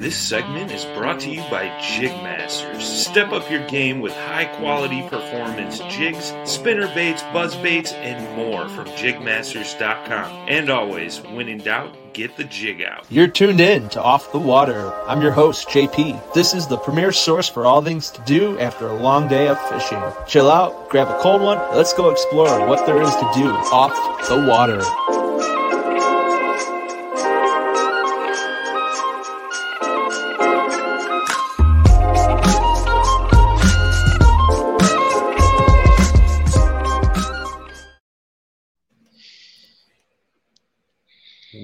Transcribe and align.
This 0.00 0.16
segment 0.16 0.72
is 0.72 0.84
brought 0.86 1.20
to 1.20 1.30
you 1.30 1.40
by 1.42 1.68
Jigmasters. 1.78 2.80
Step 2.82 3.30
up 3.30 3.48
your 3.48 3.64
game 3.68 4.00
with 4.00 4.12
high 4.12 4.46
quality 4.46 5.02
performance 5.08 5.78
jigs, 5.88 6.34
spinner 6.42 6.92
baits, 6.94 7.22
buzz 7.32 7.54
baits, 7.54 7.92
and 7.92 8.36
more 8.36 8.68
from 8.70 8.86
jigmasters.com. 8.88 10.48
And 10.48 10.68
always, 10.68 11.20
when 11.20 11.48
in 11.48 11.58
doubt, 11.58 11.96
get 12.12 12.36
the 12.36 12.42
jig 12.42 12.82
out. 12.82 13.06
You're 13.08 13.28
tuned 13.28 13.60
in 13.60 13.88
to 13.90 14.02
Off 14.02 14.32
the 14.32 14.38
Water. 14.40 14.92
I'm 15.06 15.22
your 15.22 15.30
host, 15.30 15.68
JP. 15.68 16.34
This 16.34 16.54
is 16.54 16.66
the 16.66 16.76
premier 16.76 17.12
source 17.12 17.48
for 17.48 17.64
all 17.64 17.80
things 17.80 18.10
to 18.10 18.22
do 18.22 18.58
after 18.58 18.88
a 18.88 19.00
long 19.00 19.28
day 19.28 19.46
of 19.46 19.60
fishing. 19.68 20.02
Chill 20.26 20.50
out, 20.50 20.90
grab 20.90 21.06
a 21.06 21.22
cold 21.22 21.40
one, 21.40 21.58
let's 21.76 21.94
go 21.94 22.10
explore 22.10 22.66
what 22.66 22.84
there 22.84 23.00
is 23.00 23.14
to 23.14 23.30
do 23.32 23.48
off 23.48 23.94
the 24.28 24.44
water. 24.44 24.82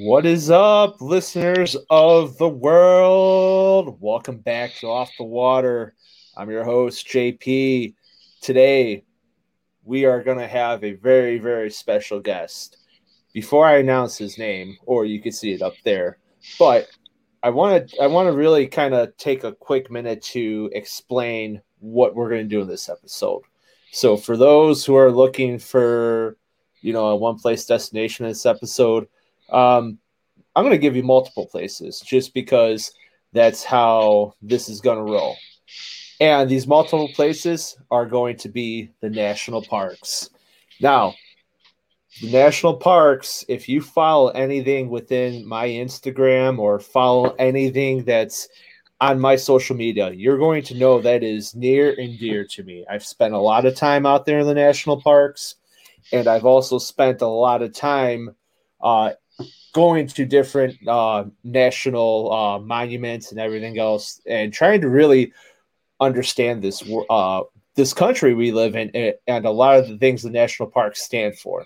What 0.02 0.24
is 0.24 0.50
up, 0.50 1.02
listeners 1.02 1.76
of 1.90 2.38
the 2.38 2.48
world? 2.48 3.98
Welcome 4.00 4.38
back 4.38 4.72
to 4.76 4.86
Off 4.86 5.10
the 5.18 5.24
Water. 5.24 5.94
I'm 6.34 6.48
your 6.48 6.64
host, 6.64 7.06
JP. 7.06 7.94
Today, 8.40 9.04
we 9.84 10.06
are 10.06 10.22
going 10.22 10.38
to 10.38 10.48
have 10.48 10.82
a 10.84 10.94
very, 10.94 11.38
very 11.38 11.70
special 11.70 12.18
guest. 12.18 12.78
Before 13.34 13.66
I 13.66 13.76
announce 13.76 14.16
his 14.16 14.38
name, 14.38 14.78
or 14.86 15.04
you 15.04 15.20
can 15.20 15.32
see 15.32 15.52
it 15.52 15.60
up 15.60 15.74
there, 15.84 16.16
but 16.58 16.88
I 17.42 17.50
want 17.50 17.90
to 17.90 18.02
I 18.02 18.06
want 18.06 18.26
to 18.26 18.32
really 18.32 18.68
kind 18.68 18.94
of 18.94 19.14
take 19.18 19.44
a 19.44 19.52
quick 19.52 19.90
minute 19.90 20.22
to 20.32 20.70
explain 20.72 21.60
what 21.78 22.14
we're 22.14 22.30
going 22.30 22.48
to 22.48 22.56
do 22.56 22.62
in 22.62 22.68
this 22.68 22.88
episode. 22.88 23.42
So, 23.92 24.16
for 24.16 24.38
those 24.38 24.82
who 24.82 24.96
are 24.96 25.12
looking 25.12 25.58
for, 25.58 26.38
you 26.80 26.94
know, 26.94 27.08
a 27.08 27.16
one 27.16 27.38
place 27.38 27.66
destination 27.66 28.24
in 28.24 28.30
this 28.30 28.46
episode, 28.46 29.06
um, 29.52 29.98
I'm 30.54 30.64
going 30.64 30.72
to 30.72 30.78
give 30.78 30.96
you 30.96 31.02
multiple 31.02 31.46
places 31.46 32.00
just 32.00 32.34
because 32.34 32.92
that's 33.32 33.64
how 33.64 34.34
this 34.42 34.68
is 34.68 34.80
going 34.80 34.98
to 34.98 35.12
roll. 35.12 35.36
And 36.20 36.50
these 36.50 36.66
multiple 36.66 37.08
places 37.14 37.78
are 37.90 38.04
going 38.04 38.36
to 38.38 38.48
be 38.48 38.90
the 39.00 39.08
national 39.08 39.62
parks. 39.62 40.28
Now, 40.80 41.14
the 42.20 42.30
national 42.30 42.76
parks, 42.76 43.44
if 43.48 43.68
you 43.68 43.80
follow 43.80 44.28
anything 44.28 44.90
within 44.90 45.46
my 45.46 45.68
Instagram 45.68 46.58
or 46.58 46.78
follow 46.78 47.34
anything 47.38 48.04
that's 48.04 48.48
on 49.00 49.18
my 49.18 49.36
social 49.36 49.76
media, 49.76 50.10
you're 50.10 50.36
going 50.36 50.62
to 50.64 50.74
know 50.74 51.00
that 51.00 51.22
is 51.22 51.54
near 51.54 51.94
and 51.98 52.18
dear 52.18 52.44
to 52.44 52.62
me. 52.64 52.84
I've 52.90 53.04
spent 53.04 53.32
a 53.32 53.38
lot 53.38 53.64
of 53.64 53.74
time 53.74 54.04
out 54.04 54.26
there 54.26 54.40
in 54.40 54.46
the 54.46 54.54
national 54.54 55.00
parks, 55.00 55.54
and 56.12 56.26
I've 56.26 56.44
also 56.44 56.78
spent 56.78 57.22
a 57.22 57.28
lot 57.28 57.62
of 57.62 57.72
time 57.72 58.34
uh, 58.82 59.12
going 59.72 60.06
to 60.06 60.24
different 60.24 60.76
uh, 60.86 61.24
national 61.44 62.32
uh, 62.32 62.58
monuments 62.58 63.30
and 63.30 63.40
everything 63.40 63.78
else, 63.78 64.20
and 64.26 64.52
trying 64.52 64.80
to 64.80 64.88
really 64.88 65.32
understand 66.00 66.62
this 66.62 66.82
uh, 67.08 67.42
this 67.76 67.92
country 67.92 68.34
we 68.34 68.52
live 68.52 68.74
in 68.76 69.14
and 69.26 69.46
a 69.46 69.50
lot 69.50 69.78
of 69.78 69.88
the 69.88 69.98
things 69.98 70.22
the 70.22 70.30
national 70.30 70.70
parks 70.70 71.02
stand 71.02 71.38
for. 71.38 71.64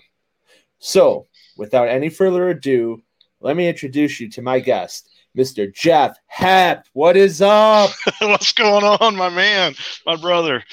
So, 0.79 1.27
without 1.57 1.87
any 1.87 2.09
further 2.09 2.49
ado, 2.49 3.01
let 3.39 3.55
me 3.55 3.67
introduce 3.67 4.19
you 4.19 4.29
to 4.31 4.41
my 4.41 4.59
guest, 4.59 5.09
Mr. 5.37 5.73
Jeff 5.73 6.17
Hepp. 6.33 6.83
What 6.93 7.17
is 7.17 7.41
up? 7.41 7.91
What's 8.21 8.51
going 8.53 8.83
on, 8.83 9.15
my 9.15 9.29
man, 9.29 9.75
my 10.05 10.15
brother? 10.15 10.63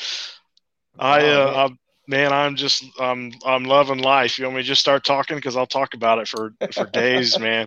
I 0.98 1.26
uh, 1.26 1.69
man, 2.07 2.33
I'm 2.33 2.57
just 2.57 2.85
I'm 3.01 3.33
I'm 3.45 3.65
loving 3.65 3.99
life. 3.99 4.39
You 4.39 4.45
want 4.45 4.57
me 4.57 4.63
to 4.63 4.69
just 4.69 4.81
start 4.81 5.05
talking 5.05 5.37
because 5.37 5.57
I'll 5.57 5.67
talk 5.67 5.95
about 5.95 6.19
it 6.19 6.29
for 6.29 6.53
for 6.73 6.87
days, 6.87 7.39
man. 7.39 7.67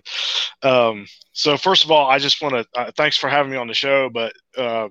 Um, 0.62 1.06
so 1.32 1.56
first 1.56 1.84
of 1.84 1.90
all, 1.90 2.08
I 2.08 2.18
just 2.18 2.42
want 2.42 2.54
to 2.54 2.80
uh, 2.80 2.90
thanks 2.96 3.16
for 3.16 3.28
having 3.28 3.52
me 3.52 3.58
on 3.58 3.68
the 3.68 3.74
show, 3.74 4.08
but 4.10 4.32
uh, 4.56 4.88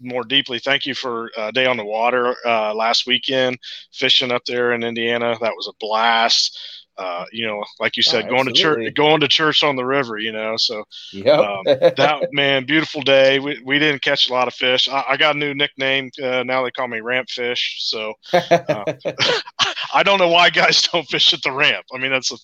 more 0.00 0.24
deeply, 0.24 0.58
thank 0.58 0.86
you 0.86 0.94
for 0.94 1.30
uh, 1.36 1.50
Day 1.50 1.66
on 1.66 1.76
the 1.76 1.84
Water 1.84 2.34
uh, 2.44 2.74
last 2.74 3.06
weekend, 3.06 3.58
fishing 3.92 4.32
up 4.32 4.44
there 4.46 4.72
in 4.72 4.82
Indiana. 4.82 5.36
That 5.40 5.54
was 5.56 5.68
a 5.68 5.76
blast 5.80 6.58
uh, 6.98 7.24
you 7.30 7.46
know, 7.46 7.62
like 7.78 7.96
you 7.96 8.02
said, 8.02 8.26
oh, 8.26 8.28
going 8.28 8.46
to 8.46 8.52
church, 8.52 8.94
going 8.94 9.20
to 9.20 9.28
church 9.28 9.62
on 9.62 9.76
the 9.76 9.84
river, 9.84 10.18
you 10.18 10.32
know. 10.32 10.56
So, 10.56 10.84
yep. 11.12 11.38
um, 11.38 11.62
that 11.64 12.28
man, 12.32 12.64
beautiful 12.64 13.02
day. 13.02 13.38
We, 13.38 13.60
we 13.64 13.78
didn't 13.78 14.02
catch 14.02 14.28
a 14.28 14.32
lot 14.32 14.48
of 14.48 14.54
fish. 14.54 14.88
I, 14.88 15.04
I 15.10 15.16
got 15.16 15.36
a 15.36 15.38
new 15.38 15.54
nickname. 15.54 16.10
Uh, 16.22 16.42
now 16.42 16.64
they 16.64 16.70
call 16.70 16.88
me 16.88 17.00
Ramp 17.00 17.28
Fish. 17.28 17.76
So, 17.80 18.14
uh, 18.32 18.84
I 19.94 20.02
don't 20.02 20.18
know 20.18 20.28
why 20.28 20.50
guys 20.50 20.82
don't 20.92 21.08
fish 21.08 21.32
at 21.34 21.42
the 21.42 21.52
ramp. 21.52 21.84
I 21.94 21.98
mean, 21.98 22.10
that's, 22.10 22.32
a, 22.32 22.36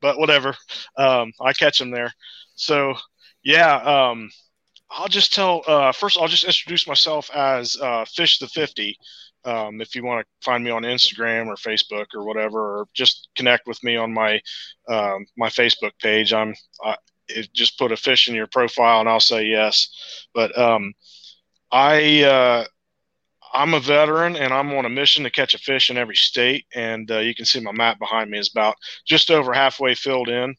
but 0.00 0.18
whatever. 0.18 0.54
Um, 0.96 1.32
I 1.40 1.52
catch 1.52 1.78
them 1.78 1.90
there. 1.90 2.12
So, 2.54 2.94
yeah. 3.44 3.76
Um, 3.76 4.30
I'll 4.90 5.08
just 5.08 5.32
tell. 5.32 5.62
Uh, 5.66 5.92
first, 5.92 6.18
I'll 6.18 6.26
just 6.28 6.44
introduce 6.44 6.86
myself 6.86 7.30
as 7.32 7.76
uh, 7.80 8.04
Fish 8.06 8.38
the 8.38 8.48
Fifty. 8.48 8.98
Um, 9.44 9.80
if 9.80 9.94
you 9.94 10.04
want 10.04 10.26
to 10.26 10.44
find 10.44 10.62
me 10.62 10.70
on 10.70 10.82
Instagram 10.82 11.46
or 11.46 11.54
Facebook 11.56 12.06
or 12.14 12.24
whatever, 12.24 12.80
or 12.80 12.86
just 12.94 13.28
connect 13.36 13.66
with 13.66 13.82
me 13.82 13.96
on 13.96 14.12
my 14.12 14.40
um, 14.88 15.26
my 15.36 15.48
Facebook 15.48 15.92
page, 16.00 16.32
I'm 16.32 16.54
I, 16.84 16.96
just 17.52 17.78
put 17.78 17.92
a 17.92 17.96
fish 17.96 18.28
in 18.28 18.34
your 18.34 18.46
profile 18.46 19.00
and 19.00 19.08
I'll 19.08 19.20
say 19.20 19.46
yes. 19.46 20.26
But 20.34 20.56
um, 20.58 20.92
I 21.72 22.22
uh, 22.22 22.64
I'm 23.52 23.74
a 23.74 23.80
veteran 23.80 24.36
and 24.36 24.52
I'm 24.52 24.72
on 24.72 24.84
a 24.84 24.90
mission 24.90 25.24
to 25.24 25.30
catch 25.30 25.54
a 25.54 25.58
fish 25.58 25.90
in 25.90 25.96
every 25.96 26.16
state. 26.16 26.66
And 26.74 27.10
uh, 27.10 27.18
you 27.18 27.34
can 27.34 27.44
see 27.44 27.60
my 27.60 27.72
map 27.72 27.98
behind 27.98 28.30
me 28.30 28.38
is 28.38 28.50
about 28.54 28.76
just 29.06 29.30
over 29.30 29.52
halfway 29.52 29.94
filled 29.94 30.28
in. 30.28 30.54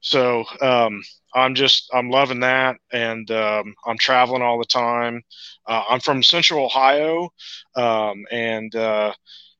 So 0.00 0.44
um, 0.60 1.02
I'm 1.34 1.54
just 1.54 1.88
I'm 1.92 2.10
loving 2.10 2.40
that, 2.40 2.76
and 2.92 3.30
um, 3.30 3.74
I'm 3.86 3.98
traveling 3.98 4.42
all 4.42 4.58
the 4.58 4.64
time. 4.64 5.22
Uh, 5.66 5.84
I'm 5.88 6.00
from 6.00 6.22
Central 6.22 6.64
Ohio, 6.64 7.30
um, 7.76 8.24
and 8.30 8.74
uh, 8.74 9.12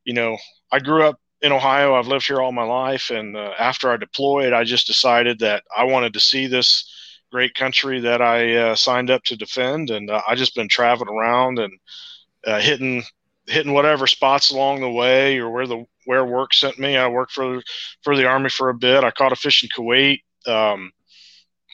you 0.04 0.14
know 0.14 0.36
I 0.72 0.80
grew 0.80 1.04
up 1.04 1.20
in 1.42 1.52
Ohio. 1.52 1.94
I've 1.94 2.08
lived 2.08 2.26
here 2.26 2.40
all 2.40 2.52
my 2.52 2.64
life, 2.64 3.10
and 3.10 3.36
uh, 3.36 3.52
after 3.58 3.90
I 3.90 3.96
deployed, 3.96 4.52
I 4.52 4.64
just 4.64 4.86
decided 4.86 5.38
that 5.40 5.62
I 5.76 5.84
wanted 5.84 6.12
to 6.14 6.20
see 6.20 6.46
this 6.46 6.84
great 7.30 7.54
country 7.54 8.00
that 8.00 8.20
I 8.20 8.56
uh, 8.56 8.74
signed 8.74 9.10
up 9.10 9.22
to 9.24 9.36
defend, 9.36 9.90
and 9.90 10.10
uh, 10.10 10.22
I 10.28 10.34
just 10.34 10.54
been 10.54 10.68
traveling 10.68 11.14
around 11.14 11.58
and 11.58 11.72
uh, 12.46 12.60
hitting 12.60 13.02
hitting 13.46 13.72
whatever 13.72 14.06
spots 14.06 14.50
along 14.50 14.80
the 14.80 14.90
way 14.90 15.38
or 15.38 15.50
where 15.50 15.66
the 15.66 15.84
where 16.06 16.24
work 16.24 16.54
sent 16.54 16.78
me. 16.78 16.96
I 16.96 17.08
worked 17.08 17.32
for 17.32 17.62
for 18.02 18.16
the 18.16 18.26
army 18.26 18.48
for 18.50 18.68
a 18.70 18.74
bit. 18.74 19.04
I 19.04 19.10
caught 19.10 19.32
a 19.32 19.36
fish 19.36 19.62
in 19.62 19.68
Kuwait. 19.68 20.20
Um, 20.46 20.92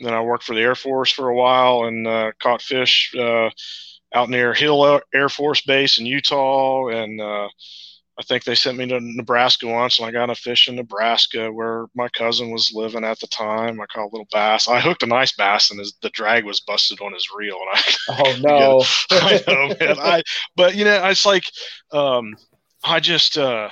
then 0.01 0.15
I 0.15 0.21
worked 0.21 0.45
for 0.45 0.55
the 0.55 0.61
Air 0.61 0.75
Force 0.75 1.11
for 1.11 1.29
a 1.29 1.35
while 1.35 1.85
and 1.85 2.07
uh, 2.07 2.33
caught 2.41 2.63
fish 2.63 3.15
uh, 3.19 3.51
out 4.15 4.31
near 4.31 4.55
Hill 4.55 5.01
Air 5.15 5.29
Force 5.29 5.63
Base 5.63 5.99
in 5.99 6.07
Utah, 6.07 6.89
and 6.89 7.21
uh, 7.21 7.49
I 8.19 8.23
think 8.23 8.45
they 8.45 8.55
sent 8.55 8.79
me 8.79 8.87
to 8.87 8.99
Nebraska 9.01 9.67
once, 9.67 9.99
and 9.99 10.07
I 10.07 10.11
got 10.11 10.31
a 10.31 10.35
fish 10.35 10.69
in 10.69 10.77
Nebraska 10.77 11.53
where 11.53 11.87
my 11.95 12.09
cousin 12.09 12.51
was 12.51 12.73
living 12.75 13.05
at 13.05 13.21
the 13.21 13.27
time. 13.27 13.79
I 13.79 13.87
caught 13.87 14.07
a 14.07 14.13
little 14.13 14.29
bass. 14.33 14.69
I 14.69 14.81
hooked 14.81 15.03
a 15.03 15.07
nice 15.07 15.33
bass, 15.33 15.71
and 15.71 15.79
his, 15.79 15.95
the 16.01 16.09
drag 16.11 16.45
was 16.45 16.61
busted 16.61 17.01
on 17.03 17.13
his 17.13 17.29
reel. 17.37 17.59
And 17.61 17.71
I, 17.75 17.95
oh 18.09 18.37
no, 19.11 19.19
I 19.21 19.43
know, 19.47 19.77
man. 19.79 19.99
I, 19.99 20.23
but 20.57 20.75
you 20.77 20.85
know, 20.85 21.07
it's 21.09 21.27
like, 21.27 21.45
um, 21.93 22.35
I 22.83 23.01
just, 23.01 23.37
uh, 23.37 23.69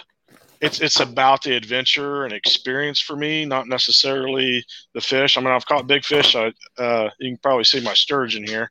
it's 0.64 0.80
it's 0.80 1.00
about 1.00 1.42
the 1.42 1.54
adventure 1.56 2.24
and 2.24 2.32
experience 2.32 2.98
for 2.98 3.16
me, 3.16 3.44
not 3.44 3.68
necessarily 3.68 4.64
the 4.94 5.00
fish. 5.00 5.36
I 5.36 5.40
mean, 5.40 5.50
I've 5.50 5.66
caught 5.66 5.86
big 5.86 6.04
fish. 6.04 6.34
I, 6.34 6.52
uh, 6.78 7.10
you 7.18 7.32
can 7.32 7.38
probably 7.38 7.64
see 7.64 7.80
my 7.80 7.94
sturgeon 7.94 8.44
here. 8.44 8.70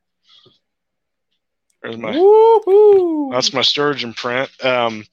There's 1.82 1.96
my, 1.96 2.10
Woo-hoo! 2.12 3.30
that's 3.30 3.52
my 3.52 3.62
sturgeon 3.62 4.12
print. 4.14 4.50
Um, 4.64 5.04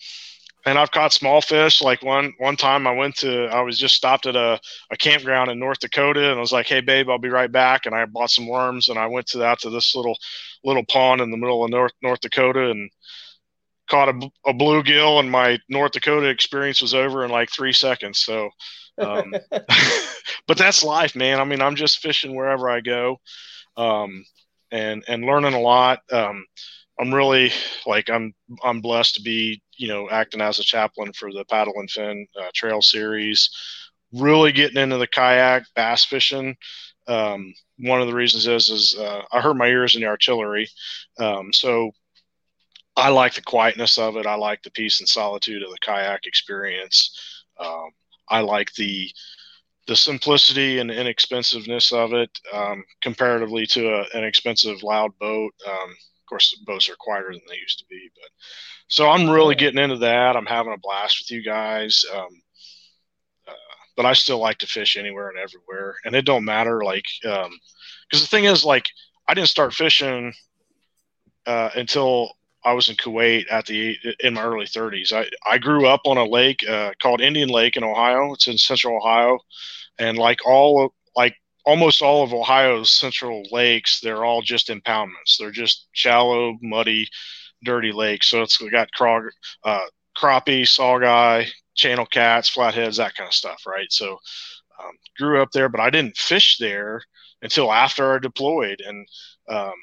and 0.66 0.78
I've 0.78 0.92
caught 0.92 1.14
small 1.14 1.42
fish. 1.42 1.82
Like 1.82 2.02
one 2.02 2.34
one 2.40 2.56
time, 2.56 2.88
I 2.88 2.92
went 2.94 3.16
to 3.18 3.46
I 3.48 3.62
was 3.62 3.78
just 3.78 3.96
stopped 3.96 4.26
at 4.26 4.36
a, 4.36 4.60
a 4.92 4.98
campground 4.98 5.52
in 5.52 5.60
North 5.60 5.80
Dakota, 5.80 6.30
and 6.30 6.38
I 6.38 6.42
was 6.42 6.52
like, 6.52 6.68
"Hey, 6.68 6.82
babe, 6.82 7.10
I'll 7.10 7.20
be 7.20 7.30
right 7.30 7.52
back." 7.52 7.86
And 7.86 7.94
I 7.94 8.06
bought 8.06 8.32
some 8.32 8.48
worms, 8.48 8.90
and 8.90 8.98
I 8.98 9.06
went 9.06 9.28
to 9.28 9.44
out 9.44 9.60
to 9.60 9.70
this 9.70 9.94
little 9.94 10.18
little 10.64 10.86
pond 10.86 11.22
in 11.22 11.30
the 11.30 11.38
middle 11.38 11.64
of 11.64 11.70
North 11.70 11.94
North 12.02 12.22
Dakota, 12.22 12.72
and 12.72 12.90
caught 13.92 14.10
a, 14.10 14.32
a 14.48 14.54
bluegill. 14.54 15.20
And 15.20 15.30
my 15.30 15.60
North 15.70 15.92
Dakota 15.92 16.28
experience 16.30 16.82
was 16.82 16.94
over 16.94 17.26
in 17.26 17.32
like 17.32 17.52
three 17.52 17.74
seconds. 17.74 18.20
So, 18.20 18.50
um, 18.98 19.34
but 20.48 20.58
that's 20.58 20.84
life, 20.84 21.16
man. 21.16 21.40
I 21.40 21.44
mean, 21.44 21.62
I'm 21.62 21.76
just 21.76 22.00
fishing 22.00 22.36
wherever 22.36 22.70
I 22.70 22.80
go, 22.80 23.20
um, 23.78 24.24
and 24.72 25.04
and 25.08 25.26
learning 25.26 25.54
a 25.54 25.60
lot. 25.60 26.00
Um, 26.12 26.46
I'm 27.00 27.14
really 27.14 27.52
like 27.86 28.10
I'm 28.10 28.34
I'm 28.64 28.82
blessed 28.82 29.16
to 29.16 29.22
be 29.22 29.62
you 29.78 29.88
know 29.88 30.10
acting 30.10 30.42
as 30.42 30.60
a 30.60 30.64
chaplain 30.64 31.12
for 31.14 31.32
the 31.32 31.46
paddle 31.46 31.74
and 31.78 31.90
fin 31.90 32.28
uh, 32.40 32.50
trail 32.54 32.82
series. 32.82 33.50
Really 34.14 34.52
getting 34.52 34.82
into 34.82 34.98
the 34.98 35.08
kayak 35.08 35.64
bass 35.76 36.06
fishing. 36.06 36.56
Um, 37.08 37.54
one 37.80 38.02
of 38.02 38.08
the 38.08 38.14
reasons 38.14 38.48
is 38.48 38.70
is 38.70 38.96
uh, 38.98 39.24
I 39.32 39.42
hurt 39.42 39.56
my 39.56 39.68
ears 39.68 39.96
in 39.96 40.02
the 40.02 40.08
artillery, 40.08 40.68
um, 41.20 41.52
so 41.52 41.92
I 42.96 43.10
like 43.10 43.36
the 43.36 43.42
quietness 43.42 43.98
of 43.98 44.18
it. 44.18 44.26
I 44.26 44.36
like 44.36 44.62
the 44.64 44.72
peace 44.72 45.00
and 45.00 45.08
solitude 45.08 45.64
of 45.64 45.70
the 45.70 45.78
kayak 45.82 46.26
experience. 46.26 47.44
Um, 47.60 47.90
I 48.30 48.42
like 48.42 48.74
the 48.74 49.12
the 49.88 49.96
simplicity 49.96 50.80
and 50.80 50.92
inexpensiveness 50.92 51.92
of 51.92 52.14
it 52.14 52.30
um, 52.54 52.84
comparatively 53.02 53.66
to 53.66 53.90
a, 53.90 54.06
an 54.14 54.24
expensive 54.24 54.84
loud 54.84 55.12
boat. 55.20 55.54
Um, 55.68 55.90
of 55.90 56.26
course, 56.30 56.56
boats 56.66 56.88
are 56.88 56.96
quieter 57.00 57.32
than 57.32 57.42
they 57.50 57.58
used 57.58 57.80
to 57.80 57.86
be. 57.90 58.10
But 58.16 58.30
so 58.88 59.10
I'm 59.10 59.30
really 59.30 59.56
getting 59.56 59.84
into 59.84 59.98
that. 59.98 60.36
I'm 60.36 60.46
having 60.46 60.74
a 60.74 60.78
blast 60.78 61.20
with 61.20 61.32
you 61.32 61.44
guys. 61.44 62.06
Um, 62.14 62.42
uh, 63.48 63.54
but 63.98 64.06
I 64.06 64.14
still 64.14 64.38
like 64.38 64.60
to 64.60 64.68
fish 64.68 64.96
anywhere 64.96 65.30
and 65.30 65.40
everywhere, 65.40 65.96
and 66.06 66.16
it 66.16 66.26
don't 66.26 66.46
matter. 66.46 66.84
Like, 66.84 67.06
because 67.22 67.46
um, 67.48 67.60
the 68.12 68.18
thing 68.20 68.46
is, 68.46 68.64
like, 68.64 68.86
I 69.28 69.34
didn't 69.34 69.50
start 69.50 69.74
fishing 69.74 70.34
uh, 71.46 71.70
until 71.76 72.32
I 72.64 72.74
was 72.74 72.90
in 72.90 72.96
Kuwait 72.96 73.52
at 73.52 73.66
the 73.66 73.98
in 74.20 74.36
my 74.36 74.44
early 74.44 74.66
30s. 74.66 75.14
I 75.14 75.30
I 75.50 75.58
grew 75.58 75.88
up 75.88 76.02
on 76.06 76.18
a 76.18 76.26
lake 76.26 76.68
uh, 76.68 76.92
called 77.02 77.22
Indian 77.22 77.50
Lake 77.50 77.78
in 77.78 77.84
Ohio. 77.84 78.34
It's 78.34 78.48
in 78.48 78.58
Central 78.58 78.98
Ohio, 78.98 79.40
and 80.00 80.18
like 80.18 80.46
all 80.46 80.94
like 81.16 81.36
almost 81.66 82.02
all 82.02 82.24
of 82.24 82.34
Ohio's 82.34 82.92
central 82.92 83.44
lakes, 83.52 84.00
they're 84.00 84.26
all 84.26 84.42
just 84.42 84.70
impoundments. 84.70 85.38
They're 85.40 85.52
just 85.52 85.88
shallow, 85.92 86.58
muddy, 86.62 87.08
dirty 87.64 87.92
lakes. 87.92 88.30
So 88.30 88.42
it's 88.42 88.58
got 88.58 88.92
craw, 88.94 89.22
uh, 89.64 89.86
crappie, 90.18 90.64
saugeye, 90.64 91.48
channel 91.76 92.06
cats, 92.06 92.50
flatheads, 92.50 92.98
that 92.98 93.16
kind 93.16 93.28
of 93.28 93.34
stuff, 93.34 93.64
right? 93.68 93.92
So 93.92 94.14
um, 94.80 94.92
grew 95.18 95.42
up 95.42 95.52
there, 95.52 95.70
but 95.70 95.82
I 95.82 95.90
didn't 95.90 96.18
fish 96.18 96.58
there 96.58 97.02
until 97.42 97.72
after 97.72 98.16
I 98.16 98.20
deployed, 98.20 98.82
and 98.86 99.08
um, 99.50 99.74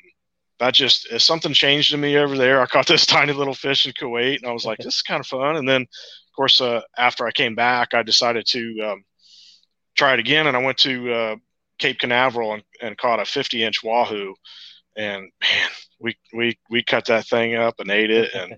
that 0.61 0.75
just 0.75 1.09
something 1.21 1.53
changed 1.53 1.95
in 1.95 2.01
me 2.01 2.17
over 2.17 2.37
there. 2.37 2.61
I 2.61 2.67
caught 2.67 2.87
this 2.87 3.07
tiny 3.07 3.33
little 3.33 3.55
fish 3.55 3.87
in 3.87 3.93
Kuwait, 3.93 4.39
and 4.39 4.47
I 4.47 4.53
was 4.53 4.65
like, 4.65 4.79
"This 4.83 4.97
is 4.97 5.03
kind 5.03 5.21
of 5.21 5.27
fun." 5.27 5.57
And 5.57 5.69
then, 5.69 5.83
of 5.83 6.37
course, 6.37 6.61
uh, 6.61 6.83
after 6.97 7.27
I 7.27 7.33
came 7.33 7.55
back, 7.55 7.95
I 7.95 8.03
decided 8.03 8.47
to 8.47 8.81
um, 8.83 9.05
try 9.97 10.15
it 10.15 10.21
again, 10.21 10.47
and 10.47 10.57
I 10.57 10.63
went 10.63 10.79
to 10.79 11.13
uh, 11.13 11.37
Cape 11.79 11.99
Canaveral 11.99 12.55
and, 12.55 12.63
and 12.81 12.99
caught 12.99 13.21
a 13.21 13.25
50 13.25 13.63
inch 13.65 13.83
wahoo. 13.83 14.35
And 14.97 15.31
man, 15.41 15.69
we, 16.01 16.17
we, 16.33 16.59
we 16.71 16.83
cut 16.83 17.07
that 17.07 17.27
thing 17.27 17.55
up 17.55 17.77
and 17.79 17.91
ate 17.91 18.11
it. 18.11 18.33
And, 18.35 18.57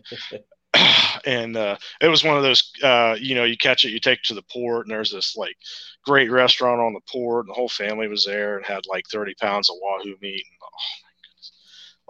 and 1.27 1.57
uh, 1.57 1.77
it 2.01 2.09
was 2.09 2.25
one 2.25 2.37
of 2.37 2.43
those, 2.43 2.73
uh, 2.83 3.17
you 3.19 3.35
know, 3.35 3.45
you 3.45 3.57
catch 3.57 3.85
it, 3.85 3.91
you 3.91 4.01
take 4.01 4.21
it 4.21 4.25
to 4.27 4.35
the 4.35 4.45
port, 4.51 4.87
and 4.87 4.95
there's 4.95 5.13
this 5.13 5.37
like 5.37 5.57
great 6.05 6.31
restaurant 6.31 6.81
on 6.81 6.95
the 6.95 7.01
port, 7.11 7.47
and 7.47 7.51
the 7.51 7.57
whole 7.57 7.69
family 7.69 8.09
was 8.09 8.25
there 8.25 8.57
and 8.57 8.65
had 8.65 8.87
like 8.89 9.05
30 9.11 9.35
pounds 9.41 9.69
of 9.69 9.77
wahoo 9.81 10.17
meat. 10.21 10.45
And, 10.51 10.59
oh. 10.63 11.10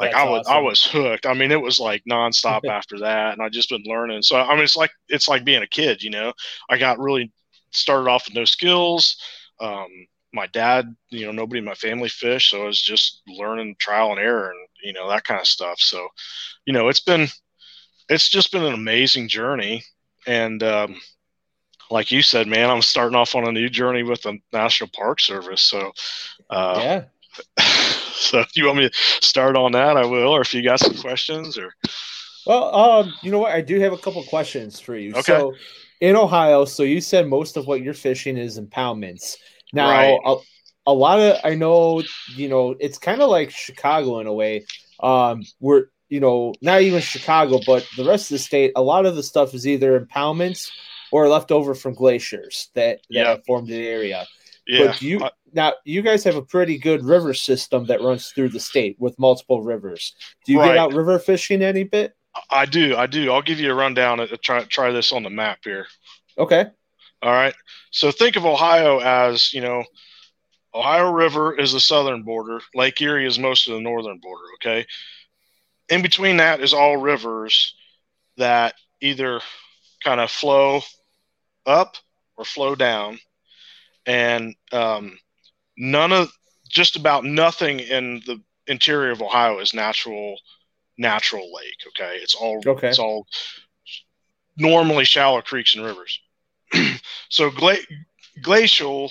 Like 0.01 0.13
That's 0.13 0.25
I 0.25 0.31
was, 0.31 0.47
awesome. 0.47 0.53
I 0.55 0.59
was 0.61 0.87
hooked. 0.87 1.27
I 1.27 1.35
mean, 1.35 1.53
it 1.53 1.61
was 1.61 1.79
like 1.79 2.03
nonstop 2.11 2.65
after 2.71 2.99
that, 3.01 3.35
and 3.35 3.43
I 3.43 3.51
just 3.51 3.69
been 3.69 3.83
learning. 3.85 4.23
So 4.23 4.37
I 4.37 4.55
mean, 4.55 4.65
it's 4.65 4.75
like 4.75 4.91
it's 5.09 5.29
like 5.29 5.45
being 5.45 5.63
a 5.63 5.67
kid, 5.67 6.03
you 6.03 6.09
know. 6.09 6.33
I 6.71 6.79
got 6.79 6.99
really 6.99 7.31
started 7.71 8.09
off 8.09 8.25
with 8.27 8.35
no 8.35 8.47
skills. 8.47 9.19
Um, 9.61 9.89
my 10.33 10.47
dad, 10.47 10.97
you 11.11 11.27
know, 11.27 11.33
nobody 11.33 11.59
in 11.59 11.67
my 11.67 11.75
family 11.75 12.09
fished, 12.09 12.51
so 12.51 12.63
I 12.63 12.67
was 12.67 12.81
just 12.81 13.21
learning 13.29 13.77
trial 13.79 14.13
and 14.13 14.19
error 14.19 14.51
and 14.51 14.69
you 14.83 14.95
know 14.95 15.07
that 15.11 15.25
kind 15.25 15.39
of 15.39 15.47
stuff. 15.47 15.79
So, 15.79 16.09
you 16.65 16.73
know, 16.73 16.89
it's 16.89 17.01
been 17.01 17.29
it's 18.09 18.31
just 18.31 18.53
been 18.53 18.65
an 18.65 18.73
amazing 18.73 19.29
journey, 19.29 19.85
and 20.27 20.63
um, 20.63 20.99
like 21.91 22.11
you 22.11 22.23
said, 22.23 22.47
man, 22.47 22.71
I'm 22.71 22.81
starting 22.81 23.17
off 23.17 23.35
on 23.35 23.47
a 23.47 23.53
new 23.53 23.69
journey 23.69 24.03
with 24.03 24.23
the 24.23 24.39
National 24.51 24.89
Park 24.95 25.21
Service. 25.21 25.61
So, 25.61 25.93
uh, 26.49 26.81
yeah. 26.83 27.05
So, 27.59 28.41
if 28.41 28.57
you 28.57 28.67
want 28.67 28.79
me 28.79 28.89
to 28.89 28.95
start 29.21 29.57
on 29.57 29.73
that, 29.73 29.97
I 29.97 30.07
will. 30.07 30.35
Or 30.35 30.41
if 30.41 30.55
you 30.55 30.63
got 30.63 30.81
some 30.81 30.97
questions, 30.97 31.59
or 31.59 31.75
well, 32.47 32.75
um, 32.75 33.15
you 33.23 33.31
know 33.31 33.39
what, 33.39 33.53
I 33.53 33.61
do 33.61 33.81
have 33.81 33.93
a 33.93 33.99
couple 33.99 34.23
questions 34.25 34.81
for 34.81 34.97
you. 34.97 35.11
Okay. 35.13 35.23
So, 35.23 35.55
in 36.01 36.17
Ohio, 36.17 36.65
so 36.65 36.83
you 36.83 37.01
said 37.01 37.29
most 37.29 37.57
of 37.57 37.67
what 37.67 37.83
you're 37.83 37.95
fishing 37.95 38.37
is 38.37 38.59
impoundments. 38.59 39.37
Now, 39.73 39.91
right. 39.91 40.19
a, 40.25 40.37
a, 40.87 40.93
lot 40.93 41.21
of 41.21 41.39
I 41.45 41.55
know, 41.55 42.03
you 42.35 42.49
know, 42.49 42.75
it's 42.81 42.99
kind 42.99 43.21
of 43.21 43.29
like 43.29 43.51
Chicago 43.51 44.19
in 44.21 44.27
a 44.27 44.33
way. 44.33 44.65
Um, 45.01 45.45
we're 45.61 45.87
you 46.11 46.19
know, 46.19 46.53
not 46.61 46.83
even 46.83 47.01
Chicago, 47.01 47.61
but 47.65 47.87
the 47.97 48.05
rest 48.05 48.31
of 48.31 48.35
the 48.35 48.39
state. 48.41 48.73
A 48.77 48.83
lot 48.83 49.07
of 49.07 49.15
the 49.15 49.23
stuff 49.23 49.55
is 49.55 49.67
either 49.67 49.99
impoundments 49.99 50.71
or 51.13 51.29
left 51.29 51.53
over 51.53 51.75
from 51.75 51.95
glaciers 51.95 52.69
that 52.75 52.99
that 53.11 53.17
yeah. 53.17 53.37
formed 53.47 53.69
the 53.69 53.87
area. 53.87 54.27
Yeah. 54.71 54.87
But 54.87 55.03
you 55.03 55.21
I, 55.21 55.31
now 55.53 55.73
you 55.85 56.01
guys 56.01 56.23
have 56.23 56.37
a 56.37 56.43
pretty 56.43 56.79
good 56.79 57.05
river 57.05 57.35
system 57.35 57.87
that 57.87 58.01
runs 58.01 58.29
through 58.29 58.51
the 58.51 58.61
state 58.61 58.97
with 59.01 59.19
multiple 59.19 59.63
rivers. 59.63 60.15
Do 60.47 60.53
you 60.53 60.61
right. 60.61 60.69
get 60.69 60.77
out 60.77 60.95
river 60.95 61.19
fishing 61.19 61.61
any 61.61 61.83
bit? 61.83 62.15
I 62.51 62.67
do, 62.67 62.95
I 62.97 63.07
do. 63.07 63.33
I'll 63.33 63.43
give 63.43 63.59
you 63.59 63.73
a 63.73 63.75
rundown. 63.75 64.21
Uh, 64.21 64.29
try 64.43 64.63
try 64.63 64.93
this 64.93 65.11
on 65.11 65.25
the 65.25 65.31
map 65.31 65.59
here. 65.65 65.87
Okay. 66.39 66.67
All 67.21 67.33
right. 67.33 67.55
So 67.91 68.13
think 68.13 68.37
of 68.37 68.47
Ohio 68.47 69.01
as, 69.01 69.53
you 69.53 69.61
know, 69.61 69.83
Ohio 70.73 71.11
River 71.11 71.59
is 71.59 71.73
the 71.73 71.81
southern 71.81 72.23
border. 72.23 72.61
Lake 72.73 73.01
Erie 73.01 73.27
is 73.27 73.41
most 73.41 73.67
of 73.67 73.75
the 73.75 73.81
northern 73.81 74.19
border. 74.19 74.45
Okay. 74.55 74.87
In 75.89 76.01
between 76.01 76.37
that 76.37 76.61
is 76.61 76.73
all 76.73 76.97
rivers 76.97 77.75
that 78.37 78.75
either 79.01 79.41
kind 80.05 80.21
of 80.21 80.31
flow 80.31 80.83
up 81.67 81.97
or 82.37 82.45
flow 82.45 82.77
down. 82.77 83.19
And 84.07 84.55
um, 84.73 85.19
none 85.77 86.13
of, 86.13 86.33
just 86.69 86.97
about 86.97 87.25
nothing 87.25 87.81
in 87.81 88.23
the 88.27 88.41
interior 88.67 89.11
of 89.11 89.23
Ohio 89.23 89.59
is 89.59 89.75
natural, 89.75 90.37
natural 90.99 91.53
lake. 91.53 91.77
Okay. 91.89 92.17
It's 92.17 92.35
all, 92.35 92.61
okay. 92.65 92.89
it's 92.89 92.99
all 92.99 93.27
normally 94.57 95.05
shallow 95.05 95.41
creeks 95.43 95.75
and 95.75 95.85
rivers. 95.85 96.21
so 97.29 97.51
gla- 97.51 97.77
glacial, 98.43 99.11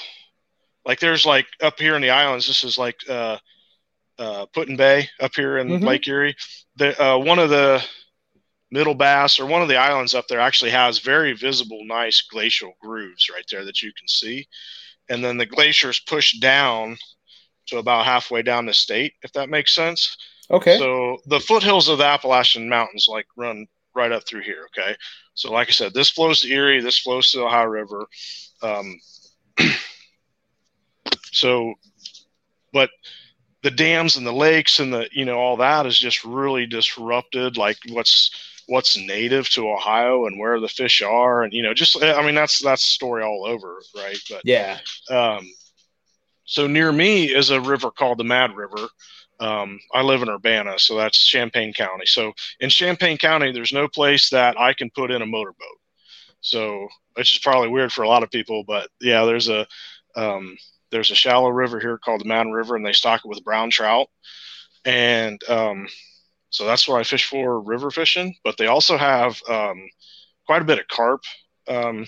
like 0.86 1.00
there's 1.00 1.26
like 1.26 1.48
up 1.62 1.80
here 1.80 1.96
in 1.96 2.02
the 2.02 2.10
islands, 2.10 2.48
this 2.48 2.64
is 2.64 2.78
like 2.78 2.98
uh, 3.10 3.38
uh, 4.18 4.46
Put-in-Bay 4.54 5.10
up 5.20 5.34
here 5.36 5.58
in 5.58 5.68
mm-hmm. 5.68 5.86
Lake 5.86 6.08
Erie. 6.08 6.36
The 6.76 7.02
uh, 7.02 7.18
one 7.18 7.40
of 7.40 7.50
the 7.50 7.84
Middle 8.72 8.96
Bass 8.96 9.40
or 9.40 9.46
one 9.46 9.62
of 9.62 9.68
the 9.68 9.78
islands 9.78 10.14
up 10.14 10.28
there 10.28 10.40
actually 10.40 10.72
has 10.72 11.00
very 11.00 11.34
visible, 11.34 11.80
nice 11.86 12.22
glacial 12.22 12.74
grooves 12.82 13.30
right 13.30 13.46
there 13.52 13.66
that 13.66 13.82
you 13.82 13.92
can 13.98 14.08
see, 14.08 14.48
and 15.10 15.24
then 15.24 15.38
the 15.38 15.46
glaciers 15.46 16.00
push 16.00 16.38
down 16.40 16.98
to 17.68 17.78
about 17.78 18.06
halfway 18.06 18.42
down 18.42 18.66
the 18.66 18.74
state, 18.74 19.14
if 19.24 19.32
that 19.34 19.50
makes 19.50 19.74
sense. 19.74 20.18
Okay. 20.52 20.78
So 20.78 21.18
the 21.28 21.40
foothills 21.40 21.88
of 21.88 22.00
the 22.00 22.06
Appalachian 22.06 22.70
Mountains 22.70 23.08
like 23.10 23.28
run 23.36 23.68
right 23.96 24.12
up 24.12 24.26
through 24.28 24.42
here. 24.42 24.68
Okay. 24.68 24.96
So, 25.34 25.52
like 25.52 25.70
I 25.70 25.72
said, 25.72 25.94
this 25.94 26.10
flows 26.10 26.42
to 26.42 26.52
Erie, 26.52 26.82
this 26.82 27.00
flows 27.00 27.32
to 27.32 27.38
the 27.38 27.46
Ohio 27.46 27.66
River. 27.66 28.08
Um, 28.62 29.00
so, 31.32 31.74
but 32.74 32.90
the 33.62 33.72
dams 33.72 34.18
and 34.18 34.26
the 34.26 34.34
lakes 34.34 34.80
and 34.80 34.94
the 34.94 35.10
you 35.12 35.26
know 35.26 35.38
all 35.38 35.58
that 35.58 35.86
is 35.86 35.98
just 35.98 36.24
really 36.24 36.66
disrupted 36.66 37.58
like 37.58 37.78
what's 37.90 38.32
what's 38.70 38.98
native 38.98 39.50
to 39.50 39.70
ohio 39.70 40.26
and 40.26 40.40
where 40.40 40.60
the 40.60 40.68
fish 40.68 41.02
are 41.02 41.44
and 41.44 41.54
you 41.54 41.62
know 41.62 41.74
just 41.74 42.02
i 42.04 42.26
mean 42.26 42.36
that's 42.36 42.60
that's 42.62 42.84
story 42.84 43.24
all 43.24 43.46
over 43.46 43.82
right 43.96 44.20
but 44.30 44.42
yeah 44.44 44.78
um 45.10 45.46
so 46.46 46.68
near 46.68 46.92
me 46.92 47.26
is 47.26 47.50
a 47.50 47.62
river 47.62 47.92
called 47.92 48.18
the 48.18 48.24
mad 48.24 48.56
river 48.56 48.88
um, 49.40 49.80
I 49.94 50.02
live 50.02 50.22
in 50.22 50.30
Urbana, 50.30 50.78
so 50.80 50.98
that's 50.98 51.26
Champaign 51.26 51.74
County. 51.74 52.06
So 52.06 52.34
in 52.60 52.70
Champaign 52.70 53.18
County, 53.18 53.52
there's 53.52 53.72
no 53.72 53.88
place 53.88 54.30
that 54.32 54.60
I 54.60 54.74
can 54.74 54.90
put 54.90 55.12
in 55.12 55.22
a 55.22 55.26
motorboat. 55.26 55.78
So 56.42 56.88
it's 57.16 57.38
probably 57.38 57.70
weird 57.70 57.92
for 57.92 58.04
a 58.04 58.08
lot 58.08 58.24
of 58.24 58.32
people, 58.32 58.64
but 58.66 58.90
yeah, 59.02 59.26
there's 59.26 59.50
a 59.50 59.66
um, 60.16 60.58
there's 60.92 61.12
a 61.12 61.16
shallow 61.16 61.50
river 61.50 61.80
here 61.80 61.98
called 61.98 62.22
the 62.22 62.28
Mountain 62.28 62.54
River, 62.54 62.76
and 62.76 62.86
they 62.86 62.94
stock 62.94 63.22
it 63.24 63.28
with 63.28 63.44
brown 63.44 63.70
trout. 63.70 64.08
And 64.86 65.42
um, 65.50 65.88
so 66.50 66.66
that's 66.66 66.88
where 66.88 66.98
I 66.98 67.04
fish 67.04 67.28
for 67.28 67.62
river 67.62 67.92
fishing. 67.92 68.36
But 68.44 68.58
they 68.58 68.68
also 68.68 68.98
have 68.98 69.42
um, 69.50 69.88
quite 70.46 70.62
a 70.62 70.66
bit 70.66 70.80
of 70.80 70.88
carp, 70.88 71.22
um, 71.68 72.06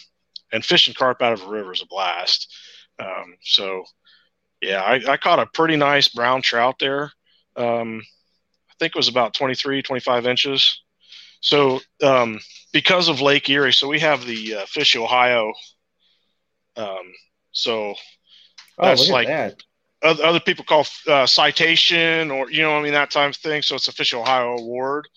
and 0.52 0.66
fishing 0.66 0.94
carp 0.94 1.22
out 1.22 1.34
of 1.34 1.44
a 1.44 1.50
river 1.50 1.74
is 1.74 1.82
a 1.82 1.88
blast. 1.88 2.54
Um, 3.00 3.36
so 3.42 3.84
yeah, 4.62 4.82
I, 4.82 5.02
I, 5.14 5.18
caught 5.18 5.40
a 5.40 5.48
pretty 5.48 5.76
nice 5.76 6.08
brown 6.08 6.42
trout 6.42 6.76
there. 6.80 7.12
Um, 7.56 8.02
I 8.70 8.74
think 8.80 8.96
it 8.96 9.00
was 9.00 9.08
about 9.08 9.34
23, 9.34 9.82
25 9.82 10.28
inches. 10.28 10.84
So 11.40 11.80
um, 12.04 12.40
because 12.72 13.08
of 13.08 13.22
Lake 13.22 13.50
Erie, 13.50 13.74
so 13.74 13.88
we 13.88 14.00
have 14.00 14.26
the 14.26 14.56
uh, 14.56 14.66
Fish 14.68 14.96
Ohio. 14.96 15.54
so 17.52 17.96
Oh, 18.82 18.88
that's 18.88 19.10
like 19.10 19.28
that. 19.28 19.62
Other 20.04 20.24
other 20.24 20.40
people 20.40 20.66
call 20.66 20.86
uh, 21.08 21.26
citation 21.26 22.32
or 22.32 22.50
you 22.52 22.62
know 22.62 22.76
I 22.76 22.82
mean 22.82 22.94
that 22.94 23.12
type 23.12 23.30
of 23.30 23.36
thing. 23.38 23.62
So 23.62 23.76
it's 23.76 23.92
Fish 23.92 24.14
Ohio 24.14 24.58
award. 24.58 25.08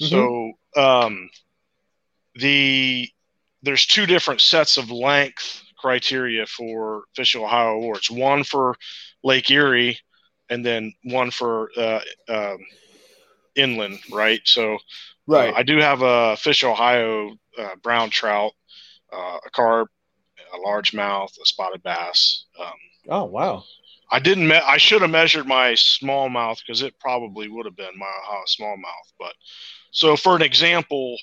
Mm-hmm. 0.00 0.10
So 0.10 0.52
um, 0.80 1.30
the 2.34 3.08
there's 3.62 3.86
two 3.86 4.06
different 4.06 4.40
sets 4.40 4.76
of 4.76 4.90
length 4.90 5.62
criteria 5.78 6.46
for 6.46 7.04
Fish 7.14 7.34
Ohio 7.34 7.74
awards. 7.74 8.10
One 8.10 8.44
for 8.44 8.76
Lake 9.24 9.50
Erie, 9.50 9.98
and 10.50 10.64
then 10.64 10.92
one 11.04 11.30
for 11.30 11.70
uh, 11.76 12.00
um, 12.28 12.58
inland. 13.54 13.98
Right. 14.12 14.40
So 14.44 14.74
uh, 14.74 14.78
right. 15.26 15.54
Uh, 15.54 15.58
I 15.58 15.62
do 15.62 15.78
have 15.78 16.02
a 16.02 16.36
Fish 16.36 16.62
Ohio 16.62 17.32
uh, 17.58 17.76
brown 17.82 18.10
trout, 18.10 18.52
uh, 19.12 19.38
a 19.44 19.50
carp, 19.50 19.88
a 20.52 20.58
largemouth, 20.58 21.40
a 21.40 21.46
spotted 21.46 21.82
bass. 21.82 22.44
Um, 22.60 22.74
Oh 23.08 23.24
wow! 23.24 23.64
I 24.10 24.18
didn't. 24.20 24.46
Me- 24.46 24.54
I 24.56 24.76
should 24.76 25.02
have 25.02 25.10
measured 25.10 25.46
my 25.46 25.72
smallmouth 25.72 26.58
because 26.64 26.82
it 26.82 26.98
probably 27.00 27.48
would 27.48 27.66
have 27.66 27.76
been 27.76 27.98
my 27.98 28.06
uh, 28.30 28.42
smallmouth. 28.46 29.12
But 29.18 29.34
so, 29.90 30.16
for 30.16 30.36
an 30.36 30.42
example, 30.42 31.16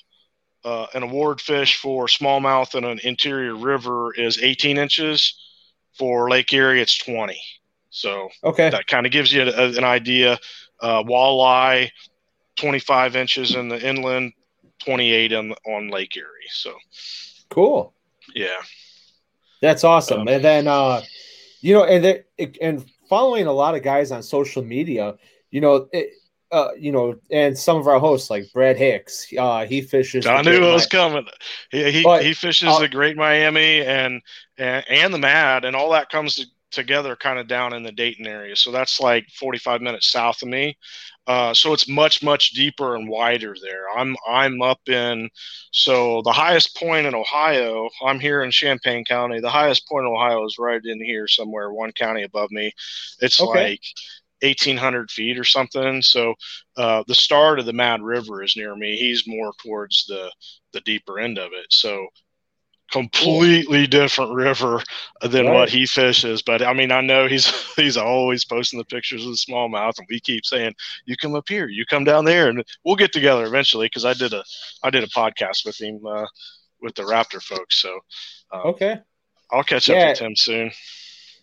uh, 0.64 0.86
an 0.94 1.02
award 1.02 1.40
fish 1.40 1.76
for 1.76 2.06
smallmouth 2.06 2.74
in 2.74 2.84
an 2.84 2.98
interior 3.04 3.54
river 3.56 4.12
is 4.14 4.38
18 4.42 4.78
inches. 4.78 5.40
For 5.96 6.28
Lake 6.28 6.52
Erie, 6.52 6.80
it's 6.80 6.98
20. 6.98 7.40
So 7.90 8.28
okay, 8.42 8.68
that 8.70 8.88
kind 8.88 9.06
of 9.06 9.12
gives 9.12 9.32
you 9.32 9.42
a, 9.42 9.68
an 9.68 9.84
idea. 9.84 10.38
Uh, 10.80 11.04
walleye, 11.04 11.88
25 12.56 13.14
inches 13.14 13.54
in 13.54 13.68
the 13.68 13.80
inland, 13.80 14.32
28 14.84 15.32
on 15.32 15.54
on 15.68 15.88
Lake 15.88 16.16
Erie. 16.16 16.26
So 16.50 16.74
cool. 17.48 17.94
Yeah, 18.34 18.60
that's 19.60 19.84
awesome. 19.84 20.22
Um, 20.22 20.28
and 20.28 20.44
then 20.44 20.66
uh, 20.66 21.02
you 21.64 21.72
know, 21.72 21.84
and 21.84 22.22
and 22.60 22.84
following 23.08 23.46
a 23.46 23.52
lot 23.52 23.74
of 23.74 23.82
guys 23.82 24.12
on 24.12 24.22
social 24.22 24.62
media, 24.62 25.14
you 25.50 25.62
know, 25.62 25.88
it, 25.94 26.10
uh, 26.52 26.68
you 26.78 26.92
know, 26.92 27.16
and 27.30 27.56
some 27.58 27.78
of 27.78 27.88
our 27.88 27.98
hosts 27.98 28.28
like 28.28 28.44
Brad 28.52 28.76
Hicks, 28.76 29.26
uh, 29.38 29.64
he 29.64 29.80
fishes. 29.80 30.26
I 30.26 30.42
knew 30.42 30.62
it 30.62 30.72
was 30.72 30.86
coming. 30.86 31.26
He 31.70 31.90
he, 31.90 32.02
but, 32.02 32.22
he 32.22 32.34
fishes 32.34 32.68
uh, 32.68 32.80
the 32.80 32.88
Great 32.88 33.16
Miami 33.16 33.80
and, 33.80 34.20
and 34.58 34.84
and 34.90 35.14
the 35.14 35.18
Mad, 35.18 35.64
and 35.64 35.74
all 35.74 35.90
that 35.92 36.10
comes 36.10 36.46
together 36.70 37.16
kind 37.16 37.38
of 37.38 37.48
down 37.48 37.72
in 37.72 37.82
the 37.82 37.92
Dayton 37.92 38.26
area. 38.26 38.56
So 38.56 38.70
that's 38.70 39.00
like 39.00 39.26
45 39.30 39.80
minutes 39.80 40.12
south 40.12 40.42
of 40.42 40.48
me. 40.48 40.76
Uh, 41.26 41.54
so 41.54 41.72
it's 41.72 41.88
much 41.88 42.22
much 42.22 42.50
deeper 42.50 42.96
and 42.96 43.08
wider 43.08 43.54
there. 43.62 43.88
I'm 43.96 44.14
I'm 44.28 44.60
up 44.60 44.88
in 44.88 45.30
so 45.72 46.20
the 46.22 46.32
highest 46.32 46.76
point 46.76 47.06
in 47.06 47.14
Ohio. 47.14 47.88
I'm 48.04 48.20
here 48.20 48.42
in 48.42 48.50
Champaign 48.50 49.04
County. 49.06 49.40
The 49.40 49.50
highest 49.50 49.88
point 49.88 50.06
in 50.06 50.12
Ohio 50.12 50.44
is 50.44 50.56
right 50.58 50.80
in 50.84 51.02
here 51.02 51.26
somewhere, 51.26 51.72
one 51.72 51.92
county 51.92 52.24
above 52.24 52.50
me. 52.50 52.72
It's 53.20 53.40
okay. 53.40 53.70
like 53.70 53.80
1800 54.42 55.10
feet 55.10 55.38
or 55.38 55.44
something. 55.44 56.02
So 56.02 56.34
uh, 56.76 57.04
the 57.06 57.14
start 57.14 57.58
of 57.58 57.66
the 57.66 57.72
Mad 57.72 58.02
River 58.02 58.42
is 58.42 58.56
near 58.56 58.76
me. 58.76 58.96
He's 58.96 59.26
more 59.26 59.52
towards 59.62 60.04
the 60.06 60.30
the 60.74 60.80
deeper 60.82 61.18
end 61.18 61.38
of 61.38 61.52
it. 61.54 61.66
So 61.70 62.06
completely 62.94 63.88
different 63.88 64.32
river 64.32 64.80
than 65.20 65.46
right. 65.46 65.54
what 65.54 65.68
he 65.68 65.84
fishes. 65.84 66.42
But 66.42 66.62
I 66.62 66.72
mean, 66.72 66.92
I 66.92 67.00
know 67.00 67.26
he's 67.26 67.46
he's 67.76 67.96
always 67.96 68.44
posting 68.44 68.78
the 68.78 68.84
pictures 68.84 69.24
of 69.24 69.32
the 69.32 69.36
smallmouth, 69.36 69.98
and 69.98 70.06
we 70.08 70.20
keep 70.20 70.46
saying, 70.46 70.74
"You 71.04 71.16
come 71.16 71.34
up 71.34 71.48
here, 71.48 71.68
you 71.68 71.84
come 71.84 72.04
down 72.04 72.24
there," 72.24 72.48
and 72.48 72.64
we'll 72.84 72.96
get 72.96 73.12
together 73.12 73.44
eventually. 73.44 73.86
Because 73.86 74.04
I 74.04 74.14
did 74.14 74.32
a 74.32 74.44
I 74.84 74.90
did 74.90 75.02
a 75.02 75.08
podcast 75.08 75.66
with 75.66 75.80
him 75.80 76.06
uh, 76.06 76.26
with 76.80 76.94
the 76.94 77.02
Raptor 77.02 77.42
folks. 77.42 77.82
So 77.82 77.98
um, 78.52 78.60
okay, 78.66 79.00
I'll 79.50 79.64
catch 79.64 79.88
yeah. 79.88 79.96
up 79.96 80.08
with 80.10 80.18
him 80.20 80.36
soon. 80.36 80.70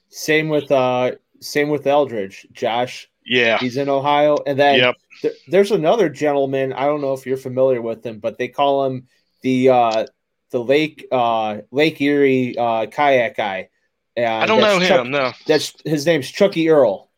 Same 0.09 0.47
with 0.47 0.71
uh 0.71 1.11
same 1.41 1.67
with 1.67 1.85
Eldridge, 1.85 2.47
Josh. 2.53 3.09
Yeah, 3.25 3.57
he's 3.59 3.77
in 3.77 3.89
Ohio, 3.89 4.37
and 4.47 4.57
then 4.57 4.79
yep. 4.79 4.95
th- 5.21 5.35
there's 5.47 5.71
another 5.71 6.09
gentleman. 6.09 6.71
I 6.71 6.85
don't 6.85 7.01
know 7.01 7.13
if 7.13 7.25
you're 7.25 7.37
familiar 7.37 7.81
with 7.81 8.05
him, 8.05 8.19
but 8.19 8.37
they 8.37 8.47
call 8.47 8.85
him 8.85 9.07
the 9.41 9.69
uh 9.69 10.05
the 10.51 10.63
Lake 10.63 11.07
uh, 11.11 11.59
Lake 11.71 11.99
Erie 12.01 12.55
uh, 12.57 12.85
kayak 12.87 13.35
guy. 13.35 13.69
Uh, 14.17 14.23
I 14.23 14.45
don't 14.45 14.61
know 14.61 14.79
Chuck, 14.79 15.05
him. 15.05 15.11
No, 15.11 15.31
that's 15.47 15.73
his 15.85 16.05
name's 16.05 16.29
Chucky 16.29 16.69
Earl. 16.69 17.09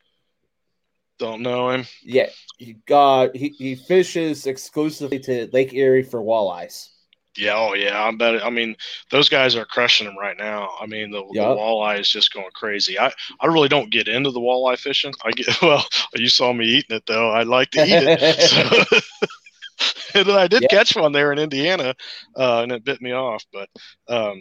Don't 1.19 1.41
know 1.41 1.69
him. 1.69 1.85
Yeah, 2.03 2.29
he 2.57 2.77
uh, 2.91 3.29
he, 3.33 3.49
he 3.49 3.75
fishes 3.75 4.47
exclusively 4.47 5.19
to 5.19 5.49
Lake 5.51 5.73
Erie 5.73 6.03
for 6.03 6.21
walleyes. 6.21 6.89
Yeah, 7.35 7.55
oh 7.55 7.73
yeah, 7.73 8.03
I 8.03 8.11
bet. 8.11 8.45
I 8.45 8.51
mean, 8.51 8.75
those 9.09 9.27
guys 9.27 9.55
are 9.55 9.65
crushing 9.65 10.05
them 10.05 10.17
right 10.17 10.37
now. 10.37 10.69
I 10.79 10.85
mean, 10.85 11.09
the, 11.09 11.23
yep. 11.31 11.47
the 11.47 11.55
walleye 11.55 11.99
is 11.99 12.09
just 12.09 12.31
going 12.31 12.51
crazy. 12.53 12.99
I, 12.99 13.11
I 13.39 13.47
really 13.47 13.69
don't 13.69 13.89
get 13.89 14.07
into 14.07 14.29
the 14.29 14.39
walleye 14.39 14.77
fishing. 14.77 15.13
I 15.25 15.31
get 15.31 15.47
well. 15.61 15.85
You 16.13 16.29
saw 16.29 16.53
me 16.53 16.65
eating 16.65 16.97
it 16.97 17.03
though. 17.07 17.31
I 17.31 17.43
like 17.43 17.71
to 17.71 17.83
eat 17.83 17.89
it. 17.91 19.03
And 20.15 20.29
I 20.29 20.47
did 20.47 20.61
yeah. 20.61 20.67
catch 20.67 20.95
one 20.95 21.11
there 21.11 21.31
in 21.31 21.39
Indiana, 21.39 21.95
uh, 22.37 22.61
and 22.61 22.71
it 22.71 22.83
bit 22.83 23.01
me 23.01 23.13
off. 23.13 23.43
But 23.51 23.67
um, 24.07 24.39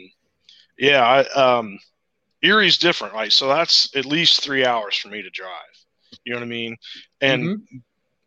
yeah, 0.78 1.02
I, 1.02 1.58
um, 1.58 1.78
Erie's 2.42 2.76
different, 2.76 3.14
right? 3.14 3.32
So 3.32 3.48
that's 3.48 3.88
at 3.96 4.04
least 4.04 4.42
three 4.42 4.66
hours 4.66 4.96
for 4.96 5.08
me 5.08 5.22
to 5.22 5.30
drive. 5.30 5.48
You 6.24 6.34
know 6.34 6.40
what 6.40 6.44
I 6.44 6.48
mean? 6.48 6.76
And 7.22 7.42
mm-hmm. 7.42 7.76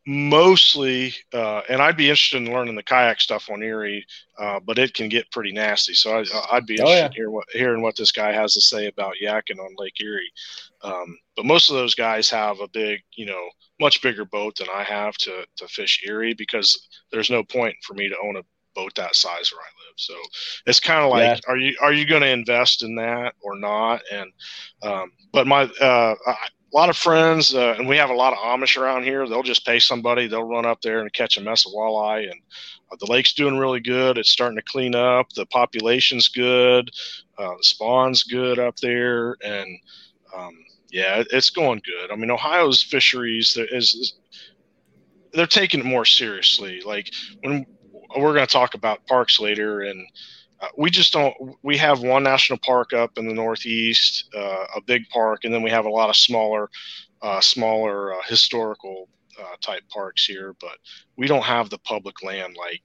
Mostly, 0.05 1.13
uh, 1.33 1.61
and 1.67 1.81
I'd 1.81 1.97
be 1.97 2.09
interested 2.09 2.41
in 2.41 2.53
learning 2.53 2.75
the 2.75 2.83
kayak 2.83 3.19
stuff 3.19 3.49
on 3.49 3.63
Erie, 3.63 4.05
uh, 4.39 4.59
but 4.59 4.77
it 4.77 4.93
can 4.93 5.09
get 5.09 5.31
pretty 5.31 5.51
nasty. 5.51 5.93
So 5.93 6.11
I, 6.11 6.55
would 6.55 6.65
be 6.65 6.75
interested 6.75 6.95
oh, 6.95 6.99
yeah. 6.99 7.05
in 7.07 7.11
hear 7.11 7.29
what, 7.31 7.45
hearing 7.51 7.81
what 7.81 7.95
this 7.95 8.11
guy 8.11 8.31
has 8.31 8.53
to 8.53 8.61
say 8.61 8.87
about 8.87 9.15
yakking 9.21 9.59
on 9.59 9.75
Lake 9.77 9.99
Erie. 9.99 10.31
Um, 10.83 11.17
but 11.35 11.45
most 11.45 11.69
of 11.69 11.75
those 11.75 11.95
guys 11.95 12.29
have 12.29 12.59
a 12.59 12.67
big, 12.67 13.01
you 13.15 13.25
know, 13.25 13.49
much 13.79 14.01
bigger 14.01 14.25
boat 14.25 14.57
than 14.57 14.67
I 14.73 14.83
have 14.83 15.15
to 15.17 15.45
to 15.57 15.67
fish 15.67 16.01
Erie 16.07 16.33
because 16.33 16.87
there's 17.11 17.29
no 17.29 17.43
point 17.43 17.75
for 17.81 17.93
me 17.93 18.07
to 18.07 18.15
own 18.23 18.37
a 18.37 18.43
boat 18.75 18.93
that 18.95 19.15
size 19.15 19.51
where 19.51 19.61
I 19.61 19.71
live. 19.87 19.95
So 19.97 20.13
it's 20.65 20.79
kind 20.79 21.03
of 21.03 21.09
like, 21.09 21.21
yeah. 21.21 21.51
are 21.51 21.57
you 21.57 21.75
are 21.81 21.93
you 21.93 22.05
going 22.05 22.21
to 22.21 22.29
invest 22.29 22.83
in 22.83 22.95
that 22.95 23.33
or 23.41 23.57
not? 23.57 24.01
And 24.11 24.31
um, 24.83 25.11
but 25.33 25.47
my 25.47 25.63
uh, 25.63 26.15
I, 26.27 26.35
a 26.75 26.77
lot 26.77 26.89
of 26.89 26.97
friends, 26.97 27.55
uh, 27.55 27.73
and 27.77 27.87
we 27.87 27.95
have 27.95 28.09
a 28.09 28.13
lot 28.13 28.33
of 28.33 28.39
Amish 28.39 28.75
around 28.75 29.03
here. 29.03 29.25
They'll 29.25 29.43
just 29.43 29.65
pay 29.65 29.79
somebody. 29.79 30.27
They'll 30.27 30.43
run 30.43 30.65
up 30.65 30.81
there 30.81 30.99
and 30.99 31.13
catch 31.13 31.37
a 31.37 31.41
mess 31.41 31.65
of 31.65 31.71
walleye, 31.71 32.29
and 32.29 32.41
uh, 32.91 32.97
the 32.99 33.09
lake's 33.09 33.31
doing 33.31 33.57
really 33.57 33.79
good. 33.79 34.17
It's 34.17 34.29
starting 34.29 34.57
to 34.57 34.61
clean 34.61 34.93
up. 34.93 35.31
The 35.31 35.45
population's 35.45 36.27
good. 36.27 36.91
Uh, 37.37 37.55
the 37.55 37.63
spawn's 37.63 38.23
good 38.23 38.59
up 38.59 38.75
there, 38.81 39.37
and 39.41 39.79
um, 40.35 40.51
yeah, 40.91 41.23
it's 41.31 41.49
going 41.49 41.81
good. 41.85 42.11
I 42.11 42.17
mean, 42.17 42.29
Ohio's 42.29 42.83
fisheries 42.83 43.57
is 43.57 44.15
they're 45.31 45.47
taking 45.47 45.79
it 45.79 45.85
more 45.85 46.05
seriously. 46.05 46.81
Like 46.85 47.09
when 47.39 47.65
we're 48.17 48.33
going 48.33 48.45
to 48.47 48.51
talk 48.51 48.73
about 48.73 49.07
parks 49.07 49.39
later, 49.39 49.83
and 49.83 50.05
we 50.77 50.89
just 50.89 51.13
don't. 51.13 51.35
We 51.63 51.77
have 51.77 52.01
one 52.01 52.23
national 52.23 52.59
park 52.59 52.93
up 52.93 53.17
in 53.17 53.27
the 53.27 53.33
Northeast, 53.33 54.29
uh, 54.35 54.65
a 54.75 54.81
big 54.81 55.07
park, 55.09 55.43
and 55.43 55.53
then 55.53 55.61
we 55.61 55.69
have 55.69 55.85
a 55.85 55.89
lot 55.89 56.09
of 56.09 56.15
smaller, 56.15 56.69
uh, 57.21 57.41
smaller 57.41 58.13
uh, 58.13 58.21
historical 58.27 59.09
uh, 59.39 59.55
type 59.61 59.83
parks 59.89 60.25
here. 60.25 60.55
But 60.59 60.77
we 61.17 61.27
don't 61.27 61.43
have 61.43 61.69
the 61.69 61.79
public 61.79 62.23
land 62.23 62.55
like 62.57 62.83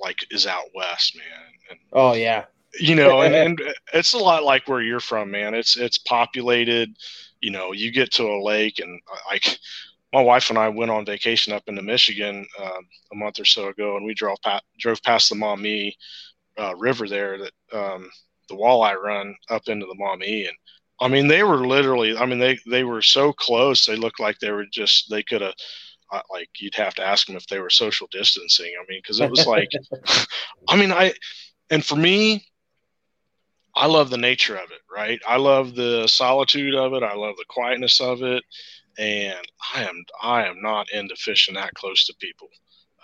like 0.00 0.18
is 0.30 0.46
out 0.46 0.66
west, 0.74 1.16
man. 1.16 1.52
And, 1.70 1.78
oh 1.92 2.12
yeah, 2.12 2.44
you 2.78 2.94
know, 2.94 3.22
and, 3.22 3.34
and 3.34 3.62
it's 3.94 4.12
a 4.12 4.18
lot 4.18 4.44
like 4.44 4.68
where 4.68 4.82
you're 4.82 5.00
from, 5.00 5.30
man. 5.30 5.54
It's 5.54 5.76
it's 5.76 5.98
populated 5.98 6.94
you 7.40 7.50
know, 7.50 7.72
you 7.72 7.92
get 7.92 8.10
to 8.12 8.24
a 8.24 8.42
lake 8.42 8.78
and 8.78 9.00
like 9.28 9.58
my 10.12 10.20
wife 10.20 10.50
and 10.50 10.58
I 10.58 10.68
went 10.68 10.90
on 10.90 11.04
vacation 11.04 11.52
up 11.52 11.64
into 11.66 11.82
Michigan 11.82 12.46
uh, 12.58 12.80
a 13.12 13.14
month 13.14 13.38
or 13.38 13.44
so 13.44 13.68
ago, 13.68 13.96
and 13.96 14.06
we 14.06 14.14
drove 14.14 14.38
past, 14.42 14.64
drove 14.78 15.02
past 15.02 15.28
the 15.28 15.34
Maumee 15.34 15.96
uh, 16.58 16.74
River 16.76 17.08
there 17.08 17.38
that 17.38 17.52
um, 17.72 18.08
the 18.48 18.54
walleye 18.54 18.96
run 18.96 19.34
up 19.50 19.62
into 19.68 19.86
the 19.86 19.94
Maumee, 19.94 20.46
and 20.46 20.56
I 21.00 21.08
mean 21.08 21.28
they 21.28 21.42
were 21.42 21.66
literally, 21.66 22.16
I 22.16 22.26
mean 22.26 22.38
they 22.38 22.58
they 22.66 22.84
were 22.84 23.02
so 23.02 23.32
close, 23.32 23.84
they 23.84 23.96
looked 23.96 24.20
like 24.20 24.38
they 24.38 24.50
were 24.50 24.66
just 24.70 25.10
they 25.10 25.22
could 25.22 25.42
have. 25.42 25.54
Uh, 26.12 26.20
like 26.30 26.48
you'd 26.60 26.76
have 26.76 26.94
to 26.94 27.04
ask 27.04 27.26
them 27.26 27.34
if 27.34 27.48
they 27.48 27.58
were 27.58 27.68
social 27.68 28.06
distancing. 28.12 28.72
I 28.80 28.84
mean, 28.88 29.00
because 29.02 29.18
it 29.18 29.28
was 29.28 29.44
like, 29.44 29.68
I 30.68 30.76
mean, 30.76 30.92
I, 30.92 31.12
and 31.68 31.84
for 31.84 31.96
me, 31.96 32.46
I 33.74 33.86
love 33.86 34.10
the 34.10 34.16
nature 34.16 34.54
of 34.54 34.70
it, 34.70 34.82
right? 34.88 35.20
I 35.26 35.36
love 35.36 35.74
the 35.74 36.06
solitude 36.06 36.76
of 36.76 36.92
it. 36.92 37.02
I 37.02 37.14
love 37.14 37.34
the 37.36 37.44
quietness 37.48 38.00
of 38.00 38.22
it 38.22 38.44
and 38.98 39.46
I 39.74 39.82
am 39.82 40.04
I 40.22 40.46
am 40.46 40.62
not 40.62 40.90
into 40.90 41.16
fishing 41.16 41.54
that 41.54 41.74
close 41.74 42.04
to 42.06 42.14
people, 42.18 42.48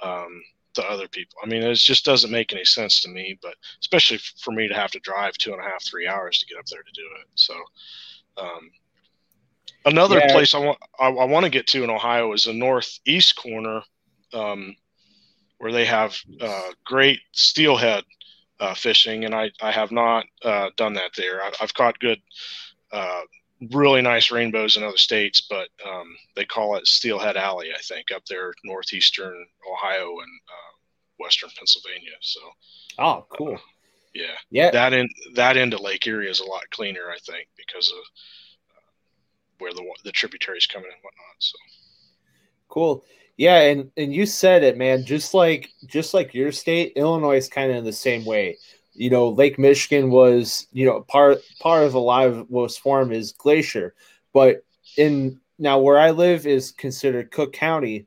um, 0.02 0.42
to 0.74 0.84
other 0.84 1.08
people. 1.08 1.38
I 1.42 1.46
mean, 1.46 1.62
it 1.62 1.74
just 1.74 2.04
doesn't 2.04 2.30
make 2.30 2.52
any 2.52 2.64
sense 2.64 3.00
to 3.02 3.08
me. 3.08 3.38
But 3.42 3.54
especially 3.80 4.18
for 4.42 4.52
me 4.52 4.68
to 4.68 4.74
have 4.74 4.90
to 4.92 5.00
drive 5.00 5.34
two 5.34 5.52
and 5.52 5.60
a 5.60 5.64
half, 5.64 5.84
three 5.84 6.06
hours 6.06 6.38
to 6.38 6.46
get 6.46 6.58
up 6.58 6.66
there 6.66 6.82
to 6.82 6.92
do 6.92 7.06
it. 7.20 7.28
So, 7.34 7.54
um, 8.38 8.70
another 9.84 10.18
yeah. 10.18 10.32
place 10.32 10.54
I 10.54 10.58
want 10.58 10.78
I, 10.98 11.08
I, 11.08 11.24
want 11.24 11.44
to 11.44 11.50
get 11.50 11.66
to 11.68 11.84
in 11.84 11.90
Ohio 11.90 12.32
is 12.32 12.44
the 12.44 12.52
northeast 12.52 13.36
corner, 13.36 13.82
um, 14.32 14.74
where 15.58 15.72
they 15.72 15.84
have 15.84 16.16
uh, 16.40 16.70
great 16.84 17.20
steelhead 17.32 18.04
uh, 18.60 18.74
fishing, 18.74 19.24
and 19.24 19.34
I 19.34 19.50
I 19.60 19.70
have 19.70 19.92
not 19.92 20.24
uh, 20.44 20.70
done 20.76 20.94
that 20.94 21.12
there. 21.16 21.42
I, 21.42 21.50
have 21.58 21.74
caught 21.74 21.98
good 21.98 22.20
uh, 22.92 23.22
really 23.70 24.02
nice 24.02 24.30
rainbows 24.30 24.76
in 24.76 24.82
other 24.82 24.96
states, 24.96 25.40
but 25.40 25.68
um, 25.86 26.16
they 26.34 26.44
call 26.44 26.76
it 26.76 26.86
Steelhead 26.86 27.36
Alley, 27.36 27.68
I 27.76 27.80
think, 27.82 28.10
up 28.10 28.24
there 28.26 28.52
northeastern 28.64 29.46
Ohio 29.70 30.10
and 30.10 30.40
uh, 30.48 30.72
western 31.18 31.50
Pennsylvania. 31.56 32.12
So, 32.20 32.40
oh, 32.98 33.26
cool. 33.30 33.54
Uh, 33.54 33.58
yeah, 34.14 34.34
yeah. 34.50 34.70
That 34.70 34.92
end 34.92 35.10
that 35.34 35.56
end 35.56 35.74
of 35.74 35.80
Lake 35.80 36.06
Erie 36.06 36.30
is 36.30 36.40
a 36.40 36.46
lot 36.46 36.68
cleaner, 36.70 37.10
I 37.10 37.18
think, 37.18 37.48
because 37.56 37.90
of 37.90 37.98
uh, 38.70 38.90
where 39.58 39.72
the 39.72 39.84
the 40.04 40.12
tributaries 40.12 40.66
come 40.66 40.82
in 40.82 40.90
and 40.90 41.02
whatnot. 41.02 41.36
So, 41.38 41.58
cool. 42.68 43.04
Yeah, 43.38 43.60
and 43.60 43.90
and 43.96 44.12
you 44.12 44.26
said 44.26 44.62
it, 44.62 44.76
man. 44.76 45.04
Just 45.04 45.32
like 45.32 45.70
just 45.86 46.12
like 46.12 46.34
your 46.34 46.52
state, 46.52 46.92
Illinois 46.96 47.36
is 47.36 47.48
kind 47.48 47.70
of 47.70 47.78
in 47.78 47.84
the 47.84 47.92
same 47.92 48.24
way 48.24 48.58
you 48.94 49.10
know, 49.10 49.28
Lake 49.28 49.58
Michigan 49.58 50.10
was, 50.10 50.66
you 50.72 50.86
know, 50.86 51.00
part 51.02 51.38
part 51.60 51.84
of 51.84 51.94
a 51.94 51.98
lot 51.98 52.26
of 52.26 52.46
what's 52.48 52.76
formed 52.76 53.12
is 53.12 53.32
glacier. 53.32 53.94
But 54.32 54.64
in 54.96 55.40
now 55.58 55.78
where 55.78 55.98
I 55.98 56.10
live 56.10 56.46
is 56.46 56.72
considered 56.72 57.30
Cook 57.30 57.52
County, 57.52 58.06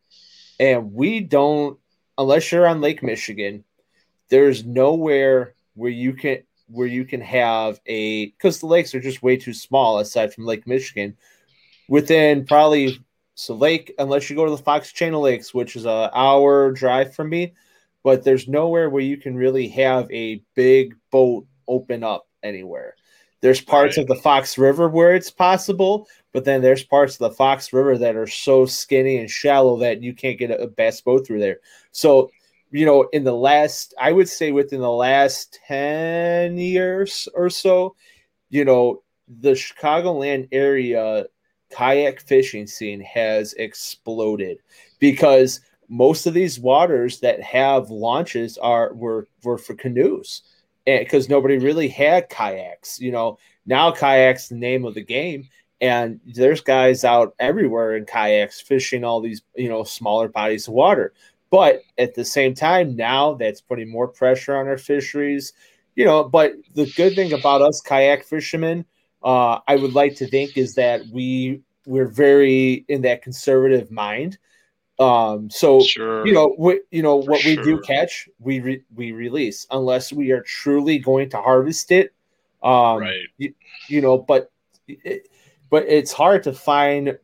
and 0.60 0.94
we 0.94 1.20
don't 1.20 1.80
unless 2.18 2.52
you're 2.52 2.68
on 2.68 2.82
Lake 2.82 3.04
Michigan, 3.04 3.64
there's 4.30 4.66
nowhere 4.66 5.56
where 5.74 5.92
you 5.92 6.14
can 6.14 6.40
where 6.68 6.88
you 6.88 7.06
can 7.06 7.22
have 7.22 7.80
a 7.86 8.28
because 8.28 8.60
the 8.60 8.68
lakes 8.68 8.96
are 8.96 9.00
just 9.00 9.24
way 9.24 9.38
too 9.38 9.54
small 9.54 10.00
aside 10.00 10.34
from 10.34 10.46
Lake 10.46 10.68
Michigan. 10.68 11.18
Within 11.88 12.46
probably 12.46 13.00
so 13.36 13.54
lake, 13.54 13.94
unless 14.00 14.30
you 14.30 14.36
go 14.36 14.46
to 14.46 14.52
the 14.52 14.58
Fox 14.58 14.92
Chain 14.92 15.14
O'Lakes, 15.14 15.54
which 15.54 15.76
is 15.76 15.86
a 15.86 16.10
hour 16.14 16.72
drive 16.72 17.14
from 17.14 17.30
me, 17.30 17.54
but 18.06 18.24
there's 18.24 18.48
nowhere 18.48 18.88
where 18.92 19.02
you 19.02 19.18
can 19.18 19.36
really 19.36 19.68
have 19.68 20.10
a 20.12 20.40
big 20.54 20.96
boat 21.12 21.48
open 21.68 22.04
up 22.04 22.28
anywhere. 22.44 22.94
There's 23.42 23.62
parts 23.62 23.98
right. 23.98 24.04
of 24.04 24.08
the 24.08 24.22
Fox 24.22 24.60
River 24.60 24.88
where 24.90 25.16
it's 25.16 25.32
possible, 25.32 26.08
but 26.32 26.46
then 26.46 26.62
there's 26.62 26.84
parts 26.84 27.16
of 27.16 27.20
the 27.20 27.36
Fox 27.36 27.74
River 27.74 27.98
that 27.98 28.16
are 28.16 28.28
so 28.28 28.68
skinny 28.68 29.18
and 29.18 29.28
shallow 29.28 29.80
that 29.80 30.04
you 30.04 30.14
can't 30.14 30.38
get 30.38 30.52
a 30.52 30.68
bass 30.68 31.02
boat 31.02 31.26
through 31.26 31.40
there. 31.40 31.58
So, 31.94 32.30
you 32.70 32.86
know, 32.86 33.10
in 33.12 33.24
the 33.24 33.34
last, 33.34 33.96
I 34.00 34.12
would 34.12 34.30
say 34.30 34.52
within 34.52 34.82
the 34.82 34.92
last 34.92 35.60
10 35.66 36.60
years 36.60 37.28
or 37.34 37.50
so, 37.50 37.96
you 38.52 38.66
know, 38.66 39.02
the 39.28 39.54
Chicagoland 39.54 40.48
area 40.52 41.26
kayak 41.72 42.20
fishing 42.20 42.68
scene 42.68 43.02
has 43.02 43.54
exploded 43.54 44.60
because 45.00 45.60
most 45.90 46.26
of 46.26 46.34
these 46.34 46.60
waters 46.60 47.20
that 47.20 47.42
have 47.42 47.90
launches 47.90 48.58
are 48.58 48.94
were 48.94 49.28
were 49.44 49.58
for 49.58 49.76
canoes. 49.76 50.42
Because 50.86 51.30
nobody 51.30 51.58
really 51.58 51.88
had 51.88 52.30
kayaks 52.30 53.00
you 53.00 53.12
know? 53.12 53.38
Now 53.66 53.92
kayaks 53.92 54.50
the 54.50 54.56
name 54.56 54.86
of 54.86 54.94
the 54.94 55.04
game. 55.04 55.50
And 55.82 56.20
there's 56.26 56.62
guys 56.62 57.04
out 57.04 57.34
everywhere 57.40 57.98
in 57.98 58.06
kayaks 58.06 58.62
fishing 58.62 59.04
all 59.04 59.22
these 59.22 59.42
you 59.56 59.70
know 59.70 59.84
smaller 59.84 60.28
bodies 60.28 60.68
of 60.68 60.74
water. 60.74 61.14
But 61.50 61.82
at 61.98 62.16
the 62.16 62.26
same 62.26 62.54
time 62.54 62.96
now 62.96 63.34
that's 63.36 63.62
putting 63.62 63.90
more 63.90 64.08
pressure 64.08 64.56
on 64.58 64.68
our 64.68 64.78
fisheries 64.78 65.54
you 65.96 66.06
know? 66.06 66.24
But 66.24 66.54
the 66.74 66.92
good 66.96 67.16
thing 67.16 67.34
about 67.34 67.62
us 67.62 67.82
kayak 67.82 68.24
fishermen 68.24 68.86
uh, 69.24 69.60
i 69.68 69.76
would 69.76 69.94
like 69.94 70.16
to 70.16 70.28
think 70.28 70.58
is 70.58 70.76
that 70.76 71.02
we 71.12 71.62
we're 71.86 72.08
very 72.08 72.86
in 72.88 73.02
that 73.02 73.22
conservative 73.22 73.92
mind 73.92 74.38
um, 74.98 75.50
so 75.50 75.82
sure. 75.82 76.26
you 76.26 76.34
know, 76.34 76.56
we, 76.58 76.82
you 76.92 77.02
know 77.02 77.18
what 77.18 77.42
sure. 77.42 77.56
we 77.58 77.64
do 77.64 77.82
catch, 77.82 78.30
we 78.40 78.60
re- 78.62 78.84
we 78.96 79.12
release 79.12 79.68
unless 79.72 80.14
we 80.14 80.32
are 80.32 80.42
truly 80.42 81.00
going 81.00 81.30
to 81.32 81.38
harvest 81.38 81.92
it. 81.92 82.14
Um, 82.64 83.00
right. 83.00 83.20
You, 83.38 83.54
you 83.90 84.02
know, 84.02 84.18
but 84.18 84.52
it, 84.88 85.28
but 85.70 85.84
it's 85.88 86.14
hard 86.14 86.44
to 86.44 86.54
find 86.54 87.18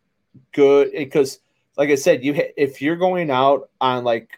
good 0.52 0.92
because, 0.92 1.40
like 1.78 1.90
I 1.90 1.96
said, 1.96 2.26
you 2.26 2.34
ha- 2.36 2.54
if 2.58 2.82
you're 2.82 2.98
going 2.98 3.32
out 3.32 3.70
on 3.80 4.04
like, 4.04 4.30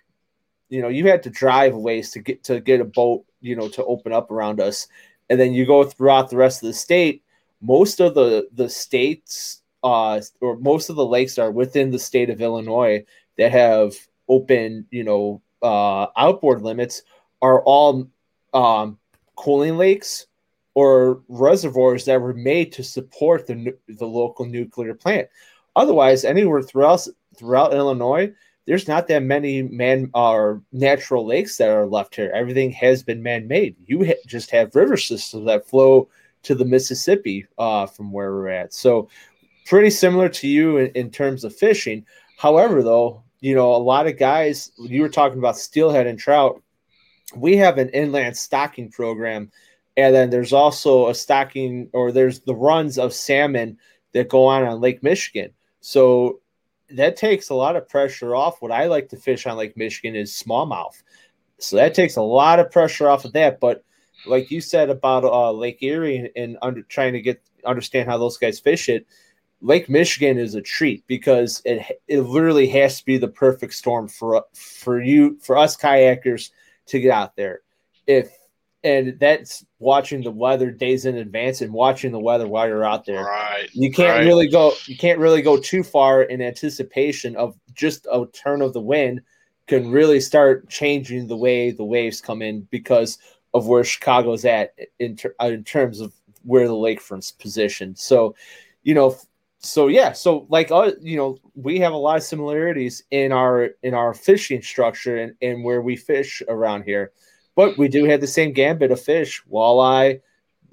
you 0.70 0.82
know, 0.82 0.90
you 0.90 1.08
had 1.08 1.24
to 1.24 1.30
drive 1.32 1.76
ways 1.76 2.12
to 2.12 2.20
get 2.20 2.44
to 2.44 2.60
get 2.60 2.82
a 2.82 2.86
boat, 2.86 3.26
you 3.42 3.56
know, 3.56 3.68
to 3.70 3.84
open 3.86 4.14
up 4.14 4.30
around 4.30 4.60
us, 4.60 4.88
and 5.30 5.40
then 5.40 5.54
you 5.54 5.66
go 5.66 5.84
throughout 5.84 6.30
the 6.30 6.38
rest 6.38 6.62
of 6.62 6.68
the 6.68 6.74
state. 6.74 7.24
Most 7.62 8.00
of 8.00 8.14
the 8.14 8.48
the 8.54 8.70
states, 8.70 9.64
uh, 9.84 10.22
or 10.40 10.58
most 10.58 10.92
of 10.92 10.96
the 10.96 11.06
lakes 11.06 11.40
are 11.40 11.50
within 11.52 11.90
the 11.90 12.00
state 12.00 12.30
of 12.30 12.42
Illinois 12.42 13.04
that 13.38 13.52
have 13.52 13.94
open, 14.28 14.86
you 14.92 15.04
know, 15.04 15.42
uh, 15.62 16.08
outboard 16.18 16.62
limits 16.62 17.04
are 17.42 17.62
all 17.64 18.08
um, 18.54 18.98
cooling 19.36 19.78
lakes 19.78 20.28
or 20.76 21.22
reservoirs 21.28 22.06
that 22.06 22.22
were 22.22 22.34
made 22.34 22.72
to 22.74 22.84
support 22.84 23.48
the 23.48 23.76
the 23.88 24.06
local 24.06 24.46
nuclear 24.46 24.94
plant. 24.94 25.28
Otherwise, 25.76 26.26
anywhere 26.26 26.62
throughout 26.62 27.08
throughout 27.36 27.74
Illinois, 27.74 28.32
there's 28.66 28.88
not 28.88 29.08
that 29.08 29.24
many 29.24 29.62
man 29.62 30.10
or 30.14 30.62
natural 30.72 31.26
lakes 31.26 31.58
that 31.58 31.70
are 31.70 31.86
left 31.86 32.16
here. 32.16 32.32
Everything 32.34 32.72
has 32.72 33.04
been 33.04 33.22
man 33.22 33.48
made. 33.48 33.76
You 33.86 34.06
ha- 34.06 34.24
just 34.26 34.52
have 34.52 34.76
river 34.76 34.98
systems 34.98 35.46
that 35.46 35.68
flow 35.68 36.10
to 36.44 36.56
the 36.56 36.66
Mississippi 36.66 37.46
uh, 37.58 37.86
from 37.86 38.12
where 38.12 38.34
we're 38.34 38.50
at. 38.50 38.74
So, 38.74 39.10
pretty 39.66 39.90
similar 39.90 40.30
to 40.30 40.48
you 40.48 40.78
in, 40.78 40.88
in 40.92 41.10
terms 41.10 41.44
of 41.44 41.56
fishing. 41.56 42.06
However, 42.44 42.84
though, 42.84 43.24
you 43.40 43.56
know, 43.56 43.74
a 43.74 43.78
lot 43.78 44.06
of 44.06 44.20
guys, 44.20 44.74
you 44.78 45.02
were 45.02 45.08
talking 45.08 45.40
about 45.40 45.58
steelhead 45.58 46.08
and 46.08 46.20
trout. 46.20 46.62
We 47.34 47.56
have 47.56 47.78
an 47.78 47.88
inland 47.92 48.36
stocking 48.36 48.92
program, 48.92 49.50
and 49.96 50.14
then 50.14 50.30
there's 50.30 50.52
also 50.52 51.08
a 51.08 51.16
stocking, 51.16 51.90
or 51.94 52.12
there's 52.12 52.42
the 52.42 52.54
runs 52.54 52.98
of 52.98 53.14
salmon 53.14 53.78
that 54.12 54.28
go 54.28 54.44
on 54.46 54.66
on 54.66 54.82
Lake 54.82 55.02
Michigan. 55.02 55.52
So 55.80 56.42
that 56.90 57.16
takes 57.16 57.48
a 57.48 57.56
lot 57.56 57.78
of 57.78 57.88
pressure 57.88 58.36
off. 58.36 58.62
What 58.62 58.74
I 58.74 58.88
like 58.88 59.08
to 59.10 59.16
fish 59.16 59.48
on 59.48 59.56
Lake 59.56 59.78
Michigan 59.78 60.14
is 60.14 60.34
smallmouth. 60.34 61.02
So 61.60 61.78
that 61.78 61.94
takes 61.94 62.18
a 62.18 62.22
lot 62.22 62.60
of 62.60 62.72
pressure 62.72 63.10
off 63.10 63.24
of 63.24 63.32
that. 63.34 63.62
But 63.62 63.86
like 64.26 64.52
you 64.52 64.60
said 64.60 64.90
about 64.90 65.24
uh, 65.24 65.54
Lake 65.54 65.82
Erie 65.82 66.30
and, 66.36 66.58
under, 66.62 66.82
trying 66.82 67.14
to 67.14 67.22
get 67.22 67.42
understand 67.64 68.10
how 68.10 68.18
those 68.18 68.38
guys 68.38 68.60
fish 68.60 68.90
it, 68.90 69.08
Lake 69.64 69.90
Michigan 69.90 70.38
is 70.38 70.56
a 70.56 70.62
treat 70.62 71.08
because 71.08 71.62
it 71.64 72.02
it 72.08 72.22
literally 72.22 72.68
has 72.68 73.00
to 73.00 73.06
be 73.06 73.18
the 73.18 73.30
perfect 73.30 73.74
storm 73.74 74.08
for 74.10 74.44
for 74.54 75.02
you 75.02 75.40
for 75.40 75.58
us 75.58 75.78
kayakers 75.78 76.52
to 76.88 77.00
get 77.00 77.12
out 77.12 77.36
there. 77.36 77.62
If 78.06 78.30
and 78.84 79.18
that's 79.18 79.66
watching 79.80 80.22
the 80.22 80.32
weather 80.32 80.70
days 80.70 81.06
in 81.06 81.16
advance 81.16 81.62
and 81.62 81.72
watching 81.72 82.12
the 82.12 82.20
weather 82.20 82.46
while 82.46 82.68
you're 82.68 82.84
out 82.84 83.06
there. 83.06 83.24
Right. 83.24 83.70
You 83.72 83.90
can't 83.90 84.18
right. 84.18 84.26
really 84.26 84.50
go 84.50 84.74
you 84.86 84.98
can't 84.98 85.20
really 85.20 85.42
go 85.42 85.58
too 85.58 85.82
far 85.82 86.24
in 86.24 86.42
anticipation 86.42 87.38
of 87.38 87.56
just 87.74 88.06
a 88.12 88.26
turn 88.34 88.62
of 88.62 88.74
the 88.74 88.82
wind 88.82 89.22
can 89.68 89.90
really 89.90 90.20
start 90.20 90.68
changing 90.70 91.28
the 91.28 91.38
way 91.38 91.72
the 91.72 91.86
waves 91.86 92.20
come 92.20 92.42
in 92.42 92.68
because 92.70 93.18
of 93.54 93.68
where 93.68 93.86
Chicago's 93.86 94.44
at 94.44 94.74
in, 95.00 95.16
ter- 95.16 95.36
in 95.40 95.64
terms 95.64 96.02
of 96.02 96.12
where 96.44 96.68
the 96.68 96.74
lakefront's 96.74 97.32
positioned. 97.32 97.98
So, 97.98 98.36
you 98.82 98.94
know, 98.94 99.16
so 99.64 99.88
yeah, 99.88 100.12
so 100.12 100.46
like 100.50 100.72
uh, 100.72 100.92
you 101.02 101.16
know, 101.16 101.38
we 101.56 101.80
have 101.80 101.94
a 101.94 101.98
lot 101.98 102.18
of 102.18 102.24
similarities 102.24 103.04
in 103.12 103.32
our 103.32 103.70
in 103.82 103.94
our 103.94 104.14
fishing 104.14 104.62
structure 104.62 105.18
and, 105.18 105.36
and 105.42 105.64
where 105.64 105.82
we 105.82 105.96
fish 105.96 106.44
around 106.50 106.84
here. 106.84 107.14
But 107.56 107.78
we 107.78 107.88
do 107.88 108.04
have 108.06 108.20
the 108.20 108.28
same 108.28 108.52
gambit 108.52 108.92
of 108.92 109.00
fish, 109.00 109.42
walleye, 109.50 110.22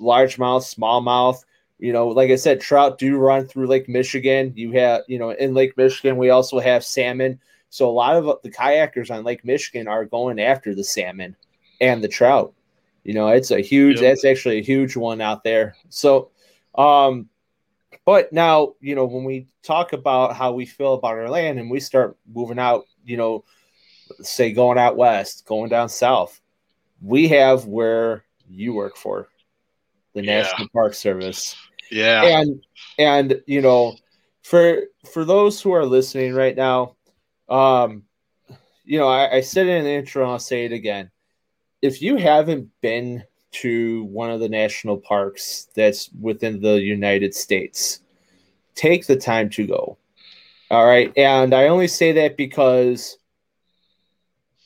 largemouth, 0.00 0.74
smallmouth. 0.74 1.44
You 1.78 1.92
know, 1.92 2.08
like 2.08 2.30
I 2.30 2.36
said, 2.36 2.60
trout 2.60 2.98
do 2.98 3.16
run 3.16 3.46
through 3.46 3.68
Lake 3.68 3.88
Michigan. 3.88 4.52
You 4.56 4.72
have, 4.72 5.02
you 5.06 5.18
know, 5.18 5.30
in 5.30 5.54
Lake 5.54 5.76
Michigan, 5.76 6.16
we 6.16 6.30
also 6.30 6.58
have 6.58 6.84
salmon. 6.84 7.38
So 7.70 7.88
a 7.88 7.92
lot 7.92 8.16
of 8.16 8.42
the 8.42 8.50
kayakers 8.50 9.10
on 9.10 9.24
Lake 9.24 9.44
Michigan 9.44 9.86
are 9.86 10.04
going 10.04 10.40
after 10.40 10.74
the 10.74 10.84
salmon 10.84 11.36
and 11.80 12.02
the 12.02 12.08
trout. 12.08 12.52
You 13.04 13.14
know, 13.14 13.28
it's 13.28 13.50
a 13.50 13.60
huge, 13.60 14.00
yep. 14.00 14.10
that's 14.10 14.24
actually 14.24 14.58
a 14.58 14.62
huge 14.62 14.96
one 14.96 15.20
out 15.20 15.44
there. 15.44 15.74
So, 15.88 16.30
um, 16.74 17.28
but 18.10 18.32
now, 18.32 18.74
you 18.80 18.96
know, 18.96 19.04
when 19.04 19.22
we 19.22 19.46
talk 19.62 19.92
about 19.92 20.34
how 20.34 20.50
we 20.50 20.66
feel 20.66 20.94
about 20.94 21.12
our 21.12 21.30
land 21.30 21.60
and 21.60 21.70
we 21.70 21.78
start 21.78 22.16
moving 22.26 22.58
out, 22.58 22.86
you 23.04 23.16
know, 23.16 23.44
say 24.20 24.50
going 24.50 24.78
out 24.78 24.96
west, 24.96 25.46
going 25.46 25.70
down 25.70 25.88
south, 25.88 26.40
we 27.00 27.28
have 27.28 27.66
where 27.66 28.24
you 28.48 28.74
work 28.74 28.96
for 28.96 29.28
the 30.12 30.24
yeah. 30.24 30.42
National 30.42 30.66
Park 30.70 30.94
Service. 30.94 31.54
Yeah. 31.88 32.40
And 32.40 32.64
and 32.98 33.42
you 33.46 33.60
know, 33.60 33.94
for 34.42 34.86
for 35.12 35.24
those 35.24 35.60
who 35.60 35.70
are 35.70 35.86
listening 35.86 36.34
right 36.34 36.56
now, 36.56 36.96
um, 37.48 38.02
you 38.84 38.98
know, 38.98 39.06
I, 39.06 39.36
I 39.36 39.40
said 39.42 39.68
it 39.68 39.76
in 39.76 39.84
the 39.84 39.90
intro, 39.90 40.28
I'll 40.28 40.40
say 40.40 40.64
it 40.64 40.72
again. 40.72 41.12
If 41.80 42.02
you 42.02 42.16
haven't 42.16 42.70
been 42.80 43.22
to 43.52 44.04
one 44.04 44.30
of 44.30 44.40
the 44.40 44.48
national 44.48 44.96
parks 44.96 45.68
that's 45.74 46.10
within 46.20 46.60
the 46.60 46.80
United 46.80 47.34
States, 47.34 48.00
take 48.74 49.06
the 49.06 49.16
time 49.16 49.50
to 49.50 49.66
go. 49.66 49.98
All 50.70 50.86
right. 50.86 51.12
And 51.16 51.52
I 51.52 51.66
only 51.66 51.88
say 51.88 52.12
that 52.12 52.36
because, 52.36 53.18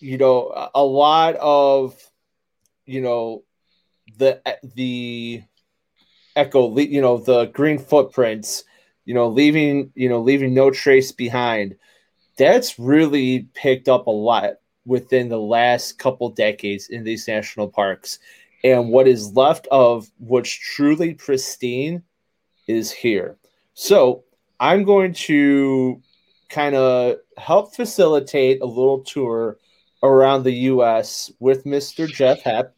you 0.01 0.18
know, 0.18 0.70
a 0.75 0.85
lot 0.85 1.37
of, 1.37 1.99
you 2.85 3.01
know, 3.01 3.44
the, 4.18 4.42
the 4.75 5.42
echo, 6.37 6.77
you 6.79 7.01
know, 7.01 7.16
the 7.16 7.47
green 7.47 7.79
footprints, 7.79 8.64
you 9.07 9.14
know, 9.14 9.29
leaving, 9.29 9.92
you 9.94 10.11
know, 10.11 10.20
leaving 10.20 10.53
no 10.53 10.70
trace 10.70 11.11
behind. 11.11 11.77
That's 12.37 12.79
really 12.79 13.49
picked 13.55 13.88
up 13.88 14.07
a 14.07 14.11
lot 14.11 14.55
within 14.85 15.29
the 15.31 15.40
last 15.40 15.99
couple 15.99 16.29
decades 16.31 16.88
in 16.88 17.05
these 17.05 17.27
national 17.27 17.68
parks. 17.68 18.18
And 18.64 18.88
what 18.88 19.07
is 19.07 19.35
left 19.35 19.68
of 19.70 20.11
what's 20.18 20.50
truly 20.50 21.14
pristine 21.14 22.03
is 22.66 22.90
here. 22.90 23.37
So 23.74 24.24
I'm 24.59 24.85
going 24.85 25.12
to 25.12 26.00
kind 26.48 26.74
of 26.74 27.16
help 27.37 27.77
facilitate 27.77 28.62
a 28.62 28.66
little 28.66 29.00
tour 29.00 29.59
around 30.03 30.44
the 30.44 30.53
U.S. 30.53 31.31
with 31.40 31.64
Mr. 31.64 32.09
Jeff 32.09 32.42
Hepp, 32.42 32.70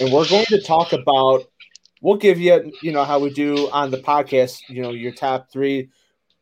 and 0.00 0.12
we're 0.12 0.28
going 0.28 0.46
to 0.46 0.60
talk 0.60 0.92
about. 0.92 1.44
We'll 2.00 2.16
give 2.16 2.38
you, 2.38 2.70
you 2.82 2.92
know, 2.92 3.04
how 3.04 3.18
we 3.18 3.30
do 3.30 3.70
on 3.70 3.90
the 3.90 3.96
podcast. 3.96 4.60
You 4.68 4.82
know, 4.82 4.90
your 4.90 5.12
top 5.12 5.50
three. 5.50 5.88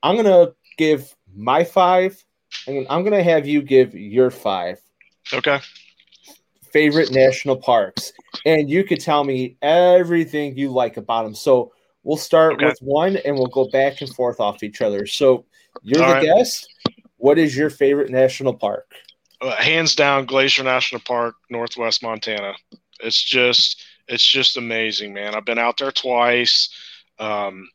I'm 0.03 0.17
gonna 0.17 0.53
give 0.77 1.15
my 1.35 1.63
five, 1.63 2.25
and 2.67 2.85
I'm 2.91 3.05
gonna 3.05 3.23
have 3.23 3.47
you 3.47 3.63
give 3.63 3.95
your 3.95 4.31
five. 4.31 4.81
Okay. 5.33 5.61
Favorite 6.73 7.13
national 7.13 7.57
parks, 7.57 8.13
and 8.47 8.71
you 8.71 8.85
could 8.85 9.01
tell 9.01 9.25
me 9.25 9.57
everything 9.63 10.57
you 10.57 10.71
like 10.71 10.97
about 10.97 11.25
them. 11.25 11.35
So 11.35 11.73
We'll 12.05 12.17
start 12.17 12.55
okay. 12.55 12.67
with 12.67 12.79
one 12.81 13.17
and 13.19 13.37
we'll 13.37 13.47
go 13.47 13.69
back 13.69 14.01
and 14.01 14.13
forth 14.15 14.41
off 14.41 14.63
each 14.63 14.81
other. 14.81 15.07
So 15.07 15.45
you're 15.83 16.03
All 16.03 16.09
the 16.09 16.15
right. 16.15 16.25
guest. 16.25 16.69
What 17.17 17.39
is 17.39 17.57
your 17.57 17.71
favorite 17.71 18.11
national 18.11 18.55
park? 18.55 18.93
Uh, 19.41 19.55
hands 19.57 19.95
down, 19.95 20.27
Glacier 20.27 20.65
National 20.65 21.01
Park, 21.01 21.37
Northwest 21.51 22.03
Montana. 22.03 22.55
It's 23.01 23.23
just 23.23 23.85
it's 24.09 24.27
just 24.27 24.57
amazing, 24.57 25.13
man. 25.13 25.35
I've 25.35 25.45
been 25.45 25.59
out 25.59 25.79
there 25.79 25.93
twice, 25.93 26.69
um, 27.19 27.69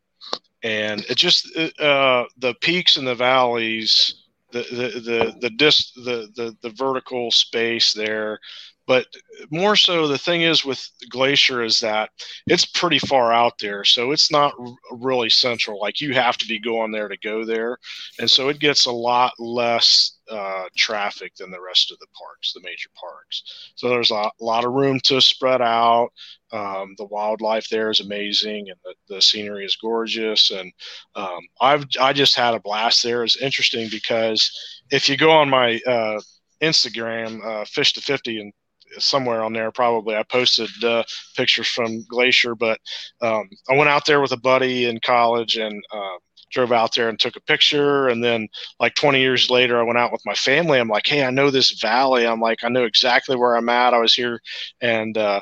and 0.64 1.02
it 1.10 1.16
just 1.16 1.48
uh, 1.80 2.26
the 2.38 2.54
peaks 2.62 2.98
and 2.98 3.08
the 3.08 3.16
valleys, 3.16 4.24
the 4.52 4.66
the 4.70 5.00
the 5.00 5.36
the, 5.42 5.50
dis, 5.50 5.92
the 5.94 6.30
the 6.36 6.56
the 6.62 6.70
vertical 6.72 7.32
space 7.32 7.94
there 7.94 8.40
but 8.88 9.06
more 9.52 9.76
so, 9.76 10.08
the 10.08 10.18
thing 10.18 10.42
is 10.42 10.64
with 10.66 10.90
Glacier 11.10 11.62
is 11.64 11.80
that 11.82 12.10
it's 12.48 12.66
pretty 12.66 13.00
far 13.00 13.34
out 13.34 13.60
there, 13.60 13.84
so 13.84 14.12
it's 14.12 14.32
not 14.32 14.54
really 14.92 15.30
central. 15.30 15.80
Like 15.80 16.00
you 16.00 16.14
have 16.14 16.38
to 16.38 16.48
be 16.48 16.60
going 16.60 16.92
there 16.92 17.10
to 17.10 17.18
go 17.18 17.44
there, 17.44 17.78
and 18.20 18.32
so 18.32 18.48
it 18.48 18.60
gets 18.60 18.86
a 18.86 18.92
lot 18.92 19.34
less 19.40 20.18
uh, 20.30 20.66
traffic 20.76 21.36
than 21.36 21.52
the 21.52 21.62
rest 21.62 21.92
of 21.92 22.00
the 22.00 22.08
parks, 22.18 22.54
the 22.54 22.62
major 22.64 22.90
parks. 23.00 23.72
So 23.76 23.90
there's 23.90 24.12
a 24.12 24.30
lot 24.40 24.66
of 24.66 24.74
room 24.74 25.00
to 25.02 25.22
spread 25.22 25.62
out. 25.62 26.10
Um, 26.52 26.96
the 26.98 27.06
wildlife 27.06 27.68
there 27.70 27.90
is 27.90 28.00
amazing, 28.00 28.70
and 28.70 28.80
the, 28.84 29.16
the 29.16 29.22
scenery 29.22 29.66
is 29.66 29.76
gorgeous. 29.76 30.52
And 30.52 30.72
um, 31.16 31.40
I've 31.60 31.86
I 32.00 32.14
just 32.14 32.36
had 32.36 32.54
a 32.54 32.60
blast 32.60 33.04
there. 33.04 33.24
It's 33.24 33.42
interesting 33.42 33.90
because 33.90 34.50
if 34.92 35.10
you 35.10 35.18
go 35.18 35.32
on 35.32 35.50
my 35.50 35.82
uh, 35.86 36.22
Instagram, 36.62 37.46
uh, 37.46 37.66
Fish 37.66 37.94
the 37.94 38.02
Fifty, 38.02 38.40
and 38.40 38.54
somewhere 38.98 39.44
on 39.44 39.54
there 39.54 39.72
probably. 39.72 40.16
I 40.16 40.24
posted 40.24 40.70
uh, 40.84 41.04
pictures 41.36 41.68
from 41.68 42.04
glacier 42.10 42.56
but 42.56 42.80
um, 43.22 43.50
i 43.70 43.76
went 43.76 43.90
out 43.90 44.06
there 44.06 44.22
with 44.22 44.32
a 44.32 44.38
buddy 44.38 44.86
in 44.86 45.00
college 45.00 45.58
and 45.58 45.84
uh, 45.92 46.18
drove 46.52 46.72
out 46.72 46.94
there 46.96 47.10
and 47.10 47.20
took 47.20 47.36
a 47.36 47.42
picture. 47.42 48.08
And 48.08 48.24
then 48.24 48.48
like 48.80 48.96
20 48.96 49.20
years 49.20 49.50
later 49.50 49.80
i 49.80 49.84
went 49.84 49.98
out 49.98 50.12
with 50.12 50.22
my 50.26 50.34
family. 50.34 50.80
I'm 50.80 50.88
like 50.88 51.08
hey 51.08 51.24
i 51.24 51.30
know 51.30 51.50
this 51.50 51.80
valley. 51.80 52.26
I'm 52.26 52.40
like 52.40 52.64
i 52.64 52.70
know 52.70 52.86
exactly 52.86 53.36
where 53.36 53.56
i'm 53.56 53.70
at. 53.70 53.94
I 53.94 54.00
was 54.00 54.14
here 54.14 54.42
and 54.82 55.18
uh, 55.18 55.42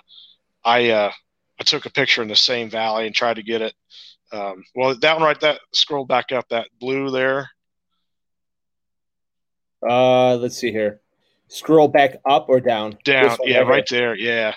i 0.64 0.90
uh, 0.90 1.12
i 1.60 1.64
took 1.64 1.86
a 1.86 1.92
picture 1.92 2.22
in 2.22 2.28
the 2.28 2.36
same 2.36 2.70
valley 2.70 3.06
and 3.06 3.16
tried 3.16 3.36
to 3.36 3.44
get 3.44 3.62
it. 3.62 3.74
Um, 4.32 4.64
well 4.76 4.96
that 4.96 5.14
one 5.16 5.24
right 5.24 5.40
that 5.42 5.62
scroll 5.74 6.06
back 6.06 6.32
up 6.32 6.50
that 6.50 6.68
blue 6.80 7.12
there. 7.12 7.50
Uh 9.88 10.36
let's 10.38 10.58
see 10.58 10.72
here 10.72 11.02
scroll 11.48 11.88
back 11.88 12.18
up 12.26 12.48
or 12.50 12.60
down? 12.60 12.98
Down, 13.04 13.38
yeah, 13.44 13.60
right 13.60 13.88
there. 13.90 14.16
Yeah, 14.16 14.56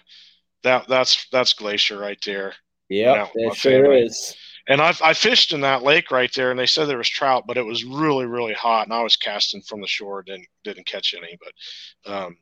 that 0.62 0.88
that's 0.88 1.27
that's 1.31 1.53
glacier 1.53 1.98
right 1.98 2.18
there. 2.24 2.55
Yeah, 2.88 3.29
it 3.35 3.55
sure 3.55 3.92
is. 3.92 4.35
And 4.68 4.81
I 4.81 4.94
I 5.03 5.14
fished 5.14 5.53
in 5.53 5.61
that 5.62 5.83
lake 5.83 6.11
right 6.11 6.31
there, 6.35 6.51
and 6.51 6.59
they 6.59 6.66
said 6.66 6.87
there 6.87 6.98
was 6.98 7.09
trout, 7.09 7.44
but 7.46 7.57
it 7.57 7.64
was 7.64 7.85
really 7.85 8.27
really 8.27 8.55
hot, 8.55 8.87
and 8.87 8.92
I 8.92 9.03
was 9.03 9.16
casting 9.16 9.62
from 9.62 9.81
the 9.81 9.87
shore, 9.87 10.22
didn't 10.22 10.46
didn't 10.64 10.87
catch 10.87 11.14
any, 11.16 11.38
but 11.40 12.12
um, 12.12 12.37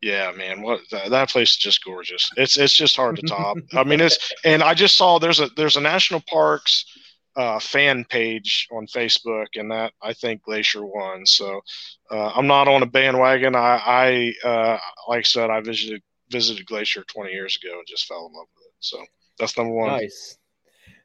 yeah, 0.00 0.30
man, 0.30 0.62
what 0.62 0.80
that, 0.90 1.10
that, 1.10 1.30
place 1.30 1.50
is 1.52 1.56
just 1.56 1.84
gorgeous. 1.84 2.30
It's 2.36 2.56
it's 2.56 2.74
just 2.74 2.96
hard 2.96 3.16
to 3.16 3.22
top. 3.22 3.56
I 3.72 3.82
mean, 3.82 4.00
it's 4.00 4.32
and 4.44 4.62
I 4.62 4.74
just 4.74 4.96
saw 4.96 5.18
there's 5.18 5.40
a 5.40 5.48
there's 5.56 5.76
a 5.76 5.80
national 5.80 6.20
parks 6.28 6.84
uh, 7.38 7.60
fan 7.60 8.04
page 8.04 8.66
on 8.72 8.86
Facebook, 8.88 9.46
and 9.54 9.70
that 9.70 9.92
I 10.02 10.12
think 10.12 10.42
Glacier 10.42 10.84
won. 10.84 11.24
So 11.24 11.60
uh, 12.10 12.32
I'm 12.34 12.48
not 12.48 12.66
on 12.66 12.82
a 12.82 12.86
bandwagon. 12.86 13.54
I, 13.54 14.34
I 14.44 14.46
uh, 14.46 14.78
like 15.08 15.20
I 15.20 15.22
said, 15.22 15.48
I 15.48 15.60
visited 15.60 16.02
visited 16.30 16.66
Glacier 16.66 17.04
20 17.04 17.30
years 17.30 17.56
ago 17.62 17.78
and 17.78 17.86
just 17.86 18.06
fell 18.06 18.26
in 18.26 18.32
love 18.36 18.48
with 18.56 18.66
it. 18.66 18.74
So 18.80 18.98
that's 19.38 19.56
number 19.56 19.72
one. 19.72 19.88
Nice. 19.88 20.36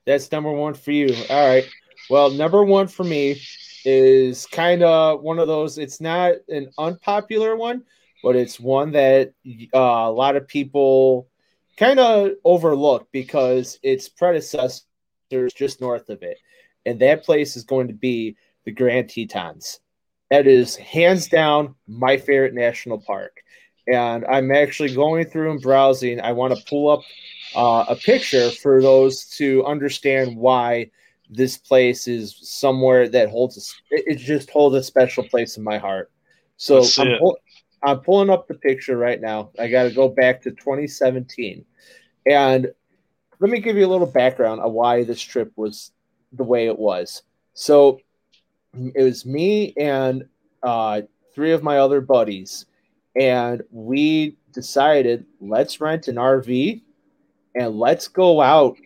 That's 0.06 0.32
number 0.32 0.52
one 0.52 0.74
for 0.74 0.92
you. 0.92 1.16
All 1.30 1.48
right. 1.48 1.70
Well, 2.10 2.32
number 2.32 2.64
one 2.64 2.88
for 2.88 3.04
me 3.04 3.40
is 3.86 4.48
kind 4.48 4.84
of 4.84 5.22
one 5.22 5.38
of 5.38 5.48
those. 5.48 5.78
It's 5.78 6.02
not 6.02 6.34
an 6.50 6.72
unpopular 6.80 7.56
one, 7.56 7.84
but 8.24 8.36
it's 8.36 8.60
one 8.60 8.92
that 8.94 9.34
uh, 9.74 9.78
a 9.80 10.12
lot 10.12 10.36
of 10.36 10.48
people 10.48 11.30
kind 11.78 12.00
of 12.00 12.32
overlook 12.44 13.08
because 13.12 13.78
its 13.84 14.10
predecessor 14.10 14.82
just 15.54 15.82
north 15.82 16.10
of 16.10 16.22
it. 16.24 16.38
And 16.86 17.00
that 17.00 17.24
place 17.24 17.56
is 17.56 17.64
going 17.64 17.88
to 17.88 17.94
be 17.94 18.36
the 18.66 18.72
Grand 18.72 19.10
Tetons. 19.10 19.80
That 20.30 20.48
is 20.48 20.76
hands 20.76 21.28
down 21.28 21.76
my 21.88 22.18
favorite 22.18 22.54
national 22.54 23.00
park. 23.00 23.44
And 23.88 24.26
I'm 24.26 24.52
actually 24.52 24.94
going 24.94 25.26
through 25.26 25.52
and 25.52 25.62
browsing. 25.62 26.22
I 26.22 26.32
want 26.32 26.56
to 26.56 26.64
pull 26.66 26.90
up 26.90 27.02
uh, 27.56 27.86
a 27.90 27.96
picture 27.96 28.50
for 28.50 28.82
those 28.82 29.26
to 29.38 29.66
understand 29.66 30.38
why 30.38 30.90
this 31.30 31.58
place 31.58 32.08
is 32.08 32.38
somewhere 32.42 33.10
that 33.10 33.30
holds 33.30 33.58
a, 33.92 33.96
it 33.96 34.18
just 34.18 34.50
holds 34.50 34.76
a 34.76 34.84
special 34.84 35.24
place 35.24 35.58
in 35.58 35.64
my 35.64 35.78
heart. 35.78 36.12
So 36.58 36.84
I'm, 36.98 37.18
pull, 37.20 37.38
I'm 37.84 38.00
pulling 38.00 38.30
up 38.30 38.48
the 38.48 38.54
picture 38.56 38.98
right 38.98 39.20
now. 39.20 39.52
I 39.60 39.68
got 39.68 39.84
to 39.84 39.92
go 39.92 40.08
back 40.08 40.42
to 40.44 40.52
2017. 40.52 41.66
And 42.26 42.68
let 43.44 43.50
me 43.50 43.60
give 43.60 43.76
you 43.76 43.86
a 43.86 43.92
little 43.92 44.08
background 44.08 44.62
of 44.62 44.72
why 44.72 45.04
this 45.04 45.20
trip 45.20 45.52
was 45.58 45.92
the 46.32 46.46
way 46.46 46.68
it 46.68 46.80
was. 46.80 47.24
So 47.54 48.00
it 48.74 49.04
was 49.04 49.26
me 49.26 49.74
and 49.76 50.24
uh, 50.64 51.02
three 51.36 51.52
of 51.52 51.62
my 51.62 51.80
other 51.80 52.00
buddies, 52.00 52.66
and 53.20 53.62
we 53.70 54.38
decided 54.54 55.26
let's 55.42 55.82
rent 55.82 56.08
an 56.08 56.16
RV 56.16 56.84
and 57.54 57.78
let's 57.78 58.08
go 58.08 58.40
out 58.40 58.78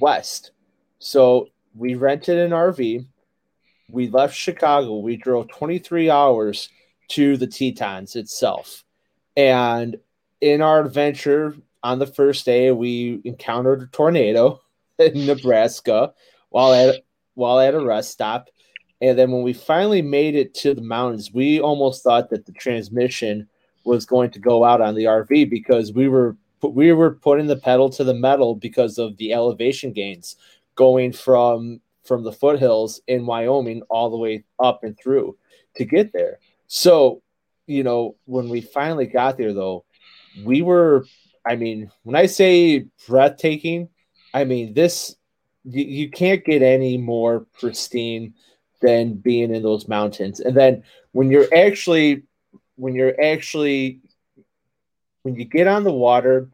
west. 0.00 0.52
So 0.98 1.50
we 1.74 1.94
rented 1.94 2.38
an 2.38 2.52
RV. 2.52 3.04
We 3.90 4.08
left 4.08 4.34
Chicago. 4.34 4.96
We 4.96 5.18
drove 5.18 5.48
23 5.48 6.08
hours 6.08 6.70
to 7.08 7.36
the 7.36 7.46
Tetons 7.46 8.16
itself. 8.16 8.82
And 9.36 9.98
in 10.40 10.62
our 10.62 10.80
adventure, 10.80 11.54
on 11.86 12.00
the 12.00 12.06
first 12.06 12.44
day 12.44 12.72
we 12.72 13.20
encountered 13.24 13.80
a 13.80 13.86
tornado 13.86 14.60
in 14.98 15.26
Nebraska 15.26 16.12
while 16.50 16.74
at 16.74 16.96
while 17.34 17.60
at 17.60 17.74
a 17.74 17.84
rest 17.84 18.10
stop. 18.10 18.48
And 19.00 19.16
then 19.16 19.30
when 19.30 19.42
we 19.42 19.52
finally 19.52 20.02
made 20.02 20.34
it 20.34 20.54
to 20.54 20.74
the 20.74 20.82
mountains, 20.82 21.32
we 21.32 21.60
almost 21.60 22.02
thought 22.02 22.30
that 22.30 22.46
the 22.46 22.52
transmission 22.52 23.46
was 23.84 24.04
going 24.04 24.30
to 24.30 24.38
go 24.40 24.64
out 24.64 24.80
on 24.80 24.94
the 24.94 25.04
RV 25.04 25.48
because 25.48 25.92
we 25.92 26.08
were 26.08 26.36
we 26.62 26.92
were 26.92 27.12
putting 27.12 27.46
the 27.46 27.56
pedal 27.56 27.88
to 27.90 28.02
the 28.02 28.14
metal 28.14 28.56
because 28.56 28.98
of 28.98 29.16
the 29.18 29.32
elevation 29.32 29.92
gains 29.92 30.36
going 30.74 31.12
from 31.12 31.80
from 32.04 32.24
the 32.24 32.32
foothills 32.32 33.00
in 33.06 33.26
Wyoming 33.26 33.82
all 33.90 34.10
the 34.10 34.16
way 34.16 34.42
up 34.58 34.82
and 34.82 34.98
through 34.98 35.36
to 35.76 35.84
get 35.84 36.12
there. 36.12 36.38
So, 36.66 37.22
you 37.66 37.84
know, 37.84 38.16
when 38.24 38.48
we 38.48 38.60
finally 38.60 39.06
got 39.06 39.36
there 39.36 39.52
though, 39.52 39.84
we 40.44 40.62
were 40.62 41.04
I 41.46 41.56
mean, 41.56 41.90
when 42.02 42.16
I 42.16 42.26
say 42.26 42.86
breathtaking, 43.06 43.88
I 44.34 44.44
mean 44.44 44.74
this 44.74 45.16
you, 45.64 45.84
you 45.84 46.10
can't 46.10 46.44
get 46.44 46.62
any 46.62 46.98
more 46.98 47.46
pristine 47.58 48.34
than 48.80 49.14
being 49.14 49.54
in 49.54 49.62
those 49.62 49.88
mountains. 49.88 50.40
And 50.40 50.56
then 50.56 50.82
when 51.12 51.30
you're 51.30 51.52
actually 51.54 52.24
when 52.76 52.94
you're 52.94 53.20
actually 53.20 54.00
when 55.22 55.34
you 55.34 55.44
get 55.44 55.66
on 55.66 55.84
the 55.84 55.92
water 55.92 56.48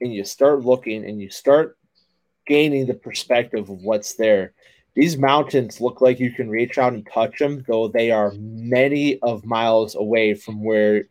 and 0.00 0.12
you 0.12 0.24
start 0.24 0.64
looking 0.64 1.04
and 1.04 1.20
you 1.20 1.30
start 1.30 1.78
gaining 2.46 2.86
the 2.86 2.94
perspective 2.94 3.68
of 3.68 3.82
what's 3.82 4.14
there 4.14 4.52
these 4.94 5.18
mountains 5.18 5.80
look 5.80 6.00
like 6.00 6.18
you 6.18 6.32
can 6.32 6.48
reach 6.48 6.78
out 6.78 6.92
and 6.92 7.06
touch 7.12 7.38
them 7.38 7.64
though 7.68 7.88
they 7.88 8.10
are 8.10 8.32
many 8.38 9.18
of 9.20 9.44
miles 9.44 9.94
away 9.94 10.32
from 10.32 10.64
where 10.64 11.04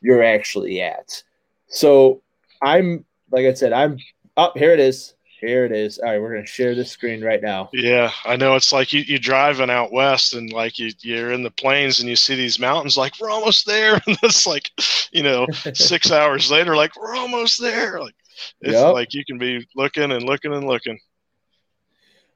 you're 0.00 0.22
actually 0.22 0.80
at 0.80 1.22
so 1.68 2.20
i'm 2.62 3.04
like 3.30 3.46
i 3.46 3.52
said 3.54 3.72
i'm 3.72 3.98
up 4.36 4.52
oh, 4.54 4.58
here 4.58 4.72
it 4.72 4.80
is 4.80 5.14
here 5.40 5.64
it 5.64 5.72
is. 5.72 5.98
All 5.98 6.10
right, 6.10 6.20
we're 6.20 6.34
gonna 6.34 6.46
share 6.46 6.74
the 6.74 6.84
screen 6.84 7.22
right 7.22 7.40
now. 7.40 7.70
Yeah, 7.72 8.10
I 8.24 8.36
know. 8.36 8.56
It's 8.56 8.72
like 8.72 8.92
you 8.92 9.02
you 9.02 9.18
driving 9.18 9.70
out 9.70 9.92
west 9.92 10.34
and 10.34 10.52
like 10.52 10.78
you 10.78 10.90
you're 11.00 11.32
in 11.32 11.42
the 11.42 11.50
plains 11.50 12.00
and 12.00 12.08
you 12.08 12.16
see 12.16 12.34
these 12.34 12.58
mountains. 12.58 12.96
Like 12.96 13.14
we're 13.20 13.30
almost 13.30 13.66
there, 13.66 13.94
and 14.06 14.18
it's 14.22 14.46
like, 14.46 14.70
you 15.12 15.22
know, 15.22 15.46
six 15.74 16.10
hours 16.10 16.50
later, 16.50 16.74
like 16.74 16.96
we're 17.00 17.14
almost 17.14 17.60
there. 17.60 18.00
Like 18.00 18.14
it's 18.60 18.72
yep. 18.72 18.92
like 18.92 19.14
you 19.14 19.24
can 19.24 19.38
be 19.38 19.66
looking 19.76 20.10
and 20.10 20.24
looking 20.24 20.52
and 20.52 20.66
looking. 20.66 20.98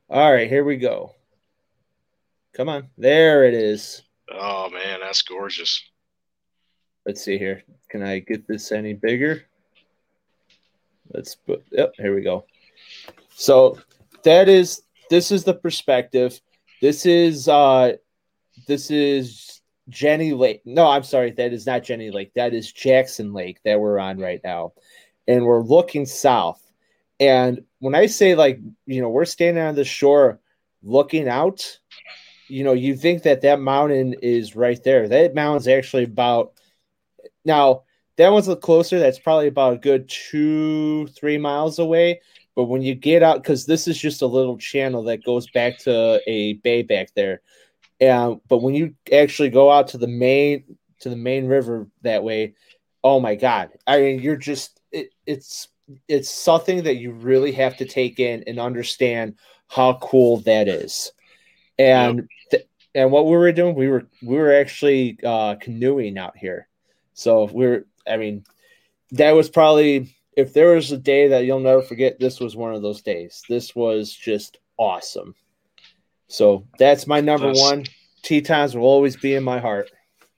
All 0.09 0.33
right, 0.33 0.49
here 0.49 0.65
we 0.65 0.77
go. 0.77 1.15
Come 2.55 2.69
on, 2.69 2.89
there 2.97 3.45
it 3.45 3.55
is. 3.55 4.03
Oh 4.31 4.71
man, 4.71 5.01
that's 5.01 5.23
gorgeous. 5.23 5.83
Let's 7.05 7.25
see 7.25 7.37
here. 7.37 7.65
Can 7.91 8.03
I 8.03 8.21
get 8.21 8.47
this 8.47 8.71
any 8.71 8.93
bigger? 8.93 9.45
Let's 11.13 11.35
put. 11.35 11.65
Yep, 11.71 11.95
here 11.99 12.15
we 12.15 12.23
go. 12.23 12.47
So 13.35 13.79
that 14.25 14.49
is 14.49 14.83
this 15.11 15.31
is 15.31 15.45
the 15.45 15.55
perspective. 15.55 16.41
This 16.81 17.07
is 17.07 17.49
uh 17.49 17.93
this 18.67 18.91
is 18.91 19.61
Jenny 19.89 20.33
Lake. 20.33 20.63
No, 20.65 20.87
I'm 20.87 21.03
sorry, 21.03 21.33
that 21.33 21.53
is 21.53 21.67
not 21.67 21.83
Jenny 21.83 22.11
Lake. 22.11 22.33
That 22.35 22.55
is 22.55 22.73
Jackson 22.73 23.33
Lake 23.33 23.59
that 23.65 23.81
we're 23.81 23.99
on 23.99 24.19
right 24.19 24.41
now. 24.43 24.73
And 25.29 25.45
we're 25.45 25.63
looking 25.63 26.07
south. 26.07 26.61
And 27.21 27.65
when 27.79 27.95
I 27.95 28.07
say 28.07 28.35
like, 28.35 28.61
you 28.87 29.01
know, 29.01 29.09
we're 29.09 29.25
standing 29.25 29.63
on 29.63 29.75
the 29.75 29.85
shore 29.85 30.41
looking 30.83 31.29
out, 31.29 31.79
you 32.49 32.65
know, 32.65 32.73
you 32.73 32.97
think 32.97 33.23
that 33.23 33.43
that 33.43 33.61
mountain 33.61 34.15
is 34.23 34.57
right 34.57 34.83
there. 34.83 35.09
That 35.09 35.35
mountain's 35.35 35.69
actually 35.69 36.05
about 36.05 36.55
now 37.45 37.83
that 38.17 38.33
one's 38.33 38.49
a 38.49 38.57
closer. 38.57 38.99
That's 38.99 39.19
probably 39.19 39.49
about 39.49 39.75
a 39.75 39.79
good 39.79 40.09
two, 40.09 41.07
three 41.09 41.39
miles 41.39 41.79
away. 41.79 42.21
But 42.55 42.65
when 42.65 42.83
you 42.83 42.95
get 42.95 43.23
out, 43.23 43.43
because 43.43 43.67
this 43.67 43.89
is 43.89 43.99
just 43.99 44.23
a 44.23 44.27
little 44.27 44.59
channel 44.59 45.03
that 45.05 45.25
goes 45.25 45.49
back 45.51 45.79
to 45.81 46.21
a 46.27 46.55
bay 46.55 46.83
back 46.83 47.15
there. 47.15 47.41
And 48.01 48.41
but 48.49 48.59
when 48.63 48.75
you 48.75 48.95
actually 49.13 49.49
go 49.49 49.71
out 49.71 49.89
to 49.89 49.99
the 49.99 50.09
main 50.09 50.77
to 51.01 51.09
the 51.09 51.17
main 51.17 51.47
river 51.47 51.89
that 52.03 52.25
way, 52.25 52.55
oh 53.03 53.21
my 53.21 53.35
god! 53.35 53.71
I 53.87 54.01
mean, 54.01 54.21
you're 54.21 54.37
just 54.37 54.81
it, 54.91 55.11
it's 55.27 55.69
it's 56.09 56.31
something 56.31 56.83
that 56.85 56.97
you 56.97 57.13
really 57.13 57.53
have 57.53 57.77
to 57.79 57.87
take 57.87 58.21
in 58.21 58.45
and 58.47 58.59
understand 58.59 59.37
how 59.69 59.95
cool 60.03 60.39
that 60.41 60.69
is. 60.69 61.13
And 61.79 62.29
th- 62.51 62.67
and 62.95 63.11
what 63.11 63.27
we 63.27 63.33
were 63.33 63.53
doing, 63.53 63.75
we 63.75 63.89
were 63.89 64.07
we 64.23 64.37
were 64.37 64.53
actually 64.53 65.19
uh, 65.25 65.55
canoeing 65.57 66.19
out 66.19 66.37
here. 66.37 66.69
So 67.15 67.45
we 67.45 67.53
we're 67.53 67.87
I 68.07 68.17
mean, 68.17 68.45
that 69.13 69.33
was 69.33 69.49
probably 69.49 70.15
if 70.37 70.53
there 70.53 70.75
was 70.75 70.93
a 70.93 70.97
day 70.97 71.29
that 71.29 71.45
you'll 71.45 71.61
never 71.61 71.83
forget, 71.83 72.19
this 72.19 72.41
was 72.41 72.57
one 72.57 72.75
of 72.75 72.83
those 72.83 73.03
days. 73.03 73.43
This 73.49 73.77
was 73.77 74.13
just 74.13 74.59
awesome. 74.79 75.35
So 76.29 76.67
that's 76.79 77.07
my 77.07 77.21
number 77.21 77.49
that's... 77.49 77.61
one. 77.61 77.85
times 78.43 78.75
will 78.75 78.85
always 78.85 79.17
be 79.17 79.35
in 79.35 79.45
my 79.45 79.59
heart. 79.59 79.91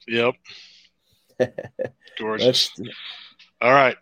Yep. 0.08 0.34
Gorgeous. 2.18 2.70
All 3.62 3.72
right. 3.72 3.96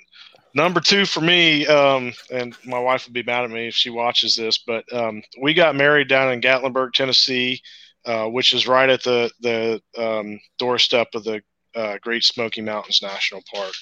Number 0.55 0.81
two 0.81 1.07
for 1.07 1.23
me, 1.23 1.67
um, 1.67 2.13
and 2.31 2.55
my 2.65 2.79
wife 2.79 3.07
would 3.07 3.15
be 3.15 3.23
mad 3.23 3.45
at 3.45 3.51
me 3.51 3.69
if 3.69 3.75
she 3.75 3.89
watches 3.89 4.37
this, 4.37 4.59
but 4.59 4.91
um, 4.93 5.23
we 5.41 5.55
got 5.55 5.77
married 5.77 6.09
down 6.09 6.31
in 6.31 6.43
Gatlinburg, 6.43 6.93
Tennessee, 6.93 7.63
uh, 8.05 8.27
which 8.27 8.53
is 8.53 8.69
right 8.69 8.91
at 8.91 9.03
the 9.03 9.31
the 9.41 9.81
um, 9.97 10.39
doorstep 10.59 11.09
of 11.15 11.25
the 11.25 11.43
uh, 11.75 11.99
Great 12.01 12.25
Smoky 12.25 12.61
Mountains 12.61 13.01
National 13.03 13.43
Park 13.53 13.75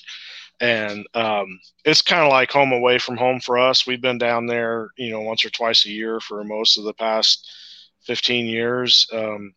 and 0.61 1.07
um, 1.15 1.59
it's 1.85 2.03
kind 2.03 2.23
of 2.23 2.29
like 2.29 2.51
home 2.51 2.73
away 2.73 2.99
from 2.99 3.17
home 3.17 3.41
for 3.41 3.59
us. 3.59 3.87
We've 3.87 4.01
been 4.01 4.19
down 4.19 4.47
there, 4.47 4.91
you 4.99 5.11
know, 5.11 5.21
once 5.21 5.45
or 5.45 5.51
twice 5.51 5.87
a 5.87 5.91
year 5.91 6.21
for 6.21 6.45
most 6.45 6.77
of 6.77 6.85
the 6.85 6.93
past 6.95 7.51
15 8.05 8.47
years. 8.47 9.07
Um, 9.13 9.55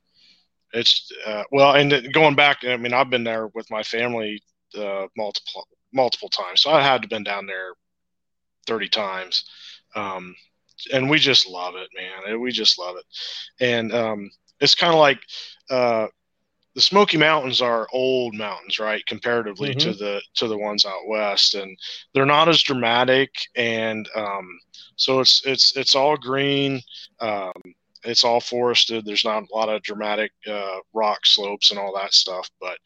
it's 0.71 1.11
uh, 1.27 1.43
well, 1.51 1.75
and 1.75 2.11
going 2.13 2.35
back, 2.35 2.63
I 2.63 2.77
mean, 2.77 2.93
I've 2.93 3.09
been 3.09 3.25
there 3.25 3.47
with 3.47 3.69
my 3.69 3.83
family 3.83 4.41
uh, 4.77 5.07
multiple 5.17 5.67
multiple 5.93 6.29
times, 6.29 6.61
so 6.61 6.71
I 6.71 6.81
had 6.81 7.03
to 7.03 7.07
been 7.07 7.23
down 7.23 7.45
there 7.45 7.73
30 8.65 8.89
times, 8.89 9.43
um, 9.95 10.35
and 10.91 11.09
we 11.09 11.19
just 11.19 11.47
love 11.47 11.75
it, 11.75 11.89
man. 11.95 12.39
We 12.39 12.51
just 12.51 12.79
love 12.79 12.95
it, 12.95 13.05
and 13.59 13.93
um, 13.93 14.31
it's 14.59 14.73
kind 14.73 14.93
of 14.93 14.99
like 14.99 15.19
uh, 15.69 16.07
the 16.75 16.81
Smoky 16.81 17.17
Mountains 17.17 17.62
are 17.62 17.88
old 17.93 18.33
mountains, 18.36 18.79
right, 18.79 19.05
comparatively 19.05 19.69
mm-hmm. 19.69 19.91
to 19.91 19.93
the 19.93 20.21
to 20.36 20.47
the 20.47 20.57
ones 20.57 20.86
out 20.86 21.07
west, 21.07 21.53
and 21.53 21.77
they're 22.13 22.25
not 22.25 22.49
as 22.49 22.62
dramatic, 22.62 23.29
and 23.55 24.09
um, 24.15 24.59
so 24.95 25.19
it's 25.19 25.45
it's 25.45 25.75
it's 25.77 25.95
all 25.95 26.17
green, 26.17 26.81
um, 27.19 27.51
it's 28.03 28.23
all 28.23 28.39
forested. 28.39 29.05
There's 29.05 29.25
not 29.25 29.43
a 29.43 29.55
lot 29.55 29.69
of 29.69 29.83
dramatic 29.83 30.31
uh, 30.47 30.79
rock 30.93 31.25
slopes 31.25 31.71
and 31.71 31.79
all 31.79 31.93
that 31.95 32.13
stuff, 32.13 32.49
but 32.59 32.77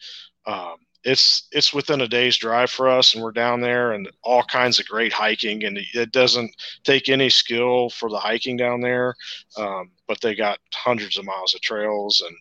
um, 0.45 0.75
it's 1.07 1.47
it's 1.53 1.73
within 1.73 2.01
a 2.01 2.07
day's 2.07 2.35
drive 2.35 2.69
for 2.69 2.89
us, 2.89 3.13
and 3.13 3.23
we're 3.23 3.31
down 3.31 3.61
there, 3.61 3.93
and 3.93 4.11
all 4.23 4.43
kinds 4.43 4.77
of 4.77 4.85
great 4.87 5.13
hiking, 5.13 5.63
and 5.63 5.79
it 5.93 6.11
doesn't 6.11 6.51
take 6.83 7.07
any 7.07 7.29
skill 7.29 7.89
for 7.89 8.09
the 8.09 8.19
hiking 8.19 8.57
down 8.57 8.81
there, 8.81 9.15
um, 9.55 9.89
but 10.05 10.19
they 10.19 10.35
got 10.35 10.59
hundreds 10.73 11.17
of 11.17 11.23
miles 11.23 11.55
of 11.55 11.61
trails 11.61 12.21
and 12.27 12.35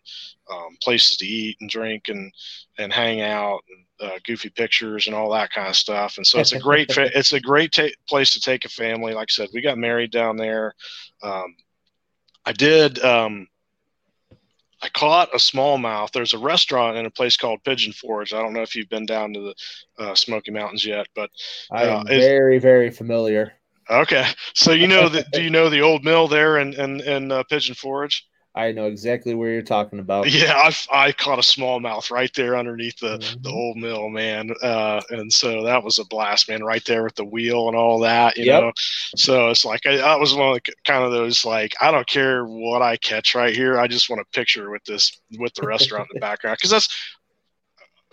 um, 0.51 0.77
places 0.83 1.17
to 1.19 1.27
eat 1.27 1.57
and 1.61 1.71
drink 1.71 2.09
and 2.09 2.33
and 2.77 2.93
hang 2.93 3.21
out 3.21 3.61
and 3.71 4.11
uh, 4.11 4.19
goofy 4.27 4.51
pictures 4.51 5.07
and 5.07 5.15
all 5.15 5.31
that 5.31 5.53
kind 5.53 5.69
of 5.69 5.77
stuff. 5.77 6.17
And 6.17 6.27
so 6.27 6.41
it's 6.41 6.53
a 6.53 6.59
great 6.59 6.91
it's 6.91 7.33
a 7.33 7.41
great 7.41 7.71
ta- 7.73 7.97
place 8.09 8.33
to 8.33 8.41
take 8.41 8.65
a 8.65 8.69
family. 8.69 9.15
Like 9.15 9.29
I 9.31 9.33
said, 9.33 9.51
we 9.55 9.61
got 9.61 9.79
married 9.79 10.11
down 10.11 10.37
there. 10.37 10.75
Um, 11.23 11.55
I 12.45 12.53
did. 12.53 12.99
Um, 12.99 13.47
I 14.83 14.89
caught 14.89 15.35
a 15.35 15.39
smallmouth. 15.39 16.13
There's 16.13 16.35
a 16.35 16.39
restaurant 16.39 16.97
in 16.97 17.07
a 17.07 17.11
place 17.11 17.37
called 17.37 17.65
Pigeon 17.65 17.93
Forge. 17.93 18.33
I 18.33 18.43
don't 18.43 18.53
know 18.53 18.63
if 18.63 18.75
you've 18.75 18.89
been 18.89 19.07
down 19.07 19.33
to 19.33 19.41
the 19.41 19.55
uh, 20.05 20.15
Smoky 20.15 20.51
Mountains 20.51 20.85
yet, 20.85 21.07
but 21.15 21.31
uh, 21.73 21.77
I 21.77 21.83
am 21.85 22.07
very, 22.07 22.59
very 22.59 22.91
familiar. 22.91 23.55
Okay, 23.89 24.27
so 24.55 24.73
you 24.73 24.89
know 24.89 25.09
that? 25.09 25.31
do 25.33 25.43
you 25.43 25.51
know 25.51 25.71
the 25.71 25.81
old 25.81 26.05
mill 26.05 26.29
there 26.29 26.59
in 26.59 26.75
in, 26.75 27.01
in 27.01 27.33
uh, 27.33 27.45
Pigeon 27.49 27.75
Forge? 27.75 28.27
I 28.57 28.73
know 28.73 28.87
exactly 28.87 29.35
where 29.35 29.51
you're 29.51 29.61
talking 29.61 29.99
about. 29.99 30.31
Yeah, 30.31 30.55
I, 30.55 30.73
I 30.91 31.13
caught 31.13 31.39
a 31.39 31.43
smallmouth 31.43 32.11
right 32.11 32.33
there 32.35 32.57
underneath 32.57 32.99
the, 32.99 33.19
mm-hmm. 33.19 33.43
the 33.43 33.51
old 33.51 33.77
mill, 33.77 34.09
man. 34.09 34.51
Uh, 34.63 35.03
and 35.11 35.31
so 35.31 35.63
that 35.65 35.85
was 35.85 35.99
a 35.99 36.07
blast, 36.07 36.49
man, 36.49 36.65
right 36.65 36.83
there 36.87 37.05
with 37.05 37.15
the 37.17 37.25
wheel 37.25 37.69
and 37.69 37.77
all 37.77 38.01
that, 38.01 38.39
you 38.39 38.47
yep. 38.47 38.63
know. 38.63 38.73
So 39.15 39.51
it's 39.51 39.67
like 39.67 39.85
I, 39.85 39.99
I 39.99 40.17
was 40.17 40.35
one 40.35 40.49
of 40.49 40.55
the, 40.55 40.73
kind 40.87 41.05
of 41.05 41.13
those 41.13 41.45
like 41.45 41.75
I 41.83 41.91
don't 41.91 42.07
care 42.07 42.47
what 42.47 42.81
I 42.81 42.97
catch 42.97 43.35
right 43.35 43.55
here. 43.55 43.79
I 43.79 43.87
just 43.89 44.09
want 44.09 44.23
a 44.23 44.37
picture 44.37 44.71
with 44.71 44.85
this 44.85 45.21
with 45.39 45.53
the 45.53 45.67
restaurant 45.67 46.09
in 46.11 46.15
the 46.15 46.21
background 46.27 46.57
because 46.57 46.71
that's 46.71 46.89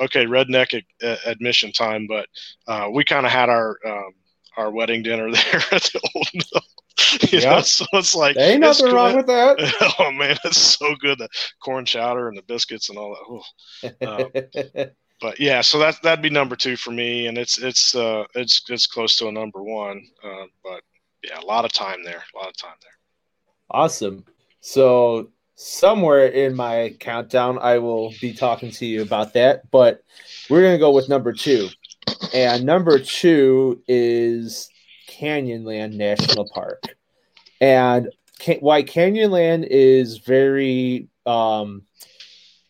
okay. 0.02 0.26
Redneck 0.26 0.84
admission 1.26 1.72
time, 1.72 2.06
but 2.06 2.28
uh, 2.68 2.90
we 2.92 3.06
kind 3.06 3.26
of 3.26 3.32
had 3.32 3.48
our 3.48 3.78
um, 3.86 4.12
our 4.58 4.72
wedding 4.72 5.04
dinner 5.04 5.32
there 5.32 5.62
at 5.72 5.84
the 5.84 6.02
old 6.16 6.28
mill. 6.34 6.64
you 7.32 7.40
yeah. 7.40 7.56
know, 7.56 7.62
so 7.62 7.86
it's 7.94 8.16
like 8.16 8.36
there 8.36 8.52
ain't 8.52 8.62
nothing 8.62 8.94
wrong 8.94 9.16
with 9.16 9.28
that. 9.28 9.96
oh 10.00 10.12
man, 10.12 10.38
it's 10.44 10.58
so 10.58 10.96
good 10.96 11.18
the 11.18 11.30
corn 11.60 11.86
chowder 11.86 12.28
and 12.28 12.38
the 12.38 12.44
biscuits 12.44 12.90
and 12.90 12.98
all 12.98 13.44
that. 13.82 14.08
Um, 14.08 14.88
but 15.22 15.40
yeah, 15.40 15.62
so 15.62 15.80
that 15.80 16.02
that'd 16.04 16.22
be 16.22 16.30
number 16.30 16.56
two 16.56 16.76
for 16.76 16.92
me, 16.92 17.28
and 17.28 17.38
it's 17.38 17.58
it's 17.58 17.96
uh 17.96 18.26
it's 18.36 18.64
it's 18.70 18.88
close 18.88 19.16
to 19.18 19.28
a 19.28 19.32
number 19.32 19.64
one. 19.64 20.02
Uh, 20.24 20.46
but 20.64 20.82
yeah, 21.24 21.40
a 21.40 21.46
lot 21.46 21.66
of 21.66 21.72
time 21.72 22.04
there. 22.04 22.24
A 22.36 22.38
lot 22.38 22.50
of 22.50 22.58
time 22.58 22.76
there. 22.82 22.92
Awesome. 23.72 24.26
So 24.60 25.32
somewhere 25.56 26.28
in 26.28 26.56
my 26.56 26.96
countdown, 27.00 27.58
I 27.60 27.78
will 27.78 28.14
be 28.22 28.34
talking 28.34 28.72
to 28.72 28.86
you 28.86 29.02
about 29.02 29.34
that. 29.34 29.70
But 29.72 30.04
we're 30.50 30.62
gonna 30.62 30.78
go 30.78 30.92
with 30.92 31.10
number 31.10 31.34
two, 31.34 31.70
and 32.34 32.66
number 32.66 33.00
two 33.00 33.82
is 33.88 34.70
Canyonland 35.20 35.94
National 35.94 36.50
Park, 36.54 36.96
and 37.62 38.10
can- 38.40 38.60
why 38.60 38.84
Canyonland 38.84 39.68
is 39.70 40.18
very 40.18 41.08
um, 41.26 41.84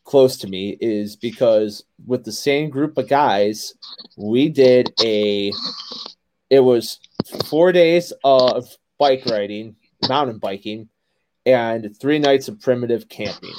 close 0.03 0.37
to 0.37 0.47
me 0.47 0.77
is 0.79 1.15
because 1.15 1.83
with 2.05 2.23
the 2.23 2.31
same 2.31 2.69
group 2.69 2.97
of 2.97 3.07
guys, 3.07 3.73
we 4.17 4.49
did 4.49 4.93
a. 5.01 5.51
It 6.49 6.59
was 6.59 6.99
four 7.45 7.71
days 7.71 8.13
of 8.23 8.69
bike 8.99 9.25
riding, 9.25 9.75
mountain 10.07 10.37
biking, 10.37 10.89
and 11.45 11.95
three 11.99 12.19
nights 12.19 12.47
of 12.47 12.61
primitive 12.61 13.09
camping. 13.09 13.55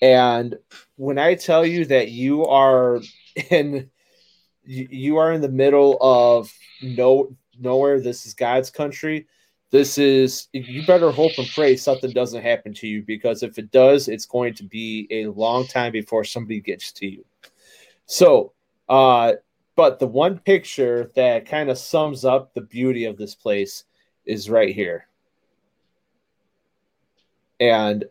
And 0.00 0.56
when 0.96 1.18
I 1.18 1.34
tell 1.34 1.66
you 1.66 1.84
that 1.86 2.08
you 2.10 2.46
are 2.46 3.00
in, 3.50 3.90
you 4.64 5.18
are 5.18 5.32
in 5.32 5.40
the 5.40 5.48
middle 5.48 5.98
of 6.00 6.52
no 6.82 7.36
nowhere. 7.58 8.00
This 8.00 8.26
is 8.26 8.34
God's 8.34 8.70
country. 8.70 9.26
This 9.70 9.98
is 9.98 10.48
you 10.52 10.86
better 10.86 11.10
hope 11.10 11.32
and 11.36 11.48
pray 11.48 11.76
something 11.76 12.12
doesn't 12.12 12.42
happen 12.42 12.72
to 12.74 12.86
you 12.86 13.02
because 13.02 13.42
if 13.42 13.58
it 13.58 13.72
does, 13.72 14.08
it's 14.08 14.26
going 14.26 14.54
to 14.54 14.62
be 14.62 15.08
a 15.10 15.26
long 15.26 15.66
time 15.66 15.90
before 15.90 16.22
somebody 16.22 16.60
gets 16.60 16.92
to 16.92 17.06
you. 17.06 17.24
So, 18.06 18.52
uh, 18.88 19.32
but 19.76 19.98
the 19.98 20.06
one 20.06 20.38
picture 20.38 21.10
that 21.16 21.46
kind 21.46 21.70
of 21.70 21.78
sums 21.78 22.24
up 22.24 22.54
the 22.54 22.60
beauty 22.60 23.06
of 23.06 23.16
this 23.16 23.34
place 23.34 23.84
is 24.24 24.48
right 24.48 24.72
here. 24.72 25.08
And 27.58 28.04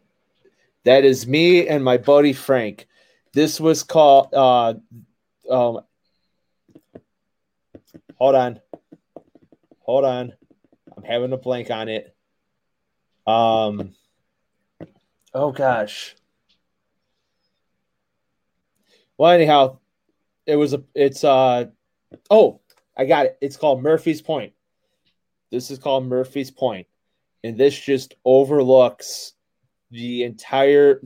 that 0.84 1.06
is 1.06 1.27
me 1.27 1.67
and 1.67 1.84
my 1.84 1.97
buddy 1.97 2.34
Frank. 2.34 2.88
This 3.34 3.60
was 3.60 3.84
called 3.84 4.34
uh 4.34 4.73
um 5.49 5.79
hold 8.17 8.36
on. 8.36 8.60
Hold 9.83 10.05
on. 10.05 10.33
I'm 10.95 11.03
having 11.03 11.33
a 11.33 11.37
blank 11.37 11.69
on 11.71 11.89
it. 11.89 12.15
Um 13.27 13.93
oh 15.33 15.51
gosh. 15.51 16.15
Well 19.17 19.31
anyhow, 19.31 19.79
it 20.45 20.55
was 20.55 20.73
a 20.73 20.83
it's 20.95 21.23
uh 21.23 21.65
oh 22.29 22.61
I 22.97 23.05
got 23.05 23.27
it. 23.27 23.37
It's 23.41 23.57
called 23.57 23.81
Murphy's 23.81 24.21
Point. 24.21 24.53
This 25.51 25.71
is 25.71 25.79
called 25.79 26.05
Murphy's 26.05 26.51
Point, 26.51 26.87
and 27.43 27.57
this 27.57 27.79
just 27.79 28.15
overlooks 28.25 29.33
the 29.91 30.23
entire. 30.23 31.01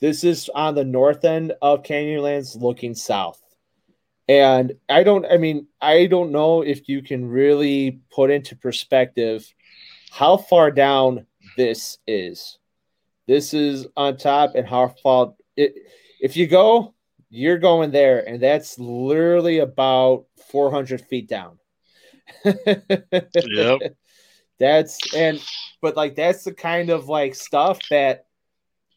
This 0.00 0.24
is 0.24 0.48
on 0.54 0.74
the 0.74 0.84
north 0.84 1.24
end 1.24 1.52
of 1.62 1.82
Canyonlands, 1.82 2.60
looking 2.60 2.94
south, 2.94 3.42
and 4.28 4.72
I 4.88 5.02
don't. 5.02 5.26
I 5.26 5.36
mean, 5.36 5.66
I 5.80 6.06
don't 6.06 6.32
know 6.32 6.62
if 6.62 6.88
you 6.88 7.02
can 7.02 7.26
really 7.26 8.00
put 8.10 8.30
into 8.30 8.56
perspective 8.56 9.46
how 10.10 10.36
far 10.36 10.70
down 10.70 11.26
this 11.56 11.98
is. 12.06 12.58
This 13.26 13.54
is 13.54 13.86
on 13.96 14.16
top, 14.16 14.54
and 14.54 14.66
how 14.66 14.94
far 15.02 15.34
it. 15.56 15.74
If 16.20 16.36
you 16.36 16.46
go, 16.46 16.94
you're 17.30 17.58
going 17.58 17.90
there, 17.90 18.26
and 18.26 18.40
that's 18.40 18.78
literally 18.78 19.58
about 19.58 20.26
400 20.50 21.00
feet 21.02 21.28
down. 21.28 21.58
Yep. 22.44 23.96
That's 24.58 25.14
and 25.14 25.42
but 25.82 25.96
like 25.96 26.14
that's 26.14 26.44
the 26.44 26.54
kind 26.54 26.90
of 26.90 27.08
like 27.08 27.34
stuff 27.34 27.80
that 27.90 28.26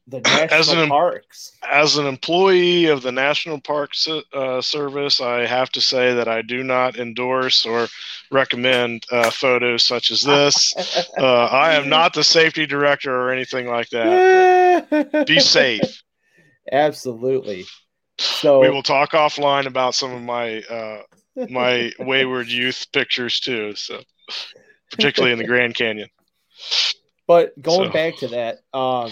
the 0.07 0.21
As 0.51 0.69
an- 0.69 0.87
parks. 0.87 1.51
As 1.69 1.97
an 1.97 2.05
employee 2.05 2.85
of 2.85 3.01
the 3.01 3.11
National 3.11 3.59
Park 3.59 3.91
uh, 4.33 4.61
Service, 4.61 5.19
I 5.19 5.45
have 5.45 5.69
to 5.71 5.81
say 5.81 6.13
that 6.13 6.27
I 6.29 6.41
do 6.41 6.63
not 6.63 6.97
endorse 6.97 7.65
or 7.65 7.87
recommend 8.31 9.03
uh, 9.11 9.29
photos 9.31 9.83
such 9.83 10.11
as 10.11 10.21
this. 10.23 10.73
Uh, 11.17 11.45
I 11.45 11.73
am 11.73 11.89
not 11.89 12.13
the 12.13 12.23
safety 12.23 12.67
director 12.67 13.11
or 13.13 13.31
anything 13.31 13.65
like 13.67 13.89
that. 13.89 15.25
Be 15.27 15.39
safe. 15.39 16.03
Absolutely. 16.71 17.65
So 18.19 18.61
We 18.61 18.69
will 18.69 18.83
talk 18.83 19.11
offline 19.11 19.65
about 19.65 19.95
some 19.95 20.13
of 20.13 20.21
my 20.21 20.61
uh, 20.61 21.01
my 21.49 21.91
wayward 21.99 22.47
youth 22.49 22.85
pictures 22.93 23.39
too. 23.39 23.73
So, 23.75 24.01
particularly 24.91 25.33
in 25.33 25.39
the 25.39 25.45
Grand 25.47 25.75
Canyon. 25.75 26.09
But 27.27 27.59
going 27.61 27.89
So- 27.89 27.93
back 27.93 28.17
to 28.17 28.27
that, 28.29 28.59
um, 28.73 29.11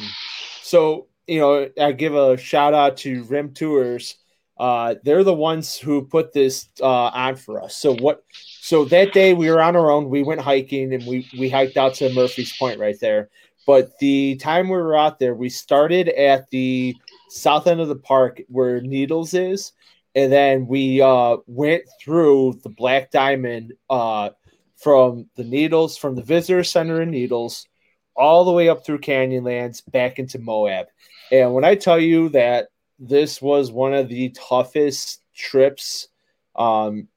so 0.65 1.07
you 1.27 1.39
know, 1.39 1.69
I 1.79 1.91
give 1.91 2.15
a 2.15 2.37
shout 2.37 2.73
out 2.73 2.97
to 2.97 3.23
Rim 3.23 3.53
Tours. 3.53 4.15
Uh, 4.57 4.95
they're 5.03 5.23
the 5.23 5.33
ones 5.33 5.77
who 5.77 6.05
put 6.05 6.33
this 6.33 6.69
uh, 6.81 6.85
on 6.85 7.35
for 7.35 7.61
us. 7.61 7.75
So 7.77 7.95
what? 7.95 8.23
So 8.61 8.85
that 8.85 9.13
day 9.13 9.33
we 9.33 9.49
were 9.49 9.61
on 9.61 9.75
our 9.75 9.91
own. 9.91 10.09
We 10.09 10.23
went 10.23 10.41
hiking 10.41 10.93
and 10.93 11.05
we 11.05 11.27
we 11.37 11.49
hiked 11.49 11.77
out 11.77 11.95
to 11.95 12.13
Murphy's 12.13 12.55
Point 12.57 12.79
right 12.79 12.99
there. 12.99 13.29
But 13.67 13.97
the 13.99 14.37
time 14.37 14.69
we 14.69 14.77
were 14.77 14.95
out 14.95 15.19
there, 15.19 15.33
we 15.33 15.49
started 15.49 16.09
at 16.09 16.49
the 16.51 16.95
south 17.29 17.67
end 17.67 17.81
of 17.81 17.87
the 17.87 17.95
park 17.95 18.41
where 18.47 18.79
Needles 18.79 19.33
is, 19.33 19.73
and 20.13 20.31
then 20.31 20.67
we 20.67 21.01
uh, 21.01 21.37
went 21.47 21.83
through 21.99 22.59
the 22.63 22.69
Black 22.69 23.11
Diamond 23.11 23.73
uh, 23.89 24.29
from 24.77 25.27
the 25.35 25.43
Needles, 25.43 25.97
from 25.97 26.15
the 26.15 26.23
Visitor 26.23 26.63
Center 26.63 27.01
in 27.01 27.09
Needles, 27.09 27.67
all 28.15 28.45
the 28.45 28.51
way 28.51 28.69
up 28.69 28.85
through 28.85 28.99
Canyonlands 28.99 29.81
back 29.91 30.19
into 30.19 30.39
Moab. 30.39 30.87
And 31.31 31.53
when 31.53 31.63
I 31.63 31.75
tell 31.75 31.99
you 31.99 32.29
that 32.29 32.69
this 32.99 33.41
was 33.41 33.71
one 33.71 33.93
of 33.93 34.09
the 34.09 34.29
toughest 34.29 35.21
trips, 35.33 36.07
um, 36.55 37.07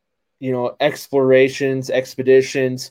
you 0.41 0.53
know, 0.53 0.77
explorations, 0.81 1.91
expeditions, 1.91 2.91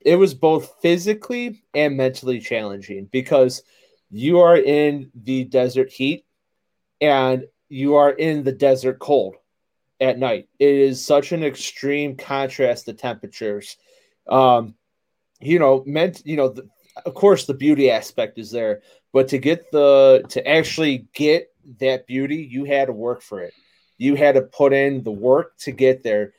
it 0.00 0.16
was 0.16 0.34
both 0.34 0.74
physically 0.80 1.62
and 1.74 1.96
mentally 1.96 2.40
challenging 2.40 3.08
because 3.10 3.62
you 4.10 4.40
are 4.40 4.56
in 4.56 5.10
the 5.14 5.44
desert 5.44 5.90
heat 5.90 6.24
and 7.00 7.44
you 7.68 7.96
are 7.96 8.10
in 8.10 8.44
the 8.44 8.52
desert 8.52 8.98
cold 8.98 9.36
at 10.00 10.18
night. 10.18 10.48
It 10.58 10.70
is 10.70 11.04
such 11.04 11.32
an 11.32 11.44
extreme 11.44 12.16
contrast 12.16 12.86
to 12.86 12.94
temperatures. 12.94 13.76
Um, 14.26 14.74
you 15.40 15.58
know, 15.58 15.82
meant 15.86 16.22
you 16.24 16.36
know, 16.36 16.48
the, 16.48 16.68
of 17.04 17.14
course, 17.14 17.46
the 17.46 17.54
beauty 17.54 17.90
aspect 17.90 18.38
is 18.38 18.50
there, 18.50 18.82
but 19.12 19.28
to 19.28 19.38
get 19.38 19.70
the 19.70 20.24
to 20.30 20.46
actually 20.46 21.08
get 21.14 21.50
that 21.80 22.06
beauty, 22.06 22.36
you 22.36 22.64
had 22.64 22.86
to 22.86 22.92
work 22.92 23.22
for 23.22 23.40
it. 23.40 23.52
You 23.98 24.14
had 24.14 24.34
to 24.36 24.42
put 24.42 24.72
in 24.72 25.02
the 25.02 25.10
work 25.10 25.56
to 25.58 25.72
get 25.72 26.02
there. 26.02 26.32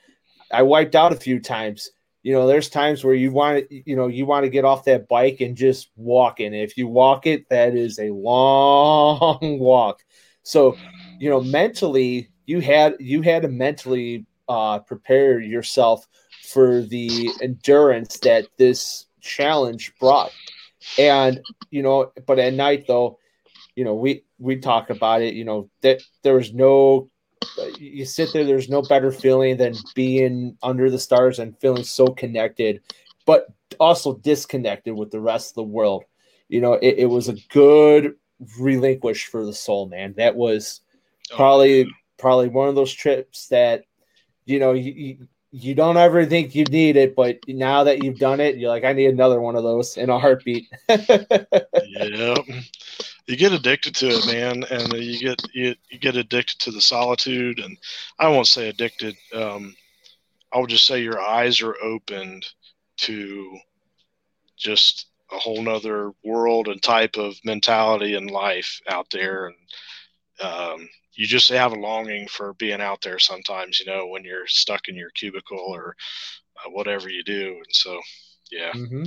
I 0.52 0.64
wiped 0.64 0.96
out 0.96 1.12
a 1.12 1.18
few 1.18 1.40
times. 1.40 1.92
You 2.24 2.34
know, 2.34 2.48
there's 2.48 2.70
times 2.70 3.04
where 3.04 3.14
you 3.14 3.32
want 3.32 3.70
to, 3.70 3.90
you 3.90 3.96
know, 3.96 4.08
you 4.08 4.26
want 4.26 4.44
to 4.44 4.50
get 4.50 4.66
off 4.66 4.86
that 4.86 5.08
bike 5.08 5.42
and 5.42 5.56
just 5.56 5.90
walk 5.96 6.40
in. 6.40 6.54
If 6.54 6.78
you 6.78 6.88
walk 6.88 7.28
it, 7.28 7.48
that 7.50 7.76
is 7.76 8.00
a 8.00 8.10
long 8.10 9.40
walk. 9.60 10.04
So, 10.44 10.78
you 11.20 11.30
know, 11.30 11.42
mentally, 11.42 12.30
you 12.46 12.60
had 12.60 12.96
you 13.00 13.22
had 13.22 13.44
to 13.44 13.48
mentally 13.48 14.26
uh, 14.48 14.80
prepare 14.80 15.40
yourself 15.40 16.08
for 16.44 16.82
the 16.82 17.30
endurance 17.42 18.18
that 18.20 18.48
this 18.58 19.06
challenge 19.22 19.94
brought. 20.00 20.32
And 20.98 21.42
you 21.72 21.82
know, 21.82 22.12
but 22.26 22.40
at 22.40 22.54
night 22.54 22.86
though, 22.88 23.20
you 23.76 23.84
know, 23.84 23.94
we 23.94 24.24
we 24.38 24.58
talk 24.58 24.90
about 24.90 25.22
it. 25.22 25.34
You 25.34 25.46
know 25.46 25.70
that 25.82 26.02
there 26.24 26.36
was 26.36 26.54
no. 26.54 27.10
You 27.78 28.06
sit 28.06 28.32
there. 28.34 28.46
There's 28.46 28.70
no 28.70 28.82
better 28.82 29.12
feeling 29.12 29.58
than 29.58 29.74
being 29.96 30.58
under 30.62 30.90
the 30.90 31.00
stars 31.00 31.40
and 31.40 31.58
feeling 31.60 31.84
so 31.84 32.08
connected, 32.08 32.82
but 33.26 33.48
also 33.80 34.18
disconnected 34.18 34.96
with 34.96 35.12
the 35.12 35.20
rest 35.20 35.52
of 35.52 35.56
the 35.56 35.64
world. 35.64 36.04
You 36.48 36.62
know, 36.62 36.74
it, 36.74 36.96
it 37.00 37.06
was 37.06 37.30
a 37.30 37.38
good 37.50 38.16
relinquish 38.60 39.28
for 39.28 39.46
the 39.46 39.54
soul, 39.54 39.88
man. 39.88 40.14
That 40.18 40.36
was 40.36 40.82
oh, 41.32 41.36
probably 41.36 41.88
probably 42.18 42.50
one 42.50 42.70
of 42.70 42.76
those 42.76 42.94
trips 42.94 43.48
that 43.48 43.84
you 44.46 44.60
know 44.60 44.74
you, 44.74 45.28
you 45.52 45.74
don't 45.76 45.98
ever 45.98 46.26
think 46.26 46.54
you 46.56 46.64
need 46.66 46.96
it, 46.96 47.16
but 47.16 47.40
now 47.48 47.84
that 47.84 48.04
you've 48.04 48.20
done 48.20 48.40
it, 48.40 48.58
you're 48.58 48.70
like, 48.70 48.84
I 48.84 48.94
need 48.94 49.08
another 49.08 49.42
one 49.42 49.56
of 49.56 49.64
those 49.64 49.98
in 49.98 50.10
a 50.10 50.20
heartbeat. 50.20 50.68
yeah 50.88 52.36
you 53.30 53.38
get 53.38 53.54
addicted 53.54 53.94
to 53.96 54.08
it 54.08 54.26
man 54.26 54.64
and 54.72 54.92
you 54.94 55.20
get 55.20 55.40
you, 55.54 55.76
you 55.92 56.00
get 56.00 56.16
addicted 56.16 56.58
to 56.60 56.72
the 56.72 56.82
solitude 56.82 57.60
and 57.60 57.78
i 58.18 58.28
won't 58.28 58.48
say 58.48 58.68
addicted 58.68 59.16
um, 59.36 59.76
i 60.52 60.60
would 60.60 60.70
just 60.70 60.88
say 60.88 61.02
your 61.02 61.22
eyes 61.22 61.62
are 61.62 61.76
opened 61.84 62.44
to 62.98 63.56
just 64.58 65.08
a 65.32 65.38
whole 65.38 65.62
nother 65.62 66.12
world 66.24 66.68
and 66.68 66.82
type 66.82 67.18
of 67.18 67.36
mentality 67.46 68.16
and 68.16 68.32
life 68.32 68.82
out 68.90 69.08
there 69.12 69.46
and 69.48 69.56
um, 70.42 70.90
you 71.20 71.28
just 71.28 71.50
have 71.50 71.74
a 71.74 71.80
longing 71.80 72.28
for 72.28 72.54
being 72.56 72.82
out 72.82 73.02
there 73.02 73.20
sometimes 73.20 73.80
you 73.80 73.86
know 73.86 74.08
when 74.08 74.24
you're 74.24 74.48
stuck 74.48 74.88
in 74.88 74.96
your 74.96 75.12
cubicle 75.12 75.60
or 75.60 75.96
uh, 76.66 76.70
whatever 76.72 77.10
you 77.10 77.24
do 77.24 77.54
and 77.56 77.66
so 77.72 78.00
Yeah. 78.52 78.72
Mm-hmm. 78.74 79.04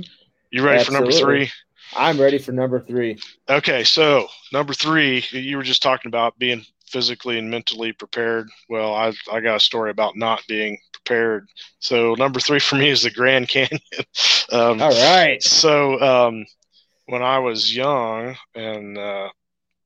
You 0.51 0.63
ready 0.63 0.79
Absolutely. 0.79 1.11
for 1.11 1.21
number 1.21 1.25
three? 1.45 1.51
I'm 1.95 2.19
ready 2.19 2.37
for 2.37 2.51
number 2.53 2.79
three. 2.79 3.17
Okay, 3.49 3.83
so 3.83 4.27
number 4.53 4.73
three, 4.73 5.23
you 5.31 5.57
were 5.57 5.63
just 5.63 5.83
talking 5.83 6.09
about 6.09 6.37
being 6.39 6.65
physically 6.87 7.37
and 7.39 7.49
mentally 7.49 7.91
prepared. 7.91 8.49
Well, 8.69 8.93
I 8.93 9.13
I 9.31 9.41
got 9.41 9.57
a 9.57 9.59
story 9.59 9.91
about 9.91 10.15
not 10.15 10.41
being 10.47 10.77
prepared. 10.93 11.47
So 11.79 12.15
number 12.15 12.39
three 12.39 12.59
for 12.59 12.75
me 12.77 12.89
is 12.89 13.03
the 13.03 13.11
Grand 13.11 13.49
Canyon. 13.49 13.81
um, 14.51 14.81
All 14.81 14.91
right. 14.91 15.41
So 15.43 15.99
um, 16.01 16.45
when 17.07 17.21
I 17.23 17.39
was 17.39 17.75
young 17.75 18.37
and 18.55 18.97
uh, 18.97 19.29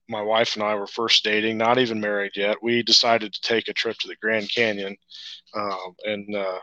my 0.10 0.22
wife 0.22 0.56
and 0.56 0.64
I 0.64 0.76
were 0.76 0.88
first 0.88 1.24
dating, 1.24 1.58
not 1.58 1.78
even 1.80 2.00
married 2.00 2.32
yet, 2.36 2.58
we 2.62 2.84
decided 2.84 3.34
to 3.34 3.42
take 3.42 3.68
a 3.68 3.74
trip 3.74 3.98
to 4.00 4.08
the 4.08 4.16
Grand 4.22 4.50
Canyon. 4.54 4.96
Um, 5.56 5.96
and 6.06 6.36
uh, 6.36 6.60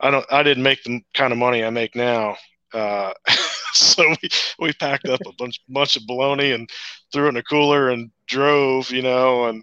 I 0.00 0.10
don't, 0.10 0.26
I 0.32 0.42
didn't 0.42 0.62
make 0.62 0.82
the 0.82 1.00
kind 1.14 1.32
of 1.32 1.38
money 1.38 1.64
I 1.64 1.70
make 1.70 1.94
now. 1.94 2.36
Uh, 2.72 3.12
so 3.72 4.08
we, 4.08 4.28
we 4.58 4.72
packed 4.74 5.08
up 5.08 5.20
a 5.26 5.32
bunch 5.38 5.60
bunch 5.68 5.96
of 5.96 6.02
baloney 6.04 6.54
and 6.54 6.68
threw 7.12 7.26
it 7.26 7.30
in 7.30 7.36
a 7.36 7.42
cooler 7.42 7.90
and 7.90 8.10
drove, 8.26 8.90
you 8.90 9.02
know, 9.02 9.46
and 9.46 9.62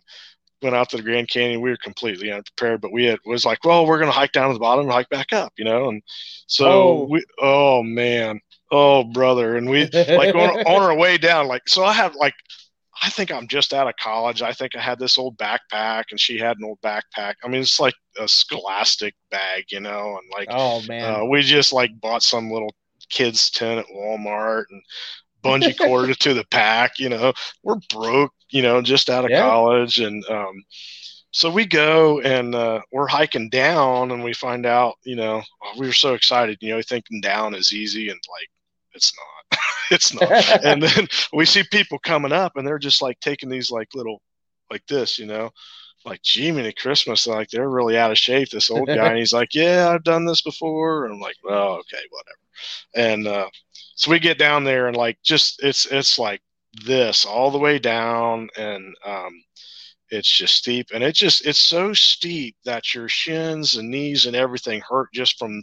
went 0.61 0.75
out 0.75 0.89
to 0.89 0.97
the 0.97 1.03
Grand 1.03 1.29
Canyon. 1.29 1.61
We 1.61 1.71
were 1.71 1.77
completely 1.83 2.31
unprepared, 2.31 2.81
but 2.81 2.91
we 2.91 3.05
had 3.05 3.19
was 3.25 3.45
like, 3.45 3.63
well, 3.65 3.85
we're 3.85 3.99
gonna 3.99 4.11
hike 4.11 4.31
down 4.31 4.47
to 4.49 4.53
the 4.53 4.59
bottom 4.59 4.85
and 4.85 4.93
hike 4.93 5.09
back 5.09 5.33
up, 5.33 5.53
you 5.57 5.65
know. 5.65 5.89
And 5.89 6.01
so 6.47 6.65
Oh. 6.67 7.07
we, 7.09 7.23
oh 7.41 7.83
man, 7.83 8.39
oh 8.71 9.03
brother, 9.03 9.57
and 9.57 9.69
we 9.69 9.89
like 10.15 10.35
on, 10.35 10.49
on 10.65 10.81
our 10.83 10.95
way 10.95 11.17
down, 11.17 11.47
like 11.47 11.63
so 11.67 11.83
I 11.83 11.93
have 11.93 12.15
like. 12.15 12.33
I 13.03 13.09
think 13.09 13.31
I'm 13.31 13.47
just 13.47 13.73
out 13.73 13.87
of 13.87 13.95
college. 13.97 14.41
I 14.41 14.53
think 14.53 14.75
I 14.75 14.79
had 14.81 14.99
this 14.99 15.17
old 15.17 15.37
backpack, 15.37 16.05
and 16.11 16.19
she 16.19 16.37
had 16.37 16.57
an 16.57 16.65
old 16.65 16.79
backpack. 16.81 17.35
I 17.43 17.47
mean, 17.47 17.61
it's 17.61 17.79
like 17.79 17.95
a 18.19 18.27
scholastic 18.27 19.15
bag, 19.31 19.65
you 19.71 19.79
know, 19.79 20.17
and 20.17 20.31
like 20.37 20.49
Oh 20.49 20.81
man. 20.83 21.21
uh, 21.21 21.25
we 21.25 21.41
just 21.41 21.73
like 21.73 21.99
bought 21.99 22.23
some 22.23 22.51
little 22.51 22.75
kids 23.09 23.49
tent 23.49 23.79
at 23.79 23.87
Walmart 23.95 24.65
and 24.69 24.83
bungee 25.43 25.77
corded 25.77 26.11
it 26.11 26.19
to 26.21 26.33
the 26.33 26.45
pack. 26.45 26.99
You 26.99 27.09
know, 27.09 27.33
we're 27.63 27.77
broke. 27.89 28.33
You 28.51 28.61
know, 28.63 28.81
just 28.81 29.09
out 29.09 29.25
of 29.25 29.31
Yeah. 29.31 29.41
college, 29.41 29.99
and 29.99 30.23
um, 30.29 30.63
so 31.31 31.49
we 31.49 31.65
go 31.65 32.19
and 32.21 32.53
uh, 32.55 32.81
we're 32.91 33.07
hiking 33.07 33.49
down, 33.49 34.11
and 34.11 34.23
we 34.23 34.33
find 34.33 34.65
out. 34.65 34.95
You 35.03 35.15
know, 35.15 35.41
oh, 35.63 35.73
we 35.79 35.87
were 35.87 35.93
so 35.93 36.13
excited. 36.13 36.57
You 36.61 36.75
know, 36.75 36.81
thinking 36.81 37.21
down 37.21 37.55
is 37.55 37.73
easy, 37.73 38.09
and 38.09 38.19
like 38.29 38.49
it's 38.93 39.13
not. 39.15 39.40
it's 39.91 40.13
not. 40.13 40.31
and 40.63 40.81
then 40.81 41.07
we 41.33 41.45
see 41.45 41.63
people 41.63 41.99
coming 41.99 42.31
up, 42.31 42.53
and 42.55 42.65
they're 42.65 42.79
just 42.79 43.01
like 43.01 43.19
taking 43.19 43.49
these 43.49 43.71
like 43.71 43.89
little 43.93 44.21
like 44.69 44.85
this. 44.87 45.19
You 45.19 45.27
know. 45.27 45.51
Like, 46.03 46.23
gee, 46.23 46.51
many 46.51 46.73
Christmas, 46.73 47.27
like 47.27 47.49
they're 47.49 47.69
really 47.69 47.95
out 47.95 48.09
of 48.09 48.17
shape. 48.17 48.49
This 48.49 48.71
old 48.71 48.87
guy, 48.87 49.09
and 49.09 49.19
he's 49.19 49.33
like, 49.33 49.53
"Yeah, 49.53 49.91
I've 49.93 50.03
done 50.03 50.25
this 50.25 50.41
before." 50.41 51.05
And 51.05 51.13
I'm 51.13 51.19
like, 51.19 51.35
"Well, 51.43 51.73
okay, 51.73 52.01
whatever." 52.09 52.39
And 52.95 53.27
uh, 53.27 53.49
so 53.95 54.09
we 54.09 54.17
get 54.17 54.39
down 54.39 54.63
there, 54.63 54.87
and 54.87 54.97
like, 54.97 55.19
just 55.23 55.63
it's 55.63 55.85
it's 55.85 56.17
like 56.17 56.41
this 56.85 57.23
all 57.23 57.51
the 57.51 57.59
way 57.59 57.77
down, 57.77 58.49
and 58.57 58.95
um, 59.05 59.43
it's 60.09 60.29
just 60.29 60.55
steep, 60.55 60.87
and 60.93 61.03
it 61.03 61.13
just 61.13 61.45
it's 61.45 61.59
so 61.59 61.93
steep 61.93 62.55
that 62.65 62.95
your 62.95 63.07
shins 63.07 63.75
and 63.75 63.89
knees 63.89 64.25
and 64.25 64.35
everything 64.35 64.81
hurt 64.81 65.09
just 65.13 65.37
from 65.37 65.61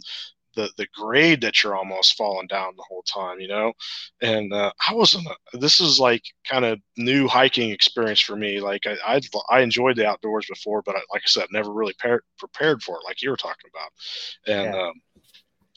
the 0.59 0.71
the 0.77 0.87
grade 0.93 1.41
that 1.41 1.63
you're 1.63 1.75
almost 1.75 2.17
falling 2.17 2.47
down 2.47 2.75
the 2.75 2.85
whole 2.89 3.03
time, 3.03 3.39
you 3.39 3.47
know. 3.47 3.73
And 4.21 4.53
uh, 4.53 4.71
I 4.89 4.93
wasn't. 4.93 5.27
A, 5.53 5.57
this 5.57 5.79
is 5.79 5.99
like 5.99 6.23
kind 6.49 6.65
of 6.65 6.79
new 6.97 7.27
hiking 7.27 7.71
experience 7.71 8.19
for 8.21 8.35
me. 8.35 8.59
Like 8.61 8.85
I 8.87 8.97
I, 9.15 9.21
I 9.57 9.61
enjoyed 9.61 9.97
the 9.97 10.07
outdoors 10.07 10.47
before, 10.49 10.81
but 10.85 10.95
I, 10.95 10.99
like 11.13 11.23
I 11.25 11.27
said, 11.29 11.47
never 11.51 11.73
really 11.73 11.95
par- 12.01 12.23
prepared 12.37 12.83
for 12.83 12.97
it, 12.97 13.05
like 13.05 13.21
you 13.21 13.29
were 13.31 13.37
talking 13.37 13.69
about. 13.73 13.91
And 14.57 14.75
Yeah. 14.75 14.81
um, 14.81 14.93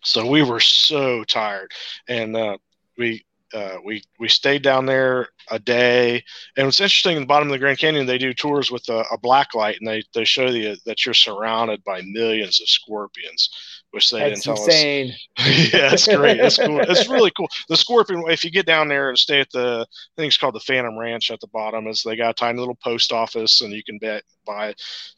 so 0.05 0.27
we 0.27 0.43
were 0.43 0.61
so 0.61 1.25
tired, 1.25 1.73
and 2.09 2.37
uh, 2.37 2.59
we. 2.99 3.25
Uh, 3.55 3.77
we 3.85 4.03
we 4.19 4.29
stayed 4.29 4.63
down 4.63 4.87
there 4.87 5.29
a 5.51 5.59
day, 5.59 6.23
and 6.57 6.67
what's 6.67 6.81
interesting 6.81 7.17
in 7.17 7.23
the 7.23 7.27
bottom 7.27 7.49
of 7.49 7.53
the 7.53 7.59
Grand 7.59 7.79
Canyon, 7.79 8.07
they 8.07 8.19
do 8.19 8.33
tours 8.33 8.71
with 8.71 8.89
a, 8.89 9.05
a 9.13 9.19
black 9.19 9.55
light, 9.55 9.77
and 9.81 9.87
they, 9.87 10.03
they 10.15 10.25
show 10.25 10.47
you 10.47 10.77
that 10.87 11.05
you're 11.05 11.15
surrounded 11.15 11.83
by 11.85 12.03
millions 12.03 12.61
of 12.61 12.69
scorpions, 12.69 13.51
which 13.91 14.11
they 14.11 14.21
That's 14.21 14.43
didn't 14.43 14.57
tell 14.57 14.65
us 14.65 14.69
insane. 14.69 15.13
yeah, 15.39 15.93
it's 15.93 16.09
great. 16.09 16.39
It's 16.39 16.59
cool. 16.59 16.81
It's 16.81 17.09
really 17.09 17.33
cool. 17.37 17.49
The 17.69 17.77
Scorpion. 17.77 18.25
If 18.29 18.45
you 18.45 18.51
get 18.51 18.67
down 18.67 18.89
there 18.89 19.11
and 19.11 19.19
stay 19.19 19.41
at 19.41 19.51
the, 19.51 19.87
I 19.89 20.13
think 20.17 20.29
it's 20.29 20.39
called 20.39 20.55
the 20.55 20.61
Phantom 20.61 20.99
Ranch 20.99 21.31
at 21.31 21.41
the 21.41 21.49
bottom. 21.49 21.87
Is 21.87 22.03
they 22.03 22.17
got 22.17 22.31
a 22.31 22.35
tiny 22.35 22.59
little 22.59 22.79
post 22.83 23.13
office, 23.13 23.61
and 23.61 23.73
you 23.73 23.85
can 23.85 23.99
bet, 23.99 24.23
buy 24.47 24.75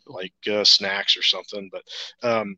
like 0.07 0.35
uh, 0.51 0.65
snacks 0.65 1.17
or 1.17 1.23
something. 1.23 1.71
But 1.73 2.29
um, 2.29 2.57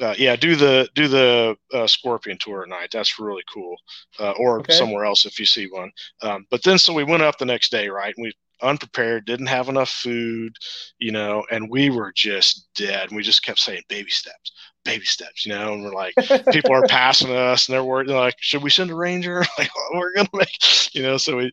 uh, 0.00 0.14
yeah, 0.18 0.36
do 0.36 0.56
the 0.56 0.88
do 0.94 1.08
the 1.08 1.56
uh, 1.72 1.86
Scorpion 1.86 2.38
tour 2.38 2.62
at 2.62 2.68
night. 2.68 2.88
That's 2.92 3.18
really 3.18 3.42
cool. 3.52 3.76
Uh, 4.18 4.32
or 4.38 4.62
Okay. 4.62 4.70
somewhere 4.70 5.04
else 5.04 5.24
if 5.26 5.38
you 5.38 5.44
see 5.46 5.66
one. 5.66 5.90
Um, 6.22 6.46
but 6.50 6.62
then 6.62 6.78
so 6.78 6.92
we 6.92 7.04
went 7.04 7.22
up 7.22 7.38
the 7.38 7.44
next 7.44 7.70
day, 7.70 7.88
right? 7.88 8.14
And 8.16 8.24
we 8.24 8.32
unprepared, 8.62 9.24
didn't 9.26 9.46
have 9.46 9.68
enough 9.68 9.90
food, 9.90 10.56
you 10.98 11.10
know, 11.12 11.44
and 11.50 11.68
we 11.70 11.90
were 11.90 12.12
just 12.14 12.68
dead. 12.74 13.08
And 13.08 13.16
we 13.16 13.22
just 13.22 13.44
kept 13.44 13.58
saying 13.58 13.82
baby 13.88 14.10
steps, 14.10 14.52
baby 14.84 15.04
steps, 15.04 15.44
you 15.44 15.52
know, 15.52 15.72
and 15.72 15.82
we're 15.82 15.92
like, 15.94 16.16
people 16.50 16.74
are 16.74 16.84
passing 16.84 17.30
us 17.30 17.68
and 17.68 17.74
they're 17.74 17.84
worried, 17.84 18.08
they're 18.08 18.16
like, 18.16 18.36
should 18.40 18.62
we 18.62 18.70
send 18.70 18.90
a 18.90 18.94
ranger? 18.94 19.40
like, 19.58 19.70
oh, 19.76 19.90
we're 19.98 20.14
gonna 20.14 20.28
make, 20.34 20.94
you 20.94 21.02
know, 21.02 21.16
so 21.16 21.36
we 21.36 21.52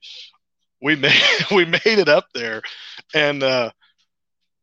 we 0.81 0.95
made 0.97 1.13
we 1.51 1.65
made 1.65 1.79
it 1.85 2.09
up 2.09 2.25
there, 2.33 2.61
and 3.13 3.43
uh, 3.43 3.71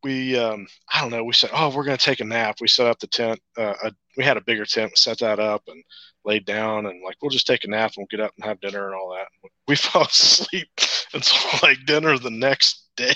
we 0.07 0.39
um, 0.39 0.69
I 0.95 1.01
don't 1.01 1.11
know, 1.11 1.25
we 1.25 1.33
said, 1.33 1.51
oh, 1.53 1.75
we're 1.75 1.85
gonna 1.85 1.97
take 1.97 2.21
a 2.21 2.25
nap. 2.25 2.59
We 2.61 2.69
set 2.69 2.87
up 2.87 3.01
the 3.01 3.09
tent. 3.09 3.41
Uh, 3.59 3.75
a, 3.83 3.93
we 4.17 4.23
had 4.23 4.37
a 4.37 4.41
bigger 4.41 4.65
tent. 4.65 4.93
We 4.93 4.97
set 4.97 5.19
that 5.19 5.41
up 5.41 5.65
and 5.67 5.83
laid 6.25 6.47
down 6.47 6.87
and 6.87 7.03
like 7.05 7.17
we'll 7.21 7.31
just 7.31 7.47
take 7.47 7.65
a 7.65 7.69
nap 7.69 7.93
and 7.97 8.03
we'll 8.03 8.19
get 8.19 8.25
up 8.25 8.33
and 8.37 8.45
have 8.45 8.61
dinner 8.61 8.87
and 8.87 8.95
all 8.95 9.11
that. 9.11 9.27
We 9.67 9.75
fell 9.77 10.03
asleep 10.03 10.69
until 11.13 11.39
like 11.63 11.85
dinner 11.87 12.17
the 12.19 12.31
next 12.31 12.85
day. 12.97 13.15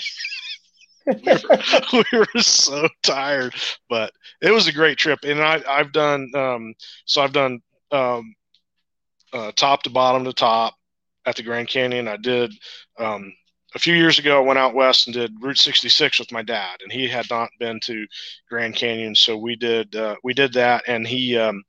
we, 1.05 1.13
were, 1.13 2.03
we 2.11 2.19
were 2.19 2.41
so 2.41 2.89
tired, 3.03 3.55
but 3.89 4.11
it 4.41 4.51
was 4.51 4.67
a 4.67 4.73
great 4.73 4.97
trip. 4.97 5.19
And 5.23 5.41
I, 5.41 5.63
I've 5.67 5.93
done, 5.93 6.29
um, 6.35 6.73
so 7.05 7.21
I've 7.21 7.33
done 7.33 7.61
um, 7.91 8.35
uh, 9.31 9.53
top 9.55 9.83
to 9.83 9.89
bottom 9.89 10.25
to 10.25 10.33
top 10.33 10.75
at 11.25 11.37
the 11.37 11.43
Grand 11.43 11.69
Canyon. 11.69 12.09
I 12.09 12.17
did 12.17 12.53
um, 12.99 13.33
a 13.75 13.79
few 13.79 13.93
years 13.95 14.19
ago. 14.19 14.37
I 14.37 14.45
went 14.45 14.59
out 14.59 14.73
west 14.73 15.07
and 15.07 15.13
did 15.13 15.35
Route 15.41 15.57
66 15.57 16.19
with 16.19 16.31
my 16.31 16.41
dad, 16.41 16.79
and 16.81 16.91
he 16.91 17.07
had 17.07 17.29
not 17.29 17.49
been 17.59 17.79
to 17.81 18.05
Grand 18.49 18.75
Canyon, 18.75 19.15
so 19.15 19.37
we 19.37 19.55
did 19.55 19.95
uh, 19.95 20.15
we 20.23 20.33
did 20.33 20.53
that, 20.53 20.83
and 20.87 21.07
he 21.07 21.37
um, 21.37 21.63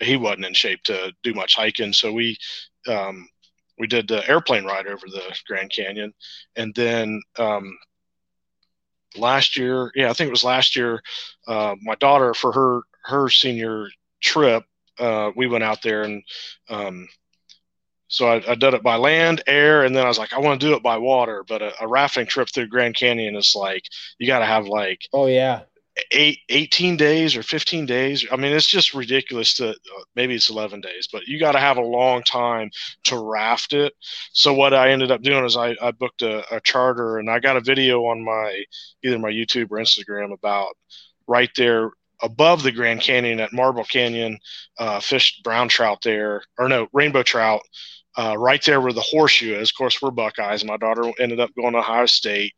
he 0.00 0.16
wasn't 0.16 0.46
in 0.46 0.54
shape 0.54 0.82
to 0.84 1.12
do 1.22 1.34
much 1.34 1.56
hiking, 1.56 1.92
so 1.92 2.12
we 2.12 2.36
um, 2.88 3.28
we 3.78 3.86
did 3.86 4.08
the 4.08 4.28
airplane 4.28 4.64
ride 4.64 4.86
over 4.86 5.06
the 5.06 5.22
Grand 5.46 5.70
Canyon, 5.70 6.12
and 6.56 6.74
then 6.74 7.20
um, 7.38 7.76
last 9.16 9.56
year, 9.56 9.90
yeah, 9.94 10.10
I 10.10 10.12
think 10.12 10.28
it 10.28 10.32
was 10.32 10.44
last 10.44 10.76
year, 10.76 11.00
uh, 11.46 11.74
my 11.82 11.94
daughter 11.96 12.34
for 12.34 12.52
her 12.52 12.80
her 13.04 13.28
senior 13.28 13.88
trip, 14.20 14.64
uh, 14.98 15.30
we 15.36 15.46
went 15.46 15.64
out 15.64 15.82
there 15.82 16.02
and 16.02 16.22
um, 16.68 17.08
so 18.08 18.28
I, 18.28 18.52
I 18.52 18.54
did 18.54 18.74
it 18.74 18.82
by 18.82 18.96
land, 18.96 19.42
air, 19.46 19.84
and 19.84 19.94
then 19.96 20.04
I 20.04 20.08
was 20.08 20.18
like, 20.18 20.32
I 20.32 20.38
want 20.38 20.60
to 20.60 20.66
do 20.66 20.74
it 20.74 20.82
by 20.82 20.98
water. 20.98 21.44
But 21.46 21.62
a, 21.62 21.72
a 21.82 21.88
rafting 21.88 22.26
trip 22.26 22.48
through 22.52 22.68
Grand 22.68 22.96
Canyon 22.96 23.36
is 23.36 23.54
like 23.56 23.84
you 24.18 24.26
got 24.26 24.40
to 24.40 24.46
have 24.46 24.66
like 24.66 25.00
Oh 25.12 25.26
yeah. 25.26 25.64
eight, 26.10 26.38
18 26.48 26.96
days 26.96 27.36
or 27.36 27.42
15 27.42 27.86
days. 27.86 28.26
I 28.30 28.36
mean, 28.36 28.52
it's 28.52 28.66
just 28.66 28.94
ridiculous 28.94 29.54
to 29.54 29.70
uh, 29.70 29.74
maybe 30.16 30.34
it's 30.34 30.50
11 30.50 30.80
days, 30.80 31.08
but 31.12 31.26
you 31.26 31.38
got 31.38 31.52
to 31.52 31.60
have 31.60 31.76
a 31.76 31.82
long 31.82 32.22
time 32.22 32.70
to 33.04 33.18
raft 33.18 33.72
it. 33.72 33.94
So 34.32 34.52
what 34.54 34.74
I 34.74 34.90
ended 34.90 35.10
up 35.10 35.22
doing 35.22 35.44
is 35.44 35.56
I, 35.56 35.76
I 35.80 35.92
booked 35.92 36.22
a, 36.22 36.54
a 36.54 36.60
charter 36.60 37.18
and 37.18 37.30
I 37.30 37.38
got 37.38 37.56
a 37.56 37.60
video 37.60 38.06
on 38.06 38.24
my 38.24 38.64
either 39.04 39.18
my 39.18 39.30
YouTube 39.30 39.70
or 39.70 39.78
Instagram 39.78 40.32
about 40.32 40.74
right 41.26 41.50
there 41.56 41.90
above 42.22 42.62
the 42.62 42.72
Grand 42.72 43.00
Canyon 43.00 43.40
at 43.40 43.52
Marble 43.52 43.84
Canyon, 43.84 44.38
uh, 44.78 45.00
fished 45.00 45.42
brown 45.42 45.68
trout 45.68 45.98
there, 46.02 46.42
or 46.58 46.68
no, 46.68 46.88
rainbow 46.92 47.22
trout. 47.22 47.62
Uh, 48.16 48.36
right 48.38 48.62
there 48.64 48.80
where 48.80 48.92
the 48.92 49.00
horseshoe 49.00 49.56
is. 49.56 49.70
Of 49.70 49.76
course, 49.76 50.00
we're 50.00 50.12
Buckeyes. 50.12 50.64
My 50.64 50.76
daughter 50.76 51.10
ended 51.18 51.40
up 51.40 51.50
going 51.56 51.72
to 51.72 51.80
Ohio 51.80 52.06
State 52.06 52.52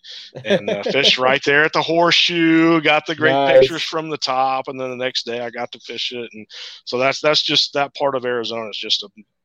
and 0.44 0.68
uh, 0.68 0.82
fished 0.82 1.16
right 1.18 1.42
there 1.46 1.64
at 1.64 1.72
the 1.72 1.80
horseshoe. 1.80 2.80
Got 2.82 3.06
the 3.06 3.14
great 3.14 3.32
Nice. 3.32 3.60
pictures 3.60 3.82
from 3.82 4.10
the 4.10 4.18
top, 4.18 4.68
and 4.68 4.78
then 4.78 4.90
the 4.90 4.96
next 4.96 5.24
day 5.24 5.40
I 5.40 5.48
got 5.48 5.72
to 5.72 5.80
fish 5.80 6.12
it. 6.12 6.28
And 6.34 6.46
so 6.84 6.98
that's 6.98 7.20
that's 7.20 7.42
just 7.42 7.72
that 7.72 7.94
part 7.94 8.14
of 8.14 8.26
Arizona 8.26 8.68
is 8.68 8.76
just 8.76 9.02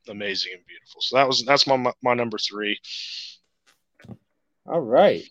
amazing 0.10 0.52
and 0.54 0.66
beautiful. 0.68 1.00
So 1.02 1.16
that 1.16 1.28
was 1.28 1.46
that's 1.46 1.66
my 1.66 1.94
my 2.04 2.14
number 2.14 2.38
three. 2.38 2.78
All 4.68 4.80
right. 4.82 5.24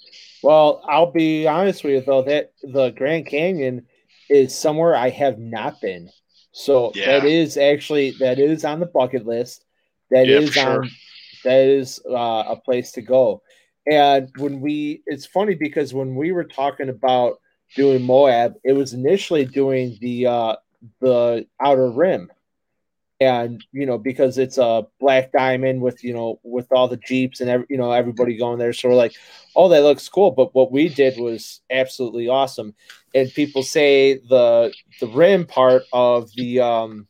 Well, 0.43 0.83
I'll 0.89 1.13
be 1.13 1.47
honest 1.47 1.85
with 1.85 1.93
you 1.93 2.01
though 2.01 2.23
that 2.23 2.53
the 2.63 2.91
Grand 2.91 3.27
Canyon 3.27 3.87
is 4.29 4.57
somewhere 4.59 4.95
I 4.97 5.11
have 5.11 5.39
not 5.39 5.81
been. 5.81 6.09
So 6.53 6.93
Yeah. 6.95 7.19
that 7.21 7.27
is 7.27 7.57
actually 7.57 8.13
that 8.21 8.39
is 8.39 8.65
on 8.65 8.81
the 8.81 8.87
bucket 8.87 9.27
list. 9.27 9.65
That 10.11 10.29
Yeah, 10.29 10.41
is 10.41 10.47
for 10.47 10.53
sure. 10.53 10.83
on 10.83 10.91
that 11.45 11.59
is 11.69 12.01
uh, 12.09 12.45
a 12.49 12.57
place 12.57 12.93
to 12.93 13.03
go. 13.03 13.43
And 13.91 14.31
when 14.37 14.61
we 14.61 15.03
it's 15.07 15.27
funny 15.27 15.55
because 15.55 15.95
when 15.95 16.15
we 16.15 16.33
were 16.33 16.45
talking 16.45 16.89
about 16.89 17.41
doing 17.77 18.03
Moab, 18.03 18.55
it 18.65 18.73
was 18.73 18.93
initially 18.95 19.45
doing 19.45 19.97
the 20.01 20.27
uh 20.27 20.57
the 21.01 21.47
outer 21.61 21.91
rim. 21.91 22.31
and 23.21 23.63
you 23.73 23.87
know 23.87 23.99
because 23.99 24.39
it's 24.39 24.59
a 24.59 24.87
black 25.01 25.33
diamond 25.33 25.81
with 25.83 26.03
you 26.05 26.13
know 26.15 26.41
with 26.43 26.67
all 26.73 26.89
the 26.89 26.97
jeeps 26.99 27.41
and 27.41 27.51
every, 27.51 27.67
you 27.71 27.77
know 27.79 27.93
everybody 27.93 28.37
going 28.37 28.59
there 28.59 28.73
so 28.73 28.89
we're 28.89 28.95
like 28.95 29.15
oh 29.57 29.69
that 29.69 29.83
looks 29.83 30.09
cool 30.09 30.31
but 30.33 30.55
what 30.55 30.73
we 30.73 30.89
did 30.89 31.19
was 31.19 31.61
absolutely 31.71 32.29
awesome 32.29 32.75
and 33.15 33.33
people 33.35 33.63
say 33.63 34.19
the 34.31 34.73
the 35.01 35.09
rim 35.09 35.47
part 35.47 35.85
of 35.93 36.31
the 36.37 36.61
um 36.61 37.09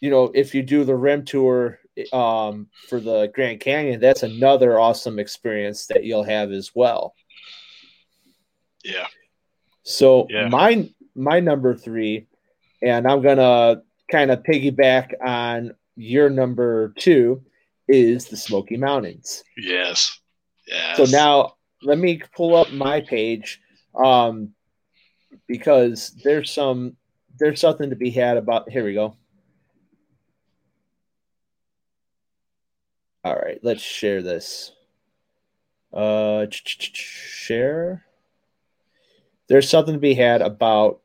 you 0.00 0.10
know 0.10 0.32
if 0.34 0.54
you 0.54 0.62
do 0.62 0.84
the 0.84 0.96
rim 0.96 1.24
tour 1.24 1.79
um 2.12 2.68
for 2.88 3.00
the 3.00 3.30
grand 3.34 3.60
canyon 3.60 4.00
that's 4.00 4.22
another 4.22 4.78
awesome 4.78 5.18
experience 5.18 5.86
that 5.86 6.04
you'll 6.04 6.24
have 6.24 6.50
as 6.52 6.70
well 6.74 7.14
Yeah. 8.84 9.06
so 9.82 10.26
Yeah. 10.30 10.48
my 10.48 10.90
my 11.14 11.40
number 11.40 11.74
three 11.74 12.26
and 12.82 13.06
i'm 13.06 13.22
gonna 13.22 13.82
kind 14.10 14.30
of 14.30 14.42
piggyback 14.42 15.12
on 15.24 15.74
your 15.96 16.30
number 16.30 16.92
two 16.98 17.42
is 17.88 18.26
the 18.26 18.36
Smoky 18.36 18.76
Mountains. 18.76 19.42
Yes. 19.56 20.18
Yes. 20.66 20.96
So 20.96 21.04
now 21.04 21.54
let 21.82 21.98
me 21.98 22.22
pull 22.36 22.54
up 22.56 22.70
my 22.72 23.00
page 23.00 23.60
um, 23.96 24.54
because 25.48 26.16
there's 26.24 26.50
some 26.50 26.96
there's 27.38 27.60
something 27.60 27.90
to 27.90 27.96
be 27.96 28.10
had 28.10 28.36
about. 28.36 28.70
Here 28.70 28.84
we 28.84 28.94
go. 28.94 29.16
All 33.24 33.34
right, 33.36 33.58
let's 33.62 33.82
share 33.82 34.22
this. 34.22 34.72
Uh, 35.92 36.46
share. 36.50 38.04
There's 39.48 39.68
something 39.68 39.94
to 39.94 40.00
be 40.00 40.14
had 40.14 40.40
about 40.42 41.00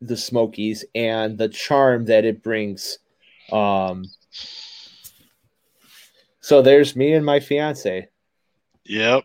the 0.00 0.16
Smokies 0.16 0.84
and 0.94 1.36
the 1.38 1.48
charm 1.48 2.06
that 2.06 2.24
it 2.24 2.42
brings. 2.42 2.98
Um, 3.52 4.04
so 6.40 6.62
there's 6.62 6.96
me 6.96 7.12
and 7.12 7.24
my 7.26 7.40
fiance, 7.40 8.08
Yep. 8.84 9.24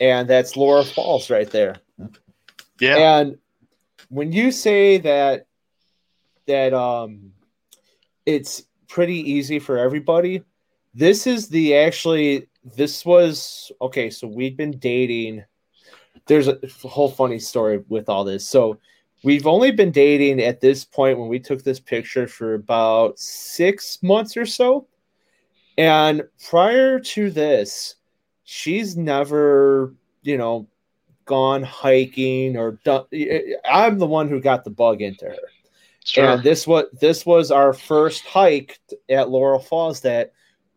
and 0.00 0.28
that's 0.28 0.56
Laurel 0.56 0.84
Falls 0.84 1.30
right 1.30 1.50
there. 1.50 1.76
Yeah. 2.80 3.18
And 3.18 3.38
when 4.08 4.32
you 4.32 4.50
say 4.52 4.98
that 4.98 5.46
that 6.46 6.72
um 6.72 7.32
it's 8.24 8.62
pretty 8.88 9.32
easy 9.32 9.58
for 9.58 9.76
everybody, 9.78 10.42
this 10.94 11.26
is 11.26 11.48
the 11.48 11.76
actually 11.76 12.48
this 12.76 13.04
was 13.04 13.72
okay, 13.80 14.10
so 14.10 14.26
we'd 14.26 14.56
been 14.56 14.78
dating. 14.78 15.44
There's 16.26 16.48
a 16.48 16.58
whole 16.82 17.10
funny 17.10 17.38
story 17.38 17.82
with 17.88 18.08
all 18.08 18.24
this. 18.24 18.48
So 18.48 18.78
we've 19.22 19.46
only 19.46 19.70
been 19.70 19.90
dating 19.90 20.40
at 20.40 20.60
this 20.60 20.84
point 20.84 21.18
when 21.18 21.28
we 21.28 21.38
took 21.38 21.62
this 21.62 21.80
picture 21.80 22.26
for 22.26 22.54
about 22.54 23.18
six 23.18 24.02
months 24.02 24.36
or 24.36 24.46
so. 24.46 24.86
And 25.78 26.24
prior 26.48 26.98
to 26.98 27.30
this, 27.30 27.94
she's 28.44 28.96
never, 28.96 29.94
you 30.22 30.36
know, 30.36 30.66
gone 31.24 31.62
hiking 31.62 32.56
or 32.56 32.72
done. 32.84 33.04
I'm 33.70 33.98
the 33.98 34.06
one 34.06 34.28
who 34.28 34.40
got 34.40 34.64
the 34.64 34.70
bug 34.70 35.02
into 35.02 35.26
her. 35.26 35.36
Sure. 36.04 36.24
And 36.24 36.42
this 36.42 36.66
was 36.66 36.86
this 37.00 37.24
was 37.24 37.50
our 37.50 37.72
first 37.72 38.24
hike 38.24 38.80
at 39.10 39.30
Laurel 39.30 39.60
Falls. 39.60 40.00
That 40.00 40.32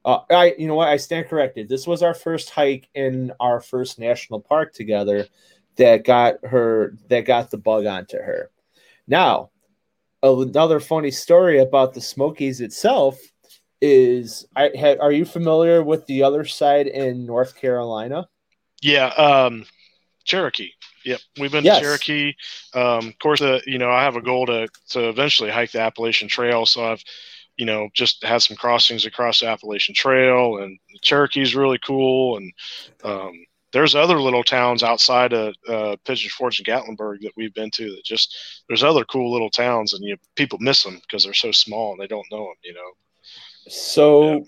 uh, 0.05 0.19
I, 0.29 0.55
you 0.57 0.67
know 0.67 0.75
what, 0.75 0.89
I 0.89 0.97
stand 0.97 1.27
corrected. 1.27 1.69
This 1.69 1.85
was 1.85 2.01
our 2.03 2.13
first 2.13 2.49
hike 2.49 2.89
in 2.95 3.31
our 3.39 3.59
first 3.59 3.99
national 3.99 4.39
park 4.41 4.73
together. 4.73 5.27
That 5.77 6.03
got 6.03 6.35
her. 6.45 6.95
That 7.07 7.21
got 7.21 7.49
the 7.51 7.57
bug 7.57 7.85
onto 7.85 8.17
her. 8.17 8.51
Now, 9.07 9.51
another 10.21 10.79
funny 10.79 11.11
story 11.11 11.59
about 11.59 11.93
the 11.93 12.01
Smokies 12.01 12.61
itself 12.61 13.19
is 13.81 14.45
I 14.55 14.71
had. 14.77 14.99
Are 14.99 15.11
you 15.11 15.25
familiar 15.25 15.81
with 15.81 16.05
the 16.07 16.23
other 16.23 16.45
side 16.45 16.87
in 16.87 17.25
North 17.25 17.55
Carolina? 17.55 18.27
yeah. 18.81 19.07
Um, 19.07 19.65
Cherokee. 20.23 20.71
Yep. 21.03 21.19
We've 21.39 21.51
been 21.51 21.63
Yes. 21.63 21.79
to 21.79 21.83
Cherokee. 21.83 22.33
Um, 22.73 23.07
of 23.07 23.19
course, 23.19 23.41
uh, 23.41 23.59
you 23.65 23.77
know, 23.79 23.89
I 23.89 24.03
have 24.03 24.15
a 24.15 24.21
goal 24.21 24.45
to, 24.47 24.67
to 24.89 25.09
eventually 25.09 25.49
hike 25.49 25.71
the 25.71 25.79
Appalachian 25.81 26.27
Trail. 26.27 26.65
So 26.65 26.85
I've, 26.85 27.03
you 27.61 27.67
know, 27.67 27.89
just 27.93 28.23
had 28.23 28.41
some 28.41 28.57
crossings 28.57 29.05
across 29.05 29.39
the 29.39 29.47
Appalachian 29.47 29.93
Trail 29.93 30.57
and 30.57 30.79
Cherokee's 31.03 31.53
really 31.53 31.77
cool. 31.85 32.37
And, 32.37 32.51
um, 33.03 33.33
there's 33.71 33.93
other 33.93 34.19
little 34.19 34.43
towns 34.43 34.81
outside 34.81 35.31
of 35.31 35.53
uh, 35.69 35.95
Pigeon 36.03 36.31
Forge 36.31 36.57
and 36.57 36.67
Gatlinburg 36.67 37.21
that 37.21 37.33
we've 37.37 37.53
been 37.53 37.69
to 37.75 37.91
that 37.91 38.03
just 38.03 38.35
there's 38.67 38.83
other 38.83 39.05
cool 39.05 39.31
little 39.31 39.51
towns 39.51 39.93
and 39.93 40.03
you 40.03 40.17
people 40.35 40.57
miss 40.59 40.81
them 40.81 40.99
because 41.01 41.23
they're 41.23 41.35
so 41.35 41.51
small 41.51 41.91
and 41.91 42.01
they 42.01 42.07
don't 42.07 42.25
know 42.31 42.45
them. 42.45 42.55
You 42.63 42.73
know. 42.73 42.91
So 43.67 44.33
Yeah. 44.33 44.39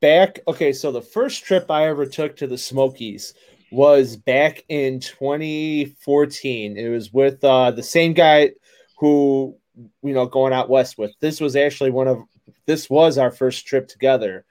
back, 0.00 0.40
okay, 0.48 0.72
so 0.72 0.90
the 0.90 1.00
first 1.00 1.44
trip 1.44 1.70
I 1.70 1.86
ever 1.86 2.04
took 2.04 2.36
to 2.38 2.48
the 2.48 2.58
Smokies 2.58 3.32
was 3.70 4.16
back 4.16 4.64
in 4.68 4.98
2014. 4.98 6.76
It 6.76 6.88
was 6.88 7.12
with 7.12 7.44
uh, 7.44 7.70
the 7.70 7.82
same 7.84 8.12
guy 8.12 8.50
who 8.98 9.56
you 10.02 10.14
know 10.14 10.26
going 10.26 10.52
out 10.52 10.68
west 10.68 10.98
with. 10.98 11.12
This 11.20 11.40
was 11.40 11.54
actually 11.54 11.92
one 11.92 12.08
of 12.08 12.18
this 12.66 12.90
was 12.90 13.18
our 13.18 13.30
first 13.30 13.66
trip 13.66 13.88
together, 13.88 14.44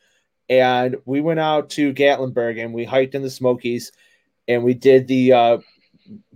and 0.49 0.95
we 1.05 1.21
went 1.21 1.39
out 1.39 1.69
to 1.71 1.93
Gatlinburg 1.93 2.63
and 2.63 2.73
we 2.73 2.85
hiked 2.85 3.15
in 3.15 3.21
the 3.21 3.29
Smokies, 3.29 3.91
and 4.47 4.63
we 4.63 4.73
did 4.73 5.07
the 5.07 5.33
uh, 5.33 5.57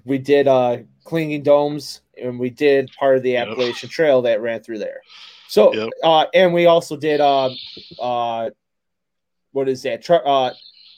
we 0.05 0.17
did 0.17 0.47
uh, 0.47 0.77
Clingman's 1.05 1.43
Dome 1.43 1.79
and 2.21 2.39
we 2.39 2.49
did 2.49 2.91
part 2.99 3.17
of 3.17 3.23
the 3.23 3.31
Yep. 3.31 3.49
Appalachian 3.49 3.89
Trail 3.89 4.21
that 4.23 4.41
ran 4.41 4.61
through 4.61 4.79
there. 4.79 5.01
So, 5.47 5.73
Yep. 5.73 5.89
uh, 6.03 6.25
and 6.33 6.53
we 6.53 6.65
also 6.65 6.95
did 6.97 7.21
uh, 7.21 7.49
uh, 7.99 8.49
what 9.51 9.69
is 9.69 9.83
that? 9.83 10.01
Char- 10.01 10.27
uh, 10.27 10.53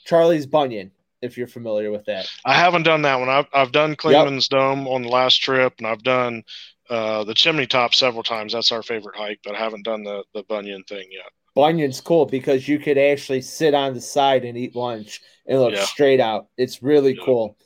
Charlie's 0.05 0.45
Bunion, 0.45 0.91
if 1.21 1.37
you're 1.37 1.47
familiar 1.47 1.91
with 1.91 2.05
that. 2.05 2.27
I 2.43 2.53
haven't 2.55 2.83
done 2.83 3.03
that 3.03 3.19
one. 3.19 3.29
I've 3.29 3.47
I've 3.53 3.71
done 3.71 3.95
Clingman's 3.95 4.47
Dome 4.47 4.87
on 4.87 5.03
the 5.03 5.09
last 5.09 5.37
trip, 5.41 5.75
and 5.77 5.87
I've 5.87 6.03
done 6.03 6.43
uh, 6.91 7.23
the 7.23 7.33
Chimney 7.33 7.65
Top 7.65 7.95
several 7.95 8.21
times. 8.21 8.53
That's 8.53 8.71
our 8.71 8.83
favorite 8.83 9.15
hike, 9.15 9.39
but 9.43 9.55
I 9.55 9.59
haven't 9.59 9.83
done 9.83 10.03
the 10.03 10.23
the 10.33 10.43
Bunion 10.43 10.83
thing 10.83 11.07
yet. 11.11 11.31
Bunion's 11.55 12.01
cool 12.01 12.25
because 12.25 12.67
you 12.67 12.79
could 12.79 12.97
actually 12.97 13.41
sit 13.41 13.73
on 13.73 13.93
the 13.93 14.01
side 14.01 14.45
and 14.45 14.57
eat 14.57 14.75
lunch 14.75 15.21
and 15.47 15.59
look 15.59 15.73
Yeah. 15.73 15.83
straight 15.85 16.19
out. 16.19 16.47
It's 16.57 16.83
really 16.83 17.15
Yeah. 17.15 17.23
cool. 17.25 17.57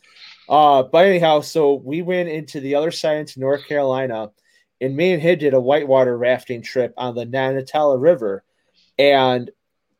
Uh, 0.47 0.84
but 0.84 1.05
anyhow, 1.07 1.41
so 1.41 1.73
we 1.73 2.01
went 2.01 2.30
into 2.30 2.59
the 2.59 2.76
other 2.76 2.91
side 2.91 3.17
into 3.17 3.39
North 3.39 3.67
Carolina, 3.67 4.32
and 4.80 4.95
me 4.95 5.13
and 5.13 5.21
him 5.21 5.39
did 5.39 5.53
a 5.55 5.59
whitewater 5.59 6.15
rafting 6.17 6.61
trip 6.61 6.93
on 6.97 7.15
the 7.15 7.26
Nantahala 7.26 7.99
River, 7.99 8.43
and 8.99 9.49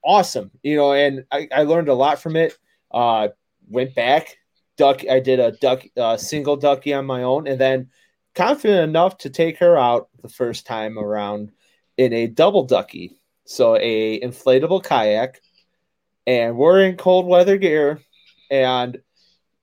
awesome, 0.04 0.52
you 0.62 0.76
know. 0.76 0.94
And 0.94 1.26
I, 1.32 1.48
I 1.52 1.64
learned 1.64 1.90
a 1.90 1.96
lot 1.96 2.20
from 2.20 2.36
it. 2.36 2.56
Uh, 2.92 3.30
went 3.68 3.96
back, 3.96 4.38
duck. 4.78 5.02
I 5.10 5.20
did 5.20 5.40
a 5.40 5.52
duck, 5.54 5.84
uh, 5.98 6.18
single 6.18 6.58
ducky 6.58 6.94
on 6.94 7.06
my 7.08 7.24
own, 7.24 7.48
and 7.48 7.60
then 7.60 7.90
confident 8.36 8.90
enough 8.90 9.18
to 9.20 9.30
take 9.30 9.58
her 9.60 9.78
out 9.78 10.10
the 10.22 10.30
first 10.30 10.66
time 10.66 11.00
around 11.00 11.52
in 11.98 12.14
a 12.14 12.28
double 12.28 12.66
ducky, 12.66 13.20
so 13.46 13.78
a 13.78 14.20
inflatable 14.20 14.84
kayak, 14.84 15.42
and 16.28 16.58
we're 16.58 16.84
in 16.84 16.98
cold 16.98 17.26
weather 17.26 17.58
gear, 17.58 18.00
and 18.52 19.02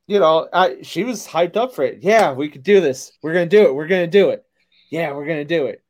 you 0.07 0.18
know, 0.18 0.49
I, 0.53 0.83
she 0.83 1.05
was 1.05 1.27
hyped 1.27 1.57
up 1.57 1.75
for 1.75 1.85
it. 1.85 2.03
Yeah, 2.03 2.33
we 2.33 2.49
could 2.49 2.62
do 2.62 2.81
this. 2.81 3.12
We're 3.23 3.35
gonna 3.35 3.47
do 3.47 3.62
it. 3.62 3.75
We're 3.75 3.87
gonna 3.87 4.07
do 4.07 4.31
it. 4.31 4.45
Yeah, 4.91 5.12
we're 5.12 5.27
gonna 5.27 5.45
do 5.45 5.66
it. 5.66 5.83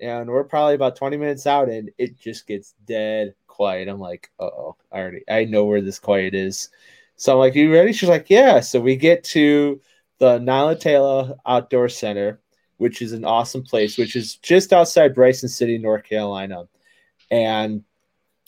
And 0.00 0.28
we're 0.28 0.44
probably 0.44 0.74
about 0.74 0.96
20 0.96 1.16
minutes 1.16 1.46
out, 1.46 1.68
and 1.68 1.90
it 1.98 2.18
just 2.18 2.46
gets 2.46 2.74
dead 2.86 3.34
quiet. 3.46 3.88
I'm 3.88 3.98
like, 4.00 4.30
oh, 4.38 4.76
I 4.92 5.00
already 5.00 5.22
I 5.28 5.44
know 5.44 5.64
where 5.64 5.80
this 5.80 5.98
quiet 5.98 6.34
is. 6.34 6.68
So 7.16 7.32
I'm 7.32 7.38
like, 7.38 7.54
you 7.54 7.72
ready? 7.72 7.92
She's 7.92 8.08
like, 8.08 8.28
yeah. 8.28 8.60
So 8.60 8.80
we 8.80 8.96
get 8.96 9.24
to 9.24 9.80
the 10.18 10.38
Nantahala 10.38 11.36
Outdoor 11.46 11.88
Center, 11.88 12.40
which 12.78 13.02
is 13.02 13.12
an 13.12 13.24
awesome 13.24 13.62
place, 13.62 13.98
which 13.98 14.16
is 14.16 14.36
just 14.36 14.72
outside 14.72 15.14
Bryson 15.14 15.48
City, 15.48 15.78
North 15.78 16.04
Carolina. 16.04 16.68
And 17.30 17.84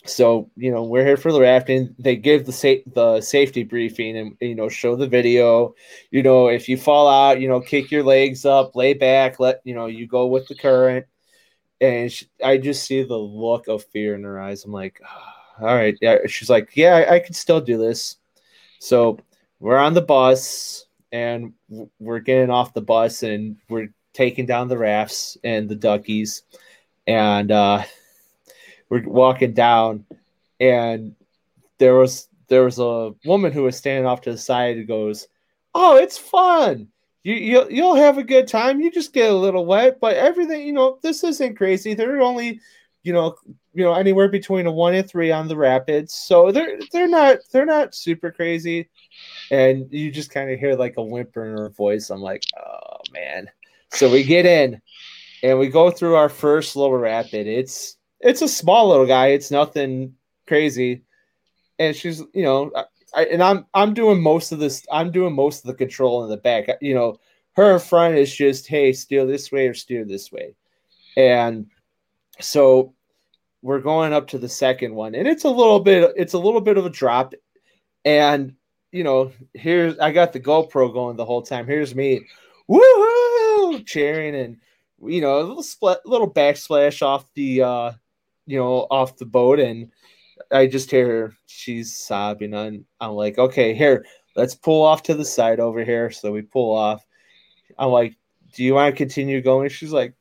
so, 0.05 0.51
you 0.57 0.71
know, 0.71 0.85
we're 0.85 1.05
here 1.05 1.17
for 1.17 1.33
the 1.33 1.41
rafting. 1.41 1.95
They 1.99 2.17
give 2.17 2.47
the 2.47 2.53
sa- 2.53 2.91
the 2.95 3.21
safety 3.21 3.65
briefing 3.65 4.17
and 4.17 4.37
you 4.41 4.55
know, 4.55 4.69
show 4.69 4.97
the 4.97 5.07
video. 5.07 5.75
You 6.11 6.23
know, 6.23 6.49
if 6.49 6.69
you 6.69 6.77
fall 6.77 7.09
out, 7.09 7.41
you 7.41 7.49
know, 7.49 7.61
kick 7.61 7.91
your 7.91 8.03
legs 8.03 8.45
up, 8.45 8.77
lay 8.77 8.95
back, 8.95 9.41
let 9.41 9.61
you 9.65 9.75
know, 9.75 9.87
you 9.87 10.07
go 10.07 10.27
with 10.27 10.49
the 10.49 10.55
current. 10.55 11.07
And 11.81 12.11
she, 12.11 12.27
I 12.43 12.59
just 12.59 12.85
see 12.85 13.03
the 13.03 13.17
look 13.17 13.69
of 13.69 13.85
fear 13.85 14.15
in 14.15 14.25
her 14.25 14.41
eyes. 14.41 14.65
I'm 14.65 14.73
like, 14.73 15.01
ah, 15.05 15.35
all 15.61 15.67
right. 15.67 15.97
Yeah. 16.01 16.19
She's 16.27 16.51
like, 16.51 16.71
yeah, 16.75 16.97
I, 16.97 17.15
I 17.17 17.19
could 17.21 17.37
still 17.37 17.61
do 17.61 17.77
this. 17.77 18.17
So 18.81 19.19
we're 19.61 19.79
on 19.79 19.95
the 19.95 20.03
bus 20.03 20.87
and 21.13 21.53
we're 21.99 22.21
getting 22.21 22.51
off 22.51 22.75
the 22.75 22.83
bus 22.83 23.23
and 23.23 23.57
we're 23.69 23.89
taking 24.13 24.47
down 24.47 24.69
the 24.69 24.79
rafts 24.79 25.37
and 25.45 25.69
the 25.69 25.77
duckies. 25.77 26.43
And 27.07 27.51
uh, 27.51 27.85
we're 28.89 29.09
walking 29.09 29.53
down 29.53 30.05
and 30.61 31.15
there 31.79 31.95
was 31.95 32.29
there 32.49 32.65
was 32.65 32.79
a 32.79 33.15
woman 33.25 33.53
who 33.53 33.65
was 33.65 33.77
standing 33.77 34.07
off 34.07 34.23
to 34.23 34.33
the 34.33 34.39
side 34.39 34.77
and 34.77 34.89
goes, 34.89 35.29
"Oh, 35.75 35.97
it's 35.97 36.19
fun. 36.19 36.89
You 37.23 37.35
you'll, 37.35 37.71
you'll 37.71 37.95
have 37.95 38.19
a 38.19 38.25
good 38.25 38.49
time. 38.49 38.81
You 38.81 38.91
just 38.91 39.13
get 39.13 39.31
a 39.31 39.35
little 39.35 39.67
wet, 39.67 40.01
but 40.01 40.17
everything, 40.17 40.67
you 40.67 40.73
know, 40.73 40.99
this 41.03 41.23
isn't 41.25 41.57
crazy. 41.57 41.95
there 41.95 42.17
are 42.17 42.23
only 42.23 42.61
you 43.03 43.13
know, 43.13 43.37
you 43.75 43.85
know, 43.85 43.95
anywhere 43.95 44.29
between 44.29 44.67
a 44.67 44.73
one 44.73 44.95
and 44.95 45.09
three 45.09 45.31
on 45.31 45.49
the 45.49 45.57
rapids. 45.57 46.15
So 46.15 46.51
they're 46.53 46.79
they're 46.93 47.09
not 47.09 47.39
they're 47.53 47.67
not 47.67 47.95
super 47.95 48.31
crazy. 48.31 48.89
And 49.51 49.91
you 49.93 50.11
just 50.11 50.31
kind 50.31 50.51
of 50.51 50.59
hear 50.59 50.75
like 50.75 50.97
a 50.97 51.03
whimper 51.03 51.45
in 51.45 51.57
her 51.57 51.71
voice. 51.71 52.11
I'm 52.11 52.21
like, 52.21 52.43
oh 52.59 53.01
man. 53.13 53.49
So 53.91 54.11
we 54.11 54.23
get 54.25 54.47
in 54.47 54.81
and 55.43 55.59
we 55.59 55.69
go 55.69 55.91
through 55.91 56.17
our 56.17 56.29
first 56.29 56.77
little 56.77 56.99
rapid. 56.99 57.47
It's 57.47 57.97
it's 58.21 58.43
a 58.43 58.49
small 58.49 58.89
little 58.89 59.07
guy. 59.07 59.29
It's 59.29 59.51
nothing 59.51 60.15
crazy. 60.47 61.03
And 61.79 61.95
she's, 61.95 62.21
you 62.35 62.43
know, 62.43 62.73
I, 63.15 63.25
and 63.25 63.43
I'm 63.43 63.67
I'm 63.75 63.95
doing 63.95 64.21
most 64.21 64.53
of 64.53 64.59
this. 64.59 64.85
I'm 64.91 65.11
doing 65.11 65.35
most 65.35 65.65
of 65.65 65.69
the 65.69 65.75
control 65.75 66.25
in 66.25 66.31
the 66.31 66.37
back. 66.37 66.69
You 66.81 66.95
know, 66.95 67.21
her 67.53 67.75
in 67.75 67.81
front 67.81 68.17
is 68.17 68.35
just, 68.35 68.67
hey, 68.67 68.93
steer 68.93 69.25
this 69.25 69.53
way 69.53 69.69
or 69.69 69.75
steer 69.75 70.05
this 70.05 70.31
way, 70.33 70.55
and 71.17 71.67
so 72.41 72.95
we're 73.63 73.81
going 73.81 74.13
up 74.13 74.29
to 74.29 74.39
the 74.39 74.49
second 74.49 74.95
one, 74.95 75.15
and 75.15 75.27
it's 75.27 75.45
a 75.45 75.51
little 75.51 75.81
bit. 75.81 76.13
It's 76.17 76.35
a 76.35 76.39
little 76.39 76.61
bit 76.61 76.79
of 76.79 76.87
a 76.87 76.91
drop, 76.91 77.35
and 78.05 78.55
you 78.93 79.05
know, 79.05 79.33
here's 79.55 79.99
I 79.99 80.13
got 80.13 80.33
the 80.33 80.41
GoPro 80.41 80.93
going 80.93 81.17
the 81.17 81.25
whole 81.25 81.43
time. 81.43 81.67
Here's 81.67 81.95
me, 81.95 82.23
woohoo, 82.71 83.85
cheering 83.87 84.35
and 84.35 84.57
you 85.03 85.21
know 85.21 85.41
a 85.41 85.43
little 85.43 85.63
split, 85.63 85.99
little 86.05 86.33
backsplash 86.33 87.03
off 87.03 87.29
the 87.35 87.63
uh, 87.63 87.93
you 88.49 88.59
know, 88.59 88.87
off 88.91 89.19
the 89.19 89.27
boat, 89.27 89.61
and 89.61 89.93
I 90.51 90.67
just 90.67 90.91
hear 90.91 91.07
her. 91.07 91.37
She's 91.47 91.95
sobbing. 91.95 92.55
And 92.55 92.85
I'm 92.99 93.13
like, 93.13 93.39
okay, 93.39 93.75
here, 93.75 94.07
let's 94.35 94.55
pull 94.55 94.83
off 94.83 95.03
to 95.05 95.15
the 95.15 95.25
side 95.25 95.61
over 95.61 95.85
here. 95.85 96.11
So 96.11 96.33
we 96.33 96.43
pull 96.43 96.75
off. 96.75 97.05
I'm 97.79 97.91
like, 97.91 98.17
do 98.55 98.65
you 98.65 98.75
want 98.75 98.93
to 98.93 98.97
continue 98.97 99.43
going? 99.43 99.69
She's 99.69 99.93
like, 99.93 100.15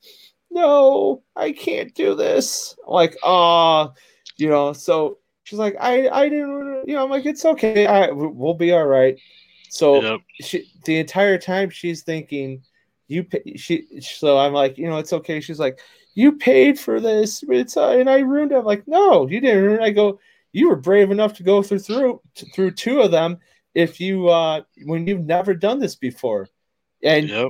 no, 0.57 1.23
I 1.35 1.51
can't 1.51 1.93
do 1.93 2.15
this. 2.15 2.75
I'm 2.85 2.93
like, 2.93 3.15
ah, 3.23 3.93
you 4.37 4.49
know. 4.49 4.73
So 4.73 5.19
she's 5.43 5.59
like, 5.59 5.75
I, 5.79 6.09
I 6.09 6.29
didn't, 6.29 6.87
you 6.87 6.95
know. 6.95 7.03
I'm 7.03 7.11
like, 7.11 7.25
it's 7.25 7.45
okay. 7.45 7.85
I, 7.85 8.09
we'll 8.11 8.55
be 8.55 8.71
all 8.71 8.85
right. 8.87 9.19
So 9.69 10.01
yep. 10.01 10.21
she, 10.41 10.65
the 10.85 10.97
entire 10.97 11.37
time 11.37 11.69
she's 11.69 12.01
thinking, 12.01 12.63
you, 13.07 13.23
pay, 13.23 13.55
she. 13.55 14.01
So 14.01 14.37
I'm 14.37 14.53
like, 14.53 14.77
you 14.77 14.89
know, 14.89 14.97
it's 14.97 15.13
okay. 15.13 15.39
She's 15.39 15.59
like, 15.59 15.79
you 16.15 16.33
paid 16.33 16.79
for 16.79 16.99
this. 16.99 17.43
It's 17.47 17.77
uh, 17.77 17.89
and 17.89 18.09
I 18.09 18.19
ruined 18.19 18.51
it. 18.51 18.57
I'm 18.57 18.65
like, 18.65 18.87
no, 18.87 19.27
you 19.27 19.39
didn't 19.39 19.63
ruin 19.63 19.79
it. 19.79 19.83
I 19.83 19.91
go, 19.91 20.19
you 20.51 20.69
were 20.69 20.75
brave 20.75 21.11
enough 21.11 21.33
to 21.35 21.43
go 21.43 21.61
through 21.61 21.79
through 21.79 22.21
through 22.55 22.71
two 22.71 23.01
of 23.01 23.11
them 23.11 23.37
if 23.75 24.01
you 24.01 24.27
uh 24.27 24.61
when 24.85 25.05
you've 25.05 25.25
never 25.25 25.53
done 25.53 25.79
this 25.79 25.95
before. 25.95 26.47
And 27.03 27.29
yep. 27.29 27.49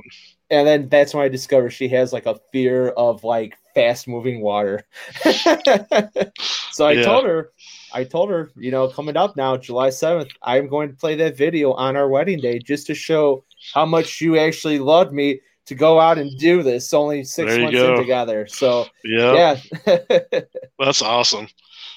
and 0.50 0.66
then 0.66 0.88
that's 0.88 1.14
when 1.14 1.24
I 1.24 1.28
discover 1.28 1.70
she 1.70 1.88
has 1.88 2.12
like 2.12 2.26
a 2.26 2.38
fear 2.52 2.88
of 2.88 3.24
like 3.24 3.56
fast 3.74 4.08
moving 4.08 4.40
water. 4.40 4.84
so 5.22 6.86
I 6.86 6.92
yeah. 6.92 7.02
told 7.02 7.24
her, 7.24 7.52
I 7.92 8.04
told 8.04 8.30
her, 8.30 8.50
you 8.56 8.70
know, 8.70 8.88
coming 8.88 9.16
up 9.16 9.36
now, 9.36 9.56
July 9.56 9.88
7th, 9.88 10.30
I'm 10.42 10.68
going 10.68 10.90
to 10.90 10.96
play 10.96 11.14
that 11.16 11.36
video 11.36 11.72
on 11.72 11.96
our 11.96 12.08
wedding 12.08 12.40
day 12.40 12.58
just 12.58 12.86
to 12.88 12.94
show 12.94 13.44
how 13.72 13.86
much 13.86 14.20
you 14.20 14.38
actually 14.38 14.78
loved 14.78 15.12
me 15.12 15.40
to 15.66 15.74
go 15.74 16.00
out 16.00 16.16
and 16.16 16.36
do 16.38 16.62
this 16.62 16.94
only 16.94 17.22
six 17.24 17.56
months 17.58 17.78
in 17.78 17.96
together. 17.96 18.46
So 18.46 18.86
yeah, 19.04 19.60
yeah, 19.86 20.40
that's 20.78 21.02
awesome. 21.02 21.46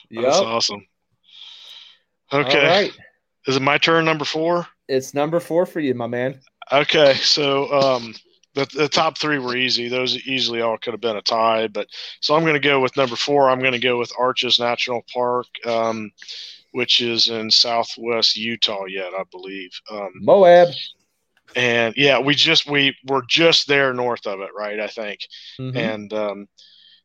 Yep. 0.10 0.24
That's 0.24 0.39
awesome. 0.39 0.86
Okay, 2.34 2.68
right. 2.68 2.91
is 3.47 3.56
it 3.56 3.62
my 3.62 3.78
turn? 3.78 4.06
Number 4.06 4.26
four. 4.26 4.68
It's 4.89 5.14
number 5.14 5.39
four 5.39 5.66
for 5.66 5.80
you, 5.80 5.93
my 5.93 6.08
man. 6.08 6.41
Okay, 6.72 7.14
so 7.16 7.72
um, 7.72 8.14
the, 8.53 8.68
the 8.74 8.89
top 8.89 9.18
three 9.18 9.39
were 9.39 9.55
easy. 9.55 9.88
Those 9.88 10.18
easily 10.28 10.62
all 10.62 10.78
could 10.78 10.93
have 10.93 11.01
been 11.01 11.18
a 11.18 11.22
tie, 11.22 11.68
but 11.68 11.88
so 12.20 12.36
I'm 12.36 12.43
going 12.43 12.53
to 12.53 12.59
go 12.59 12.80
with 12.80 12.97
number 12.97 13.16
four. 13.16 13.49
I'm 13.49 13.59
going 13.59 13.72
to 13.74 13.80
go 13.80 13.97
with 13.97 14.12
Arches 14.18 14.59
National 14.59 15.03
Park. 15.14 15.47
Um, 15.66 16.12
which 16.74 17.01
is 17.01 17.28
in 17.28 17.51
southwest 17.51 18.38
Utah 18.38 18.86
yet, 18.86 19.12
I 19.14 19.24
believe. 19.30 19.72
Um, 19.91 20.12
Moab 20.22 20.70
and 21.55 21.93
yeah, 21.97 22.20
we 22.20 22.36
just 22.36 22.70
we 22.70 22.95
were 23.07 23.24
just 23.28 23.68
there 23.68 23.93
north 23.93 24.26
of 24.26 24.39
it, 24.41 24.49
right? 24.55 24.80
I 24.80 24.88
think, 24.88 25.20
mm-hmm. 25.59 25.78
and 25.78 26.14
um, 26.14 26.47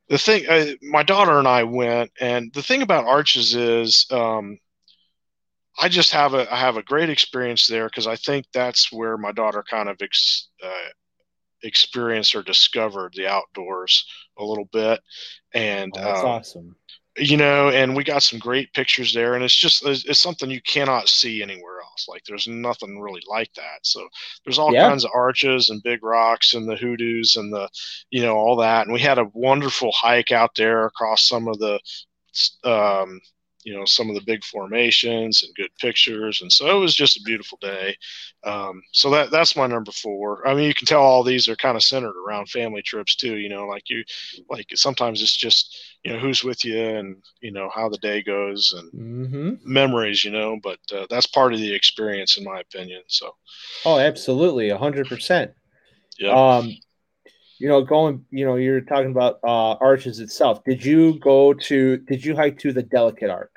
the 0.09 0.19
thing, 0.19 0.47
uh, 0.49 0.67
my 0.83 1.03
daughter 1.03 1.39
and 1.39 1.49
I 1.49 1.65
went, 1.65 2.13
and 2.21 2.53
the 2.53 2.63
thing 2.63 2.83
about 2.83 3.07
Arches 3.07 3.55
is, 3.55 4.07
um, 4.11 4.59
I 5.79 5.89
just 5.89 6.13
have 6.13 6.35
a 6.35 6.53
I 6.53 6.57
have 6.57 6.77
a 6.77 6.83
great 6.83 7.11
experience 7.11 7.67
there 7.67 7.87
because 7.87 8.07
I 8.07 8.17
think 8.17 8.47
that's 8.53 8.93
where 8.93 9.17
my 9.17 9.33
daughter 9.33 9.65
kind 9.69 9.89
of 9.89 9.97
ex, 10.01 10.49
uh, 10.63 10.91
experienced 11.63 12.35
or 12.35 12.43
discovered 12.43 13.15
the 13.15 13.27
outdoors 13.27 14.07
a 14.39 14.45
little 14.45 14.69
bit, 14.73 15.01
and 15.55 15.93
oh, 15.97 16.01
that's 16.01 16.21
um, 16.21 16.27
awesome 16.27 16.77
you 17.19 17.37
know, 17.37 17.71
and 17.71 17.97
we 17.97 18.05
got 18.05 18.23
some 18.23 18.39
great 18.39 18.73
pictures 18.75 19.15
there, 19.15 19.35
and 19.35 19.43
it's 19.43 19.55
just 19.55 19.85
it's, 19.87 20.05
it's, 20.05 20.21
something 20.21 20.51
you 20.51 20.61
cannot 20.61 21.09
see 21.09 21.43
anywhere 21.43 21.81
else. 21.81 22.07
Like 22.09 22.23
there's 22.25 22.47
nothing 22.47 23.01
really 23.01 23.23
like 23.27 23.53
that. 23.55 23.81
So 23.83 24.07
there's 24.45 24.59
all 24.59 24.73
yeah. 24.73 24.89
kinds 24.89 25.05
of 25.05 25.13
arches 25.15 25.71
and 25.71 25.83
big 25.83 26.03
rocks 26.03 26.55
and 26.55 26.69
the 26.69 26.77
hoodoos 26.77 27.37
and 27.37 27.53
the, 27.53 27.69
you 28.11 28.23
know, 28.23 28.37
all 28.37 28.57
that. 28.57 28.87
And 28.87 28.93
we 28.93 29.01
had 29.01 29.19
a 29.19 29.31
wonderful 29.33 29.93
hike 29.93 30.31
out 30.31 30.55
there 30.57 30.85
across 30.85 31.27
some 31.27 31.49
of 31.49 31.59
the, 31.59 31.81
um, 32.65 33.21
you 33.67 33.77
know 33.77 33.85
some 33.85 34.09
of 34.09 34.15
the 34.15 34.23
big 34.23 34.45
formations 34.45 35.43
and 35.43 35.55
good 35.57 35.71
pictures 35.81 36.41
and 36.41 36.53
so 36.53 36.75
it 36.75 36.81
was 36.81 36.95
just 36.95 37.17
a 37.17 37.23
beautiful 37.25 37.59
day 37.61 37.97
um, 38.45 38.81
so 38.93 39.11
that 39.11 39.31
that's 39.33 39.57
my 39.57 39.67
number 39.67 39.91
four 39.91 40.47
i 40.47 40.55
mean 40.55 40.65
you 40.65 40.75
can 40.75 40.87
tell 40.87 41.03
all 41.03 41.25
these 41.25 41.49
are 41.49 41.57
kind 41.57 41.77
of 41.77 41.83
centered 41.83 42.15
around 42.17 42.49
family 42.49 42.81
trips 42.81 43.17
too 43.17 43.37
you 43.37 43.49
know 43.49 43.67
like 43.67 43.91
you 43.91 44.05
like 44.49 44.67
sometimes 44.75 45.21
it's 45.21 45.37
just 45.37 45.77
you 46.05 46.13
know 46.13 46.19
who's 46.19 46.45
with 46.45 46.65
you 46.65 46.79
and 46.79 47.17
you 47.41 47.51
know 47.51 47.69
how 47.75 47.89
the 47.89 47.99
day 47.99 48.23
goes 48.23 48.73
and 48.79 48.93
mm-hmm. 48.93 49.55
memories 49.73 50.25
you 50.25 50.31
know 50.31 50.57
but 50.63 50.79
uh, 50.95 51.05
that's 51.11 51.27
part 51.27 51.53
of 51.53 51.59
the 51.59 51.75
experience 51.75 52.39
in 52.39 52.45
my 52.45 52.61
opinion 52.61 53.03
so 53.09 53.35
oh 53.85 53.99
absolutely 53.99 54.69
100% 54.69 55.53
yeah 56.21 56.31
um 56.31 56.73
you 57.59 57.69
know, 57.69 57.83
going, 57.83 58.25
you 58.31 58.45
know, 58.45 58.57
you're 58.57 58.83
talking 58.83 59.11
about 59.11 59.39
uh, 59.43 59.77
arches 59.81 60.21
itself. 60.21 60.63
Did 60.65 60.85
you 60.85 61.19
go 61.21 61.55
to? 61.55 61.97
Did 61.97 62.25
you 62.25 62.37
hike 62.37 62.59
to 62.59 62.73
the 62.73 62.83
Delicate 62.83 63.31
Arc? 63.31 63.56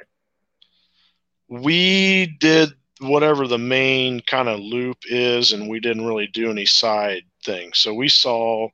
We 1.50 2.38
did 2.40 2.74
whatever 3.00 3.48
the 3.48 3.58
main 3.58 4.22
kind 4.22 4.48
of 4.48 4.60
loop 4.60 4.98
is, 5.06 5.52
and 5.52 5.70
we 5.70 5.80
didn't 5.80 6.06
really 6.06 6.28
do 6.28 6.52
any 6.52 6.66
side 6.66 7.24
things. 7.44 7.80
So 7.80 7.94
we 7.94 8.10
saw 8.10 8.70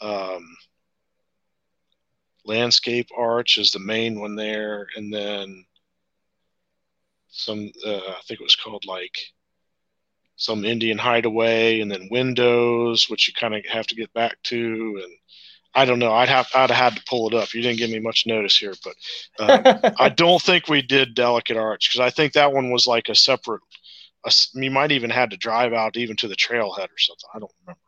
um, 0.00 0.56
landscape 2.44 3.08
arch 3.16 3.58
is 3.58 3.72
the 3.72 3.78
main 3.78 4.18
one 4.20 4.34
there, 4.34 4.86
and 4.96 5.12
then 5.12 5.64
some. 7.28 7.70
Uh, 7.86 7.98
I 7.98 8.20
think 8.26 8.40
it 8.40 8.44
was 8.44 8.56
called 8.56 8.84
like 8.86 9.16
some 10.36 10.64
Indian 10.64 10.98
hideaway, 10.98 11.80
and 11.80 11.90
then 11.90 12.08
windows, 12.10 13.08
which 13.10 13.28
you 13.28 13.34
kind 13.34 13.54
of 13.54 13.64
have 13.66 13.86
to 13.88 13.94
get 13.94 14.12
back 14.12 14.36
to, 14.44 15.00
and 15.04 15.12
I 15.74 15.84
don't 15.84 15.98
know. 15.98 16.12
I'd 16.12 16.28
have 16.28 16.48
I'd 16.54 16.70
have 16.70 16.92
had 16.92 16.96
to 16.96 17.04
pull 17.08 17.28
it 17.28 17.34
up. 17.34 17.54
You 17.54 17.62
didn't 17.62 17.78
give 17.78 17.90
me 17.90 17.98
much 17.98 18.26
notice 18.26 18.56
here, 18.56 18.74
but 18.82 18.94
um, 19.38 19.92
I 19.98 20.08
don't 20.08 20.42
think 20.42 20.68
we 20.68 20.82
did 20.82 21.14
Delicate 21.14 21.56
Arch 21.56 21.90
because 21.90 22.04
I 22.04 22.10
think 22.10 22.32
that 22.32 22.52
one 22.52 22.70
was 22.70 22.86
like 22.86 23.08
a 23.08 23.14
separate. 23.14 23.62
A, 24.24 24.32
you 24.54 24.70
might 24.70 24.92
even 24.92 25.10
had 25.10 25.30
to 25.30 25.36
drive 25.36 25.72
out 25.72 25.96
even 25.96 26.16
to 26.16 26.28
the 26.28 26.34
trailhead 26.34 26.88
or 26.88 26.98
something. 26.98 27.28
I 27.34 27.38
don't 27.38 27.52
remember. 27.62 27.80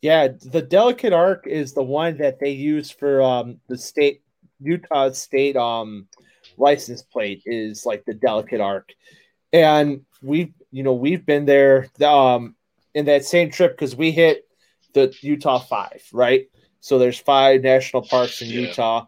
Yeah, 0.00 0.28
the 0.28 0.62
Delicate 0.62 1.12
Arc 1.12 1.46
is 1.46 1.72
the 1.72 1.82
one 1.82 2.18
that 2.18 2.38
they 2.38 2.50
use 2.50 2.90
for 2.90 3.22
um, 3.22 3.60
the 3.68 3.78
state 3.78 4.22
Utah 4.60 5.10
state 5.10 5.56
um, 5.56 6.06
license 6.58 7.02
plate 7.02 7.42
is 7.46 7.86
like 7.86 8.04
the 8.04 8.14
Delicate 8.14 8.60
Arc, 8.60 8.92
and 9.52 10.04
we 10.22 10.52
you 10.72 10.82
know, 10.82 10.94
we've 10.94 11.24
been 11.24 11.44
there 11.44 11.88
um, 12.04 12.56
in 12.94 13.04
that 13.04 13.24
same 13.24 13.50
trip 13.50 13.72
because 13.72 13.94
we 13.94 14.10
hit 14.10 14.48
the 14.94 15.14
Utah 15.20 15.58
five, 15.58 16.02
right? 16.12 16.48
So 16.80 16.98
there's 16.98 17.18
five 17.18 17.62
national 17.62 18.02
parks 18.02 18.42
in 18.42 18.48
yeah. 18.48 18.60
Utah, 18.60 19.06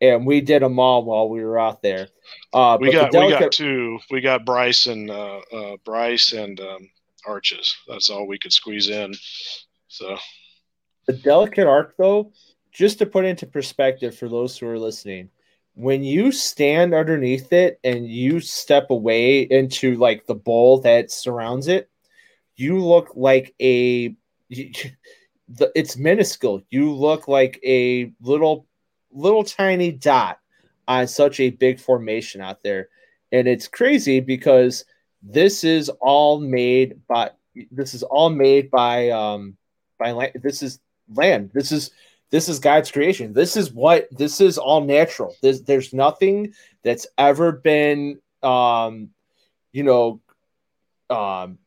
and 0.00 0.26
we 0.26 0.40
did 0.40 0.62
them 0.62 0.78
all 0.78 1.04
while 1.04 1.28
we 1.28 1.42
were 1.42 1.58
out 1.58 1.82
there. 1.82 2.08
Uh, 2.52 2.78
we 2.80 2.92
got 2.92 3.10
delicate... 3.10 3.38
we 3.38 3.44
got 3.44 3.52
two. 3.52 3.98
We 4.10 4.20
got 4.20 4.44
Bryce 4.44 4.86
and 4.86 5.10
uh, 5.10 5.40
uh, 5.52 5.76
Bryce 5.84 6.32
and 6.32 6.60
um, 6.60 6.88
Arches. 7.26 7.76
That's 7.88 8.10
all 8.10 8.26
we 8.26 8.38
could 8.38 8.52
squeeze 8.52 8.88
in. 8.88 9.14
So 9.88 10.16
the 11.06 11.14
delicate 11.14 11.66
arc, 11.66 11.96
though, 11.96 12.32
just 12.72 12.98
to 12.98 13.06
put 13.06 13.24
into 13.24 13.46
perspective 13.46 14.16
for 14.16 14.28
those 14.28 14.58
who 14.58 14.66
are 14.66 14.78
listening, 14.78 15.30
when 15.74 16.02
you 16.02 16.32
stand 16.32 16.94
underneath 16.94 17.52
it 17.52 17.78
and 17.84 18.08
you 18.08 18.40
step 18.40 18.90
away 18.90 19.40
into 19.40 19.94
like 19.96 20.26
the 20.26 20.34
bowl 20.34 20.80
that 20.80 21.10
surrounds 21.10 21.68
it, 21.68 21.90
you 22.56 22.78
look 22.78 23.12
like 23.14 23.54
a 23.60 24.14
it's 25.74 25.96
minuscule. 25.96 26.62
You 26.70 26.92
look 26.92 27.28
like 27.28 27.60
a 27.64 28.12
little 28.20 28.66
little 29.10 29.44
tiny 29.44 29.92
dot 29.92 30.38
on 30.88 31.06
such 31.06 31.40
a 31.40 31.50
big 31.50 31.80
formation 31.80 32.40
out 32.40 32.62
there. 32.62 32.88
And 33.32 33.48
it's 33.48 33.68
crazy 33.68 34.20
because 34.20 34.84
this 35.22 35.64
is 35.64 35.88
all 36.00 36.38
made 36.40 37.00
by 37.08 37.30
this 37.70 37.94
is 37.94 38.02
all 38.02 38.30
made 38.30 38.70
by 38.70 39.10
um 39.10 39.56
by 39.98 40.12
land 40.12 40.32
this 40.42 40.62
is 40.62 40.80
land. 41.14 41.50
This 41.54 41.72
is 41.72 41.90
this 42.30 42.48
is 42.48 42.58
God's 42.58 42.90
creation. 42.90 43.32
This 43.32 43.56
is 43.56 43.72
what 43.72 44.08
this 44.10 44.40
is 44.40 44.58
all 44.58 44.80
natural. 44.82 45.34
There's 45.42 45.62
there's 45.62 45.92
nothing 45.92 46.54
that's 46.82 47.06
ever 47.18 47.52
been 47.52 48.20
um 48.42 49.10
you 49.72 49.82
know 49.82 50.20
um 51.08 51.58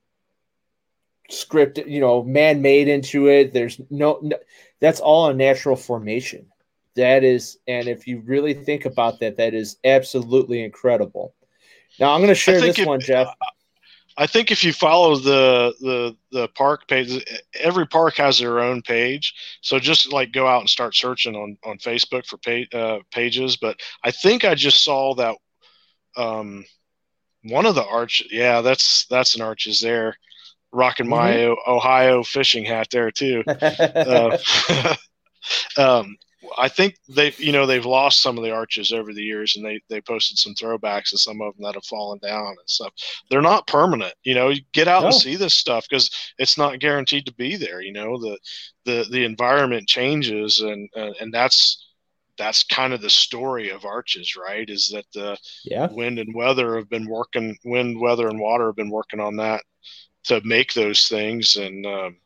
scripted, 1.29 1.89
you 1.89 1.99
know, 1.99 2.23
man 2.23 2.61
made 2.61 2.87
into 2.87 3.27
it. 3.27 3.53
There's 3.53 3.79
no, 3.89 4.19
no 4.21 4.37
that's 4.79 4.99
all 4.99 5.29
a 5.29 5.33
natural 5.33 5.75
formation. 5.75 6.47
That 6.95 7.23
is, 7.23 7.57
and 7.67 7.87
if 7.87 8.07
you 8.07 8.21
really 8.25 8.53
think 8.53 8.85
about 8.85 9.19
that, 9.19 9.37
that 9.37 9.53
is 9.53 9.77
absolutely 9.83 10.63
incredible. 10.63 11.33
Now 11.99 12.13
I'm 12.13 12.19
going 12.19 12.29
to 12.29 12.35
share 12.35 12.59
this 12.59 12.79
if, 12.79 12.87
one, 12.87 12.99
Jeff. 12.99 13.27
I 14.17 14.27
think 14.27 14.51
if 14.51 14.65
you 14.65 14.73
follow 14.73 15.15
the 15.15 15.73
the 15.79 16.17
the 16.31 16.47
park 16.49 16.87
page, 16.87 17.23
every 17.53 17.87
park 17.87 18.15
has 18.15 18.39
their 18.39 18.59
own 18.59 18.81
page. 18.81 19.33
So 19.61 19.79
just 19.79 20.11
like 20.11 20.33
go 20.33 20.45
out 20.45 20.59
and 20.59 20.69
start 20.69 20.93
searching 20.95 21.35
on 21.35 21.57
on 21.63 21.77
Facebook 21.77 22.25
for 22.25 22.37
page, 22.37 22.67
uh, 22.73 22.99
pages. 23.11 23.55
But 23.55 23.79
I 24.03 24.11
think 24.11 24.43
I 24.43 24.55
just 24.55 24.83
saw 24.83 25.15
that 25.15 25.37
um, 26.17 26.65
one 27.43 27.65
of 27.65 27.75
the 27.75 27.85
arch. 27.85 28.23
Yeah, 28.29 28.59
that's 28.61 29.05
that's 29.05 29.35
an 29.35 29.41
arches 29.41 29.79
there. 29.79 30.17
Rocking 30.71 31.07
my 31.07 31.31
mm-hmm. 31.31 31.71
Ohio 31.71 32.23
fishing 32.23 32.65
hat 32.65 32.87
there 32.91 33.11
too. 33.11 33.43
uh, 33.47 34.37
um, 35.77 36.15
I 36.57 36.69
think 36.69 36.97
they, 37.07 37.33
you 37.37 37.51
know, 37.51 37.65
they've 37.65 37.85
lost 37.85 38.21
some 38.21 38.37
of 38.37 38.43
the 38.43 38.51
arches 38.51 38.91
over 38.91 39.13
the 39.13 39.23
years, 39.23 39.55
and 39.55 39.65
they 39.65 39.81
they 39.89 40.01
posted 40.01 40.37
some 40.37 40.53
throwbacks 40.55 41.13
of 41.13 41.19
some 41.19 41.41
of 41.41 41.55
them 41.55 41.65
that 41.65 41.75
have 41.75 41.85
fallen 41.85 42.19
down 42.19 42.47
and 42.47 42.57
stuff. 42.69 42.93
They're 43.29 43.41
not 43.41 43.67
permanent, 43.67 44.13
you 44.23 44.33
know. 44.33 44.49
You 44.49 44.61
get 44.73 44.87
out 44.87 45.01
no. 45.01 45.07
and 45.07 45.15
see 45.15 45.35
this 45.35 45.53
stuff 45.53 45.85
because 45.89 46.09
it's 46.37 46.57
not 46.57 46.79
guaranteed 46.79 47.25
to 47.25 47.33
be 47.33 47.55
there. 47.55 47.81
You 47.81 47.93
know, 47.93 48.19
the 48.19 48.37
the 48.85 49.05
the 49.09 49.25
environment 49.25 49.87
changes, 49.87 50.59
and 50.59 50.89
uh, 50.95 51.11
and 51.19 51.33
that's 51.33 51.85
that's 52.37 52.63
kind 52.63 52.93
of 52.93 53.01
the 53.01 53.09
story 53.09 53.69
of 53.69 53.85
arches, 53.85 54.35
right? 54.35 54.69
Is 54.69 54.89
that 54.93 55.05
the 55.13 55.37
yeah. 55.65 55.87
wind 55.91 56.19
and 56.19 56.33
weather 56.33 56.77
have 56.77 56.89
been 56.89 57.07
working, 57.07 57.57
wind, 57.65 57.99
weather, 57.99 58.27
and 58.27 58.39
water 58.39 58.67
have 58.67 58.77
been 58.77 58.89
working 58.89 59.19
on 59.19 59.35
that 59.37 59.61
to 60.25 60.41
make 60.43 60.73
those 60.73 61.07
things, 61.07 61.55
and 61.55 61.85
um, 61.85 62.17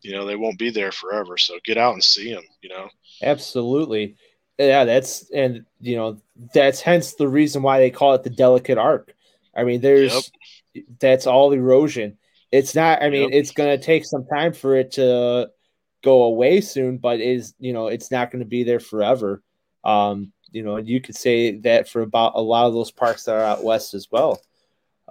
you 0.00 0.12
know 0.12 0.26
they 0.26 0.36
won't 0.36 0.58
be 0.58 0.70
there 0.70 0.92
forever. 0.92 1.36
So 1.36 1.58
get 1.64 1.78
out 1.78 1.94
and 1.94 2.04
see 2.04 2.32
them. 2.32 2.44
You 2.62 2.70
know. 2.70 2.88
Absolutely. 3.22 4.16
Yeah, 4.58 4.84
that's 4.84 5.30
and 5.30 5.64
you 5.80 5.96
know 5.96 6.20
that's 6.52 6.80
hence 6.80 7.14
the 7.14 7.28
reason 7.28 7.62
why 7.62 7.78
they 7.78 7.90
call 7.90 8.14
it 8.14 8.24
the 8.24 8.30
delicate 8.30 8.78
arc. 8.78 9.14
I 9.54 9.64
mean, 9.64 9.80
there's 9.80 10.30
yep. 10.74 10.84
that's 10.98 11.26
all 11.26 11.52
erosion. 11.52 12.18
It's 12.50 12.74
not. 12.74 13.02
I 13.02 13.10
mean, 13.10 13.30
yep. 13.30 13.32
it's 13.32 13.52
going 13.52 13.78
to 13.78 13.84
take 13.84 14.04
some 14.04 14.26
time 14.26 14.52
for 14.52 14.74
it 14.74 14.92
to 14.92 15.50
go 16.02 16.22
away 16.24 16.60
soon, 16.60 16.98
but 16.98 17.20
is 17.20 17.54
you 17.58 17.72
know 17.72 17.86
it's 17.86 18.10
not 18.10 18.30
going 18.30 18.40
to 18.40 18.48
be 18.48 18.64
there 18.64 18.80
forever. 18.80 19.42
Um, 19.84 20.32
you 20.50 20.62
know, 20.62 20.76
you 20.76 21.00
could 21.00 21.16
say 21.16 21.58
that 21.58 21.88
for 21.88 22.02
about 22.02 22.32
a 22.34 22.40
lot 22.40 22.66
of 22.66 22.72
those 22.72 22.90
parks 22.90 23.24
that 23.24 23.36
are 23.36 23.44
out 23.44 23.64
west 23.64 23.94
as 23.94 24.08
well. 24.10 24.40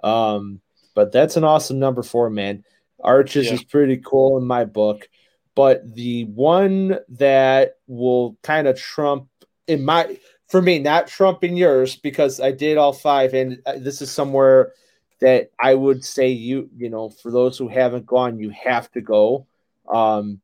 Um, 0.02 0.60
but 0.98 1.12
that's 1.12 1.36
an 1.36 1.44
awesome 1.44 1.78
number 1.78 2.02
four, 2.02 2.28
man. 2.28 2.64
Arches 2.98 3.46
yeah. 3.46 3.52
is 3.52 3.62
pretty 3.62 3.98
cool 3.98 4.36
in 4.36 4.44
my 4.44 4.64
book. 4.64 5.08
But 5.54 5.94
the 5.94 6.24
one 6.24 6.98
that 7.10 7.74
will 7.86 8.36
kind 8.42 8.66
of 8.66 8.76
trump 8.76 9.28
in 9.68 9.84
my 9.84 10.18
for 10.48 10.60
me, 10.60 10.80
not 10.80 11.06
trump 11.06 11.44
in 11.44 11.56
yours 11.56 11.94
because 11.94 12.40
I 12.40 12.50
did 12.50 12.78
all 12.78 12.92
five, 12.92 13.32
and 13.32 13.62
uh, 13.64 13.74
this 13.78 14.02
is 14.02 14.10
somewhere 14.10 14.72
that 15.20 15.52
I 15.60 15.72
would 15.72 16.04
say 16.04 16.30
you 16.30 16.68
you 16.76 16.90
know 16.90 17.10
for 17.10 17.30
those 17.30 17.56
who 17.56 17.68
haven't 17.68 18.04
gone, 18.04 18.40
you 18.40 18.50
have 18.50 18.90
to 18.90 19.00
go. 19.00 19.46
Um, 19.88 20.40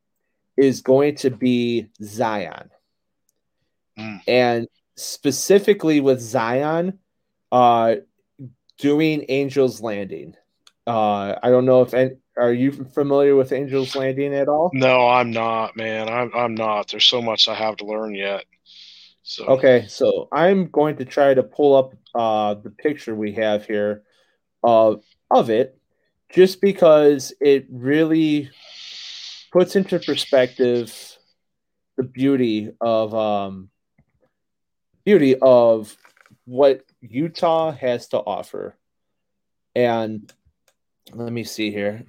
is 0.55 0.79
going 0.79 1.15
to 1.15 1.31
be 1.31 1.87
Zion, 2.01 2.69
mm. 3.99 4.21
and 4.25 4.69
specifically 4.95 5.99
with 5.99 6.21
Zion, 6.21 6.99
uh, 7.51 7.95
doing 8.77 9.25
Angels 9.27 9.81
Landing. 9.81 10.37
Uh, 10.87 11.35
I 11.41 11.49
don't 11.49 11.65
know 11.65 11.81
if 11.81 11.93
any, 11.93 12.11
are 12.37 12.53
you 12.53 12.71
familiar 12.71 13.35
with 13.35 13.51
Angels 13.51 13.95
Landing 13.95 14.35
at 14.35 14.47
all? 14.47 14.69
No, 14.73 15.07
I'm 15.07 15.31
not, 15.31 15.75
man. 15.75 16.09
I'm 16.09 16.31
I'm 16.35 16.55
not. 16.55 16.89
There's 16.89 17.05
so 17.05 17.21
much 17.21 17.47
I 17.47 17.55
have 17.55 17.77
to 17.77 17.85
learn 17.85 18.13
yet. 18.13 18.45
So 19.23 19.45
okay, 19.45 19.85
so 19.87 20.27
I'm 20.31 20.67
going 20.67 20.97
to 20.97 21.05
try 21.05 21.33
to 21.33 21.41
pull 21.41 21.75
up 21.75 21.93
uh, 22.13 22.53
the 22.55 22.69
picture 22.69 23.15
we 23.15 23.33
have 23.33 23.65
here 23.65 24.03
of 24.63 25.03
of 25.31 25.49
it, 25.49 25.79
just 26.29 26.61
because 26.61 27.33
it 27.41 27.65
really 27.71 28.51
puts 29.51 29.75
into 29.75 29.97
perspective 29.99 31.17
the 31.97 32.03
beauty 32.03 32.71
of 32.79 33.15
um, 33.15 33.69
beauty 35.05 35.35
of 35.41 35.95
what 36.45 36.83
Utah 37.01 37.71
has 37.71 38.09
to 38.09 38.17
offer, 38.17 38.77
and 39.73 40.31
let 41.13 41.31
me 41.31 41.43
see 41.43 41.71
here. 41.71 42.03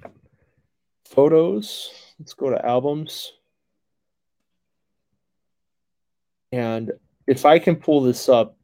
Photos. 1.04 1.90
Let's 2.18 2.34
go 2.34 2.50
to 2.50 2.64
albums. 2.64 3.32
And 6.52 6.92
if 7.26 7.44
I 7.44 7.58
can 7.58 7.76
pull 7.76 8.00
this 8.00 8.28
up, 8.28 8.56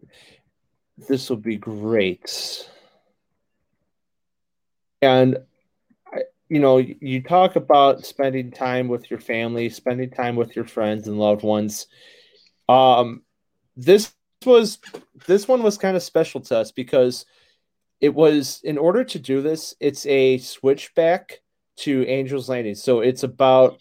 this 1.09 1.29
will 1.29 1.37
be 1.37 1.57
great. 1.57 2.69
And 5.01 5.39
you 6.49 6.61
know, 6.61 6.77
you 6.77 7.23
talk 7.23 7.57
about 7.57 8.05
spending 8.05 8.51
time 8.51 8.89
with 8.89 9.11
your 9.11 9.19
family, 9.19 9.71
spending 9.71 10.11
time 10.11 10.37
with 10.37 10.55
your 10.55 10.67
friends 10.67 11.09
and 11.09 11.19
loved 11.19 11.43
ones. 11.43 11.87
Um, 12.69 13.23
this 13.75 14.13
was 14.45 14.79
this 15.27 15.49
one 15.49 15.63
was 15.63 15.79
kind 15.79 15.97
of 15.97 16.03
special 16.03 16.43
to 16.43 16.59
us 16.59 16.71
because 16.71 17.25
it 18.03 18.13
was 18.13 18.61
in 18.65 18.77
order 18.79 19.05
to 19.05 19.19
do 19.21 19.41
this, 19.41 19.77
it's 19.79 20.05
a 20.07 20.37
switchback 20.39 21.41
to 21.77 22.05
Angel's 22.07 22.49
Landing. 22.49 22.75
So 22.75 23.01
it's 23.01 23.23
about, 23.23 23.79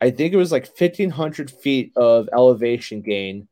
I 0.00 0.10
think 0.10 0.34
it 0.34 0.36
was 0.36 0.50
like 0.50 0.66
1500 0.66 1.52
feet 1.52 1.92
of 1.96 2.28
elevation 2.32 3.00
gain 3.00 3.46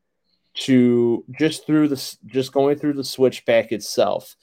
to 0.54 1.24
just 1.38 1.66
through 1.66 1.88
the 1.88 2.16
just 2.26 2.52
going 2.52 2.78
through 2.78 2.94
the 2.94 3.04
switchback 3.04 3.70
itself. 3.70 4.36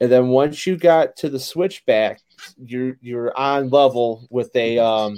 And 0.00 0.10
then 0.10 0.28
once 0.28 0.66
you 0.66 0.76
got 0.76 1.16
to 1.18 1.28
the 1.30 1.40
switchback, 1.40 2.20
you're 2.58 2.98
you're 3.00 3.34
on 3.38 3.70
level 3.70 4.26
with 4.30 4.54
a 4.56 4.78
um 4.78 5.16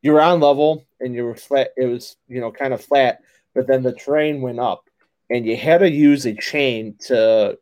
you're 0.00 0.20
on 0.20 0.40
level 0.40 0.82
and 0.98 1.14
you 1.14 1.24
were 1.24 1.36
flat 1.36 1.68
it 1.76 1.86
was 1.86 2.16
you 2.26 2.40
know 2.40 2.50
kind 2.50 2.72
of 2.72 2.82
flat, 2.82 3.20
but 3.54 3.66
then 3.66 3.82
the 3.82 3.92
terrain 3.92 4.40
went 4.40 4.58
up 4.58 4.88
and 5.30 5.44
you 5.44 5.56
had 5.56 5.78
to 5.78 5.90
use 5.90 6.24
a 6.24 6.34
chain 6.34 6.96
to 7.06 7.58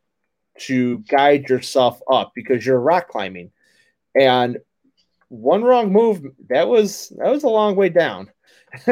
to 0.59 0.99
guide 0.99 1.49
yourself 1.49 2.01
up 2.11 2.31
because 2.35 2.65
you're 2.65 2.79
rock 2.79 3.09
climbing. 3.09 3.51
And 4.15 4.59
one 5.29 5.63
wrong 5.63 5.91
move, 5.91 6.23
that 6.49 6.67
was 6.67 7.11
that 7.17 7.31
was 7.31 7.43
a 7.43 7.49
long 7.49 7.75
way 7.75 7.89
down. 7.89 8.29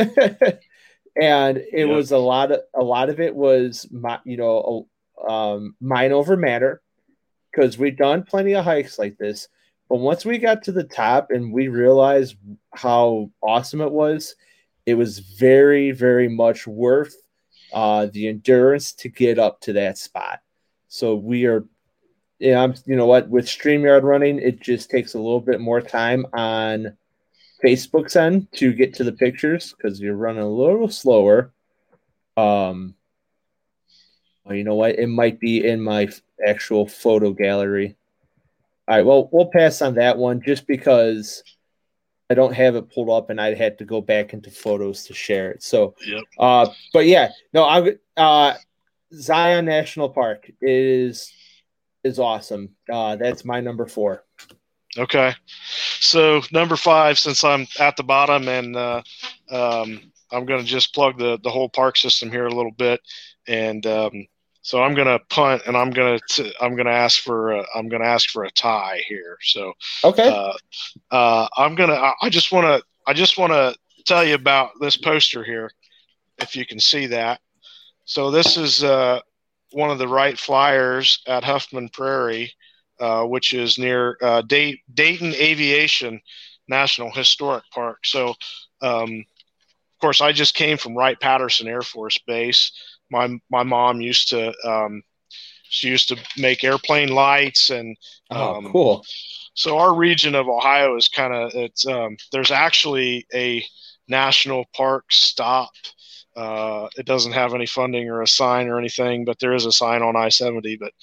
and 1.15 1.57
it 1.57 1.71
yeah. 1.73 1.85
was 1.85 2.11
a 2.11 2.17
lot 2.17 2.51
of 2.51 2.61
a 2.73 2.83
lot 2.83 3.09
of 3.09 3.19
it 3.19 3.35
was 3.35 3.87
my, 3.91 4.19
you 4.25 4.37
know 4.37 4.87
um, 5.27 5.75
mind 5.79 6.13
over 6.13 6.37
matter 6.37 6.81
because 7.51 7.77
we've 7.77 7.97
done 7.97 8.23
plenty 8.23 8.53
of 8.53 8.63
hikes 8.63 8.97
like 8.97 9.17
this 9.17 9.47
but 9.89 9.97
once 9.97 10.25
we 10.25 10.37
got 10.37 10.63
to 10.63 10.71
the 10.71 10.83
top 10.83 11.31
and 11.31 11.53
we 11.53 11.67
realized 11.67 12.35
how 12.73 13.29
awesome 13.43 13.81
it 13.81 13.91
was 13.91 14.35
it 14.85 14.95
was 14.95 15.19
very 15.19 15.91
very 15.91 16.29
much 16.29 16.65
worth 16.65 17.15
uh, 17.73 18.07
the 18.13 18.27
endurance 18.27 18.93
to 18.93 19.09
get 19.09 19.37
up 19.37 19.59
to 19.61 19.73
that 19.73 19.97
spot 19.97 20.39
so 20.93 21.15
we 21.15 21.45
are, 21.45 21.63
yeah, 22.37 22.61
I'm, 22.61 22.75
you 22.85 22.97
know 22.97 23.05
what, 23.05 23.29
with 23.29 23.45
StreamYard 23.45 24.03
running, 24.03 24.39
it 24.39 24.59
just 24.59 24.89
takes 24.89 25.13
a 25.13 25.19
little 25.19 25.39
bit 25.39 25.61
more 25.61 25.79
time 25.79 26.25
on 26.33 26.97
Facebook's 27.63 28.17
end 28.17 28.49
to 28.55 28.73
get 28.73 28.93
to 28.95 29.05
the 29.05 29.13
pictures 29.13 29.73
because 29.73 30.01
you're 30.01 30.17
running 30.17 30.43
a 30.43 30.49
little 30.49 30.89
slower. 30.89 31.53
Um, 32.35 32.95
well, 34.43 34.57
you 34.57 34.65
know 34.65 34.75
what? 34.75 34.99
It 34.99 35.07
might 35.07 35.39
be 35.39 35.65
in 35.65 35.81
my 35.81 36.09
actual 36.45 36.89
photo 36.89 37.31
gallery. 37.31 37.95
All 38.89 38.97
right, 38.97 39.05
well, 39.05 39.29
we'll 39.31 39.45
pass 39.45 39.81
on 39.81 39.95
that 39.95 40.17
one 40.17 40.41
just 40.41 40.67
because 40.67 41.41
I 42.29 42.33
don't 42.33 42.53
have 42.53 42.75
it 42.75 42.93
pulled 42.93 43.09
up 43.09 43.29
and 43.29 43.39
I 43.39 43.53
had 43.53 43.77
to 43.77 43.85
go 43.85 44.01
back 44.01 44.33
into 44.33 44.51
photos 44.51 45.05
to 45.05 45.13
share 45.13 45.51
it. 45.51 45.63
So, 45.63 45.95
yep. 46.05 46.23
uh, 46.37 46.67
but 46.91 47.05
yeah, 47.05 47.29
no, 47.53 47.63
I 47.63 47.95
uh, 48.17 48.55
Zion 49.13 49.65
National 49.65 50.09
Park 50.09 50.49
is 50.61 51.31
is 52.03 52.19
awesome. 52.19 52.75
Uh, 52.91 53.15
that's 53.15 53.45
my 53.45 53.59
number 53.59 53.85
four. 53.85 54.23
Okay, 54.97 55.33
so 55.99 56.41
number 56.51 56.75
five, 56.75 57.17
since 57.17 57.43
I'm 57.43 57.67
at 57.79 57.95
the 57.95 58.03
bottom, 58.03 58.47
and 58.49 58.75
uh, 58.75 59.01
um, 59.49 60.11
I'm 60.31 60.45
going 60.45 60.59
to 60.59 60.65
just 60.65 60.93
plug 60.93 61.17
the 61.17 61.39
the 61.43 61.49
whole 61.49 61.69
park 61.69 61.97
system 61.97 62.29
here 62.31 62.47
a 62.47 62.53
little 62.53 62.71
bit, 62.71 62.99
and 63.47 63.85
um, 63.85 64.27
so 64.61 64.83
I'm 64.83 64.93
going 64.93 65.07
to 65.07 65.19
punt, 65.29 65.63
and 65.65 65.77
I'm 65.77 65.91
going 65.91 66.19
to 66.31 66.53
I'm 66.61 66.75
going 66.75 66.87
to 66.87 66.93
ask 66.93 67.21
for 67.21 67.51
a, 67.51 67.65
I'm 67.75 67.87
going 67.89 68.01
to 68.01 68.07
ask 68.07 68.29
for 68.29 68.43
a 68.43 68.51
tie 68.51 69.01
here. 69.07 69.37
So 69.41 69.73
okay, 70.03 70.27
uh, 70.29 70.53
uh, 71.11 71.47
I'm 71.57 71.75
gonna 71.75 72.11
I 72.21 72.29
just 72.29 72.51
want 72.51 72.65
to 72.65 72.83
I 73.07 73.13
just 73.13 73.37
want 73.37 73.53
to 73.53 73.75
tell 74.05 74.23
you 74.25 74.35
about 74.35 74.71
this 74.81 74.97
poster 74.97 75.43
here. 75.43 75.71
if 76.39 76.55
you 76.55 76.65
can 76.65 76.79
see 76.79 77.07
that. 77.07 77.39
So 78.11 78.29
this 78.29 78.57
is 78.57 78.83
uh, 78.83 79.21
one 79.71 79.89
of 79.89 79.97
the 79.97 80.07
Wright 80.07 80.37
Flyers 80.37 81.21
at 81.27 81.45
Huffman 81.45 81.87
Prairie, 81.87 82.51
uh, 82.99 83.23
which 83.23 83.53
is 83.53 83.77
near 83.77 84.17
uh, 84.21 84.41
Day- 84.41 84.81
Dayton 84.93 85.33
Aviation 85.33 86.19
National 86.67 87.09
Historic 87.11 87.63
Park. 87.73 87.99
So, 88.03 88.35
um, 88.81 89.23
of 89.93 89.99
course, 90.01 90.19
I 90.19 90.33
just 90.33 90.55
came 90.55 90.77
from 90.77 90.97
Wright 90.97 91.17
Patterson 91.19 91.67
Air 91.69 91.83
Force 91.83 92.17
Base. 92.27 92.71
My 93.09 93.29
my 93.49 93.63
mom 93.63 94.01
used 94.01 94.29
to 94.29 94.53
um, 94.67 95.03
she 95.69 95.87
used 95.87 96.09
to 96.09 96.17
make 96.37 96.65
airplane 96.65 97.09
lights 97.09 97.69
and 97.69 97.95
Oh, 98.29 98.57
um, 98.57 98.71
cool. 98.73 99.05
so 99.53 99.77
our 99.77 99.93
region 99.95 100.35
of 100.35 100.49
Ohio 100.49 100.97
is 100.97 101.07
kind 101.07 101.33
of 101.33 101.51
it's 101.55 101.87
um, 101.87 102.17
there's 102.33 102.51
actually 102.51 103.25
a 103.33 103.63
national 104.09 104.65
park 104.73 105.05
stop. 105.11 105.71
Uh, 106.35 106.87
it 106.97 107.05
doesn't 107.05 107.33
have 107.33 107.53
any 107.53 107.65
funding 107.65 108.09
or 108.09 108.21
a 108.21 108.27
sign 108.27 108.67
or 108.67 108.79
anything, 108.79 109.25
but 109.25 109.37
there 109.39 109.53
is 109.53 109.65
a 109.65 109.71
sign 109.71 110.01
on 110.01 110.15
I-70. 110.15 110.79
But 110.79 110.93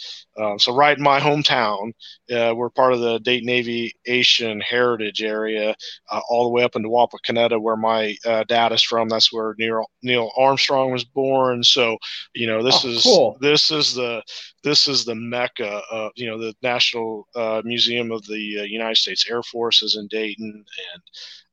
um, 0.43 0.59
so 0.59 0.75
right 0.75 0.97
in 0.97 1.03
my 1.03 1.21
hometown, 1.21 1.93
uh, 2.35 2.55
we're 2.55 2.71
part 2.71 2.93
of 2.95 3.01
the 3.01 3.19
Dayton 3.21 3.49
Aviation 3.49 4.61
Heritage 4.61 5.23
Area, 5.23 5.75
uh, 6.11 6.21
all 6.31 6.45
the 6.45 6.51
way 6.51 6.63
up 6.63 6.77
into 6.77 6.89
Wapakoneta, 6.89 7.61
where 7.61 7.77
my 7.77 8.17
uh, 8.25 8.45
dad 8.45 8.73
is 8.73 8.83
from. 8.83 9.09
That's 9.09 9.33
where 9.33 9.55
Neil 9.59 9.85
Neil 10.03 10.31
Armstrong 10.37 10.93
was 10.93 11.05
born. 11.05 11.63
So 11.63 11.99
you 12.35 12.47
know 12.47 12.63
this 12.63 12.85
Oh, 12.85 12.89
is 12.89 13.03
cool. 13.03 13.37
this 13.41 13.71
is 13.71 13.95
the 13.95 14.23
this 14.65 14.89
is 14.89 15.05
the 15.05 15.15
mecca 15.15 15.83
of 15.91 16.13
you 16.17 16.27
know 16.27 16.39
the 16.39 16.55
National 16.63 17.27
uh, 17.35 17.63
Museum 17.65 18.11
of 18.13 18.25
the 18.27 18.61
uh, 18.61 18.63
United 18.65 18.97
States 18.97 19.29
Air 19.29 19.43
Force 19.43 19.83
is 19.83 19.97
in 19.97 20.07
Dayton 20.09 20.65
and 20.93 21.03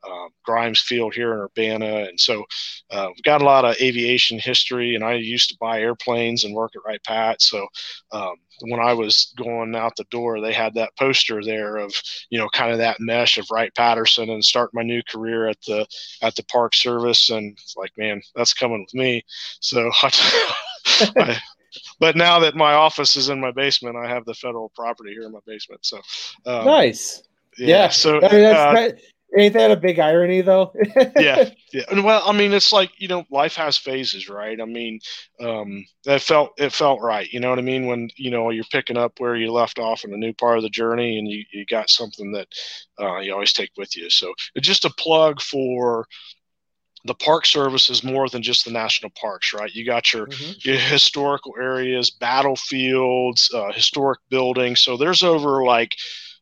um, 0.09 0.29
Grimes 0.43 0.79
Field 0.79 1.13
here 1.13 1.33
in 1.33 1.39
Urbana, 1.39 2.05
and 2.07 2.19
so 2.19 2.43
uh, 2.91 3.07
we've 3.09 3.23
got 3.23 3.41
a 3.41 3.45
lot 3.45 3.65
of 3.65 3.75
aviation 3.81 4.39
history. 4.39 4.95
And 4.95 5.03
I 5.03 5.13
used 5.13 5.49
to 5.49 5.57
buy 5.59 5.79
airplanes 5.79 6.43
and 6.43 6.53
work 6.53 6.73
at 6.75 6.83
Wright 6.85 7.03
Pat, 7.03 7.41
so 7.41 7.67
um, 8.11 8.35
when 8.61 8.79
I 8.79 8.93
was 8.93 9.33
going 9.37 9.75
out 9.75 9.95
the 9.95 10.05
door, 10.05 10.39
they 10.39 10.53
had 10.53 10.73
that 10.75 10.95
poster 10.97 11.43
there 11.43 11.77
of 11.77 11.93
you 12.29 12.37
know 12.37 12.49
kind 12.49 12.71
of 12.71 12.77
that 12.79 12.99
mesh 12.99 13.37
of 13.37 13.47
Wright 13.51 13.73
Patterson 13.75 14.29
and 14.29 14.43
start 14.43 14.73
my 14.73 14.83
new 14.83 15.01
career 15.03 15.47
at 15.47 15.61
the 15.67 15.85
at 16.21 16.35
the 16.35 16.43
Park 16.43 16.75
Service, 16.75 17.29
and 17.29 17.51
it's 17.53 17.75
like 17.75 17.91
man, 17.97 18.21
that's 18.35 18.53
coming 18.53 18.81
with 18.81 18.93
me. 18.93 19.23
So. 19.59 19.89
I, 21.17 21.39
but 21.99 22.15
now 22.15 22.39
that 22.39 22.55
my 22.55 22.73
office 22.73 23.15
is 23.15 23.29
in 23.29 23.39
my 23.39 23.51
basement, 23.51 23.95
I 23.95 24.07
have 24.07 24.25
the 24.25 24.33
federal 24.33 24.69
property 24.69 25.11
here 25.11 25.23
in 25.23 25.31
my 25.31 25.39
basement. 25.45 25.85
So, 25.85 25.97
um, 26.45 26.65
nice. 26.65 27.23
yeah. 27.57 27.67
Yeah. 27.67 27.89
So, 27.89 28.17
I 28.17 28.31
mean, 28.31 28.41
that's, 28.41 28.59
uh, 28.59 28.73
that, 28.73 28.99
ain't 29.37 29.53
that 29.53 29.71
a 29.71 29.75
big 29.75 29.99
irony 29.99 30.41
though? 30.41 30.73
yeah, 31.15 31.39
yeah. 31.73 31.83
And 31.91 32.03
well, 32.03 32.21
I 32.25 32.31
mean, 32.31 32.53
it's 32.53 32.71
like 32.73 32.91
you 32.99 33.07
know, 33.07 33.25
life 33.29 33.55
has 33.55 33.77
phases, 33.77 34.29
right? 34.29 34.59
I 34.59 34.65
mean, 34.65 34.99
um, 35.39 35.85
that 36.05 36.21
felt 36.21 36.51
it 36.57 36.71
felt 36.73 37.01
right. 37.01 37.31
You 37.31 37.39
know 37.39 37.49
what 37.49 37.59
I 37.59 37.63
mean? 37.63 37.87
When 37.87 38.09
you 38.17 38.31
know 38.31 38.49
you're 38.49 38.63
picking 38.71 38.97
up 38.97 39.13
where 39.19 39.35
you 39.35 39.51
left 39.51 39.79
off 39.79 40.03
in 40.03 40.13
a 40.13 40.17
new 40.17 40.33
part 40.33 40.57
of 40.57 40.63
the 40.63 40.69
journey, 40.69 41.17
and 41.17 41.27
you 41.27 41.43
you 41.53 41.65
got 41.65 41.89
something 41.89 42.31
that 42.33 42.47
uh, 42.99 43.19
you 43.19 43.33
always 43.33 43.53
take 43.53 43.71
with 43.77 43.95
you. 43.95 44.09
So, 44.09 44.33
it's 44.55 44.67
just 44.67 44.85
a 44.85 44.89
plug 44.97 45.41
for. 45.41 46.05
The 47.05 47.13
Park 47.13 47.45
Service 47.45 47.89
is 47.89 48.03
more 48.03 48.27
than 48.29 48.41
just 48.41 48.65
the 48.65 48.71
national 48.71 49.11
parks, 49.11 49.53
right? 49.53 49.71
You 49.73 49.85
got 49.85 50.11
your 50.11 50.27
Mhm. 50.27 50.65
your 50.65 50.77
historical 50.77 51.53
areas, 51.59 52.09
battlefields, 52.09 53.51
uh, 53.53 53.71
historic 53.71 54.19
buildings. 54.29 54.79
So 54.81 54.97
there's 54.97 55.23
over 55.23 55.63
like 55.63 55.95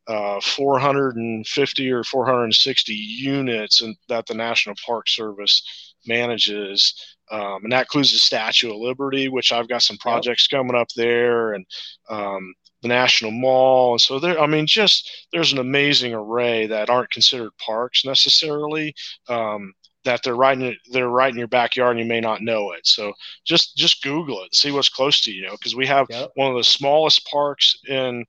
uh, 0.08 0.39
450 0.41 1.91
or 1.91 2.04
460 2.04 2.93
units 2.93 3.82
in, 3.82 3.95
that 4.10 4.26
the 4.26 4.34
National 4.34 4.76
Park 4.86 5.08
Service 5.08 5.93
manages. 6.06 6.93
Um, 7.32 7.64
and 7.64 7.72
that 7.72 7.82
includes 7.82 8.12
the 8.12 8.20
Statue 8.20 8.72
of 8.72 8.78
Liberty, 8.78 9.30
which 9.30 9.51
I've 9.51 9.70
got 9.70 9.82
some 9.82 9.97
projects 9.97 10.47
coming 10.47 10.76
up 10.76 10.89
there, 10.95 11.54
and 11.54 11.66
um, 12.10 12.54
the 12.82 12.89
National 12.89 13.32
Mall. 13.32 13.93
And 13.93 14.01
so 14.01 14.20
there, 14.20 14.39
I 14.39 14.45
mean, 14.45 14.68
just 14.68 15.28
there's 15.32 15.54
an 15.54 15.60
amazing 15.60 16.14
array 16.14 16.68
that 16.68 16.89
aren't 16.89 17.12
considered 17.12 17.51
parks 17.58 18.06
necessarily. 18.06 18.93
Um, 19.30 19.74
that 20.04 20.22
they're 20.22 20.36
right 20.36 20.60
in 20.60 20.76
they're 20.91 21.08
right 21.08 21.32
in 21.32 21.38
your 21.38 21.47
backyard 21.47 21.91
and 21.91 21.99
you 21.99 22.06
may 22.06 22.20
not 22.20 22.41
know 22.41 22.72
it. 22.72 22.86
So 22.86 23.14
just 23.45 23.78
just 23.78 24.04
Google 24.04 24.41
it 24.41 24.45
and 24.45 24.54
see 24.56 24.72
what's 24.72 24.89
close 24.89 25.22
to 25.22 25.32
you. 25.32 25.49
Because 25.51 25.76
we 25.76 25.88
have 25.88 26.08
Yep. 26.10 26.32
one 26.36 26.51
of 26.51 26.58
the 26.58 26.64
smallest 26.64 27.26
parks 27.28 27.78
in 27.88 28.26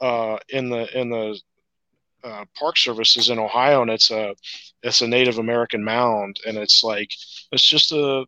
uh, 0.00 0.38
in 0.48 0.70
the 0.70 0.98
in 0.98 1.10
the 1.10 1.40
uh, 2.22 2.44
park 2.58 2.76
services 2.76 3.28
in 3.30 3.38
Ohio, 3.38 3.82
and 3.82 3.90
it's 3.90 4.10
a 4.10 4.34
it's 4.82 5.00
a 5.00 5.08
Native 5.08 5.38
American 5.38 5.84
mound, 5.84 6.40
and 6.46 6.56
it's 6.56 6.82
like 6.82 7.10
it's 7.52 7.66
just 7.68 7.92
a 7.92 8.24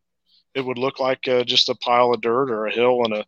it 0.54 0.64
would 0.64 0.78
look 0.78 0.98
like 1.00 1.26
uh, 1.28 1.44
just 1.44 1.68
a 1.68 1.74
pile 1.76 2.12
of 2.12 2.20
dirt 2.20 2.50
or 2.50 2.66
a 2.66 2.72
hill 2.72 3.04
in 3.04 3.12
a 3.12 3.24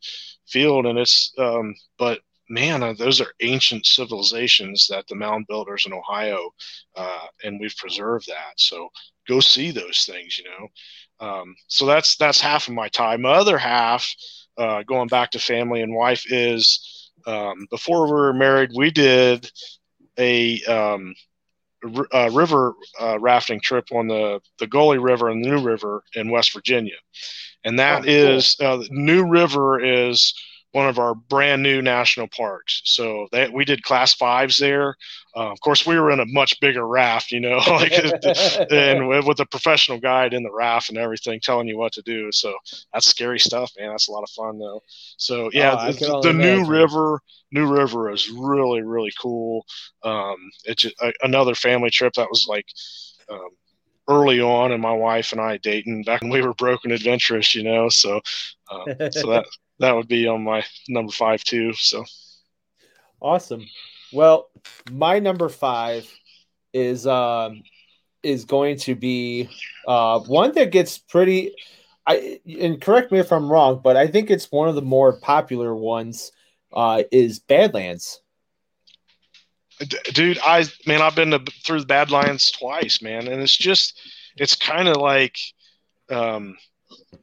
field, 0.47 0.87
and 0.87 0.99
it's 0.99 1.33
um, 1.39 1.75
but 1.99 2.21
man, 2.49 2.83
uh, 2.83 2.93
those 2.95 3.21
are 3.21 3.33
ancient 3.41 3.87
civilizations 3.87 4.87
that 4.89 5.07
the 5.09 5.15
mound 5.15 5.47
builders 5.47 5.85
in 5.87 5.93
Ohio, 5.93 6.51
uh, 6.97 7.27
and 7.45 7.61
we've 7.61 7.77
preserved 7.77 8.27
that. 8.27 8.55
So 8.57 8.89
go 9.29 9.41
see 9.41 9.71
those 9.71 10.05
things, 10.07 10.39
you 10.39 10.45
know. 10.45 10.69
Um, 11.21 11.57
so 11.69 11.87
that's 11.87 12.17
that's 12.17 12.41
half 12.41 12.69
of 12.69 12.75
my 12.75 12.89
time. 12.89 13.23
My 13.23 13.33
other 13.33 13.59
half, 13.59 14.15
uh, 14.57 14.83
going 14.85 15.09
back 15.09 15.33
to 15.33 15.39
family 15.39 15.83
and 15.83 15.95
wife, 15.95 16.31
is 16.33 17.08
um, 17.29 17.67
before 17.71 18.07
we 18.07 18.13
were 18.13 18.35
married, 18.35 18.71
we 18.75 18.91
did 18.91 19.51
a, 20.19 20.63
um, 20.65 21.15
r- 21.97 22.09
a 22.13 22.31
river 22.31 22.75
uh, 23.01 23.19
rafting 23.21 23.61
trip 23.61 23.87
on 23.93 24.09
the 24.09 24.41
the 24.59 24.67
Gauley 24.67 24.99
River 25.03 25.29
and 25.29 25.45
the 25.45 25.51
New 25.51 25.61
River 25.63 26.03
in 26.15 26.31
West 26.31 26.53
Virginia, 26.53 26.97
and 27.65 27.79
that 27.79 28.05
Oh, 28.05 28.15
cool. 28.21 28.45
is 28.45 28.57
uh, 28.61 28.83
New 28.91 29.27
River 29.27 29.81
is 29.83 30.35
one 30.73 30.89
of 30.89 30.99
our 30.99 31.15
brand 31.15 31.63
new 31.63 31.81
national 31.83 32.29
parks. 32.29 32.83
So 32.85 33.27
that 33.33 33.53
we 33.53 33.65
did 33.65 33.83
class 33.83 34.15
fives 34.15 34.59
there. 34.59 34.97
Uh, 35.37 35.51
of 35.51 35.61
course, 35.61 35.87
we 35.87 35.99
were 35.99 36.11
in 36.11 36.21
a 36.21 36.27
much 36.27 36.59
bigger 36.61 36.87
raft, 36.87 37.31
you 37.33 37.41
know, 37.41 37.57
like 37.69 37.93
and 38.71 39.09
with 39.09 39.25
with 39.27 39.41
a 39.41 39.47
professional 39.47 39.99
guide 39.99 40.35
in 40.35 40.43
the 40.43 40.53
raft 40.53 40.89
and 40.89 40.99
everything 40.99 41.41
telling 41.41 41.69
you 41.69 41.79
what 41.79 41.93
to 41.93 42.03
do. 42.03 42.31
So 42.33 42.55
that's 42.93 43.07
scary 43.07 43.39
stuff, 43.39 43.73
man. 43.79 43.91
That's 43.91 44.09
a 44.09 44.13
lot 44.13 44.23
of 44.25 44.31
fun 44.31 44.59
though. 44.59 44.83
So 45.17 45.51
yeah, 45.53 45.75
Oh, 45.75 45.93
the, 45.93 46.17
the 46.23 46.33
New. 46.33 46.65
River, 46.65 47.21
New 47.53 47.67
River 47.67 48.11
is 48.11 48.29
really 48.31 48.83
really 48.83 49.13
cool. 49.21 49.65
Um, 50.03 50.37
it's 50.65 50.85
a- 50.85 51.13
another 51.23 51.55
family 51.55 51.91
trip 51.91 52.15
that 52.15 52.29
was 52.31 52.47
like. 52.49 52.67
Um, 53.31 53.51
early 54.11 54.41
on 54.41 54.73
and 54.73 54.81
my 54.81 54.93
wife 54.93 55.33
and 55.33 55.41
I 55.41 55.59
dating 55.59 56.03
back 56.05 56.23
when 56.23 56.31
we 56.31 56.41
were 56.41 56.55
broken 56.55 56.93
adventurous, 56.93 57.55
you 57.55 57.63
know, 57.63 57.91
so 57.91 58.21
um, 58.71 58.87
so 59.11 59.29
that 59.31 59.45
that 59.81 59.95
would 59.95 60.09
be 60.09 60.27
on 60.27 60.45
my 60.45 60.65
number 60.89 61.13
five 61.13 61.43
too. 61.45 61.73
So 61.75 62.05
Awesome. 63.21 63.67
Well, 64.13 64.49
my 64.91 65.19
number 65.19 65.49
five 65.49 66.11
is 66.73 67.07
um 67.07 67.63
is 68.23 68.45
going 68.45 68.77
to 68.79 68.95
be 68.95 69.49
uh 69.87 70.21
one 70.21 70.53
that 70.53 70.71
gets 70.73 70.99
pretty 70.99 71.55
I 72.07 72.41
and 72.61 72.81
correct 72.81 73.13
me 73.13 73.19
if 73.19 73.33
I'm 73.33 73.51
wrong, 73.51 73.81
but 73.83 73.97
I 73.97 74.07
think 74.07 74.31
it's 74.31 74.51
one 74.51 74.69
of 74.69 74.75
the 74.75 74.83
more 74.83 75.19
popular 75.21 75.75
ones 75.75 76.33
uh 76.73 77.03
is 77.11 77.39
Badlands. 77.39 78.21
D- 79.81 79.97
dude 80.13 80.41
i 80.45 80.65
man 80.87 81.01
i've 81.03 81.15
been 81.15 81.31
to, 81.31 81.39
through 81.65 81.79
the 81.79 81.87
badlands 81.87 82.51
twice 82.51 83.01
man 83.01 83.29
and 83.29 83.41
it's 83.41 83.57
just 83.57 84.01
it's 84.37 84.57
kind 84.57 84.89
of 84.89 84.97
like 84.97 85.39
um 86.11 86.57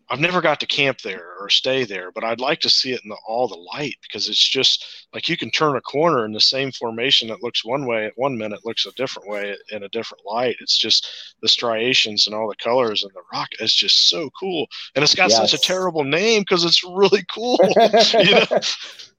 i've 0.10 0.20
never 0.20 0.42
got 0.42 0.60
to 0.60 0.66
camp 0.66 1.00
there 1.02 1.34
or 1.40 1.50
stay 1.50 1.84
there 1.84 2.12
but 2.12 2.24
i'd 2.24 2.40
like 2.40 2.60
to 2.60 2.70
see 2.70 2.92
it 2.92 3.02
in 3.04 3.10
the, 3.10 3.18
all 3.28 3.48
the 3.48 3.56
light 3.56 3.96
because 4.02 4.28
it's 4.28 4.50
just 4.50 5.08
like 5.14 5.30
you 5.30 5.38
can 5.38 5.52
turn 5.52 5.76
a 5.76 5.82
corner 5.82 6.26
in 6.26 6.32
the 6.32 6.40
same 6.40 6.72
formation 6.72 7.28
that 7.28 7.44
looks 7.44 7.64
one 7.64 7.86
way 7.86 8.06
at 8.06 8.14
one 8.16 8.38
minute 8.38 8.66
looks 8.66 8.86
a 8.86 8.92
different 8.94 9.30
way 9.30 9.56
in 9.72 9.84
a 9.84 9.90
different 9.90 10.24
light 10.26 10.56
it's 10.60 10.78
just 10.78 11.08
the 11.42 11.48
striations 11.48 12.26
and 12.26 12.36
all 12.36 12.48
the 12.48 12.56
colors 12.56 13.04
and 13.04 13.12
the 13.14 13.22
rock 13.32 13.50
it's 13.60 13.76
just 13.76 14.10
so 14.10 14.30
cool 14.40 14.66
and 14.96 15.04
it's 15.04 15.16
got 15.16 15.32
such 15.32 15.54
a 15.54 15.58
terrible 15.58 16.04
name 16.04 16.42
because 16.42 16.64
it's 16.64 16.84
really 16.84 17.24
cool 17.34 17.60
you 18.14 18.32
know 18.32 18.60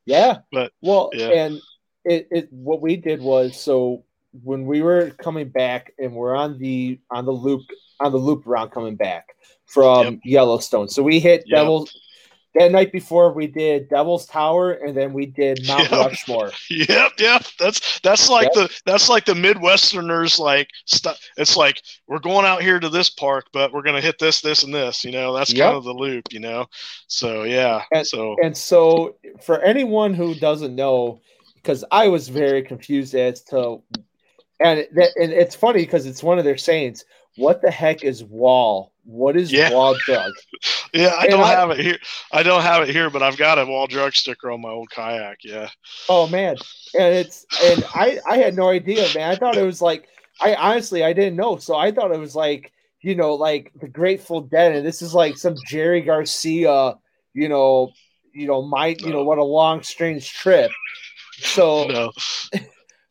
yeah. 0.07 0.39
But, 0.53 0.73
well, 0.81 1.11
yeah. 1.13 1.29
and 1.29 1.61
it, 2.05 2.29
it 2.31 2.53
what 2.53 2.81
we 2.81 2.97
did 2.97 3.21
was 3.21 3.61
so 3.61 4.05
when 4.43 4.65
we 4.65 4.81
were 4.81 5.11
coming 5.11 5.49
back 5.49 5.93
and 5.99 6.15
we're 6.15 6.35
on 6.35 6.59
the 6.59 7.01
on 7.11 7.27
the 7.27 7.33
loop 7.33 7.63
on 8.01 8.13
the 8.13 8.19
loop 8.19 8.47
around 8.47 8.71
coming 8.71 8.95
back 8.95 9.35
from 9.67 10.05
Yep. 10.05 10.21
Yellowstone. 10.25 10.89
So 10.89 11.03
we 11.03 11.21
hit 11.21 11.45
Yep. 11.47 11.57
Devil 11.57 11.89
that 12.55 12.73
night 12.73 12.91
before 12.91 13.35
we 13.35 13.47
did 13.47 13.87
Devil's 13.91 14.25
Tower 14.25 14.73
and 14.73 14.97
then 14.97 15.13
we 15.13 15.27
did 15.27 15.67
Mount 15.67 15.83
Yep. 15.91 16.07
Rushmore. 16.07 16.53
Yep, 16.71 17.13
yep. 17.19 17.45
That's 17.59 18.01
that's 18.01 18.31
like 18.31 18.51
the 18.55 18.75
that's 18.87 19.09
like 19.11 19.27
the 19.27 19.35
Midwesterners 19.35 20.39
like 20.39 20.69
stuff. 20.87 21.21
It's 21.37 21.57
like 21.57 21.83
we're 22.07 22.19
going 22.19 22.47
out 22.47 22.63
here 22.63 22.81
to 22.81 22.89
this 22.89 23.11
park, 23.11 23.49
but 23.53 23.73
we're 23.75 23.83
gonna 23.83 24.01
hit 24.01 24.19
this, 24.19 24.41
this, 24.41 24.63
and 24.63 24.73
this. 24.75 25.05
You 25.05 25.13
know, 25.13 25.35
that's 25.35 25.53
Yep. 25.53 25.65
kind 25.67 25.77
of 25.77 25.85
the 25.85 25.93
loop. 25.93 26.33
You 26.33 26.41
know, 26.41 26.67
so 27.09 27.43
yeah. 27.43 27.83
And- 27.93 28.07
so 28.07 28.37
And 28.43 28.57
so, 28.57 29.17
for 29.43 29.61
anyone 29.61 30.15
who 30.15 30.35
doesn't 30.35 30.75
know, 30.75 31.21
because 31.57 31.85
I 31.91 32.09
was 32.09 32.29
very 32.29 32.63
confused 32.63 33.15
as 33.15 33.43
to, 33.45 33.83
and 34.61 34.87
that, 34.95 35.11
and 35.21 35.31
it's 35.33 35.55
funny 35.57 35.81
because 35.81 36.07
it's 36.07 36.23
one 36.23 36.39
of 36.39 36.45
their 36.45 36.57
sayings. 36.57 37.05
What 37.37 37.61
the 37.61 37.71
heck 37.71 38.03
is 38.03 38.25
wall 38.25 38.93
what 39.07 39.37
is 39.37 39.51
Yeah. 39.53 39.71
wall 39.73 39.95
drug? 40.05 40.33
Yeah, 40.93 41.09
I 41.19 41.23
And 41.25 41.31
don't 41.33 41.41
I- 41.45 41.51
have 41.51 41.71
it 41.71 41.79
here. 41.81 41.99
I 42.33 42.43
don't 42.43 42.63
have 42.63 42.83
it 42.83 42.89
here, 42.93 43.11
but 43.11 43.23
I've 43.23 43.37
got 43.37 43.59
a 43.59 43.67
wall 43.67 43.87
drug 43.87 44.15
sticker 44.15 44.51
on 44.51 44.61
my 44.63 44.71
old 44.71 44.89
kayak. 44.91 45.39
Yeah. 45.45 45.69
Oh 46.09 46.27
man, 46.29 46.57
and 46.99 47.15
it's 47.15 47.45
and 47.63 47.85
I 47.95 48.19
I 48.27 48.39
had 48.39 48.55
no 48.57 48.69
idea, 48.71 49.07
man. 49.15 49.31
I 49.31 49.37
thought 49.37 49.57
it 49.57 49.63
was 49.65 49.83
like 49.83 50.09
I 50.41 50.55
honestly 50.55 51.05
I 51.05 51.13
didn't 51.13 51.37
know, 51.37 51.57
so 51.57 51.77
I 51.77 51.91
thought 51.93 52.13
it 52.13 52.19
was 52.21 52.35
like 52.35 52.73
you 53.03 53.15
know 53.15 53.35
like 53.35 53.73
the 53.81 53.89
Grateful 53.89 54.41
Dead, 54.43 54.75
and 54.75 54.87
this 54.87 55.03
is 55.03 55.13
like 55.13 55.37
some 55.37 55.57
Jerry 55.69 56.01
Garcia, 56.01 56.95
you 57.35 57.49
know, 57.49 57.91
you 58.33 58.47
know 58.47 58.63
my 58.63 58.97
you 58.99 59.11
know 59.13 59.25
what 59.25 59.39
a 59.39 59.45
long 59.45 59.83
strange 59.83 60.33
trip. 60.33 60.71
So 61.41 61.85
No. 61.89 62.13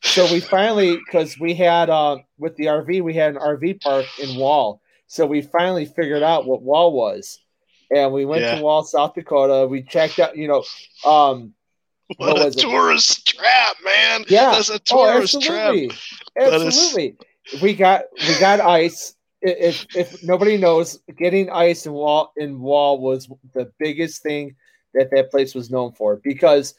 so 0.01 0.31
we 0.31 0.39
finally 0.39 0.97
because 0.97 1.37
we 1.39 1.53
had 1.53 1.89
uh 1.91 2.17
with 2.39 2.55
the 2.55 2.65
RV 2.65 3.03
we 3.03 3.13
had 3.13 3.35
an 3.35 3.41
RV 3.41 3.81
park 3.81 4.05
in 4.19 4.35
Wall, 4.39 4.81
so 5.07 5.25
we 5.25 5.41
finally 5.41 5.85
figured 5.85 6.23
out 6.23 6.45
what 6.45 6.61
Wall 6.61 6.91
was, 6.93 7.39
and 7.91 8.11
we 8.11 8.25
went 8.25 8.41
Yeah. 8.43 8.55
to 8.55 8.61
Wall, 8.61 8.83
South 8.83 9.13
Dakota. 9.15 9.67
We 9.67 9.83
checked 9.83 10.19
out, 10.19 10.35
you 10.37 10.47
know, 10.47 10.63
um. 11.09 11.53
What, 12.17 12.33
What 12.33 12.41
a 12.43 12.45
was 12.45 12.55
it? 12.55 12.59
tourist 12.61 13.27
trap, 13.27 13.77
man. 13.83 14.25
Yeah. 14.27 14.51
That's 14.51 14.69
a 14.69 14.79
Oh, 14.91 15.11
tourist 15.11 15.41
trap. 15.41 15.73
absolutely, 15.73 15.85
is- 15.87 15.97
absolutely. 16.37 17.17
We 17.63 17.73
got 17.73 18.03
we 18.27 18.39
got 18.39 18.59
ice. 18.59 19.15
If 19.41 19.87
if 19.95 20.23
nobody 20.23 20.57
knows, 20.57 20.99
getting 21.17 21.49
ice 21.49 21.87
in 21.87 21.93
wall 21.93 22.31
in 22.37 22.59
wall 22.61 22.99
was 22.99 23.27
the 23.55 23.71
biggest 23.79 24.21
thing 24.21 24.55
that 24.93 25.09
that 25.11 25.31
place 25.31 25.55
was 25.55 25.71
known 25.71 25.93
for 25.93 26.17
because 26.23 26.75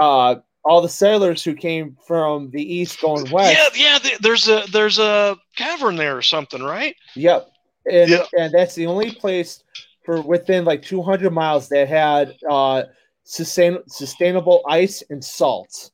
uh, 0.00 0.36
all 0.64 0.80
the 0.80 0.88
sailors 0.88 1.42
who 1.42 1.54
came 1.54 1.96
from 2.06 2.50
the 2.52 2.62
east 2.62 3.00
going 3.00 3.28
west. 3.32 3.76
Yeah, 3.76 3.98
yeah. 4.04 4.16
There's 4.20 4.46
a 4.48 4.62
there's 4.70 5.00
a 5.00 5.36
cavern 5.56 5.96
there 5.96 6.16
or 6.16 6.22
something, 6.22 6.62
right? 6.62 6.94
Yep, 7.16 7.50
and 7.90 8.22
and 8.38 8.52
that's 8.52 8.74
the 8.74 8.86
only 8.86 9.10
place 9.10 9.62
for 10.04 10.22
within 10.22 10.64
like 10.64 10.82
200 10.82 11.32
miles 11.32 11.68
that 11.68 11.88
had 11.88 12.34
uh, 12.48 12.84
sustain, 13.24 13.78
sustainable 13.86 14.62
ice 14.68 15.02
and 15.10 15.22
salt. 15.24 15.90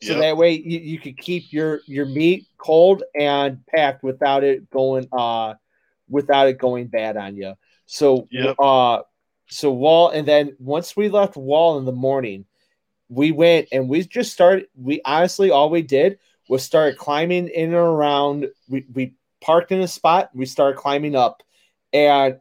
So 0.00 0.14
Yep. 0.14 0.18
that 0.20 0.36
way 0.36 0.52
you, 0.52 0.78
you 0.78 0.98
could 1.00 1.18
keep 1.18 1.52
your 1.52 1.80
your 1.86 2.06
meat 2.06 2.46
cold 2.56 3.02
and 3.18 3.64
packed 3.66 4.02
without 4.04 4.44
it 4.44 4.70
going 4.70 5.08
uh 5.12 5.54
without 6.08 6.48
it 6.48 6.58
going 6.58 6.86
bad 6.86 7.16
on 7.16 7.36
you. 7.36 7.54
So 7.86 8.28
Yep. 8.30 8.56
uh 8.60 9.00
so 9.48 9.72
wall 9.72 10.10
and 10.10 10.26
then 10.28 10.54
once 10.58 10.96
we 10.96 11.08
left 11.08 11.36
wall 11.36 11.78
in 11.78 11.84
the 11.84 11.92
morning, 11.92 12.44
we 13.08 13.32
went 13.32 13.68
and 13.72 13.88
we 13.88 14.04
just 14.04 14.32
started 14.32 14.66
we 14.76 15.00
honestly 15.04 15.50
all 15.50 15.70
we 15.70 15.82
did 15.82 16.18
was 16.48 16.62
start 16.62 16.96
climbing 16.96 17.48
in 17.48 17.66
and 17.66 17.74
around 17.74 18.48
we, 18.68 18.86
we 18.92 19.14
parked 19.40 19.72
in 19.72 19.80
a 19.80 19.88
spot, 19.88 20.30
we 20.34 20.46
start 20.46 20.76
climbing 20.76 21.16
up 21.16 21.42
and 21.92 22.38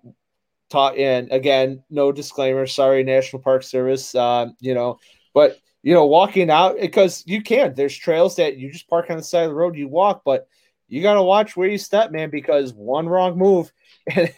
taught 0.70 0.98
in 0.98 1.32
again, 1.32 1.84
no 1.89 2.12
disclaimer, 2.12 2.68
sorry, 2.68 3.04
National 3.04 3.41
Park 3.41 3.64
Service, 3.64 4.14
uh, 4.16 4.48
you 4.60 4.74
know, 4.74 5.00
but 5.34 5.60
you 5.84 5.93
know, 5.93 6.06
walking 6.06 6.50
out 6.50 6.76
because 6.80 7.24
you 7.26 7.41
can. 7.41 7.74
There's 7.74 7.95
trails 7.95 8.36
that 8.38 8.58
you 8.58 8.72
just 8.72 8.89
park 8.89 9.10
on 9.10 9.18
the 9.18 9.24
side 9.24 9.43
of 9.43 9.50
the 9.52 9.56
road, 9.56 9.78
you 9.78 9.88
walk, 9.88 10.24
but 10.26 10.48
you 10.89 11.02
got 11.02 11.14
to 11.14 11.24
watch 11.24 11.56
where 11.56 11.70
you 11.70 11.78
step, 11.78 12.12
man, 12.12 12.30
because 12.30 12.74
one 12.74 13.08
wrong 13.08 13.38
move, 13.38 13.72
and 14.16 14.34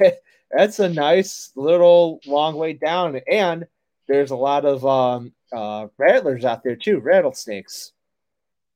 that's 0.51 0.79
a 0.79 0.89
nice 0.89 1.51
little 1.55 2.19
long 2.27 2.55
way 2.55 2.73
down. 2.73 3.19
And 3.31 3.65
there's 4.07 4.31
a 4.31 4.35
lot 4.35 4.65
of 4.65 4.85
um, 4.85 5.33
uh, 5.51 5.87
rattlers 5.97 6.45
out 6.45 6.63
there 6.63 6.75
too, 6.75 6.99
rattlesnakes. 6.99 7.93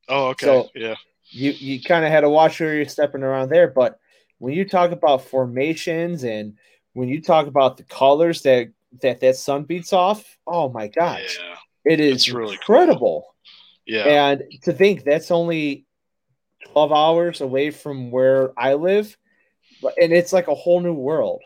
Oh, 0.08 0.28
okay. 0.28 0.46
So- 0.46 0.70
yeah. 0.74 0.94
You 1.34 1.50
you 1.52 1.82
kind 1.82 2.04
of 2.04 2.10
had 2.10 2.20
to 2.20 2.30
watch 2.30 2.60
where 2.60 2.74
you're 2.74 2.88
stepping 2.88 3.22
around 3.22 3.48
there. 3.50 3.68
But 3.68 3.98
when 4.38 4.54
you 4.54 4.64
talk 4.64 4.90
about 4.92 5.24
formations 5.24 6.24
and 6.24 6.56
when 6.92 7.08
you 7.08 7.20
talk 7.20 7.46
about 7.46 7.76
the 7.76 7.82
colors 7.84 8.42
that 8.42 8.68
that 9.02 9.20
that 9.20 9.36
sun 9.36 9.64
beats 9.64 9.92
off, 9.92 10.38
oh 10.46 10.68
my 10.68 10.88
gosh, 10.88 11.38
Yeah. 11.40 11.92
it 11.92 12.00
is 12.00 12.32
really 12.32 12.46
cool. 12.46 12.76
incredible. 12.76 13.34
Yeah. 13.86 14.30
And 14.30 14.42
to 14.62 14.72
think 14.72 15.04
that's 15.04 15.30
only 15.30 15.84
12 16.72 16.92
hours 16.92 17.40
away 17.40 17.70
from 17.70 18.10
where 18.10 18.52
I 18.58 18.74
live, 18.74 19.16
but 19.82 19.94
and 20.00 20.12
it's 20.12 20.32
like 20.32 20.48
a 20.48 20.54
whole 20.54 20.80
new 20.80 20.94
world. 20.94 21.42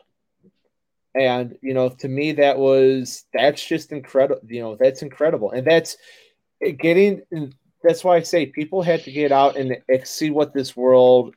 And 1.15 1.57
you 1.63 1.75
know, 1.75 1.89
to 1.89 2.09
me, 2.09 2.33
that 2.33 2.59
was 2.59 3.25
that's 3.33 3.65
just 3.67 3.91
incredible. 3.93 4.43
You 4.47 4.61
know, 4.61 4.77
that's 4.77 5.03
incredible, 5.03 5.51
and 5.51 5.67
that's 5.67 5.97
eh, 6.63 6.73
getting. 6.73 7.23
That's 7.83 8.03
why 8.03 8.17
I 8.17 8.23
say 8.23 8.47
people 8.47 8.83
had 8.83 9.05
to 9.05 9.13
get 9.13 9.33
out 9.33 9.57
and 9.57 9.77
see 10.05 10.31
what 10.31 10.53
this 10.53 10.77
world, 10.77 11.35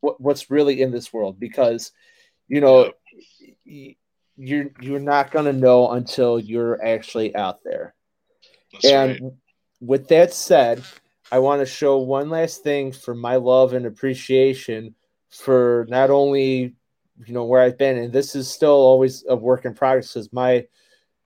what 0.00 0.20
what's 0.20 0.50
really 0.50 0.82
in 0.82 0.90
this 0.90 1.12
world, 1.12 1.40
because 1.40 1.92
you 2.48 2.60
know, 2.60 2.92
you're 4.36 4.70
you're 4.80 5.00
not 5.00 5.30
gonna 5.30 5.52
know 5.52 5.90
until 5.92 6.38
you're 6.38 6.84
actually 6.84 7.34
out 7.34 7.60
there. 7.64 7.94
That's 8.72 8.92
And 8.92 9.20
right. 9.20 9.32
with 9.80 10.08
that 10.08 10.32
said, 10.34 10.82
I 11.32 11.38
want 11.40 11.60
to 11.60 11.66
show 11.66 11.98
one 11.98 12.30
last 12.30 12.62
thing 12.62 12.92
for 12.92 13.14
my 13.14 13.36
love 13.36 13.72
and 13.72 13.86
appreciation 13.86 14.94
for 15.30 15.86
not 15.88 16.10
only 16.10 16.74
you 17.24 17.32
know 17.32 17.44
where 17.44 17.62
I've 17.62 17.78
been, 17.78 17.96
and 17.96 18.12
this 18.12 18.34
is 18.36 18.50
still 18.50 18.70
always 18.70 19.24
a 19.28 19.36
work 19.36 19.64
in 19.64 19.74
progress 19.74 20.12
because 20.12 20.32
my 20.32 20.66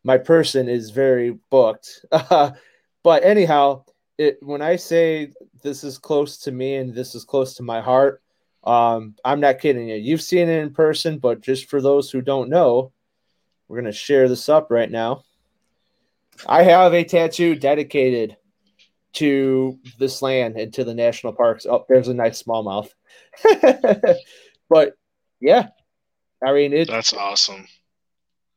my 0.05 0.19
person 0.19 0.69
is 0.69 0.91
very 0.91 1.39
booked. 1.51 2.05
but 2.11 3.25
anyhow, 3.25 3.85
it 4.21 4.39
when 4.43 4.61
I 4.61 4.77
say 4.77 5.33
this 5.63 5.83
is 5.83 5.97
close 5.97 6.37
to 6.39 6.53
me 6.53 6.77
and 6.77 6.95
this 6.95 7.15
is 7.15 7.25
close 7.25 7.55
to 7.55 7.63
my 7.63 7.81
heart, 7.81 8.23
um, 8.65 9.15
I'm 9.25 9.41
not 9.41 9.61
kidding 9.61 9.89
you. 9.89 9.97
You've 9.97 10.21
seen 10.21 10.51
it 10.51 10.63
in 10.63 10.75
person, 10.75 11.19
but 11.19 11.41
just 11.41 11.71
for 11.71 11.81
those 11.81 12.11
who 12.11 12.21
don't 12.21 12.51
know, 12.51 12.93
we're 13.67 13.81
gonna 13.81 13.93
share 13.93 14.29
this 14.29 14.51
up 14.51 14.71
right 14.71 14.91
now. 14.91 15.25
I 16.47 16.65
have 16.65 16.93
a 16.93 17.03
tattoo 17.03 17.55
dedicated 17.55 18.37
to 19.15 19.79
this 19.99 20.21
land 20.21 20.57
and 20.57 20.73
to 20.75 20.85
the 20.85 20.95
national 20.95 21.33
parks. 21.33 21.65
Oh, 21.65 21.87
there's 21.89 22.09
a 22.09 22.15
nice 22.15 22.43
smallmouth. 22.43 22.91
but 24.69 24.93
yeah, 25.41 25.69
I 26.45 26.53
mean 26.53 26.75
it, 26.75 26.89
That's 26.89 27.15
awesome. 27.15 27.67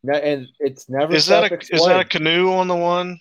and 0.03 0.47
it's 0.59 0.89
never 0.89 1.13
Is 1.13 1.27
that 1.27 1.49
a 1.49 1.57
is 1.73 1.85
that 1.85 2.01
a 2.01 2.05
canoe 2.05 2.51
on 2.51 2.67
the 2.67 2.75
one? 2.75 3.17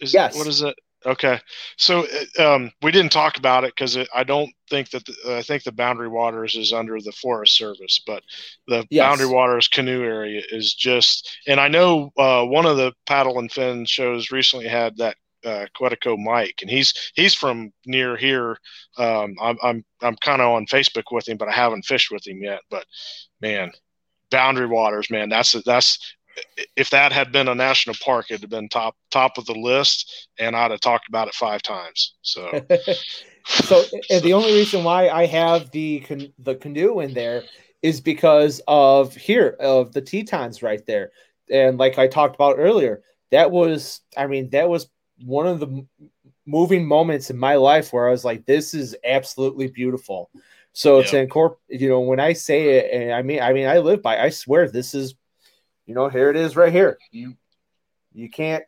Is 0.00 0.14
Yes. 0.14 0.34
What 0.34 0.46
is 0.46 0.62
it? 0.62 0.74
Okay, 1.04 1.40
so 1.76 2.06
uh, 2.38 2.54
um, 2.54 2.70
we 2.82 2.92
didn't 2.92 3.12
talk 3.12 3.36
about 3.36 3.64
it 3.64 3.74
because 3.74 3.98
I 4.14 4.22
don't 4.24 4.50
think 4.70 4.90
that 4.90 5.04
the, 5.04 5.36
I 5.36 5.42
think 5.42 5.64
the 5.64 5.72
Boundary 5.72 6.08
Waters 6.08 6.54
is 6.54 6.72
under 6.72 7.00
the 7.00 7.12
Forest 7.12 7.56
Service, 7.56 8.00
but 8.06 8.22
the 8.68 8.86
Yes. 8.90 9.04
Boundary 9.08 9.26
Waters 9.34 9.68
canoe 9.68 10.04
area 10.04 10.42
is 10.50 10.74
just. 10.74 11.38
And 11.48 11.58
I 11.58 11.68
know 11.68 12.12
uh, 12.16 12.44
one 12.44 12.66
of 12.66 12.76
the 12.76 12.92
paddle 13.06 13.38
and 13.38 13.50
fin 13.50 13.84
shows 13.84 14.30
recently 14.30 14.68
had 14.68 14.96
that 14.98 15.16
uh, 15.44 15.66
Quetico 15.76 16.16
Mike, 16.18 16.58
and 16.62 16.70
he's 16.70 16.94
he's 17.14 17.34
from 17.34 17.72
near 17.84 18.16
here. 18.16 18.56
Um, 18.96 19.34
I'm 19.40 19.58
I'm 19.62 19.84
I'm 20.00 20.16
kind 20.16 20.40
of 20.40 20.50
on 20.50 20.66
Facebook 20.66 21.04
with 21.10 21.28
him, 21.28 21.36
but 21.36 21.48
I 21.48 21.52
haven't 21.52 21.84
fished 21.84 22.12
with 22.12 22.26
him 22.26 22.42
yet. 22.42 22.60
But 22.70 22.86
man, 23.40 23.72
Boundary 24.30 24.66
Waters, 24.66 25.10
man, 25.10 25.28
that's 25.28 25.52
that's 25.64 25.98
if 26.76 26.90
that 26.90 27.12
had 27.12 27.32
been 27.32 27.48
a 27.48 27.54
national 27.54 27.96
park, 28.04 28.26
it'd 28.30 28.42
have 28.42 28.50
been 28.50 28.68
top 28.68 28.96
top 29.10 29.38
of 29.38 29.46
the 29.46 29.54
list, 29.54 30.28
and 30.38 30.56
I'd 30.56 30.70
have 30.70 30.80
talked 30.80 31.08
about 31.08 31.28
it 31.28 31.34
five 31.34 31.62
times. 31.62 32.14
So 32.22 32.52
so 33.62 33.84
and 34.10 34.22
the 34.22 34.32
only 34.34 34.52
reason 34.52 34.84
why 34.84 35.08
I 35.08 35.26
have 35.26 35.70
the 35.70 36.00
can- 36.00 36.32
the 36.38 36.54
canoe 36.56 37.00
in 37.00 37.14
there 37.14 37.44
is 37.82 38.00
because 38.00 38.60
of 38.68 39.14
here 39.14 39.56
of 39.60 39.92
the 39.92 40.00
Tetons 40.02 40.62
right 40.62 40.84
there, 40.86 41.12
and 41.50 41.78
like 41.78 41.98
I 41.98 42.06
talked 42.08 42.34
about 42.34 42.56
earlier, 42.58 43.02
that 43.30 43.50
was 43.50 44.00
I 44.16 44.26
mean 44.26 44.50
that 44.50 44.68
was 44.68 44.88
one 45.24 45.46
of 45.46 45.60
the 45.60 45.86
moving 46.46 46.86
moments 46.86 47.30
in 47.30 47.38
my 47.38 47.56
life 47.56 47.92
where 47.92 48.08
I 48.08 48.10
was 48.10 48.24
like, 48.24 48.46
this 48.46 48.74
is 48.74 48.96
absolutely 49.04 49.68
beautiful. 49.68 50.30
So 50.72 51.00
Yeah. 51.00 51.04
to 51.04 51.18
incorporate, 51.20 51.80
you 51.80 51.88
know, 51.88 52.00
when 52.00 52.20
I 52.20 52.32
say 52.32 52.78
it, 52.78 52.92
and 52.92 53.12
I 53.12 53.22
mean, 53.22 53.40
I 53.40 53.52
mean, 53.52 53.66
I 53.68 53.78
live 53.78 54.02
by. 54.02 54.18
I 54.18 54.30
swear, 54.30 54.68
this 54.68 54.94
is, 54.94 55.14
you 55.86 55.94
know, 55.94 56.08
here 56.08 56.30
it 56.30 56.36
is, 56.36 56.56
right 56.56 56.72
here. 56.72 56.98
You, 57.10 57.34
you 58.12 58.30
can't, 58.30 58.64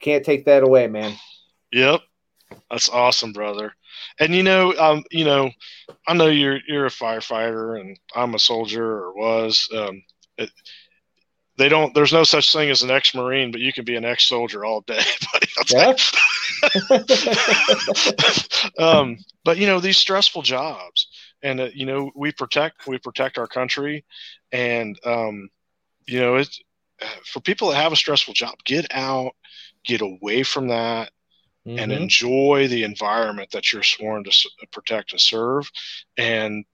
can't 0.00 0.24
take 0.24 0.44
that 0.46 0.62
away, 0.62 0.86
man. 0.86 1.14
Yep, 1.72 2.00
that's 2.70 2.88
awesome, 2.88 3.32
brother. 3.32 3.72
And 4.20 4.34
you 4.34 4.42
know, 4.42 4.74
um, 4.78 5.04
you 5.10 5.24
know, 5.24 5.50
I 6.06 6.14
know 6.14 6.28
you're 6.28 6.60
you're 6.66 6.86
a 6.86 6.90
firefighter, 6.90 7.80
and 7.80 7.98
I'm 8.14 8.34
a 8.34 8.38
soldier 8.38 8.84
or 8.84 9.12
was. 9.14 9.68
Um, 9.74 10.02
it, 10.36 10.50
they 11.58 11.68
don't. 11.68 11.92
There's 11.94 12.12
no 12.12 12.22
such 12.24 12.52
thing 12.52 12.70
as 12.70 12.82
an 12.82 12.90
ex-marine, 12.90 13.50
but 13.50 13.60
you 13.60 13.72
can 13.72 13.84
be 13.84 13.96
an 13.96 14.04
ex-soldier 14.04 14.64
all 14.64 14.82
day, 14.82 15.02
buddy. 15.32 15.48
You. 15.70 15.94
um, 18.84 19.18
but 19.44 19.58
you 19.58 19.66
know 19.66 19.80
these 19.80 19.98
stressful 19.98 20.42
jobs, 20.42 21.08
and 21.42 21.60
uh, 21.60 21.68
you 21.74 21.84
know 21.84 22.12
we 22.14 22.30
protect 22.32 22.86
we 22.86 22.98
protect 22.98 23.38
our 23.38 23.48
country, 23.48 24.04
and 24.52 24.98
um, 25.04 25.50
you 26.08 26.20
know 26.20 26.36
it's 26.36 26.60
for 27.24 27.40
people 27.40 27.68
that 27.70 27.76
have 27.76 27.92
a 27.92 27.96
stressful 27.96 28.34
job, 28.34 28.56
get 28.64 28.86
out, 28.92 29.32
get 29.84 30.00
away 30.00 30.42
from 30.42 30.68
that, 30.68 31.12
and 31.76 31.92
Mhm. 31.92 32.02
enjoy 32.02 32.66
the 32.68 32.84
environment 32.84 33.50
that 33.52 33.72
you're 33.72 33.82
sworn 33.82 34.24
to 34.24 34.50
protect 34.72 35.12
and 35.12 35.20
serve. 35.20 35.70
And 36.16 36.64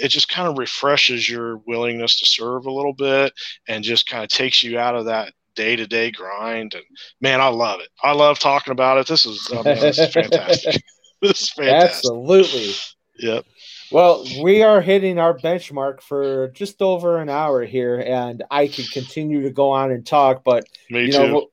it 0.00 0.08
just 0.08 0.28
kind 0.28 0.48
of 0.48 0.58
refreshes 0.58 1.28
your 1.28 1.58
willingness 1.66 2.18
to 2.20 2.26
serve 2.26 2.66
a 2.66 2.72
little 2.72 2.94
bit 2.94 3.32
and 3.68 3.84
just 3.84 4.08
kind 4.08 4.22
of 4.22 4.30
takes 4.30 4.62
you 4.62 4.78
out 4.78 4.94
of 4.96 5.06
that 5.06 5.32
day 5.56 5.76
to 5.76 5.86
day 5.86 6.10
grind. 6.10 6.74
And 6.74 6.84
man, 7.20 7.40
I 7.40 7.48
love 7.48 7.80
it. 7.80 7.88
I 8.02 8.12
love 8.12 8.38
talking 8.38 8.72
about 8.72 8.98
it. 8.98 9.06
This 9.06 9.26
is, 9.26 9.48
oh 9.52 9.64
man, 9.64 9.86
this 9.86 9.98
is 10.00 10.12
fantastic. 10.12 10.82
this 11.22 11.42
is 11.42 11.50
fantastic. 11.50 12.12
Absolutely. 12.12 12.74
Yep. 13.18 13.44
Well, 13.92 14.24
we 14.42 14.62
are 14.62 14.80
hitting 14.80 15.18
our 15.18 15.36
benchmark 15.36 16.00
for 16.00 16.48
just 16.48 16.80
over 16.80 17.18
an 17.18 17.28
hour 17.28 17.62
here, 17.62 18.00
and 18.00 18.42
I 18.50 18.68
could 18.68 18.90
continue 18.90 19.42
to 19.42 19.50
go 19.50 19.70
on 19.70 19.90
and 19.90 20.06
talk, 20.06 20.42
but 20.44 20.66
Me 20.88 21.04
you 21.04 21.12
too. 21.12 21.18
know, 21.18 21.50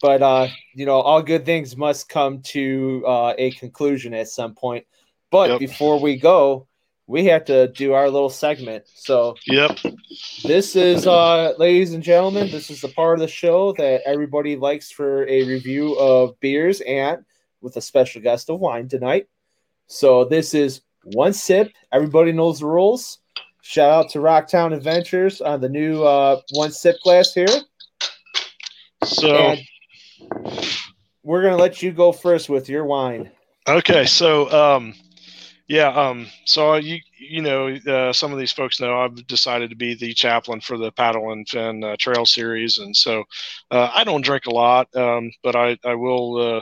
but 0.00 0.22
uh, 0.22 0.46
you 0.72 0.86
know, 0.86 1.00
all 1.00 1.20
good 1.20 1.44
things 1.44 1.76
must 1.76 2.08
come 2.08 2.42
to 2.42 3.02
uh, 3.04 3.34
a 3.36 3.50
conclusion 3.52 4.14
at 4.14 4.28
some 4.28 4.54
point. 4.54 4.86
But 5.32 5.50
Yep. 5.50 5.58
before 5.58 5.98
we 6.00 6.16
go, 6.16 6.68
we 7.08 7.24
have 7.26 7.46
to 7.46 7.66
do 7.66 7.92
our 7.92 8.08
little 8.08 8.30
segment. 8.30 8.84
So 8.94 9.34
yep. 9.46 9.76
this 10.44 10.76
is, 10.76 11.08
uh, 11.08 11.54
ladies 11.58 11.92
and 11.92 12.04
gentlemen, 12.04 12.52
this 12.52 12.70
is 12.70 12.80
the 12.80 12.88
part 12.88 13.14
of 13.14 13.20
the 13.20 13.28
show 13.28 13.72
that 13.72 14.02
everybody 14.06 14.54
likes 14.54 14.92
for 14.92 15.26
a 15.26 15.42
review 15.42 15.94
of 15.98 16.38
beers 16.38 16.80
and 16.82 17.24
with 17.60 17.76
a 17.76 17.80
special 17.80 18.22
guest 18.22 18.48
of 18.48 18.60
wine 18.60 18.88
tonight. 18.88 19.26
So 19.88 20.24
this 20.24 20.54
is 20.54 20.82
one 21.04 21.32
sip. 21.32 21.72
Everybody 21.92 22.32
knows 22.32 22.60
the 22.60 22.66
rules. 22.66 23.18
Shout 23.62 23.90
out 23.90 24.10
to 24.10 24.18
Rocktown 24.18 24.74
Adventures 24.74 25.40
on 25.40 25.60
the 25.60 25.68
new 25.68 26.02
uh, 26.02 26.40
one 26.52 26.72
sip 26.72 26.96
glass 27.02 27.34
here. 27.34 27.46
So, 29.04 29.34
And 29.34 29.60
we're 31.22 31.42
gonna 31.42 31.56
let 31.56 31.82
you 31.82 31.92
go 31.92 32.12
first 32.12 32.48
with 32.48 32.68
your 32.68 32.84
wine. 32.84 33.30
Okay, 33.68 34.06
so 34.06 34.50
um, 34.50 34.94
yeah, 35.68 35.88
um, 35.88 36.26
so 36.46 36.74
you 36.74 36.98
you 37.16 37.42
know 37.42 37.68
uh, 37.68 38.12
some 38.12 38.32
of 38.32 38.38
these 38.38 38.52
folks 38.52 38.80
know 38.80 39.00
I've 39.00 39.26
decided 39.26 39.70
to 39.70 39.76
be 39.76 39.94
the 39.94 40.12
chaplain 40.14 40.60
for 40.60 40.76
the 40.76 40.90
Paddle 40.90 41.30
and 41.32 41.48
Fin 41.48 41.84
uh, 41.84 41.96
Trail 41.98 42.26
Series, 42.26 42.78
and 42.78 42.96
so 42.96 43.24
uh, 43.70 43.90
I 43.94 44.04
don't 44.04 44.24
drink 44.24 44.46
a 44.46 44.54
lot, 44.54 44.94
um, 44.96 45.30
but 45.42 45.54
I 45.54 45.78
I 45.84 45.94
will 45.94 46.56
uh, 46.56 46.60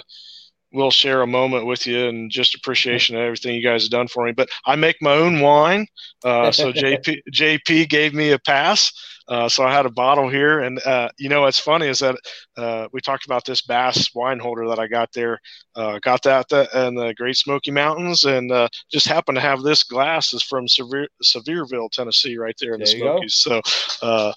will 0.72 0.90
share 0.90 1.22
a 1.22 1.26
moment 1.26 1.66
with 1.66 1.86
you 1.86 2.06
and 2.08 2.30
just 2.30 2.54
appreciation 2.54 3.16
of 3.16 3.22
everything 3.22 3.54
you 3.54 3.62
guys 3.62 3.84
have 3.84 3.90
done 3.90 4.08
for 4.08 4.24
me. 4.24 4.32
But 4.32 4.48
I 4.66 4.76
make 4.76 4.96
my 5.00 5.14
own 5.14 5.40
wine, 5.40 5.86
uh, 6.24 6.50
so 6.52 6.72
JP 6.72 7.18
JP 7.32 7.88
gave 7.88 8.14
me 8.14 8.32
a 8.32 8.38
pass. 8.38 8.92
Uh, 9.28 9.46
so 9.46 9.62
I 9.62 9.72
had 9.72 9.84
a 9.84 9.90
bottle 9.90 10.30
here, 10.30 10.60
and 10.60 10.80
uh, 10.86 11.10
you 11.18 11.28
know 11.28 11.42
what's 11.42 11.58
funny 11.58 11.86
is 11.86 11.98
that 11.98 12.16
uh, 12.56 12.88
we 12.92 13.00
talked 13.02 13.26
about 13.26 13.44
this 13.44 13.60
Bass 13.60 14.14
wine 14.14 14.38
holder 14.38 14.66
that 14.68 14.78
I 14.78 14.86
got 14.86 15.12
there. 15.12 15.38
Uh, 15.74 15.98
got 16.00 16.22
that 16.22 16.48
th- 16.48 16.68
in 16.74 16.94
the 16.94 17.12
Great 17.14 17.36
Smoky 17.36 17.70
Mountains, 17.70 18.24
and 18.24 18.50
uh, 18.50 18.68
just 18.90 19.06
happened 19.06 19.36
to 19.36 19.42
have 19.42 19.60
this 19.60 19.84
glass 19.84 20.32
is 20.32 20.42
from 20.42 20.66
Sever- 20.66 21.08
Sevierville, 21.22 21.90
Tennessee, 21.90 22.38
right 22.38 22.54
there 22.58 22.72
in 22.72 22.80
There 22.80 22.86
the 22.86 22.96
you 22.96 23.02
go. 23.02 23.18
Smokies. 23.18 23.34
So 23.34 23.60
uh, 24.00 24.32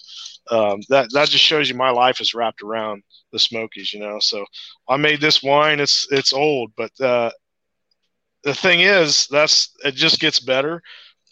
um, 0.50 0.80
that 0.88 1.12
that 1.12 1.28
just 1.28 1.44
shows 1.44 1.68
you 1.68 1.74
my 1.74 1.90
life 1.90 2.20
is 2.20 2.34
wrapped 2.34 2.62
around 2.62 3.02
the 3.32 3.38
Smokies, 3.38 3.92
you 3.92 4.00
know. 4.00 4.18
So 4.20 4.44
I 4.88 4.96
made 4.96 5.20
this 5.20 5.42
wine. 5.42 5.80
It's 5.80 6.06
it's 6.10 6.32
old, 6.32 6.72
but 6.76 6.98
uh, 7.00 7.30
the 8.44 8.54
thing 8.54 8.80
is, 8.80 9.26
that's 9.28 9.74
it 9.84 9.94
just 9.94 10.20
gets 10.20 10.40
better. 10.40 10.82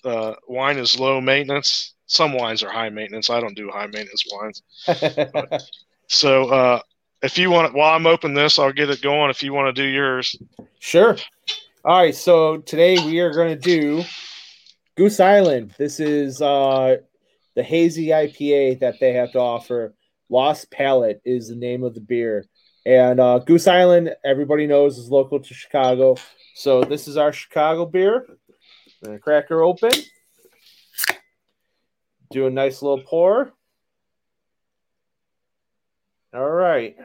Uh, 0.05 0.35
wine 0.49 0.79
is 0.79 0.99
low 0.99 1.21
maintenance. 1.21 1.95
Some 2.07 2.33
wines 2.33 2.63
are 2.63 2.71
high 2.71 2.89
maintenance. 2.89 3.31
I 3.31 3.41
don't 3.41 3.57
do 3.57 3.71
high 3.71 3.87
maintenance 3.87 4.25
wines. 4.33 4.63
So 6.13 6.49
uh, 6.49 6.81
if 7.23 7.39
you 7.39 7.53
want, 7.53 7.73
while 7.73 7.95
I'm 7.95 8.05
open 8.05 8.35
this, 8.35 8.59
I'll 8.59 8.73
get 8.73 8.91
it 8.91 9.01
going. 9.01 9.31
If 9.31 9.45
you 9.45 9.53
want 9.53 9.75
to 9.75 9.83
do 9.83 9.87
yours, 9.87 10.37
Sure. 10.81 11.17
All 11.85 11.99
right. 11.99 12.15
So 12.15 12.59
today 12.59 12.97
we 13.05 13.21
are 13.21 13.33
going 13.33 13.57
to 13.57 13.61
do 13.61 14.03
Goose 14.97 15.21
Island. 15.21 15.75
This 15.79 16.01
is 16.01 16.43
uh, 16.43 16.97
the 17.55 17.63
hazy 17.63 18.09
IPA 18.09 18.81
that 18.81 19.01
they 19.01 19.13
have 19.15 19.33
to 19.33 19.39
offer. 19.39 19.95
Lost 20.29 20.71
Palate 20.71 21.21
is 21.25 21.49
the 21.49 21.57
name 21.57 21.83
of 21.83 21.95
the 21.95 22.01
beer. 22.01 22.47
And 22.87 23.21
uh, 23.21 23.41
Goose 23.41 23.67
Island, 23.67 24.15
everybody 24.25 24.67
knows, 24.67 24.99
is 24.99 25.11
local 25.11 25.41
to 25.41 25.55
Chicago. 25.55 26.17
So 26.55 26.83
this 26.83 27.09
is 27.09 27.17
our 27.17 27.33
Chicago 27.33 27.85
beer. 27.87 28.27
To 29.05 29.19
crack 29.19 29.49
her 29.49 29.63
open. 29.63 29.93
Do 32.31 32.47
a 32.47 32.51
nice 32.51 32.83
little 32.83 33.03
pour. 33.03 33.53
All 36.33 36.51
right. 36.51 36.97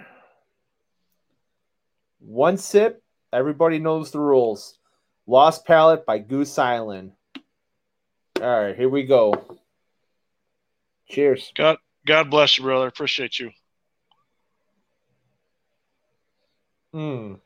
One 2.20 2.58
sip. 2.58 3.02
Everybody 3.34 3.80
knows 3.80 4.12
the 4.12 4.20
rules. 4.20 4.78
Lost 5.28 5.66
Palate 5.66 6.06
by 6.06 6.20
Goose 6.20 6.58
Island. 6.60 7.14
All 8.42 8.62
right, 8.64 8.76
here 8.76 8.90
we 8.90 9.04
go. 9.04 9.34
Cheers. 11.10 11.52
God 11.56 11.78
God 12.06 12.30
bless 12.30 12.58
you, 12.58 12.64
brother. 12.64 12.88
Appreciate 12.88 13.40
you. 13.40 13.52
Mm. 16.94 17.40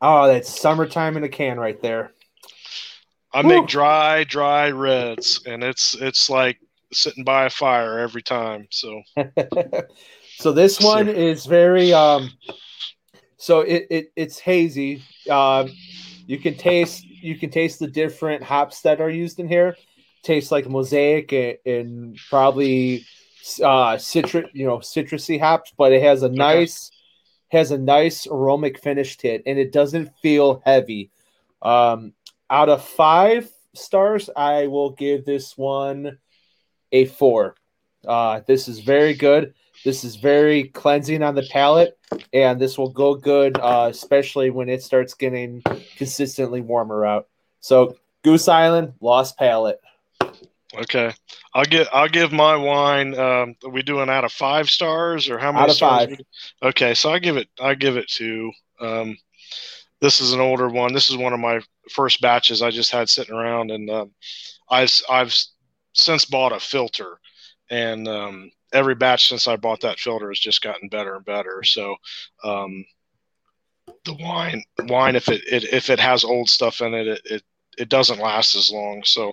Oh, 0.00 0.26
that's 0.26 0.60
summertime 0.60 1.16
in 1.16 1.24
a 1.24 1.28
can 1.28 1.58
right 1.58 1.80
there. 1.80 2.12
I 3.32 3.42
Woo. 3.42 3.48
make 3.48 3.66
dry, 3.66 4.24
dry 4.24 4.70
reds, 4.70 5.40
and 5.46 5.62
it's 5.62 5.94
it's 5.94 6.28
like 6.28 6.58
sitting 6.92 7.24
by 7.24 7.46
a 7.46 7.50
fire 7.50 7.98
every 7.98 8.22
time. 8.22 8.68
So 8.70 9.02
so 10.38 10.52
this 10.52 10.80
one 10.80 11.08
is 11.08 11.46
very 11.46 11.92
um 11.92 12.30
so 13.36 13.60
it, 13.60 13.86
it 13.90 14.12
it's 14.16 14.38
hazy. 14.38 15.02
Um 15.30 15.70
you 16.26 16.38
can 16.38 16.56
taste 16.56 17.04
you 17.04 17.36
can 17.36 17.50
taste 17.50 17.78
the 17.78 17.88
different 17.88 18.42
hops 18.42 18.82
that 18.82 19.00
are 19.00 19.10
used 19.10 19.40
in 19.40 19.48
here. 19.48 19.76
Tastes 20.24 20.50
like 20.50 20.68
mosaic 20.68 21.32
and, 21.32 21.58
and 21.66 22.18
probably 22.28 23.04
uh 23.62 23.98
citrus 23.98 24.48
you 24.54 24.66
know 24.66 24.78
citrusy 24.78 25.38
hops, 25.38 25.72
but 25.76 25.92
it 25.92 26.02
has 26.02 26.22
a 26.22 26.28
nice 26.28 26.90
has 27.52 27.70
a 27.70 27.78
nice 27.78 28.26
aromatic 28.26 28.80
finish 28.80 29.16
to 29.18 29.28
it 29.28 29.42
and 29.46 29.58
it 29.58 29.70
doesn't 29.70 30.10
feel 30.22 30.62
heavy. 30.64 31.10
Um 31.62 32.14
out 32.50 32.68
of 32.68 32.84
five 32.84 33.50
stars, 33.74 34.30
I 34.34 34.66
will 34.66 34.90
give 34.90 35.24
this 35.24 35.56
one 35.56 36.18
a 36.92 37.04
four. 37.06 37.56
Uh, 38.06 38.40
this 38.46 38.68
is 38.68 38.80
very 38.80 39.14
good. 39.14 39.54
This 39.84 40.04
is 40.04 40.16
very 40.16 40.64
cleansing 40.64 41.22
on 41.22 41.34
the 41.34 41.46
palate, 41.50 41.98
and 42.32 42.60
this 42.60 42.78
will 42.78 42.90
go 42.90 43.14
good, 43.14 43.58
uh, 43.58 43.88
especially 43.90 44.50
when 44.50 44.68
it 44.68 44.82
starts 44.82 45.14
getting 45.14 45.62
consistently 45.96 46.60
warmer 46.60 47.04
out. 47.04 47.28
So, 47.60 47.96
Goose 48.22 48.48
Island, 48.48 48.94
Lost 49.00 49.36
Palate. 49.36 49.80
Okay, 50.82 51.12
I'll 51.54 51.64
get 51.64 51.88
I'll 51.92 52.08
give 52.08 52.32
my 52.32 52.56
wine. 52.56 53.18
Um, 53.18 53.54
are 53.64 53.70
we 53.70 53.82
doing 53.82 54.08
out 54.08 54.24
of 54.24 54.32
five 54.32 54.68
stars 54.70 55.28
or 55.28 55.38
how 55.38 55.52
many 55.52 55.64
Out 55.64 55.70
of 55.70 55.76
stars? 55.76 56.08
five. 56.08 56.20
Okay, 56.62 56.94
so 56.94 57.10
I 57.10 57.18
give 57.18 57.36
it 57.36 57.48
I 57.60 57.74
give 57.74 57.96
it 57.96 58.08
two. 58.08 58.50
Um, 58.80 59.16
this 60.00 60.20
is 60.20 60.32
an 60.32 60.40
older 60.40 60.68
one. 60.68 60.92
This 60.92 61.08
is 61.10 61.16
one 61.16 61.32
of 61.32 61.40
my 61.40 61.60
first 61.90 62.20
batches 62.20 62.62
I 62.62 62.70
just 62.70 62.90
had 62.90 63.08
sitting 63.08 63.34
around, 63.34 63.70
and 63.70 63.88
um, 63.90 64.10
I've 64.68 64.92
I've 65.08 65.34
since 65.92 66.24
bought 66.24 66.52
a 66.52 66.60
filter, 66.60 67.18
and 67.70 68.06
um, 68.08 68.50
every 68.72 68.94
batch 68.94 69.28
since 69.28 69.48
I 69.48 69.56
bought 69.56 69.80
that 69.80 70.00
filter 70.00 70.28
has 70.28 70.40
just 70.40 70.62
gotten 70.62 70.88
better 70.88 71.14
and 71.16 71.24
better. 71.24 71.62
So 71.62 71.96
um, 72.42 72.84
the 74.04 74.14
wine 74.14 74.62
wine 74.80 75.16
if 75.16 75.28
it, 75.28 75.42
it 75.50 75.64
if 75.72 75.88
it 75.90 76.00
has 76.00 76.24
old 76.24 76.48
stuff 76.48 76.80
in 76.80 76.94
it, 76.94 77.06
it 77.06 77.20
it, 77.24 77.42
it 77.78 77.88
doesn't 77.88 78.20
last 78.20 78.54
as 78.54 78.70
long. 78.70 79.02
So, 79.04 79.32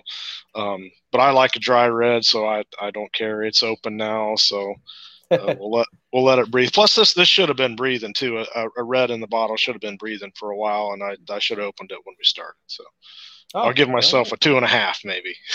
um, 0.54 0.90
but 1.10 1.20
I 1.20 1.30
like 1.30 1.56
a 1.56 1.60
dry 1.60 1.86
red, 1.86 2.24
so 2.24 2.46
I 2.46 2.64
I 2.80 2.90
don't 2.90 3.12
care. 3.12 3.42
It's 3.42 3.62
open 3.62 3.96
now, 3.96 4.34
so 4.36 4.74
uh, 5.30 5.54
we'll 5.58 5.70
let 5.70 5.86
we'll 6.12 6.24
let 6.24 6.38
it 6.38 6.50
breathe. 6.50 6.72
Plus, 6.72 6.94
this 6.94 7.14
this 7.14 7.28
should 7.28 7.48
have 7.48 7.56
been 7.56 7.76
breathing 7.76 8.14
too. 8.14 8.44
A, 8.54 8.66
a 8.76 8.82
red 8.82 9.10
in 9.10 9.20
the 9.20 9.26
bottle 9.26 9.56
should 9.56 9.74
have 9.74 9.80
been 9.80 9.96
breathing 9.96 10.32
for 10.36 10.50
a 10.50 10.56
while, 10.56 10.92
and 10.92 11.02
I 11.02 11.16
I 11.32 11.38
should 11.38 11.58
have 11.58 11.66
opened 11.66 11.92
it 11.92 12.00
when 12.04 12.14
we 12.18 12.24
started. 12.24 12.58
So 12.66 12.84
I'll 13.54 13.72
give 13.72 13.88
myself 13.88 14.32
a 14.32 14.36
two 14.36 14.56
and 14.56 14.64
a 14.64 14.68
half, 14.68 15.00
maybe. 15.04 15.34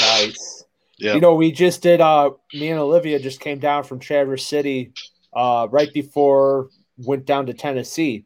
nice. 0.00 0.64
Yeah. 0.98 1.12
You 1.14 1.20
know, 1.20 1.34
we 1.34 1.52
just 1.52 1.82
did. 1.82 2.00
Uh, 2.00 2.30
me 2.54 2.70
and 2.70 2.80
Olivia 2.80 3.18
just 3.18 3.40
came 3.40 3.58
down 3.58 3.84
from 3.84 3.98
Traverse 3.98 4.46
City, 4.46 4.92
uh, 5.34 5.68
right 5.70 5.92
before 5.92 6.70
went 6.98 7.26
down 7.26 7.46
to 7.46 7.54
Tennessee, 7.54 8.24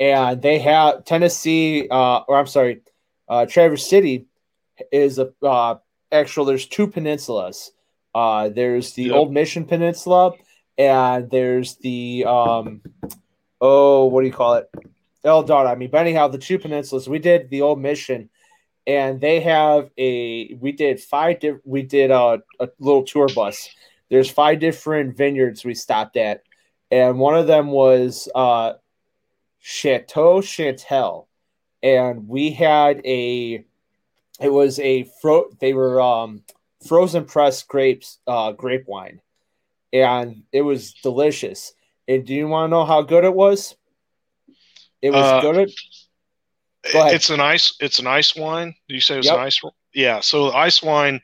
and 0.00 0.42
they 0.42 0.58
have 0.58 1.04
Tennessee. 1.04 1.86
Uh, 1.88 2.20
or 2.26 2.36
I'm 2.36 2.46
sorry, 2.46 2.80
uh, 3.28 3.46
Traverse 3.46 3.88
City 3.88 4.26
is 4.90 5.18
a 5.18 5.32
uh, 5.42 5.76
actual. 6.10 6.44
There's 6.44 6.66
two 6.66 6.88
peninsulas. 6.88 7.70
Uh, 8.14 8.48
there's 8.48 8.94
the 8.94 9.04
Yep. 9.04 9.14
Old 9.14 9.32
Mission 9.32 9.64
Peninsula, 9.64 10.32
and 10.76 11.30
there's 11.30 11.76
the 11.76 12.24
um, 12.26 12.80
oh, 13.60 14.06
what 14.06 14.22
do 14.22 14.26
you 14.26 14.32
call 14.32 14.54
it? 14.54 14.68
El 15.22 15.42
Dorado. 15.44 15.68
I 15.68 15.74
mean, 15.76 15.90
but 15.90 16.00
anyhow, 16.00 16.26
the 16.26 16.38
two 16.38 16.58
peninsulas. 16.58 17.06
We 17.06 17.18
did 17.20 17.50
the 17.50 17.60
Old 17.62 17.80
Mission 17.80 18.30
and 18.86 19.20
they 19.20 19.40
have 19.40 19.90
a 19.98 20.54
we 20.54 20.72
did 20.72 21.00
five 21.00 21.38
diff- 21.40 21.60
we 21.64 21.82
did 21.82 22.10
a, 22.10 22.42
a 22.58 22.68
little 22.78 23.04
tour 23.04 23.28
bus 23.34 23.68
there's 24.10 24.30
five 24.30 24.58
different 24.58 25.16
vineyards 25.16 25.64
we 25.64 25.74
stopped 25.74 26.16
at 26.16 26.42
and 26.90 27.18
one 27.18 27.36
of 27.36 27.46
them 27.46 27.68
was 27.68 28.28
uh 28.34 28.72
Chateau 29.60 30.40
Chantal 30.40 31.28
and 31.82 32.28
we 32.28 32.50
had 32.50 33.00
a. 33.04 33.64
It 34.40 34.48
was 34.48 34.78
a 34.80 35.04
fro. 35.20 35.50
They 35.60 35.74
were 35.74 36.00
um, 36.00 36.42
frozen 36.86 37.24
pressed 37.26 37.68
grapes, 37.68 38.18
uh, 38.26 38.52
grape 38.52 38.84
wine, 38.86 39.20
and 39.92 40.44
it 40.52 40.62
was 40.62 40.94
delicious. 41.02 41.74
And 42.08 42.26
do 42.26 42.34
you 42.34 42.48
want 42.48 42.70
to 42.70 42.70
know 42.70 42.84
how 42.86 43.02
good 43.02 43.24
it 43.24 43.34
was? 43.34 43.76
It 45.02 45.10
was 45.10 45.26
Uh, 45.26 45.40
good. 45.40 45.70
Go. 46.92 47.06
It's 47.08 47.28
an 47.28 47.40
ice. 47.40 47.74
It's 47.80 47.98
an 47.98 48.06
ice 48.06 48.34
wine. 48.34 48.74
Do 48.88 48.94
you 48.94 49.00
say 49.00 49.18
it's 49.18 49.26
Yep. 49.26 49.34
an 49.36 49.40
ice? 49.40 49.60
Yeah. 49.94 50.20
So 50.20 50.50
ice 50.52 50.82
wine. 50.82 51.20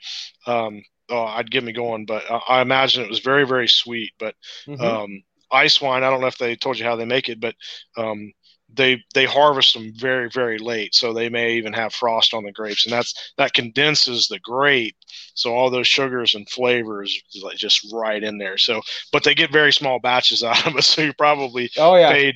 Um, 0.46 0.82
oh, 1.08 1.24
I'd 1.24 1.50
get 1.50 1.64
me 1.64 1.72
going, 1.72 2.04
but 2.04 2.30
uh, 2.30 2.40
I 2.48 2.60
imagine 2.60 3.02
it 3.02 3.08
was 3.08 3.20
very, 3.20 3.46
very 3.46 3.68
sweet. 3.68 4.12
But 4.18 4.34
Mhm. 4.66 4.80
um, 4.80 5.22
ice 5.50 5.80
wine. 5.80 6.04
I 6.04 6.10
don't 6.10 6.20
know 6.20 6.26
if 6.26 6.38
they 6.38 6.56
told 6.56 6.78
you 6.78 6.84
how 6.84 6.96
they 6.96 7.04
make 7.04 7.28
it, 7.28 7.40
but 7.40 7.54
um, 7.96 8.32
they 8.72 9.02
they 9.14 9.24
harvest 9.24 9.74
them 9.74 9.92
very, 9.96 10.28
very 10.28 10.58
late, 10.58 10.94
so 10.94 11.12
they 11.12 11.28
may 11.28 11.54
even 11.54 11.72
have 11.72 11.94
frost 11.94 12.34
on 12.34 12.44
the 12.44 12.52
grapes, 12.52 12.84
and 12.84 12.92
that's 12.92 13.32
that 13.38 13.54
condenses 13.54 14.28
the 14.28 14.40
grape, 14.40 14.96
so 15.34 15.54
all 15.54 15.70
those 15.70 15.86
sugars 15.86 16.34
and 16.34 16.48
flavors 16.50 17.20
like 17.42 17.56
just 17.56 17.86
right 17.92 18.22
in 18.22 18.38
there. 18.38 18.58
So, 18.58 18.80
but 19.12 19.22
they 19.24 19.34
get 19.34 19.52
very 19.52 19.72
small 19.72 20.00
batches 20.00 20.42
out 20.44 20.66
of 20.66 20.76
it, 20.76 20.82
so 20.82 21.02
you 21.02 21.12
probably 21.12 21.70
oh 21.76 21.96
yeah, 21.96 22.10
paid 22.10 22.34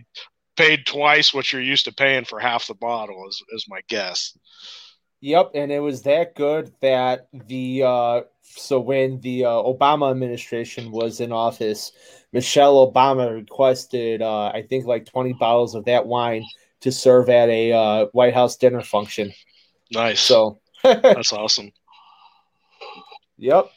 paid 0.57 0.87
twice 0.87 1.33
what 1.33 1.53
you're 1.53 1.63
used 1.63 1.87
to 1.87 1.95
paying 1.95 2.25
for 2.25 2.39
half 2.39 2.67
the 2.67 2.75
bottle 2.75 3.27
is, 3.29 3.43
is 3.53 3.65
my 3.69 3.81
guess. 3.89 4.37
Yep, 5.23 5.51
and 5.55 5.71
it 5.71 5.81
was 5.81 6.03
that 6.03 6.35
good 6.35 6.73
that 6.81 7.29
the 7.33 7.83
uh, 7.85 8.21
so 8.57 8.81
when 8.81 9.21
the 9.21 9.45
uh, 9.45 9.49
Obama 9.51 10.11
administration 10.11 10.91
was 10.91 11.21
in 11.21 11.33
office, 11.33 11.93
Michelle 12.33 12.91
Obama 12.91 13.33
requested 13.35 14.23
uh, 14.23 14.47
I 14.47 14.63
think 14.69 14.87
like 14.87 15.07
twenty 15.07 15.33
bottles 15.33 15.75
of 15.75 15.85
that 15.87 16.07
wine 16.07 16.45
to 16.81 16.91
serve 16.93 17.29
at 17.29 17.49
a 17.49 17.73
uh, 17.73 18.07
White 18.13 18.35
House 18.35 18.57
dinner 18.57 18.81
function. 18.83 19.33
nice 19.93 20.21
So, 20.21 20.59
that's 20.83 21.33
awesome 21.33 21.73
yep. 23.39 23.71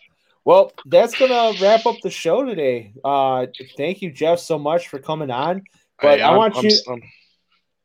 Well, 0.45 0.73
that's 0.85 1.17
gonna 1.17 1.57
wrap 1.61 1.85
up 1.85 1.95
the 2.03 2.09
show 2.09 2.43
today. 2.43 2.93
Uh, 3.03 3.47
thank 3.77 4.01
you, 4.01 4.11
Jeff, 4.11 4.39
so 4.39 4.59
much 4.59 4.89
for 4.89 4.99
coming 4.99 5.31
on. 5.31 5.63
But 6.01 6.19
I 6.19 6.27
I'm- 6.27 6.37
want 6.37 6.55
I'm- 6.57 6.65
you- 6.65 6.79
I'm- 6.89 7.01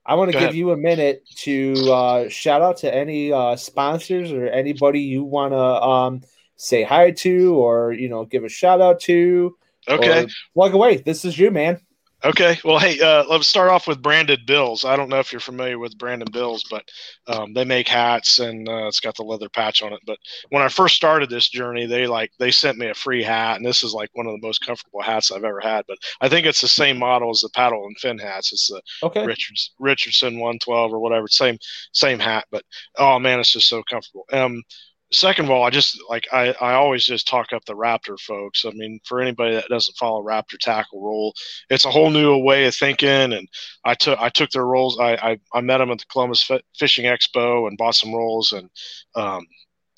I 0.04 0.14
want 0.14 0.28
to 0.30 0.32
give 0.32 0.42
ahead. 0.42 0.54
you 0.54 0.70
a 0.72 0.76
minute 0.76 1.22
to 1.40 1.74
uh, 1.92 2.28
shout 2.30 2.62
out 2.62 2.78
to 2.78 2.92
any 2.92 3.30
uh, 3.30 3.56
sponsors 3.56 4.32
or 4.32 4.46
anybody 4.46 5.00
you 5.00 5.22
want 5.22 5.52
to 5.52 5.58
um, 5.58 6.22
say 6.58 6.82
hi 6.82 7.12
to 7.12 7.54
or 7.54 7.92
you 7.92 8.10
know 8.10 8.26
give 8.26 8.44
a 8.44 8.50
shout 8.50 8.82
out 8.82 9.00
to. 9.00 9.56
okay 9.88 10.26
Walk 10.54 10.74
away. 10.74 10.98
This 10.98 11.24
is 11.24 11.38
you, 11.38 11.50
man. 11.50 11.80
Okay. 12.24 12.58
Well, 12.64 12.80
hey, 12.80 13.00
uh, 13.00 13.22
let's 13.28 13.46
start 13.46 13.70
off 13.70 13.86
with 13.86 14.02
Branded 14.02 14.44
Bills. 14.44 14.84
I 14.84 14.96
don't 14.96 15.08
know 15.08 15.20
if 15.20 15.30
you're 15.30 15.40
familiar 15.40 15.78
with 15.78 15.96
Branded 15.96 16.32
Bills, 16.32 16.64
but 16.68 16.82
um, 17.28 17.52
they 17.52 17.64
make 17.64 17.86
hats 17.86 18.40
and 18.40 18.68
uh, 18.68 18.88
it's 18.88 18.98
got 18.98 19.14
the 19.16 19.22
leather 19.22 19.48
patch 19.48 19.82
on 19.84 19.92
it. 19.92 20.00
But 20.04 20.18
when 20.50 20.60
I 20.60 20.68
first 20.68 20.96
started 20.96 21.30
this 21.30 21.48
journey, 21.48 21.86
they 21.86 22.08
like 22.08 22.32
they 22.40 22.50
sent 22.50 22.76
me 22.76 22.88
a 22.88 22.94
free 22.94 23.22
hat, 23.22 23.58
and 23.58 23.64
this 23.64 23.84
is 23.84 23.94
like 23.94 24.10
one 24.14 24.26
of 24.26 24.32
the 24.32 24.44
most 24.44 24.66
comfortable 24.66 25.00
hats 25.00 25.30
I've 25.30 25.44
ever 25.44 25.60
had. 25.60 25.84
But 25.86 25.98
I 26.20 26.28
think 26.28 26.44
it's 26.44 26.60
the 26.60 26.66
same 26.66 26.98
model 26.98 27.30
as 27.30 27.40
the 27.40 27.50
paddle 27.50 27.84
and 27.86 27.96
fin 28.00 28.18
hats. 28.18 28.52
It's 28.52 28.66
the 28.66 28.82
Okay. 29.04 29.24
Richards 29.24 29.72
Richardson 29.78 30.40
112 30.40 30.92
or 30.92 30.98
whatever. 30.98 31.28
Same 31.28 31.56
same 31.92 32.18
hat, 32.18 32.46
but 32.50 32.64
oh 32.96 33.20
man, 33.20 33.38
it's 33.38 33.52
just 33.52 33.68
so 33.68 33.84
comfortable. 33.88 34.24
Um, 34.32 34.64
second 35.12 35.46
of 35.46 35.50
all, 35.50 35.64
I 35.64 35.70
just 35.70 35.98
like 36.08 36.26
I, 36.32 36.54
I 36.60 36.74
always 36.74 37.04
just 37.04 37.28
talk 37.28 37.52
up 37.52 37.64
the 37.64 37.74
Raptor 37.74 38.18
folks. 38.20 38.64
I 38.64 38.70
mean, 38.70 39.00
for 39.04 39.20
anybody 39.20 39.54
that 39.54 39.68
doesn't 39.68 39.96
follow 39.96 40.22
Raptor 40.22 40.58
tackle 40.58 41.02
roll, 41.02 41.34
it's 41.70 41.84
a 41.84 41.90
whole 41.90 42.10
new 42.10 42.38
way 42.38 42.66
of 42.66 42.74
thinking. 42.74 43.32
And 43.32 43.48
I 43.84 43.94
took 43.94 44.18
I 44.20 44.28
took 44.28 44.50
their 44.50 44.66
rolls. 44.66 44.98
I 45.00 45.14
I, 45.14 45.38
I 45.54 45.60
met 45.60 45.78
them 45.78 45.90
at 45.90 45.98
the 45.98 46.04
Columbus 46.10 46.42
Fi- 46.42 46.62
Fishing 46.78 47.06
Expo 47.06 47.68
and 47.68 47.78
bought 47.78 47.94
some 47.94 48.14
rolls 48.14 48.52
and 48.52 48.68
um 49.14 49.46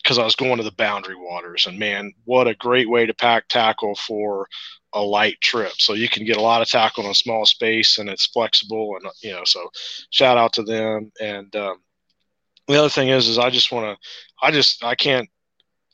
because 0.02 0.18
I 0.18 0.24
was 0.24 0.36
going 0.36 0.56
to 0.56 0.62
the 0.62 0.72
Boundary 0.72 1.16
Waters 1.16 1.66
and 1.66 1.78
man, 1.78 2.12
what 2.24 2.48
a 2.48 2.54
great 2.54 2.88
way 2.88 3.04
to 3.04 3.12
pack 3.12 3.48
tackle 3.48 3.94
for 3.96 4.48
a 4.94 5.02
light 5.02 5.36
trip. 5.42 5.72
So 5.76 5.92
you 5.92 6.08
can 6.08 6.24
get 6.24 6.38
a 6.38 6.42
lot 6.42 6.62
of 6.62 6.68
tackle 6.68 7.04
in 7.04 7.10
a 7.10 7.14
small 7.14 7.44
space 7.44 7.98
and 7.98 8.08
it's 8.08 8.26
flexible 8.26 8.96
and 8.96 9.10
you 9.22 9.32
know 9.32 9.44
so 9.44 9.68
shout 10.10 10.38
out 10.38 10.54
to 10.54 10.62
them 10.62 11.12
and 11.20 11.54
um, 11.54 11.76
the 12.68 12.78
other 12.78 12.88
thing 12.88 13.08
is 13.08 13.28
is 13.28 13.38
I 13.38 13.50
just 13.50 13.72
want 13.72 13.86
to 13.86 14.46
I 14.46 14.50
just 14.50 14.84
I 14.84 14.94
can't 14.94 15.28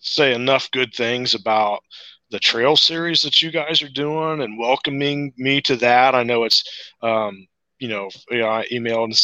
say 0.01 0.35
enough 0.35 0.71
good 0.71 0.95
things 0.95 1.35
about 1.35 1.81
the 2.31 2.39
trail 2.39 2.77
series 2.77 3.23
that 3.23 3.41
you 3.43 3.51
guys 3.51 3.83
are 3.83 3.89
doing 3.89 4.41
and 4.43 4.59
welcoming 4.59 5.33
me 5.37 5.61
to 5.63 5.77
that. 5.77 6.15
I 6.15 6.23
know 6.23 6.45
it's 6.45 6.65
um, 7.03 7.47
you 7.79 7.89
know, 7.89 8.09
you 8.31 8.39
know 8.39 8.49
I 8.49 8.67
emailed 8.73 9.17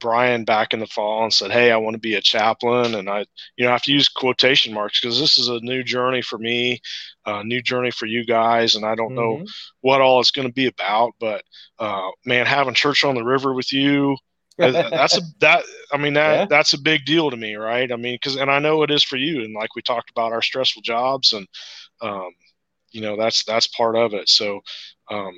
Brian 0.00 0.44
back 0.44 0.72
in 0.72 0.80
the 0.80 0.86
fall 0.86 1.22
and 1.24 1.32
said, 1.32 1.50
"Hey, 1.50 1.70
I 1.70 1.76
want 1.76 1.94
to 1.94 2.00
be 2.00 2.14
a 2.14 2.20
chaplain," 2.20 2.94
and 2.94 3.08
I, 3.08 3.24
you 3.56 3.64
know, 3.64 3.68
I 3.70 3.72
have 3.72 3.82
to 3.82 3.92
use 3.92 4.08
quotation 4.08 4.72
marks 4.72 5.00
because 5.00 5.18
this 5.20 5.38
is 5.38 5.48
a 5.48 5.60
new 5.60 5.82
journey 5.82 6.22
for 6.22 6.38
me, 6.38 6.80
a 7.26 7.44
new 7.44 7.62
journey 7.62 7.90
for 7.90 8.06
you 8.06 8.24
guys, 8.24 8.74
and 8.74 8.84
I 8.84 8.94
don't 8.94 9.14
know 9.14 9.38
Mhm. 9.38 9.54
what 9.80 10.00
all 10.00 10.20
it's 10.20 10.30
going 10.30 10.48
to 10.48 10.52
be 10.54 10.66
about. 10.66 11.12
But 11.20 11.42
uh, 11.78 12.08
man, 12.24 12.46
having 12.46 12.74
church 12.74 13.04
on 13.04 13.14
the 13.14 13.24
river 13.24 13.54
with 13.54 13.72
you, 13.72 14.16
that's 14.60 15.16
a 15.16 15.22
that 15.40 15.62
I 15.92 15.96
mean 15.96 16.14
that 16.14 16.42
Yeah. 16.42 16.46
that's 16.48 16.72
a 16.72 16.80
big 16.80 17.04
deal 17.04 17.30
to 17.30 17.36
me, 17.36 17.54
right? 17.56 17.90
I 17.90 17.96
mean, 17.96 18.14
because 18.14 18.36
and 18.36 18.50
I 18.50 18.58
know 18.58 18.82
it 18.82 18.90
is 18.90 19.02
for 19.04 19.16
you, 19.16 19.42
and 19.42 19.54
like 19.54 19.74
we 19.74 19.82
talked 19.82 20.10
about 20.10 20.32
our 20.32 20.42
stressful 20.42 20.82
jobs, 20.82 21.32
and 21.32 21.46
um, 22.00 22.30
you 22.92 23.00
know 23.00 23.16
that's 23.16 23.44
that's 23.44 23.66
part 23.68 23.96
of 23.96 24.14
it. 24.14 24.28
So. 24.28 24.60
Um, 25.10 25.34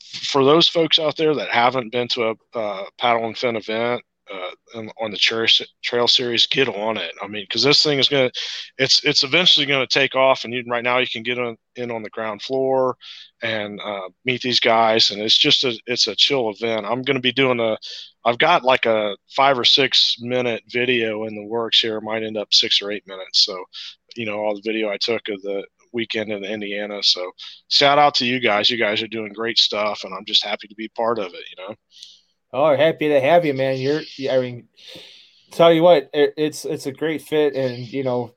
for 0.00 0.44
those 0.44 0.68
folks 0.68 0.98
out 0.98 1.16
there 1.16 1.34
that 1.34 1.48
haven't 1.50 1.90
been 1.90 2.08
to 2.08 2.30
a 2.54 2.58
uh, 2.58 2.84
paddle 2.98 3.26
and 3.26 3.36
fin 3.36 3.56
event 3.56 4.02
uh, 4.32 4.78
on, 4.78 4.90
on 5.00 5.10
the 5.10 5.16
trail, 5.16 5.46
trail 5.82 6.08
series, 6.08 6.46
get 6.46 6.68
on 6.68 6.96
it. 6.96 7.12
I 7.22 7.26
mean, 7.26 7.44
because 7.44 7.62
this 7.62 7.82
thing 7.82 7.98
is 7.98 8.08
gonna, 8.08 8.30
it's 8.78 9.04
it's 9.04 9.22
eventually 9.22 9.66
gonna 9.66 9.86
take 9.86 10.14
off, 10.14 10.44
and 10.44 10.54
right 10.68 10.84
now 10.84 10.98
you 10.98 11.06
can 11.06 11.22
get 11.22 11.38
on, 11.38 11.56
in 11.76 11.90
on 11.90 12.02
the 12.02 12.10
ground 12.10 12.42
floor 12.42 12.96
and 13.42 13.80
uh, 13.80 14.08
meet 14.24 14.42
these 14.42 14.60
guys, 14.60 15.10
and 15.10 15.20
it's 15.20 15.36
just 15.36 15.64
a 15.64 15.78
it's 15.86 16.06
a 16.06 16.16
chill 16.16 16.50
event. 16.50 16.86
I'm 16.86 17.02
gonna 17.02 17.20
be 17.20 17.32
doing 17.32 17.60
a, 17.60 17.76
I've 18.24 18.38
got 18.38 18.64
like 18.64 18.86
a 18.86 19.16
five 19.36 19.58
or 19.58 19.64
six 19.64 20.16
minute 20.20 20.62
video 20.68 21.24
in 21.24 21.34
the 21.34 21.44
works 21.44 21.80
here. 21.80 21.98
It 21.98 22.02
might 22.02 22.22
end 22.22 22.38
up 22.38 22.54
six 22.54 22.80
or 22.80 22.90
eight 22.90 23.06
minutes. 23.06 23.44
So, 23.44 23.62
you 24.16 24.26
know, 24.26 24.38
all 24.38 24.54
the 24.54 24.62
video 24.64 24.90
I 24.90 24.96
took 24.96 25.28
of 25.28 25.42
the 25.42 25.66
weekend 25.92 26.32
in 26.32 26.44
Indiana. 26.44 27.02
So 27.02 27.30
shout 27.68 27.98
out 27.98 28.14
to 28.16 28.26
you 28.26 28.40
guys. 28.40 28.70
You 28.70 28.78
guys 28.78 29.02
are 29.02 29.08
doing 29.08 29.32
great 29.32 29.58
stuff, 29.58 30.04
and 30.04 30.14
I'm 30.14 30.24
just 30.24 30.44
happy 30.44 30.68
to 30.68 30.74
be 30.74 30.88
part 30.88 31.18
of 31.18 31.26
it. 31.26 31.44
You 31.56 31.68
know. 31.68 31.74
Oh, 32.56 32.76
happy 32.76 33.08
to 33.08 33.20
have 33.20 33.44
you, 33.44 33.52
man. 33.52 33.78
You're, 33.78 34.02
I 34.30 34.38
mean, 34.38 34.68
tell 35.50 35.72
you 35.72 35.82
what, 35.82 36.08
it, 36.14 36.34
it's 36.36 36.64
it's 36.64 36.86
a 36.86 36.92
great 36.92 37.20
fit, 37.20 37.56
and 37.56 37.76
you 37.76 38.04
know, 38.04 38.32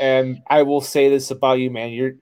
and 0.00 0.42
I 0.48 0.62
will 0.62 0.80
say 0.80 1.10
this 1.10 1.30
about 1.30 1.58
you, 1.58 1.70
man. 1.70 1.90
You're 1.90 2.14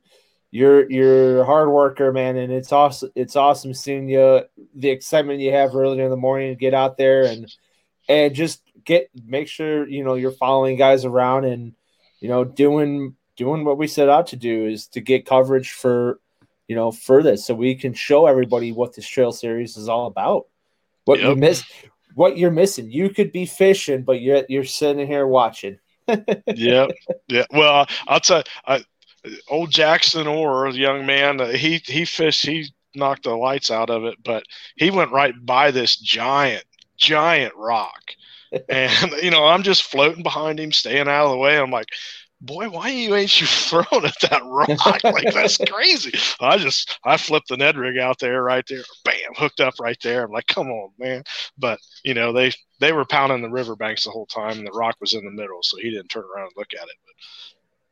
you're 0.50 0.90
you're 0.90 1.40
a 1.42 1.44
hard 1.44 1.70
worker, 1.70 2.12
man, 2.12 2.36
and 2.36 2.52
it's 2.52 2.72
awesome. 2.72 3.12
It's 3.14 3.36
awesome 3.36 3.74
seeing 3.74 4.08
you, 4.08 4.42
the 4.74 4.90
excitement 4.90 5.38
you 5.38 5.52
have 5.52 5.76
early 5.76 6.00
in 6.00 6.10
the 6.10 6.16
morning 6.16 6.52
to 6.52 6.58
get 6.58 6.74
out 6.74 6.96
there 6.96 7.22
and 7.22 7.46
and 8.08 8.34
just 8.34 8.60
get 8.84 9.08
make 9.24 9.46
sure 9.46 9.86
you 9.86 10.02
know 10.02 10.14
you're 10.14 10.32
following 10.32 10.76
guys 10.76 11.04
around 11.04 11.44
and 11.44 11.74
you 12.18 12.28
know 12.28 12.42
doing 12.42 13.14
doing 13.36 13.64
what 13.64 13.78
we 13.78 13.86
set 13.86 14.08
out 14.08 14.26
to 14.28 14.36
do 14.36 14.66
is 14.66 14.88
to 14.88 15.00
get 15.00 15.26
coverage 15.26 15.70
for 15.70 16.18
you 16.66 16.74
know 16.74 16.90
for 16.90 17.22
this 17.22 17.46
so 17.46 17.54
we 17.54 17.76
can 17.76 17.94
show 17.94 18.26
everybody 18.26 18.72
what 18.72 18.96
this 18.96 19.06
trail 19.06 19.30
series 19.30 19.76
is 19.76 19.88
all 19.88 20.08
about 20.08 20.46
what 21.06 21.20
you 21.20 21.34
miss, 21.34 21.64
what 22.14 22.36
you're 22.36 22.50
missing 22.50 22.90
you 22.90 23.08
could 23.10 23.32
be 23.32 23.46
fishing 23.46 24.02
but 24.02 24.20
you're 24.20 24.44
you're 24.48 24.64
sitting 24.64 25.06
here 25.06 25.26
watching 25.26 25.78
yeah, 26.54 26.86
yeah. 27.28 27.44
Well, 27.50 27.86
I'll 28.06 28.20
tell 28.20 28.38
you, 28.38 28.44
I, 28.66 28.84
old 29.48 29.70
Jackson 29.70 30.26
Orr, 30.26 30.70
the 30.72 30.78
young 30.78 31.06
man, 31.06 31.40
uh, 31.40 31.48
he 31.48 31.82
he 31.84 32.04
fished, 32.04 32.46
he 32.46 32.68
knocked 32.94 33.24
the 33.24 33.34
lights 33.34 33.70
out 33.70 33.90
of 33.90 34.04
it, 34.04 34.16
but 34.24 34.44
he 34.76 34.90
went 34.90 35.10
right 35.10 35.34
by 35.44 35.70
this 35.70 35.96
giant, 35.96 36.64
giant 36.96 37.54
rock, 37.56 38.12
and 38.68 39.12
you 39.22 39.30
know 39.30 39.46
I'm 39.46 39.62
just 39.62 39.82
floating 39.82 40.22
behind 40.22 40.60
him, 40.60 40.72
staying 40.72 41.08
out 41.08 41.26
of 41.26 41.32
the 41.32 41.38
way. 41.38 41.58
I'm 41.58 41.70
like. 41.70 41.88
Boy, 42.40 42.68
why 42.68 42.88
you 42.90 43.14
ain't 43.14 43.40
you 43.40 43.46
throwing 43.46 44.04
at 44.04 44.14
that 44.22 44.42
rock? 44.44 44.68
Like 45.04 45.32
that's 45.32 45.58
crazy. 45.58 46.12
I 46.40 46.58
just 46.58 46.98
I 47.04 47.16
flipped 47.16 47.48
the 47.48 47.56
Ned 47.56 47.76
rig 47.76 47.98
out 47.98 48.18
there, 48.18 48.42
right 48.42 48.64
there, 48.68 48.82
bam, 49.04 49.34
hooked 49.36 49.60
up 49.60 49.74
right 49.80 49.96
there. 50.02 50.24
I'm 50.24 50.30
like, 50.32 50.46
come 50.46 50.68
on, 50.68 50.90
man. 50.98 51.22
But 51.58 51.78
you 52.04 52.14
know 52.14 52.32
they 52.32 52.52
they 52.80 52.92
were 52.92 53.04
pounding 53.04 53.42
the 53.42 53.50
riverbanks 53.50 54.04
the 54.04 54.10
whole 54.10 54.26
time, 54.26 54.58
and 54.58 54.66
the 54.66 54.72
rock 54.72 54.96
was 55.00 55.14
in 55.14 55.24
the 55.24 55.30
middle, 55.30 55.60
so 55.62 55.78
he 55.78 55.90
didn't 55.90 56.08
turn 56.08 56.24
around 56.24 56.44
and 56.46 56.52
look 56.56 56.74
at 56.74 56.88
it. 56.88 56.96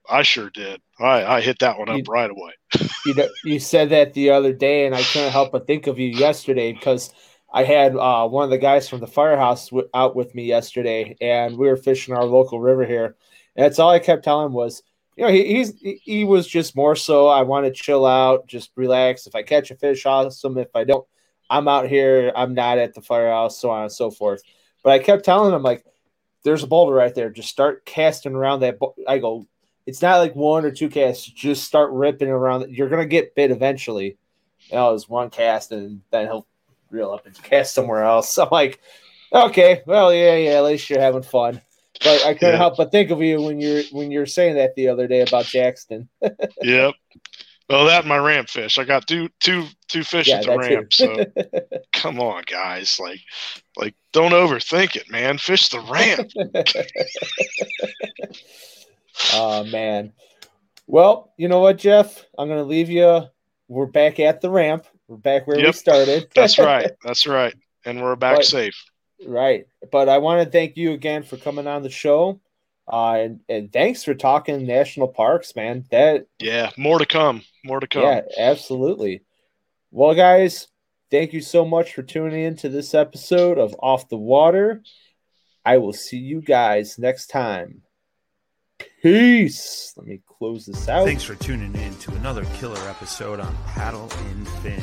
But 0.07 0.15
I 0.15 0.23
sure 0.23 0.51
did. 0.51 0.81
I, 1.01 1.25
I 1.25 1.41
hit 1.41 1.59
that 1.61 1.79
one 1.79 1.89
up 1.89 1.99
You- 1.99 2.05
right 2.13 2.31
away. 2.31 2.53
you 3.07 3.15
know, 3.15 3.29
you 3.45 3.59
said 3.59 3.91
that 3.91 4.13
the 4.15 4.31
other 4.31 4.53
day, 4.53 4.87
and 4.87 4.95
I 4.95 5.03
couldn't 5.03 5.33
help 5.33 5.53
but 5.53 5.67
think 5.67 5.87
of 5.87 5.99
you 5.99 6.09
yesterday 6.09 6.73
because 6.73 7.13
I 7.53 7.65
had 7.65 7.97
uh, 7.97 8.29
one 8.29 8.45
of 8.45 8.51
the 8.51 8.59
guys 8.59 8.89
from 8.89 9.01
the 9.01 9.07
firehouse 9.07 9.69
w- 9.71 9.89
out 9.95 10.15
with 10.17 10.35
me 10.35 10.45
yesterday, 10.45 11.17
and 11.21 11.57
we 11.57 11.69
were 11.69 11.77
fishing 11.77 12.15
our 12.15 12.25
local 12.25 12.61
river 12.61 12.85
here. 12.85 13.17
That's 13.57 13.79
all 13.79 13.91
I 13.91 13.99
kept 13.99 14.25
telling 14.25 14.47
him 14.47 14.53
was, 14.53 14.83
you 15.17 15.25
know, 15.25 15.33
he, 15.33 15.45
he's 15.45 15.81
he, 15.81 16.25
was 16.25 16.47
just 16.47 16.75
more 16.75 16.97
so. 16.97 17.29
I 17.29 17.43
want 17.43 17.67
to 17.67 17.73
chill 17.73 18.05
out, 18.05 18.47
just 18.47 18.73
relax. 18.75 19.27
If 19.27 19.35
I 19.35 19.43
catch 19.43 19.71
a 19.71 19.77
fish, 19.77 20.05
awesome. 20.07 20.59
If 20.59 20.75
I 20.75 20.85
don't, 20.85 21.07
I'm 21.49 21.69
out 21.69 21.89
here. 21.89 22.33
I'm 22.35 22.55
not 22.55 22.79
at 22.79 22.95
the 22.95 23.01
firehouse, 23.01 23.59
so 23.59 23.71
on 23.71 23.83
and 23.83 23.93
so 23.93 24.11
forth. 24.11 24.43
But 24.83 24.93
I 24.93 24.99
kept 24.99 25.25
telling 25.25 25.55
him 25.55 25.63
like, 25.63 25.85
"There's 26.43 26.65
a 26.65 26.67
boulder 26.67 26.95
right 26.95 27.15
there. 27.15 27.31
Just 27.31 27.49
start 27.49 27.85
casting 27.85 28.35
around 28.35 28.61
that." 28.61 28.81
Bo-. 28.81 28.97
I 29.07 29.19
go, 29.19 29.47
"It's 29.87 30.03
not 30.03 30.19
like 30.19 30.35
one 30.35 30.65
or 30.65 30.73
two 30.73 30.89
casts. 30.89 31.25
Just 31.25 31.63
start 31.65 31.93
ripping 31.93 32.29
around. 32.29 32.75
You're 32.75 32.89
gonna 32.89 33.07
get 33.07 33.37
bit 33.37 33.53
eventually." 33.53 34.17
And 34.73 34.81
it 34.81 34.93
was 34.93 35.09
one 35.09 35.31
cast, 35.31 35.71
and 35.71 36.01
then 36.11 36.27
he'll 36.27 36.47
reel 36.91 37.13
up 37.13 37.27
and 37.27 37.41
cast 37.43 37.73
somewhere 37.73 38.03
else. 38.03 38.37
I'm 38.37 38.49
like, 38.51 38.81
"Okay, 39.33 39.83
well, 39.87 40.13
yeah, 40.13 40.35
yeah. 40.35 40.51
At 40.53 40.65
least 40.65 40.91
you're 40.91 41.01
having 41.01 41.23
fun." 41.23 41.61
But 42.03 42.23
I 42.25 42.35
couldn't 42.35 42.53
Yeah. 42.55 42.57
help 42.59 42.77
but 42.77 42.91
think 42.91 43.11
of 43.11 43.21
you 43.23 43.41
when 43.41 43.61
you're 43.61 43.83
when 43.93 44.11
you're 44.11 44.27
saying 44.27 44.57
that 44.57 44.75
the 44.75 44.89
other 44.89 45.07
day 45.07 45.21
about 45.21 45.47
Jackson. 45.47 46.09
Yep. 46.63 46.95
Well, 47.69 47.87
that 47.87 48.01
and 48.01 48.09
my 48.09 48.19
ramp 48.19 48.49
fish. 48.49 48.79
I 48.79 48.85
got 48.85 49.07
two 49.07 49.29
two 49.41 49.67
two 49.89 50.03
fish 50.05 50.29
yeah, 50.29 50.37
at 50.37 50.45
the 50.45 50.59
ramp. 50.59 50.93
So 50.93 51.25
come 51.93 52.21
on, 52.21 52.43
guys. 52.47 52.99
Like 53.01 53.21
like 53.77 53.95
don't 54.13 54.33
overthink 54.33 54.97
it, 54.97 55.11
man. 55.11 55.39
Fish 55.39 55.69
the 55.69 55.81
ramp. 55.81 56.31
oh 59.33 59.65
man. 59.71 60.13
Well, 60.87 61.33
you 61.39 61.49
know 61.49 61.61
what, 61.61 61.79
Jeff? 61.79 62.25
I'm 62.39 62.49
gonna 62.49 62.65
leave 62.65 62.91
you. 62.91 63.23
We're 63.69 63.87
back 63.87 64.21
at 64.21 64.41
the 64.43 64.51
ramp. 64.51 64.87
We're 65.09 65.17
back 65.17 65.47
where 65.47 65.59
we 65.59 65.73
started. 65.73 66.29
That's 66.35 66.59
right. 66.59 66.91
That's 67.03 67.27
right. 67.27 67.55
And 67.87 68.03
we're 68.03 68.17
back 68.17 68.37
Right. 68.37 68.45
safe. 68.45 68.85
Right. 69.27 69.67
But 69.91 70.09
I 70.09 70.19
want 70.19 70.45
to 70.45 70.51
thank 70.51 70.77
you 70.77 70.93
again 70.93 71.23
for 71.23 71.37
coming 71.37 71.67
on 71.67 71.83
the 71.83 71.91
show. 71.91 72.41
Uh, 72.87 73.13
and, 73.15 73.41
and 73.49 73.73
thanks 73.73 74.05
for 74.05 74.15
talking 74.15 74.67
national 74.67 75.09
parks, 75.09 75.57
man. 75.57 75.85
That 75.91 76.27
Yeah. 76.39 76.71
More 76.77 76.99
to 76.99 77.07
come. 77.07 77.43
More 77.65 77.81
to 77.81 77.87
come. 77.87 78.03
yeah, 78.03 78.23
absolutely. 78.39 79.23
Well, 79.91 80.15
guys, 80.15 80.69
thank 81.11 81.33
you 81.33 81.41
so 81.41 81.65
much 81.65 81.95
for 81.95 82.03
tuning 82.03 82.45
in 82.45 82.57
to 82.57 82.69
this 82.69 82.95
episode 82.95 83.59
of 83.59 83.75
Off 83.79 84.09
the 84.09 84.19
Water. 84.19 84.83
I 85.65 85.79
will 85.79 85.93
see 85.95 86.19
you 86.19 86.43
guys 86.43 86.99
next 86.99 87.29
time. 87.29 87.83
Peace. 89.03 89.95
Let 89.97 90.07
me 90.07 90.21
close 90.27 90.67
this 90.67 90.89
out. 90.89 91.07
Thanks 91.07 91.23
for 91.23 91.37
tuning 91.37 91.75
in 91.75 91.95
to 91.99 92.13
another 92.17 92.45
killer 92.57 92.81
episode 92.89 93.41
on 93.41 93.57
Paddle 93.67 94.11
and 94.31 94.49
Fin. 94.49 94.83